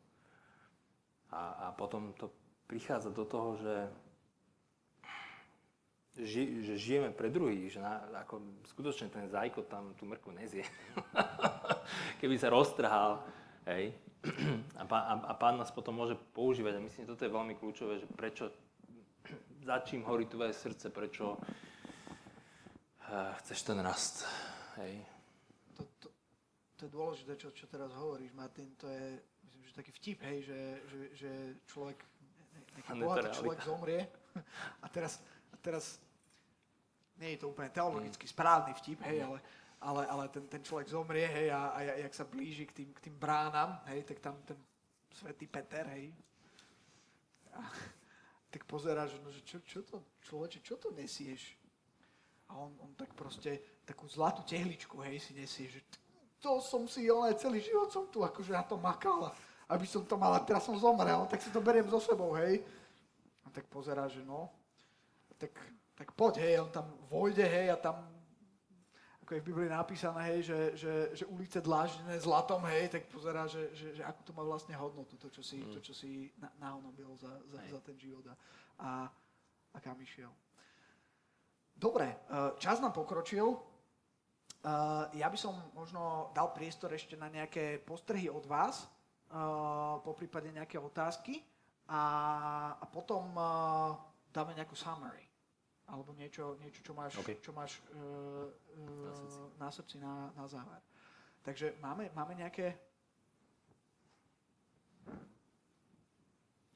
A, 1.32 1.72
a 1.72 1.72
potom 1.72 2.12
to 2.20 2.28
prichádza 2.68 3.16
do 3.16 3.24
toho, 3.24 3.56
že 3.56 3.76
ži, 6.20 6.64
že 6.68 6.76
žijeme 6.76 7.16
pre 7.16 7.32
druhých, 7.32 7.78
že 7.78 7.80
na, 7.80 8.04
ako 8.28 8.44
skutočne 8.68 9.08
ten 9.08 9.32
zajko 9.32 9.64
tam 9.72 9.96
tú 9.96 10.04
mrku 10.04 10.36
nezie. 10.36 10.68
Keby 12.20 12.36
sa 12.36 12.52
roztrhal, 12.52 13.24
hej. 13.72 13.96
A 14.76 14.84
pán, 14.84 15.04
a, 15.08 15.14
a 15.32 15.34
pán 15.40 15.56
nás 15.56 15.72
potom 15.72 15.96
môže 15.96 16.20
používať. 16.36 16.76
A 16.76 16.84
myslím, 16.84 17.08
že 17.08 17.12
toto 17.16 17.24
je 17.24 17.32
veľmi 17.32 17.54
kľúčové, 17.56 18.04
že 18.04 18.08
prečo, 18.12 18.52
za 19.64 19.80
čím 19.88 20.04
horí 20.04 20.28
tvoje 20.28 20.52
srdce, 20.52 20.92
prečo 20.92 21.38
uh, 21.38 21.40
chceš 23.40 23.60
ten 23.64 23.80
rast, 23.80 24.28
hej. 24.84 25.00
To, 25.80 25.84
to, 26.02 26.07
to 26.78 26.86
je 26.86 26.94
dôležité, 26.94 27.34
čo, 27.42 27.50
čo 27.50 27.66
teraz 27.66 27.90
hovoríš, 27.98 28.30
Martin, 28.38 28.70
to 28.78 28.86
je, 28.86 29.18
myslím, 29.50 29.62
že 29.66 29.74
taký 29.74 29.92
vtip, 29.98 30.20
hej, 30.22 30.38
že, 30.46 30.60
že, 30.86 31.00
že 31.18 31.32
človek, 31.66 31.98
nejaký 32.78 32.92
bohatý 33.02 33.28
človek 33.34 33.60
zomrie. 33.66 34.02
A 34.86 34.88
teraz, 34.94 35.18
a 35.50 35.58
teraz 35.58 35.98
nie 37.18 37.34
je 37.34 37.42
to 37.42 37.50
úplne 37.50 37.74
teologicky 37.74 38.30
správny 38.30 38.78
vtip, 38.78 39.02
hej, 39.10 39.26
ale, 39.26 39.42
ale, 39.82 40.02
ale 40.06 40.24
ten, 40.30 40.46
ten 40.46 40.62
človek 40.62 40.86
zomrie, 40.94 41.26
hej, 41.26 41.50
a, 41.50 41.74
a 41.74 41.82
jak 42.06 42.14
sa 42.14 42.30
blíži 42.30 42.70
k 42.70 42.78
tým, 42.78 42.90
k 42.94 43.10
tým 43.10 43.18
bránam, 43.18 43.82
hej, 43.90 44.06
tak 44.06 44.22
tam 44.22 44.38
ten 44.46 44.62
svätý 45.10 45.50
Peter, 45.50 45.90
hej, 45.98 46.14
a, 47.58 47.66
tak 48.54 48.62
pozerá, 48.70 49.10
že, 49.10 49.18
no, 49.26 49.34
že 49.34 49.42
čo, 49.42 49.58
čo 49.66 49.82
to, 49.82 50.06
človeče, 50.30 50.62
čo 50.62 50.78
to 50.78 50.94
nesieš? 50.94 51.58
A 52.54 52.62
on, 52.62 52.78
on 52.78 52.94
tak 52.94 53.10
proste, 53.18 53.82
takú 53.90 54.06
zlatú 54.06 54.46
tehličku, 54.46 55.02
hej, 55.02 55.18
si 55.18 55.34
nesie, 55.34 55.66
že 55.66 55.82
to 56.40 56.62
som 56.62 56.86
si, 56.86 57.10
ale 57.10 57.38
celý 57.38 57.62
život 57.62 57.90
som 57.90 58.06
tu 58.08 58.22
akože 58.22 58.54
na 58.54 58.64
to 58.64 58.78
makal. 58.78 59.34
aby 59.68 59.84
som 59.84 60.00
to 60.08 60.16
mal 60.16 60.32
a 60.32 60.40
teraz 60.40 60.64
som 60.64 60.80
zomrel, 60.80 61.28
tak 61.28 61.44
si 61.44 61.52
to 61.52 61.60
beriem 61.60 61.84
so 61.92 62.00
sebou, 62.00 62.32
hej. 62.40 62.64
A 63.44 63.52
tak 63.52 63.68
pozerá, 63.68 64.08
že 64.08 64.24
no, 64.24 64.48
tak, 65.36 65.52
tak 65.92 66.16
poď, 66.16 66.40
hej, 66.40 66.64
on 66.64 66.72
tam 66.72 66.88
vojde, 67.12 67.44
hej, 67.44 67.76
a 67.76 67.78
tam 67.78 68.00
ako 69.28 69.36
je 69.36 69.44
v 69.44 69.50
Biblii 69.52 69.68
napísané, 69.68 70.24
hej, 70.32 70.40
že, 70.48 70.60
že, 70.80 70.94
že 71.20 71.26
ulice 71.28 71.60
dláždené 71.60 72.16
zlatom, 72.16 72.64
hej, 72.72 72.88
tak 72.88 73.12
pozerá, 73.12 73.44
že, 73.44 73.76
že, 73.76 74.00
že 74.00 74.04
ako 74.08 74.24
to 74.24 74.32
má 74.32 74.40
vlastne 74.48 74.72
hodnotu, 74.80 75.20
to, 75.20 75.28
čo 75.28 75.44
si, 75.44 75.60
mm. 75.60 75.76
to, 75.76 75.80
čo 75.84 75.92
si 75.92 76.32
na, 76.40 76.48
nahonobil 76.64 77.12
za, 77.20 77.36
za, 77.52 77.60
za 77.60 77.80
ten 77.84 78.00
život 78.00 78.24
a, 78.32 78.36
a, 78.80 78.90
a 79.76 79.78
kam 79.84 80.00
išiel. 80.00 80.32
Dobre, 81.76 82.08
eh, 82.08 82.56
čas 82.56 82.80
nám 82.80 82.96
pokročil. 82.96 83.52
Eh, 84.66 85.04
ja 85.22 85.28
by 85.30 85.38
som 85.38 85.54
možno 85.78 86.34
dal 86.34 86.50
priestor 86.52 86.90
ešte 86.94 87.14
na 87.14 87.30
nejaké 87.30 87.78
postrehy 87.82 88.30
od 88.30 88.46
vás, 88.50 88.86
eh, 88.86 89.36
po 90.02 90.12
prípade 90.18 90.50
nejaké 90.50 90.82
otázky 90.82 91.42
a, 91.88 92.04
a 92.76 92.86
potom 92.92 93.32
dáme 94.36 94.52
nejakú 94.52 94.76
summary 94.76 95.28
alebo 95.88 96.12
niečo, 96.20 96.60
niečo 96.60 96.84
čo 96.84 96.92
máš, 96.92 97.16
okay. 97.16 97.40
čo 97.40 97.56
máš 97.56 97.80
uh, 97.96 98.44
uh, 98.44 99.56
na 99.56 99.72
srdci 99.72 100.04
na, 100.04 100.36
na 100.36 100.44
záver. 100.44 100.84
Takže 101.48 101.80
máme, 101.80 102.12
máme 102.12 102.36
nejaké 102.36 102.76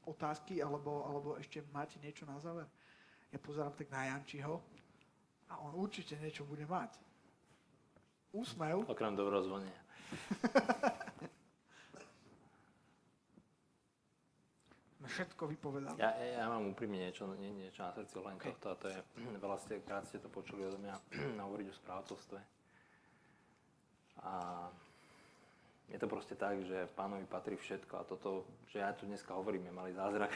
otázky, 0.07 0.63
alebo, 0.63 1.03
alebo 1.03 1.29
ešte 1.35 1.59
máte 1.75 1.99
niečo 1.99 2.23
na 2.23 2.39
záver? 2.39 2.71
Ja 3.35 3.39
pozerám 3.43 3.75
tak 3.75 3.91
na 3.91 4.07
Jančiho 4.07 4.63
a 5.51 5.59
on 5.59 5.75
určite 5.75 6.15
niečo 6.15 6.47
bude 6.47 6.63
mať. 6.63 6.95
Úsmev. 8.31 8.87
Okrem 8.87 9.15
dobrozvonia. 9.15 9.75
všetko 15.11 15.43
vypovedal. 15.51 15.95
Ja, 15.99 16.15
ja, 16.15 16.47
mám 16.47 16.71
úprimne 16.71 17.03
niečo, 17.03 17.27
nie, 17.35 17.51
niečo 17.51 17.83
na 17.83 17.91
srdci 17.91 18.15
len 18.23 18.39
okay. 18.39 18.55
tohto 18.55 18.67
a 18.71 18.75
to 18.79 18.87
je, 18.87 18.99
veľa 19.43 19.57
ste, 19.59 19.83
krát 19.83 20.07
ste 20.07 20.23
to 20.23 20.31
počuli 20.31 20.63
odo 20.63 20.79
mňa 20.79 20.95
hovoriť 21.45 21.67
o 21.67 21.75
správcovstve. 21.75 22.39
A 24.23 24.33
je 25.91 25.99
to 25.99 26.07
proste 26.07 26.39
tak, 26.39 26.63
že 26.63 26.87
pánovi 26.95 27.27
patrí 27.27 27.59
všetko 27.59 27.93
a 27.99 28.07
toto, 28.07 28.47
že 28.71 28.79
ja 28.79 28.95
tu 28.95 29.03
dneska 29.03 29.35
hovorím, 29.35 29.67
je 29.67 29.73
malý 29.75 29.91
zázrak. 29.91 30.31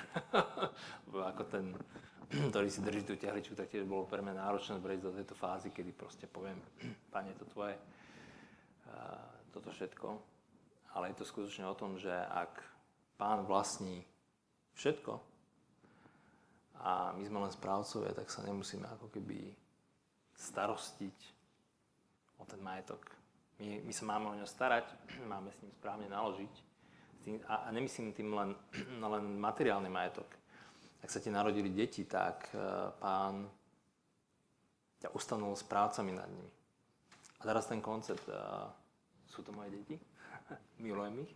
ako 1.31 1.43
ten, 1.47 1.71
ktorý 2.51 2.67
si 2.67 2.83
drží 2.83 3.07
tú 3.07 3.15
tehličku, 3.15 3.55
tak 3.55 3.71
tiež 3.71 3.87
bolo 3.87 4.03
pre 4.03 4.19
mňa 4.19 4.35
náročné 4.35 4.83
prejsť 4.83 5.03
do 5.03 5.15
tejto 5.15 5.35
fázy, 5.39 5.71
kedy 5.71 5.95
proste 5.95 6.27
poviem, 6.27 6.59
pane, 7.15 7.31
to 7.39 7.47
tvoje, 7.55 7.79
toto 9.55 9.71
všetko. 9.71 10.07
Ale 10.95 11.11
je 11.11 11.19
to 11.19 11.25
skutočne 11.27 11.67
o 11.67 11.75
tom, 11.75 11.95
že 11.95 12.11
ak 12.11 12.59
pán 13.15 13.47
vlastní 13.47 14.03
všetko 14.75 15.19
a 16.83 17.15
my 17.15 17.23
sme 17.23 17.39
len 17.43 17.51
správcovia, 17.51 18.11
tak 18.11 18.27
sa 18.27 18.43
nemusíme 18.43 18.83
ako 18.99 19.07
keby 19.11 19.55
starostiť 20.35 21.17
o 22.39 22.43
ten 22.43 22.59
majetok. 22.59 23.24
My, 23.59 23.81
my 23.87 23.93
sa 23.95 24.03
máme 24.07 24.25
o 24.31 24.37
ňo 24.37 24.47
starať, 24.47 24.85
máme 25.31 25.51
s 25.51 25.59
ním 25.63 25.71
správne 25.75 26.07
naložiť 26.09 26.53
a, 27.49 27.65
a 27.65 27.69
nemyslím 27.73 28.13
tým 28.13 28.33
len, 28.33 28.49
len 29.15 29.25
materiálny 29.39 29.89
majetok. 29.89 30.27
Ak 31.01 31.13
sa 31.13 31.21
ti 31.21 31.29
narodili 31.29 31.69
deti, 31.69 32.05
tak 32.09 32.49
uh, 32.57 32.89
pán 32.97 33.45
ťa 34.97 35.13
ustanul 35.13 35.53
správcami 35.53 36.11
nad 36.17 36.25
nimi. 36.25 36.49
A 37.39 37.41
teraz 37.45 37.69
ten 37.69 37.77
koncept, 37.77 38.25
uh, 38.25 38.65
sú 39.29 39.45
to 39.45 39.53
moje 39.53 39.69
deti, 39.69 39.95
milujem 40.83 41.21
ich 41.21 41.33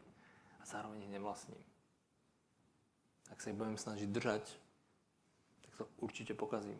a 0.57 0.65
zároveň 0.65 1.05
ich 1.05 1.13
nevlastním 1.13 1.69
ak 3.29 3.37
sa 3.37 3.53
ich 3.53 3.59
budem 3.59 3.77
snažiť 3.77 4.09
držať, 4.09 4.43
tak 5.63 5.73
to 5.77 5.83
určite 6.01 6.33
pokazím. 6.33 6.77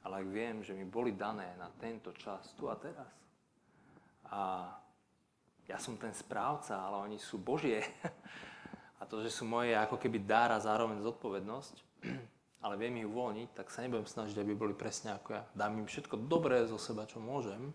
Ale 0.00 0.24
ak 0.24 0.28
viem, 0.32 0.56
že 0.64 0.72
mi 0.72 0.88
boli 0.88 1.12
dané 1.12 1.52
na 1.60 1.68
tento 1.76 2.14
čas, 2.16 2.56
tu 2.56 2.70
a 2.72 2.78
teraz, 2.78 3.10
a 4.30 4.70
ja 5.66 5.78
som 5.78 5.94
ten 5.94 6.10
správca, 6.10 6.78
ale 6.82 7.06
oni 7.06 7.18
sú 7.18 7.38
Božie, 7.38 7.82
a 9.00 9.06
to, 9.06 9.22
že 9.22 9.30
sú 9.30 9.46
moje 9.46 9.74
ako 9.74 9.98
keby 9.98 10.26
dára 10.26 10.58
zároveň 10.58 11.02
zodpovednosť, 11.02 11.74
ale 12.64 12.74
viem 12.78 13.00
ich 13.02 13.08
uvoľniť, 13.10 13.48
tak 13.54 13.70
sa 13.70 13.82
nebudem 13.82 14.06
snažiť, 14.06 14.36
aby 14.38 14.52
boli 14.54 14.74
presne 14.74 15.14
ako 15.14 15.28
ja. 15.34 15.42
Dám 15.54 15.78
im 15.78 15.86
všetko 15.86 16.26
dobré 16.30 16.62
zo 16.66 16.76
seba, 16.76 17.06
čo 17.06 17.22
môžem, 17.22 17.72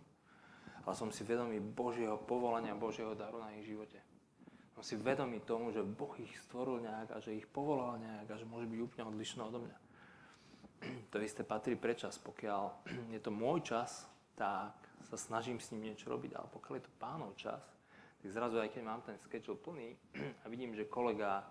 ale 0.86 0.94
som 0.94 1.10
si 1.10 1.26
vedomý 1.26 1.58
Božieho 1.58 2.22
povolania, 2.22 2.78
Božieho 2.78 3.18
daru 3.18 3.42
na 3.42 3.50
ich 3.58 3.66
živote. 3.66 3.98
Som 4.78 4.84
si 4.84 5.00
vedomý 5.00 5.42
tomu, 5.42 5.72
že 5.72 5.82
Boh 5.82 6.14
ich 6.20 6.30
stvoril 6.46 6.84
nejak 6.84 7.16
a 7.16 7.18
že 7.24 7.34
ich 7.34 7.48
povolal 7.48 7.96
nejak 7.98 8.28
a 8.28 8.36
že 8.36 8.46
môže 8.46 8.68
byť 8.68 8.80
úplne 8.84 9.04
odlišné 9.10 9.42
odo 9.42 9.60
mňa. 9.66 9.78
To 11.10 11.18
isté 11.24 11.42
patrí 11.42 11.74
prečas. 11.74 12.22
Pokiaľ 12.22 12.86
je 13.16 13.20
to 13.24 13.32
môj 13.34 13.66
čas, 13.66 14.06
tak 14.38 14.85
sa 15.06 15.18
snažím 15.18 15.62
s 15.62 15.72
ním 15.72 15.94
niečo 15.94 16.10
robiť, 16.10 16.36
ale 16.36 16.48
pokiaľ 16.50 16.74
je 16.78 16.86
to 16.86 17.00
pánov 17.00 17.32
čas, 17.38 17.62
tak 18.22 18.30
zrazu 18.34 18.58
aj 18.60 18.74
keď 18.74 18.82
mám 18.82 19.02
ten 19.06 19.18
schedule 19.22 19.58
plný 19.58 19.94
a 20.42 20.46
vidím, 20.50 20.74
že 20.74 20.90
kolega 20.90 21.46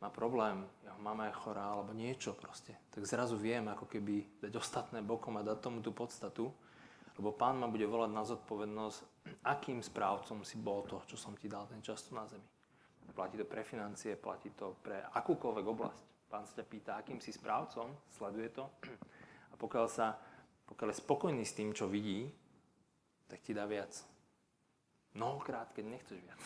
má 0.00 0.08
problém, 0.08 0.64
jeho 0.84 1.00
mama 1.00 1.28
je 1.28 1.40
chorá 1.40 1.76
alebo 1.76 1.92
niečo 1.92 2.32
proste, 2.32 2.72
tak 2.88 3.04
zrazu 3.04 3.36
viem 3.36 3.68
ako 3.68 3.84
keby 3.84 4.44
dať 4.44 4.52
ostatné 4.56 5.04
bokom 5.04 5.36
a 5.36 5.44
dať 5.44 5.58
tomu 5.60 5.84
tú 5.84 5.92
podstatu 5.92 6.48
lebo 7.20 7.36
pán 7.36 7.60
ma 7.60 7.68
bude 7.68 7.84
volať 7.84 8.10
na 8.16 8.24
zodpovednosť, 8.24 8.98
akým 9.52 9.84
správcom 9.84 10.40
si 10.40 10.56
bol 10.56 10.88
to, 10.88 11.04
čo 11.04 11.20
som 11.20 11.36
ti 11.36 11.52
dal 11.52 11.68
ten 11.68 11.84
čas 11.84 12.08
tu 12.08 12.16
na 12.16 12.24
zemi. 12.24 12.48
Platí 13.12 13.36
to 13.36 13.44
pre 13.44 13.60
financie, 13.60 14.16
platí 14.16 14.48
to 14.56 14.80
pre 14.80 15.04
akúkoľvek 15.12 15.66
oblasť. 15.68 16.02
Pán 16.32 16.48
sa 16.48 16.62
ťa 16.62 16.64
pýta, 16.64 16.90
akým 16.96 17.20
si 17.20 17.36
správcom, 17.36 17.92
sleduje 18.08 18.48
to. 18.56 18.64
A 19.52 19.54
pokiaľ, 19.60 19.86
sa, 19.92 20.16
pokiaľ 20.64 20.88
je 20.94 21.02
spokojný 21.04 21.44
s 21.44 21.52
tým, 21.52 21.76
čo 21.76 21.92
vidí, 21.92 22.32
tak 23.30 23.46
ti 23.46 23.54
dá 23.54 23.62
viac. 23.70 23.94
Mnohokrát, 25.14 25.70
keď 25.70 25.84
nechceš 25.86 26.18
viac. 26.18 26.42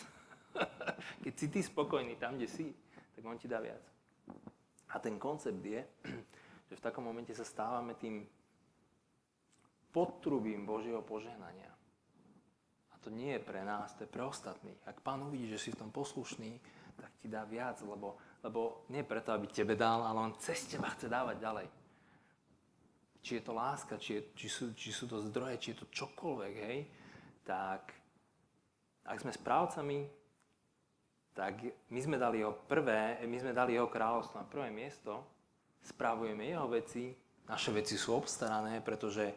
keď 1.25 1.33
si 1.33 1.45
ty 1.49 1.59
spokojný 1.65 2.13
tam, 2.21 2.37
kde 2.37 2.45
si, 2.45 2.69
tak 3.17 3.25
on 3.25 3.41
ti 3.41 3.49
dá 3.49 3.57
viac. 3.57 3.81
A 4.93 5.01
ten 5.01 5.17
koncept 5.17 5.65
je, 5.65 5.81
že 6.69 6.77
v 6.77 6.85
takom 6.85 7.01
momente 7.01 7.33
sa 7.33 7.41
stávame 7.41 7.97
tým 7.97 8.21
podtrubím 9.89 10.67
Božieho 10.69 11.01
požehnania. 11.01 11.71
A 12.93 12.95
to 13.01 13.09
nie 13.09 13.33
je 13.33 13.41
pre 13.41 13.65
nás, 13.65 13.97
to 13.97 14.05
je 14.05 14.13
pre 14.13 14.21
ostatných. 14.21 14.77
Ak 14.85 15.01
Pán 15.01 15.25
uvidí, 15.25 15.49
že 15.49 15.61
si 15.61 15.69
v 15.73 15.79
tom 15.81 15.89
poslušný, 15.89 16.59
tak 16.95 17.11
ti 17.19 17.27
dá 17.27 17.43
viac, 17.43 17.81
lebo, 17.83 18.15
lebo 18.43 18.87
nie 18.91 19.03
preto, 19.03 19.35
aby 19.35 19.47
tebe 19.47 19.75
dal, 19.75 20.03
ale 20.03 20.19
on 20.19 20.37
cez 20.39 20.63
teba 20.67 20.91
chce 20.93 21.07
dávať 21.11 21.37
ďalej. 21.39 21.67
Či 23.25 23.41
je 23.41 23.43
to 23.43 23.57
láska, 23.57 23.97
či, 23.97 24.21
je, 24.21 24.21
či, 24.37 24.47
sú, 24.53 24.77
či 24.77 24.93
sú 24.93 25.09
to 25.09 25.17
zdroje, 25.17 25.57
či 25.57 25.73
je 25.73 25.81
to 25.81 25.89
čokoľvek, 25.89 26.53
hej, 26.61 26.79
tak 27.41 27.89
ak 29.01 29.17
sme 29.17 29.33
správcami, 29.33 30.05
tak 31.33 31.65
my 31.89 31.99
sme 32.05 32.21
dali 32.21 32.45
jeho 32.45 32.53
prvé, 32.53 33.17
my 33.25 33.37
sme 33.41 33.57
dali 33.57 33.73
jeho 33.73 33.89
kráľovstvo 33.89 34.37
na 34.37 34.45
prvé 34.45 34.69
miesto, 34.69 35.25
správujeme 35.81 36.45
jeho 36.45 36.69
veci, 36.69 37.17
naše 37.45 37.69
veci 37.69 37.93
sú 37.93 38.17
obstarané, 38.17 38.81
pretože 38.81 39.33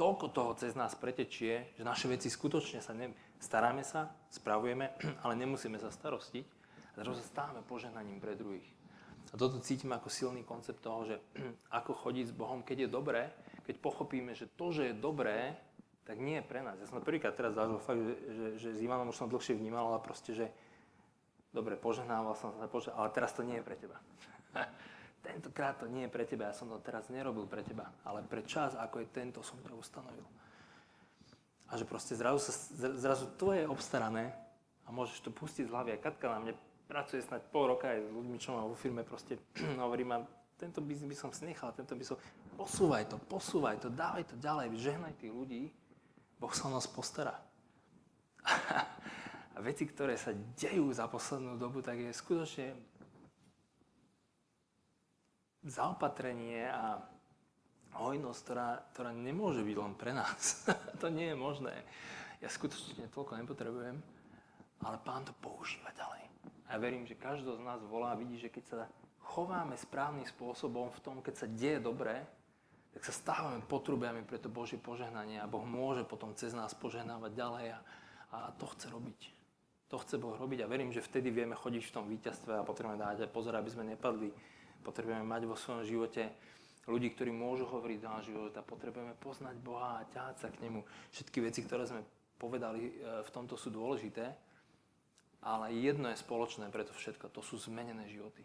toľko 0.00 0.26
toho 0.32 0.52
cez 0.56 0.72
nás 0.72 0.96
pretečie, 0.96 1.76
že 1.76 1.84
naše 1.84 2.08
veci 2.08 2.32
skutočne 2.32 2.80
sa 2.80 2.96
ne... 2.96 3.12
staráme 3.36 3.84
sa, 3.84 4.08
spravujeme, 4.32 4.96
ale 5.24 5.36
nemusíme 5.36 5.76
sa 5.76 5.92
starostiť 5.92 6.46
a 6.96 7.04
zrazu 7.04 7.20
sa 7.20 7.28
stávame 7.28 7.60
požehnaním 7.68 8.16
pre 8.16 8.32
druhých. 8.32 8.79
A 9.30 9.38
toto 9.38 9.62
cítim 9.62 9.94
ako 9.94 10.10
silný 10.10 10.42
koncept 10.42 10.82
toho, 10.82 11.06
že 11.06 11.16
ako 11.78 11.94
chodiť 11.94 12.30
s 12.30 12.34
Bohom, 12.34 12.66
keď 12.66 12.86
je 12.86 12.88
dobré, 12.90 13.22
keď 13.66 13.76
pochopíme, 13.78 14.34
že 14.34 14.50
to, 14.58 14.74
že 14.74 14.90
je 14.90 14.94
dobré, 14.94 15.54
tak 16.02 16.18
nie 16.18 16.42
je 16.42 16.48
pre 16.48 16.58
nás. 16.58 16.74
Ja 16.82 16.90
som 16.90 16.98
to 16.98 17.06
prvýkrát 17.06 17.38
teraz 17.38 17.54
zažil 17.54 17.78
fakt, 17.78 18.02
že, 18.02 18.14
že, 18.34 18.46
že 18.58 18.68
s 18.74 18.82
Ivanom 18.82 19.14
už 19.14 19.18
som 19.20 19.30
dlhšie 19.30 19.54
vnímal, 19.54 19.94
ale 19.94 20.02
proste, 20.02 20.34
že 20.34 20.50
dobre, 21.54 21.78
požehnával 21.78 22.34
som 22.34 22.50
sa, 22.50 22.66
ale 22.98 23.08
teraz 23.14 23.30
to 23.30 23.46
nie 23.46 23.58
je 23.58 23.64
pre 23.66 23.78
teba. 23.78 23.98
tentokrát 25.26 25.78
to 25.78 25.86
nie 25.86 26.08
je 26.08 26.10
pre 26.10 26.24
teba, 26.26 26.50
ja 26.50 26.54
som 26.56 26.66
to 26.66 26.82
teraz 26.82 27.06
nerobil 27.12 27.46
pre 27.46 27.62
teba, 27.62 27.92
ale 28.02 28.24
pre 28.26 28.42
čas, 28.42 28.74
ako 28.74 29.04
je 29.04 29.08
tento, 29.12 29.38
som 29.44 29.60
ťa 29.62 29.76
ustanovil. 29.76 30.26
A 31.70 31.78
že 31.78 31.86
proste 31.86 32.18
zrazu, 32.18 32.42
sa, 32.42 32.52
zrazu 32.98 33.30
to 33.38 33.54
je 33.54 33.62
obstarané 33.68 34.34
a 34.82 34.90
môžeš 34.90 35.22
to 35.22 35.30
pustiť 35.30 35.70
z 35.70 35.70
hlavy. 35.70 35.94
A 35.94 36.02
Katka 36.02 36.26
na 36.26 36.42
mne 36.42 36.54
pracuje 36.90 37.22
snať 37.22 37.46
pol 37.54 37.70
roka 37.70 37.86
aj 37.86 38.02
s 38.02 38.10
ľuďmi, 38.10 38.36
čo 38.42 38.58
má 38.58 38.66
vo 38.66 38.74
firme, 38.74 39.06
proste 39.06 39.38
hovorí 39.82 40.02
ma, 40.02 40.18
tento 40.58 40.82
biznis 40.82 41.06
by 41.06 41.16
som 41.16 41.30
si 41.30 41.46
tento 41.46 41.94
by 41.94 42.02
som... 42.02 42.18
Posúvaj 42.58 43.06
to, 43.06 43.16
posúvaj 43.30 43.78
to, 43.78 43.88
dávaj 43.94 44.26
to 44.26 44.34
ďalej, 44.42 44.74
žehnaj 44.74 45.14
tých 45.22 45.32
ľudí, 45.32 45.70
Boh 46.42 46.50
sa 46.50 46.66
o 46.66 46.74
nás 46.74 46.90
postará. 46.90 47.38
A 49.54 49.58
veci, 49.60 49.84
ktoré 49.84 50.16
sa 50.16 50.32
dejú 50.32 50.88
za 50.90 51.04
poslednú 51.06 51.60
dobu, 51.60 51.84
tak 51.84 52.00
je 52.00 52.16
skutočne 52.16 52.72
zaopatrenie 55.60 56.64
a 56.64 56.96
hojnosť, 58.00 58.40
ktorá, 58.40 58.68
ktorá 58.96 59.10
nemôže 59.12 59.60
byť 59.60 59.76
len 59.76 59.94
pre 59.98 60.16
nás. 60.16 60.64
to 61.02 61.12
nie 61.12 61.28
je 61.28 61.36
možné. 61.36 61.74
Ja 62.40 62.48
skutočne 62.48 63.12
toľko 63.12 63.36
nepotrebujem, 63.36 64.00
ale 64.80 64.96
pán 65.04 65.28
to 65.28 65.36
používa 65.36 65.92
ďalej. 65.92 66.29
A 66.70 66.78
ja 66.78 66.78
verím, 66.78 67.02
že 67.02 67.18
každý 67.18 67.50
z 67.50 67.66
nás 67.66 67.82
volá 67.82 68.14
a 68.14 68.20
vidí, 68.20 68.38
že 68.38 68.46
keď 68.46 68.64
sa 68.70 68.80
chováme 69.26 69.74
správnym 69.74 70.22
spôsobom 70.22 70.94
v 70.94 71.02
tom, 71.02 71.16
keď 71.18 71.34
sa 71.34 71.46
deje 71.50 71.82
dobré, 71.82 72.22
tak 72.94 73.02
sa 73.02 73.10
stávame 73.10 73.58
potrubiami 73.66 74.22
pre 74.22 74.38
to 74.38 74.46
Božie 74.46 74.78
požehnanie 74.78 75.42
a 75.42 75.50
Boh 75.50 75.66
môže 75.66 76.06
potom 76.06 76.30
cez 76.38 76.54
nás 76.54 76.70
požehnávať 76.78 77.32
ďalej 77.34 77.66
a, 77.74 77.78
a 78.30 78.38
to 78.54 78.70
chce 78.70 78.86
robiť. 78.86 79.20
To 79.90 79.98
chce 79.98 80.14
Boh 80.22 80.38
robiť 80.38 80.62
a 80.62 80.70
verím, 80.70 80.94
že 80.94 81.02
vtedy 81.02 81.34
vieme 81.34 81.58
chodiť 81.58 81.90
v 81.90 81.94
tom 81.94 82.06
víťazstve 82.06 82.62
a 82.62 82.66
potrebujeme 82.66 83.02
dať 83.02 83.26
aj 83.26 83.34
pozor, 83.34 83.58
aby 83.58 83.70
sme 83.70 83.90
nepadli. 83.90 84.30
Potrebujeme 84.86 85.26
mať 85.26 85.42
vo 85.50 85.58
svojom 85.58 85.82
živote 85.82 86.30
ľudí, 86.86 87.10
ktorí 87.14 87.34
môžu 87.34 87.66
hovoriť 87.66 87.98
náš 88.02 88.30
život 88.30 88.54
a 88.54 88.62
potrebujeme 88.62 89.18
poznať 89.18 89.58
Boha 89.58 90.02
a 90.02 90.06
ťahať 90.10 90.36
sa 90.38 90.48
k 90.50 90.62
Nemu. 90.62 90.86
Všetky 91.10 91.38
veci, 91.42 91.66
ktoré 91.66 91.86
sme 91.86 92.06
povedali 92.38 92.90
e, 92.90 92.92
v 93.26 93.30
tomto 93.30 93.58
sú 93.58 93.70
dôležité, 93.70 94.30
ale 95.40 95.72
jedno 95.72 96.12
je 96.12 96.20
spoločné 96.20 96.68
pre 96.68 96.84
to 96.84 96.92
všetko, 96.92 97.32
to 97.32 97.40
sú 97.40 97.56
zmenené 97.56 98.08
životy 98.08 98.44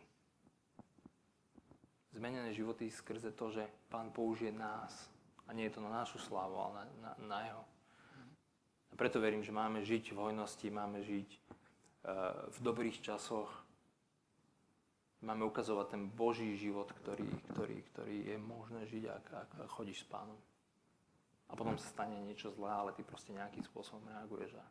zmenené 2.16 2.56
životy 2.56 2.88
skrze 2.88 3.36
to, 3.36 3.52
že 3.52 3.68
Pán 3.92 4.10
použije 4.16 4.52
nás. 4.56 5.12
A 5.46 5.54
nie 5.54 5.70
je 5.70 5.78
to 5.78 5.84
na 5.84 6.02
našu 6.02 6.18
slávu, 6.18 6.58
ale 6.58 6.74
na, 6.74 6.84
na, 7.04 7.12
na 7.28 7.38
Jeho. 7.46 7.64
A 8.90 8.94
preto 8.98 9.22
verím, 9.22 9.44
že 9.44 9.54
máme 9.54 9.84
žiť 9.86 10.16
v 10.16 10.18
hojnosti, 10.18 10.68
máme 10.72 11.04
žiť 11.04 11.30
uh, 11.30 12.50
v 12.50 12.58
dobrých 12.64 13.04
časoch. 13.04 13.52
Máme 15.22 15.46
ukazovať 15.46 15.88
ten 15.94 16.04
Boží 16.10 16.58
život, 16.58 16.90
ktorý, 17.04 17.28
ktorý, 17.54 17.78
ktorý 17.94 18.18
je 18.34 18.38
možné 18.42 18.90
žiť, 18.90 19.04
ak, 19.06 19.26
ak 19.46 19.50
chodíš 19.70 20.02
s 20.02 20.10
Pánom. 20.10 20.40
A 21.46 21.54
potom 21.54 21.78
sa 21.78 21.86
stane 21.86 22.18
niečo 22.26 22.50
zlé, 22.50 22.74
ale 22.74 22.90
ty 22.98 23.06
proste 23.06 23.36
nejakým 23.38 23.62
spôsobom 23.70 24.02
reaguješ 24.10 24.58
a 24.58 24.66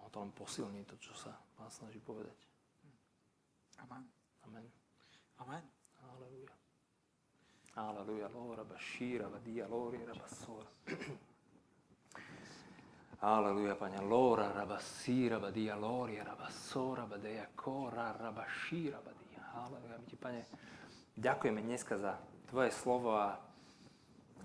ono 0.00 0.08
to 0.10 0.18
len 0.20 0.32
posilní 0.32 0.84
to, 0.84 0.96
čo 0.96 1.12
sa 1.14 1.36
Pán 1.60 1.68
snaží 1.68 2.00
povedať. 2.00 2.36
Amen. 3.84 4.08
Amen. 4.48 4.66
Amen. 5.44 5.64
Aleluja. 6.00 6.56
Aleluja, 7.76 8.28
lora, 8.32 8.64
bašíra, 8.64 9.28
vadia, 9.28 9.68
lori, 9.68 10.00
rabassora. 10.04 10.68
Aleluja, 13.20 13.76
Pane, 13.76 14.00
lora, 14.00 14.48
rabasíra, 14.52 15.38
vadia, 15.38 15.76
lori, 15.76 16.16
rabassora, 16.16 17.04
vadeja, 17.04 17.46
kora, 17.54 18.16
rabašíra, 18.16 18.96
vadia. 19.04 19.44
Aleluja, 19.52 20.00
my 20.00 20.06
ti, 20.08 20.16
Pane, 20.16 20.48
ďakujeme 21.20 21.60
dneska 21.60 22.00
za 22.00 22.16
Tvoje 22.48 22.72
slovo 22.74 23.14
a 23.14 23.38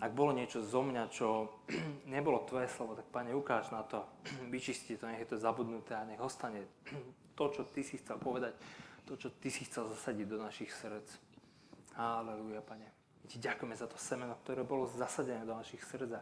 ak 0.01 0.11
bolo 0.11 0.35
niečo 0.35 0.63
zo 0.63 0.83
mňa, 0.83 1.03
čo 1.11 1.59
nebolo 2.13 2.43
Tvoje 2.43 2.67
slovo, 2.67 2.95
tak 2.95 3.07
Pane, 3.11 3.31
ukáž 3.31 3.71
na 3.71 3.83
to, 3.83 4.03
vyčisti 4.53 4.99
to, 4.99 5.07
nech 5.07 5.23
je 5.23 5.35
to 5.35 5.37
zabudnuté 5.37 5.95
a 5.95 6.07
nech 6.07 6.19
ostane 6.19 6.67
to, 7.37 7.43
čo 7.51 7.63
Ty 7.69 7.81
si 7.83 7.97
chcel 8.01 8.17
povedať, 8.19 8.53
to, 9.05 9.15
čo 9.15 9.29
Ty 9.31 9.49
si 9.51 9.63
chcel 9.67 9.87
zasadiť 9.91 10.25
do 10.27 10.37
našich 10.41 10.71
srdc. 10.73 11.09
Aleluja, 11.95 12.59
Pane. 12.59 12.87
Ti 13.25 13.41
ďakujeme 13.41 13.73
za 13.73 13.89
to 13.89 13.97
semeno, 13.97 14.37
ktoré 14.45 14.61
bolo 14.61 14.85
zasadené 14.85 15.41
do 15.47 15.57
našich 15.57 15.81
srdca. 15.81 16.21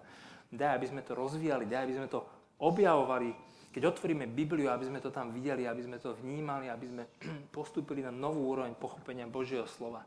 Daj, 0.54 0.72
aby 0.78 0.88
sme 0.88 1.02
to 1.02 1.18
rozvíjali, 1.18 1.66
daj, 1.66 1.84
aby 1.84 1.96
sme 1.98 2.08
to 2.08 2.24
objavovali, 2.62 3.34
keď 3.74 3.90
otvoríme 3.90 4.30
Bibliu, 4.30 4.70
aby 4.70 4.86
sme 4.86 5.02
to 5.02 5.10
tam 5.10 5.34
videli, 5.34 5.66
aby 5.66 5.82
sme 5.82 5.98
to 5.98 6.14
vnímali, 6.14 6.70
aby 6.70 6.86
sme 6.86 7.04
postúpili 7.50 8.06
na 8.06 8.14
novú 8.14 8.54
úroveň 8.54 8.78
pochopenia 8.78 9.26
Božieho 9.26 9.66
slova. 9.66 10.06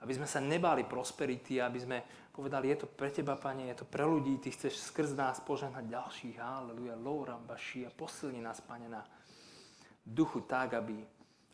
Aby 0.00 0.16
sme 0.16 0.28
sa 0.28 0.40
nebáli 0.40 0.88
prosperity, 0.88 1.60
aby 1.60 1.78
sme 1.80 1.98
povedali, 2.32 2.72
je 2.72 2.84
to 2.84 2.88
pre 2.88 3.12
teba, 3.12 3.36
Pane, 3.36 3.68
je 3.68 3.84
to 3.84 3.86
pre 3.86 4.08
ľudí, 4.08 4.40
ty 4.40 4.48
chceš 4.48 4.80
skrz 4.92 5.12
nás 5.12 5.44
požehnať 5.44 5.84
ďalších. 5.92 6.40
Halleluja, 6.40 6.96
Lóram, 6.96 7.44
Baši 7.44 7.84
a 7.84 7.92
posilni 7.92 8.40
nás, 8.40 8.64
Pane, 8.64 8.88
na 8.88 9.04
duchu 10.00 10.40
tak, 10.48 10.72
aby, 10.74 11.04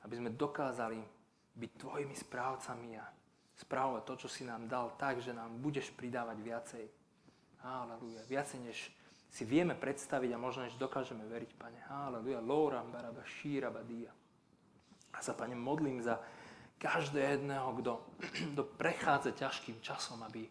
aby 0.06 0.14
sme 0.14 0.30
dokázali 0.30 1.02
byť 1.56 1.70
tvojimi 1.74 2.14
správcami 2.14 2.88
a 3.00 3.04
správovať 3.56 4.02
to, 4.04 4.14
čo 4.26 4.28
si 4.28 4.42
nám 4.44 4.68
dal 4.68 4.94
tak, 4.94 5.18
že 5.18 5.34
nám 5.34 5.58
budeš 5.58 5.90
pridávať 5.90 6.38
viacej. 6.38 6.84
Halleluja. 7.64 8.22
Viacej, 8.30 8.58
než 8.62 8.78
si 9.32 9.42
vieme 9.42 9.74
predstaviť 9.74 10.30
a 10.32 10.38
možno 10.38 10.68
než 10.68 10.78
dokážeme 10.78 11.26
veriť, 11.26 11.50
Pane. 11.58 11.80
Halleluja. 11.90 12.38
Lóram, 12.44 12.92
baraba, 12.92 13.24
šíra, 13.26 13.74
badia. 13.74 14.12
A 15.16 15.18
sa, 15.18 15.34
Pane, 15.34 15.56
modlím 15.56 15.98
za 15.98 16.20
každého 16.78 17.40
jedného, 17.40 17.68
kto, 17.80 17.92
kto 18.54 18.62
prechádza 18.76 19.30
ťažkým 19.32 19.80
časom, 19.80 20.20
aby, 20.24 20.44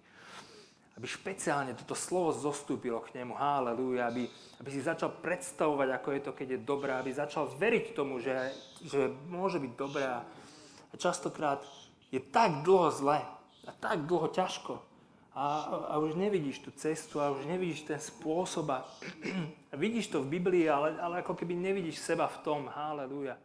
aby 0.98 1.06
špeciálne 1.08 1.78
toto 1.78 1.94
slovo 1.94 2.34
zostúpilo 2.34 3.04
k 3.06 3.22
nemu. 3.22 3.36
Halleluja. 3.36 4.10
Aby, 4.10 4.30
aby 4.62 4.70
si 4.72 4.82
začal 4.82 5.14
predstavovať, 5.22 5.88
ako 5.92 6.10
je 6.12 6.22
to, 6.22 6.32
keď 6.34 6.48
je 6.56 6.60
dobré. 6.66 6.92
Aby 6.96 7.12
začal 7.14 7.52
veriť 7.52 7.86
tomu, 7.94 8.24
že, 8.24 8.54
že 8.86 9.12
môže 9.30 9.60
byť 9.60 9.74
dobré. 9.76 10.06
A 10.08 10.24
častokrát 10.96 11.62
je 12.10 12.24
tak 12.24 12.64
dlho 12.64 12.90
zle 12.96 13.20
a 13.66 13.72
tak 13.82 14.06
dlho 14.08 14.32
ťažko 14.32 14.96
a, 15.36 15.46
a 15.92 15.94
už 16.00 16.16
nevidíš 16.16 16.64
tú 16.64 16.72
cestu 16.72 17.20
a 17.20 17.36
už 17.36 17.44
nevidíš 17.44 17.84
ten 17.84 18.00
spôsob 18.00 18.72
a, 18.72 18.88
a 19.68 19.76
vidíš 19.84 20.16
to 20.16 20.24
v 20.24 20.40
Biblii, 20.40 20.72
ale, 20.72 20.96
ale 20.96 21.20
ako 21.20 21.36
keby 21.36 21.60
nevidíš 21.60 22.00
seba 22.00 22.32
v 22.32 22.40
tom. 22.40 22.72
Halleluja. 22.72 23.36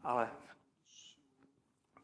Ale 0.00 0.32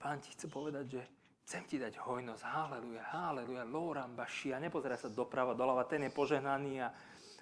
Pán 0.01 0.17
ti 0.25 0.33
chce 0.33 0.49
povedať, 0.49 0.85
že 0.97 1.03
chcem 1.45 1.63
ti 1.69 1.77
dať 1.77 2.01
hojnosť. 2.01 2.41
Halleluja, 2.41 3.05
halleluja, 3.13 3.69
lóram 3.69 4.17
baši. 4.17 4.57
A 4.57 4.59
nepozeraj 4.59 5.05
sa 5.05 5.13
doprava, 5.13 5.53
doľava, 5.53 5.85
ten 5.85 6.01
je 6.09 6.09
požehnaný 6.09 6.81
a, 6.81 6.89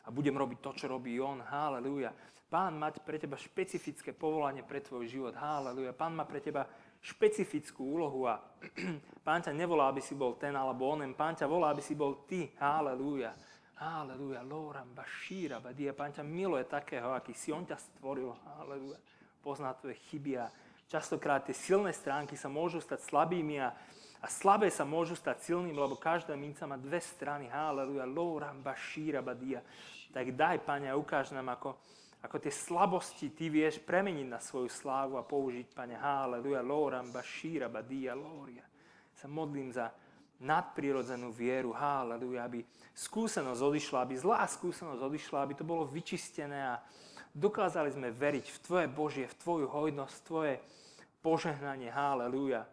a 0.02 0.08
budem 0.10 0.34
robiť 0.34 0.58
to, 0.58 0.70
čo 0.74 0.90
robí 0.90 1.22
on. 1.22 1.38
Halleluja. 1.38 2.10
Pán 2.50 2.74
má 2.74 2.90
pre 2.90 3.22
teba 3.22 3.38
špecifické 3.38 4.10
povolanie 4.10 4.66
pre 4.66 4.82
tvoj 4.82 5.06
život. 5.06 5.38
Halleluja. 5.38 5.94
Pán 5.94 6.18
má 6.18 6.26
pre 6.26 6.42
teba 6.42 6.66
špecifickú 6.98 7.94
úlohu 7.94 8.26
a 8.26 8.42
pán 9.26 9.38
ťa 9.38 9.54
nevolá, 9.54 9.94
aby 9.94 10.02
si 10.02 10.18
bol 10.18 10.34
ten 10.34 10.58
alebo 10.58 10.90
onen, 10.90 11.14
pán 11.14 11.38
ťa 11.38 11.46
volá, 11.46 11.70
aby 11.70 11.84
si 11.84 11.94
bol 11.94 12.26
ty. 12.26 12.50
Halelúja. 12.58 13.38
Halelúja. 13.78 14.42
Lóram, 14.42 14.90
bašíra. 14.98 15.62
Pán 15.94 16.10
ťa 16.10 16.26
miluje 16.26 16.66
takého, 16.66 17.14
aký 17.14 17.38
si 17.38 17.54
on 17.54 17.62
ťa 17.62 17.78
stvoril. 17.78 18.34
Halelúja. 18.34 18.98
Pozná 19.38 19.70
tvoje 19.78 19.94
chyby 20.10 20.42
a 20.42 20.50
častokrát 20.88 21.44
tie 21.44 21.54
silné 21.54 21.92
stránky 21.92 22.34
sa 22.34 22.48
môžu 22.48 22.80
stať 22.80 23.04
slabými 23.04 23.60
a, 23.60 23.76
a 24.24 24.26
slabé 24.26 24.72
sa 24.72 24.88
môžu 24.88 25.14
stať 25.14 25.52
silným, 25.52 25.76
lebo 25.76 26.00
každá 26.00 26.32
minca 26.34 26.64
má 26.64 26.80
dve 26.80 26.98
strany. 26.98 27.46
Halelúja. 27.46 28.08
Lóram, 28.08 28.64
bašíra, 28.64 29.20
badia. 29.20 29.60
Tak 30.10 30.32
daj, 30.32 30.64
Pane, 30.64 30.88
a 30.88 30.96
ukáž 30.96 31.36
nám, 31.36 31.52
ako, 31.52 31.76
ako 32.24 32.36
tie 32.40 32.50
slabosti 32.50 33.36
ty 33.36 33.52
vieš 33.52 33.84
premeniť 33.84 34.26
na 34.26 34.40
svoju 34.40 34.72
slávu 34.72 35.20
a 35.20 35.28
použiť, 35.28 35.76
Pane, 35.76 35.94
Haleluja, 36.00 36.64
Lóram, 36.64 37.12
Bašíra, 37.12 37.68
Badia. 37.68 38.16
Sa 39.12 39.28
modlím 39.28 39.68
za 39.68 39.92
nadprirodzenú 40.40 41.28
vieru, 41.28 41.76
Haleluja, 41.76 42.48
aby 42.48 42.64
skúsenosť 42.96 43.60
odišla, 43.60 43.98
aby 44.00 44.14
zlá 44.16 44.46
skúsenosť 44.48 45.02
odišla, 45.04 45.38
aby 45.44 45.54
to 45.54 45.68
bolo 45.68 45.84
vyčistené 45.84 46.72
a 46.72 46.80
dokázali 47.38 47.94
sme 47.94 48.10
veriť 48.10 48.46
v 48.50 48.58
Tvoje 48.58 48.86
Božie, 48.90 49.26
v 49.30 49.38
Tvoju 49.38 49.66
hojnosť, 49.70 50.14
v 50.14 50.26
Tvoje 50.26 50.54
požehnanie, 51.22 51.88
Haleluja. 51.88 52.66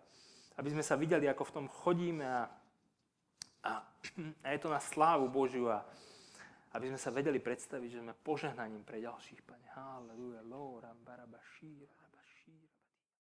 Aby 0.58 0.74
sme 0.74 0.84
sa 0.84 0.98
videli, 0.98 1.30
ako 1.30 1.44
v 1.46 1.54
tom 1.54 1.66
chodíme 1.70 2.26
a, 2.26 2.50
a, 3.70 3.74
a 4.42 4.48
je 4.50 4.60
to 4.60 4.70
na 4.74 4.82
slávu 4.82 5.30
Božiu 5.30 5.70
a, 5.70 5.86
aby 6.74 6.92
sme 6.92 7.00
sa 7.00 7.14
vedeli 7.14 7.40
predstaviť, 7.40 7.90
že 7.92 8.02
sme 8.02 8.18
požehnaním 8.18 8.84
pre 8.84 9.00
ďalších, 9.00 9.46
Pane. 9.46 9.68
Halleluja, 9.76 10.42
Lóram, 10.48 10.98
Barabashíra. 11.06 12.05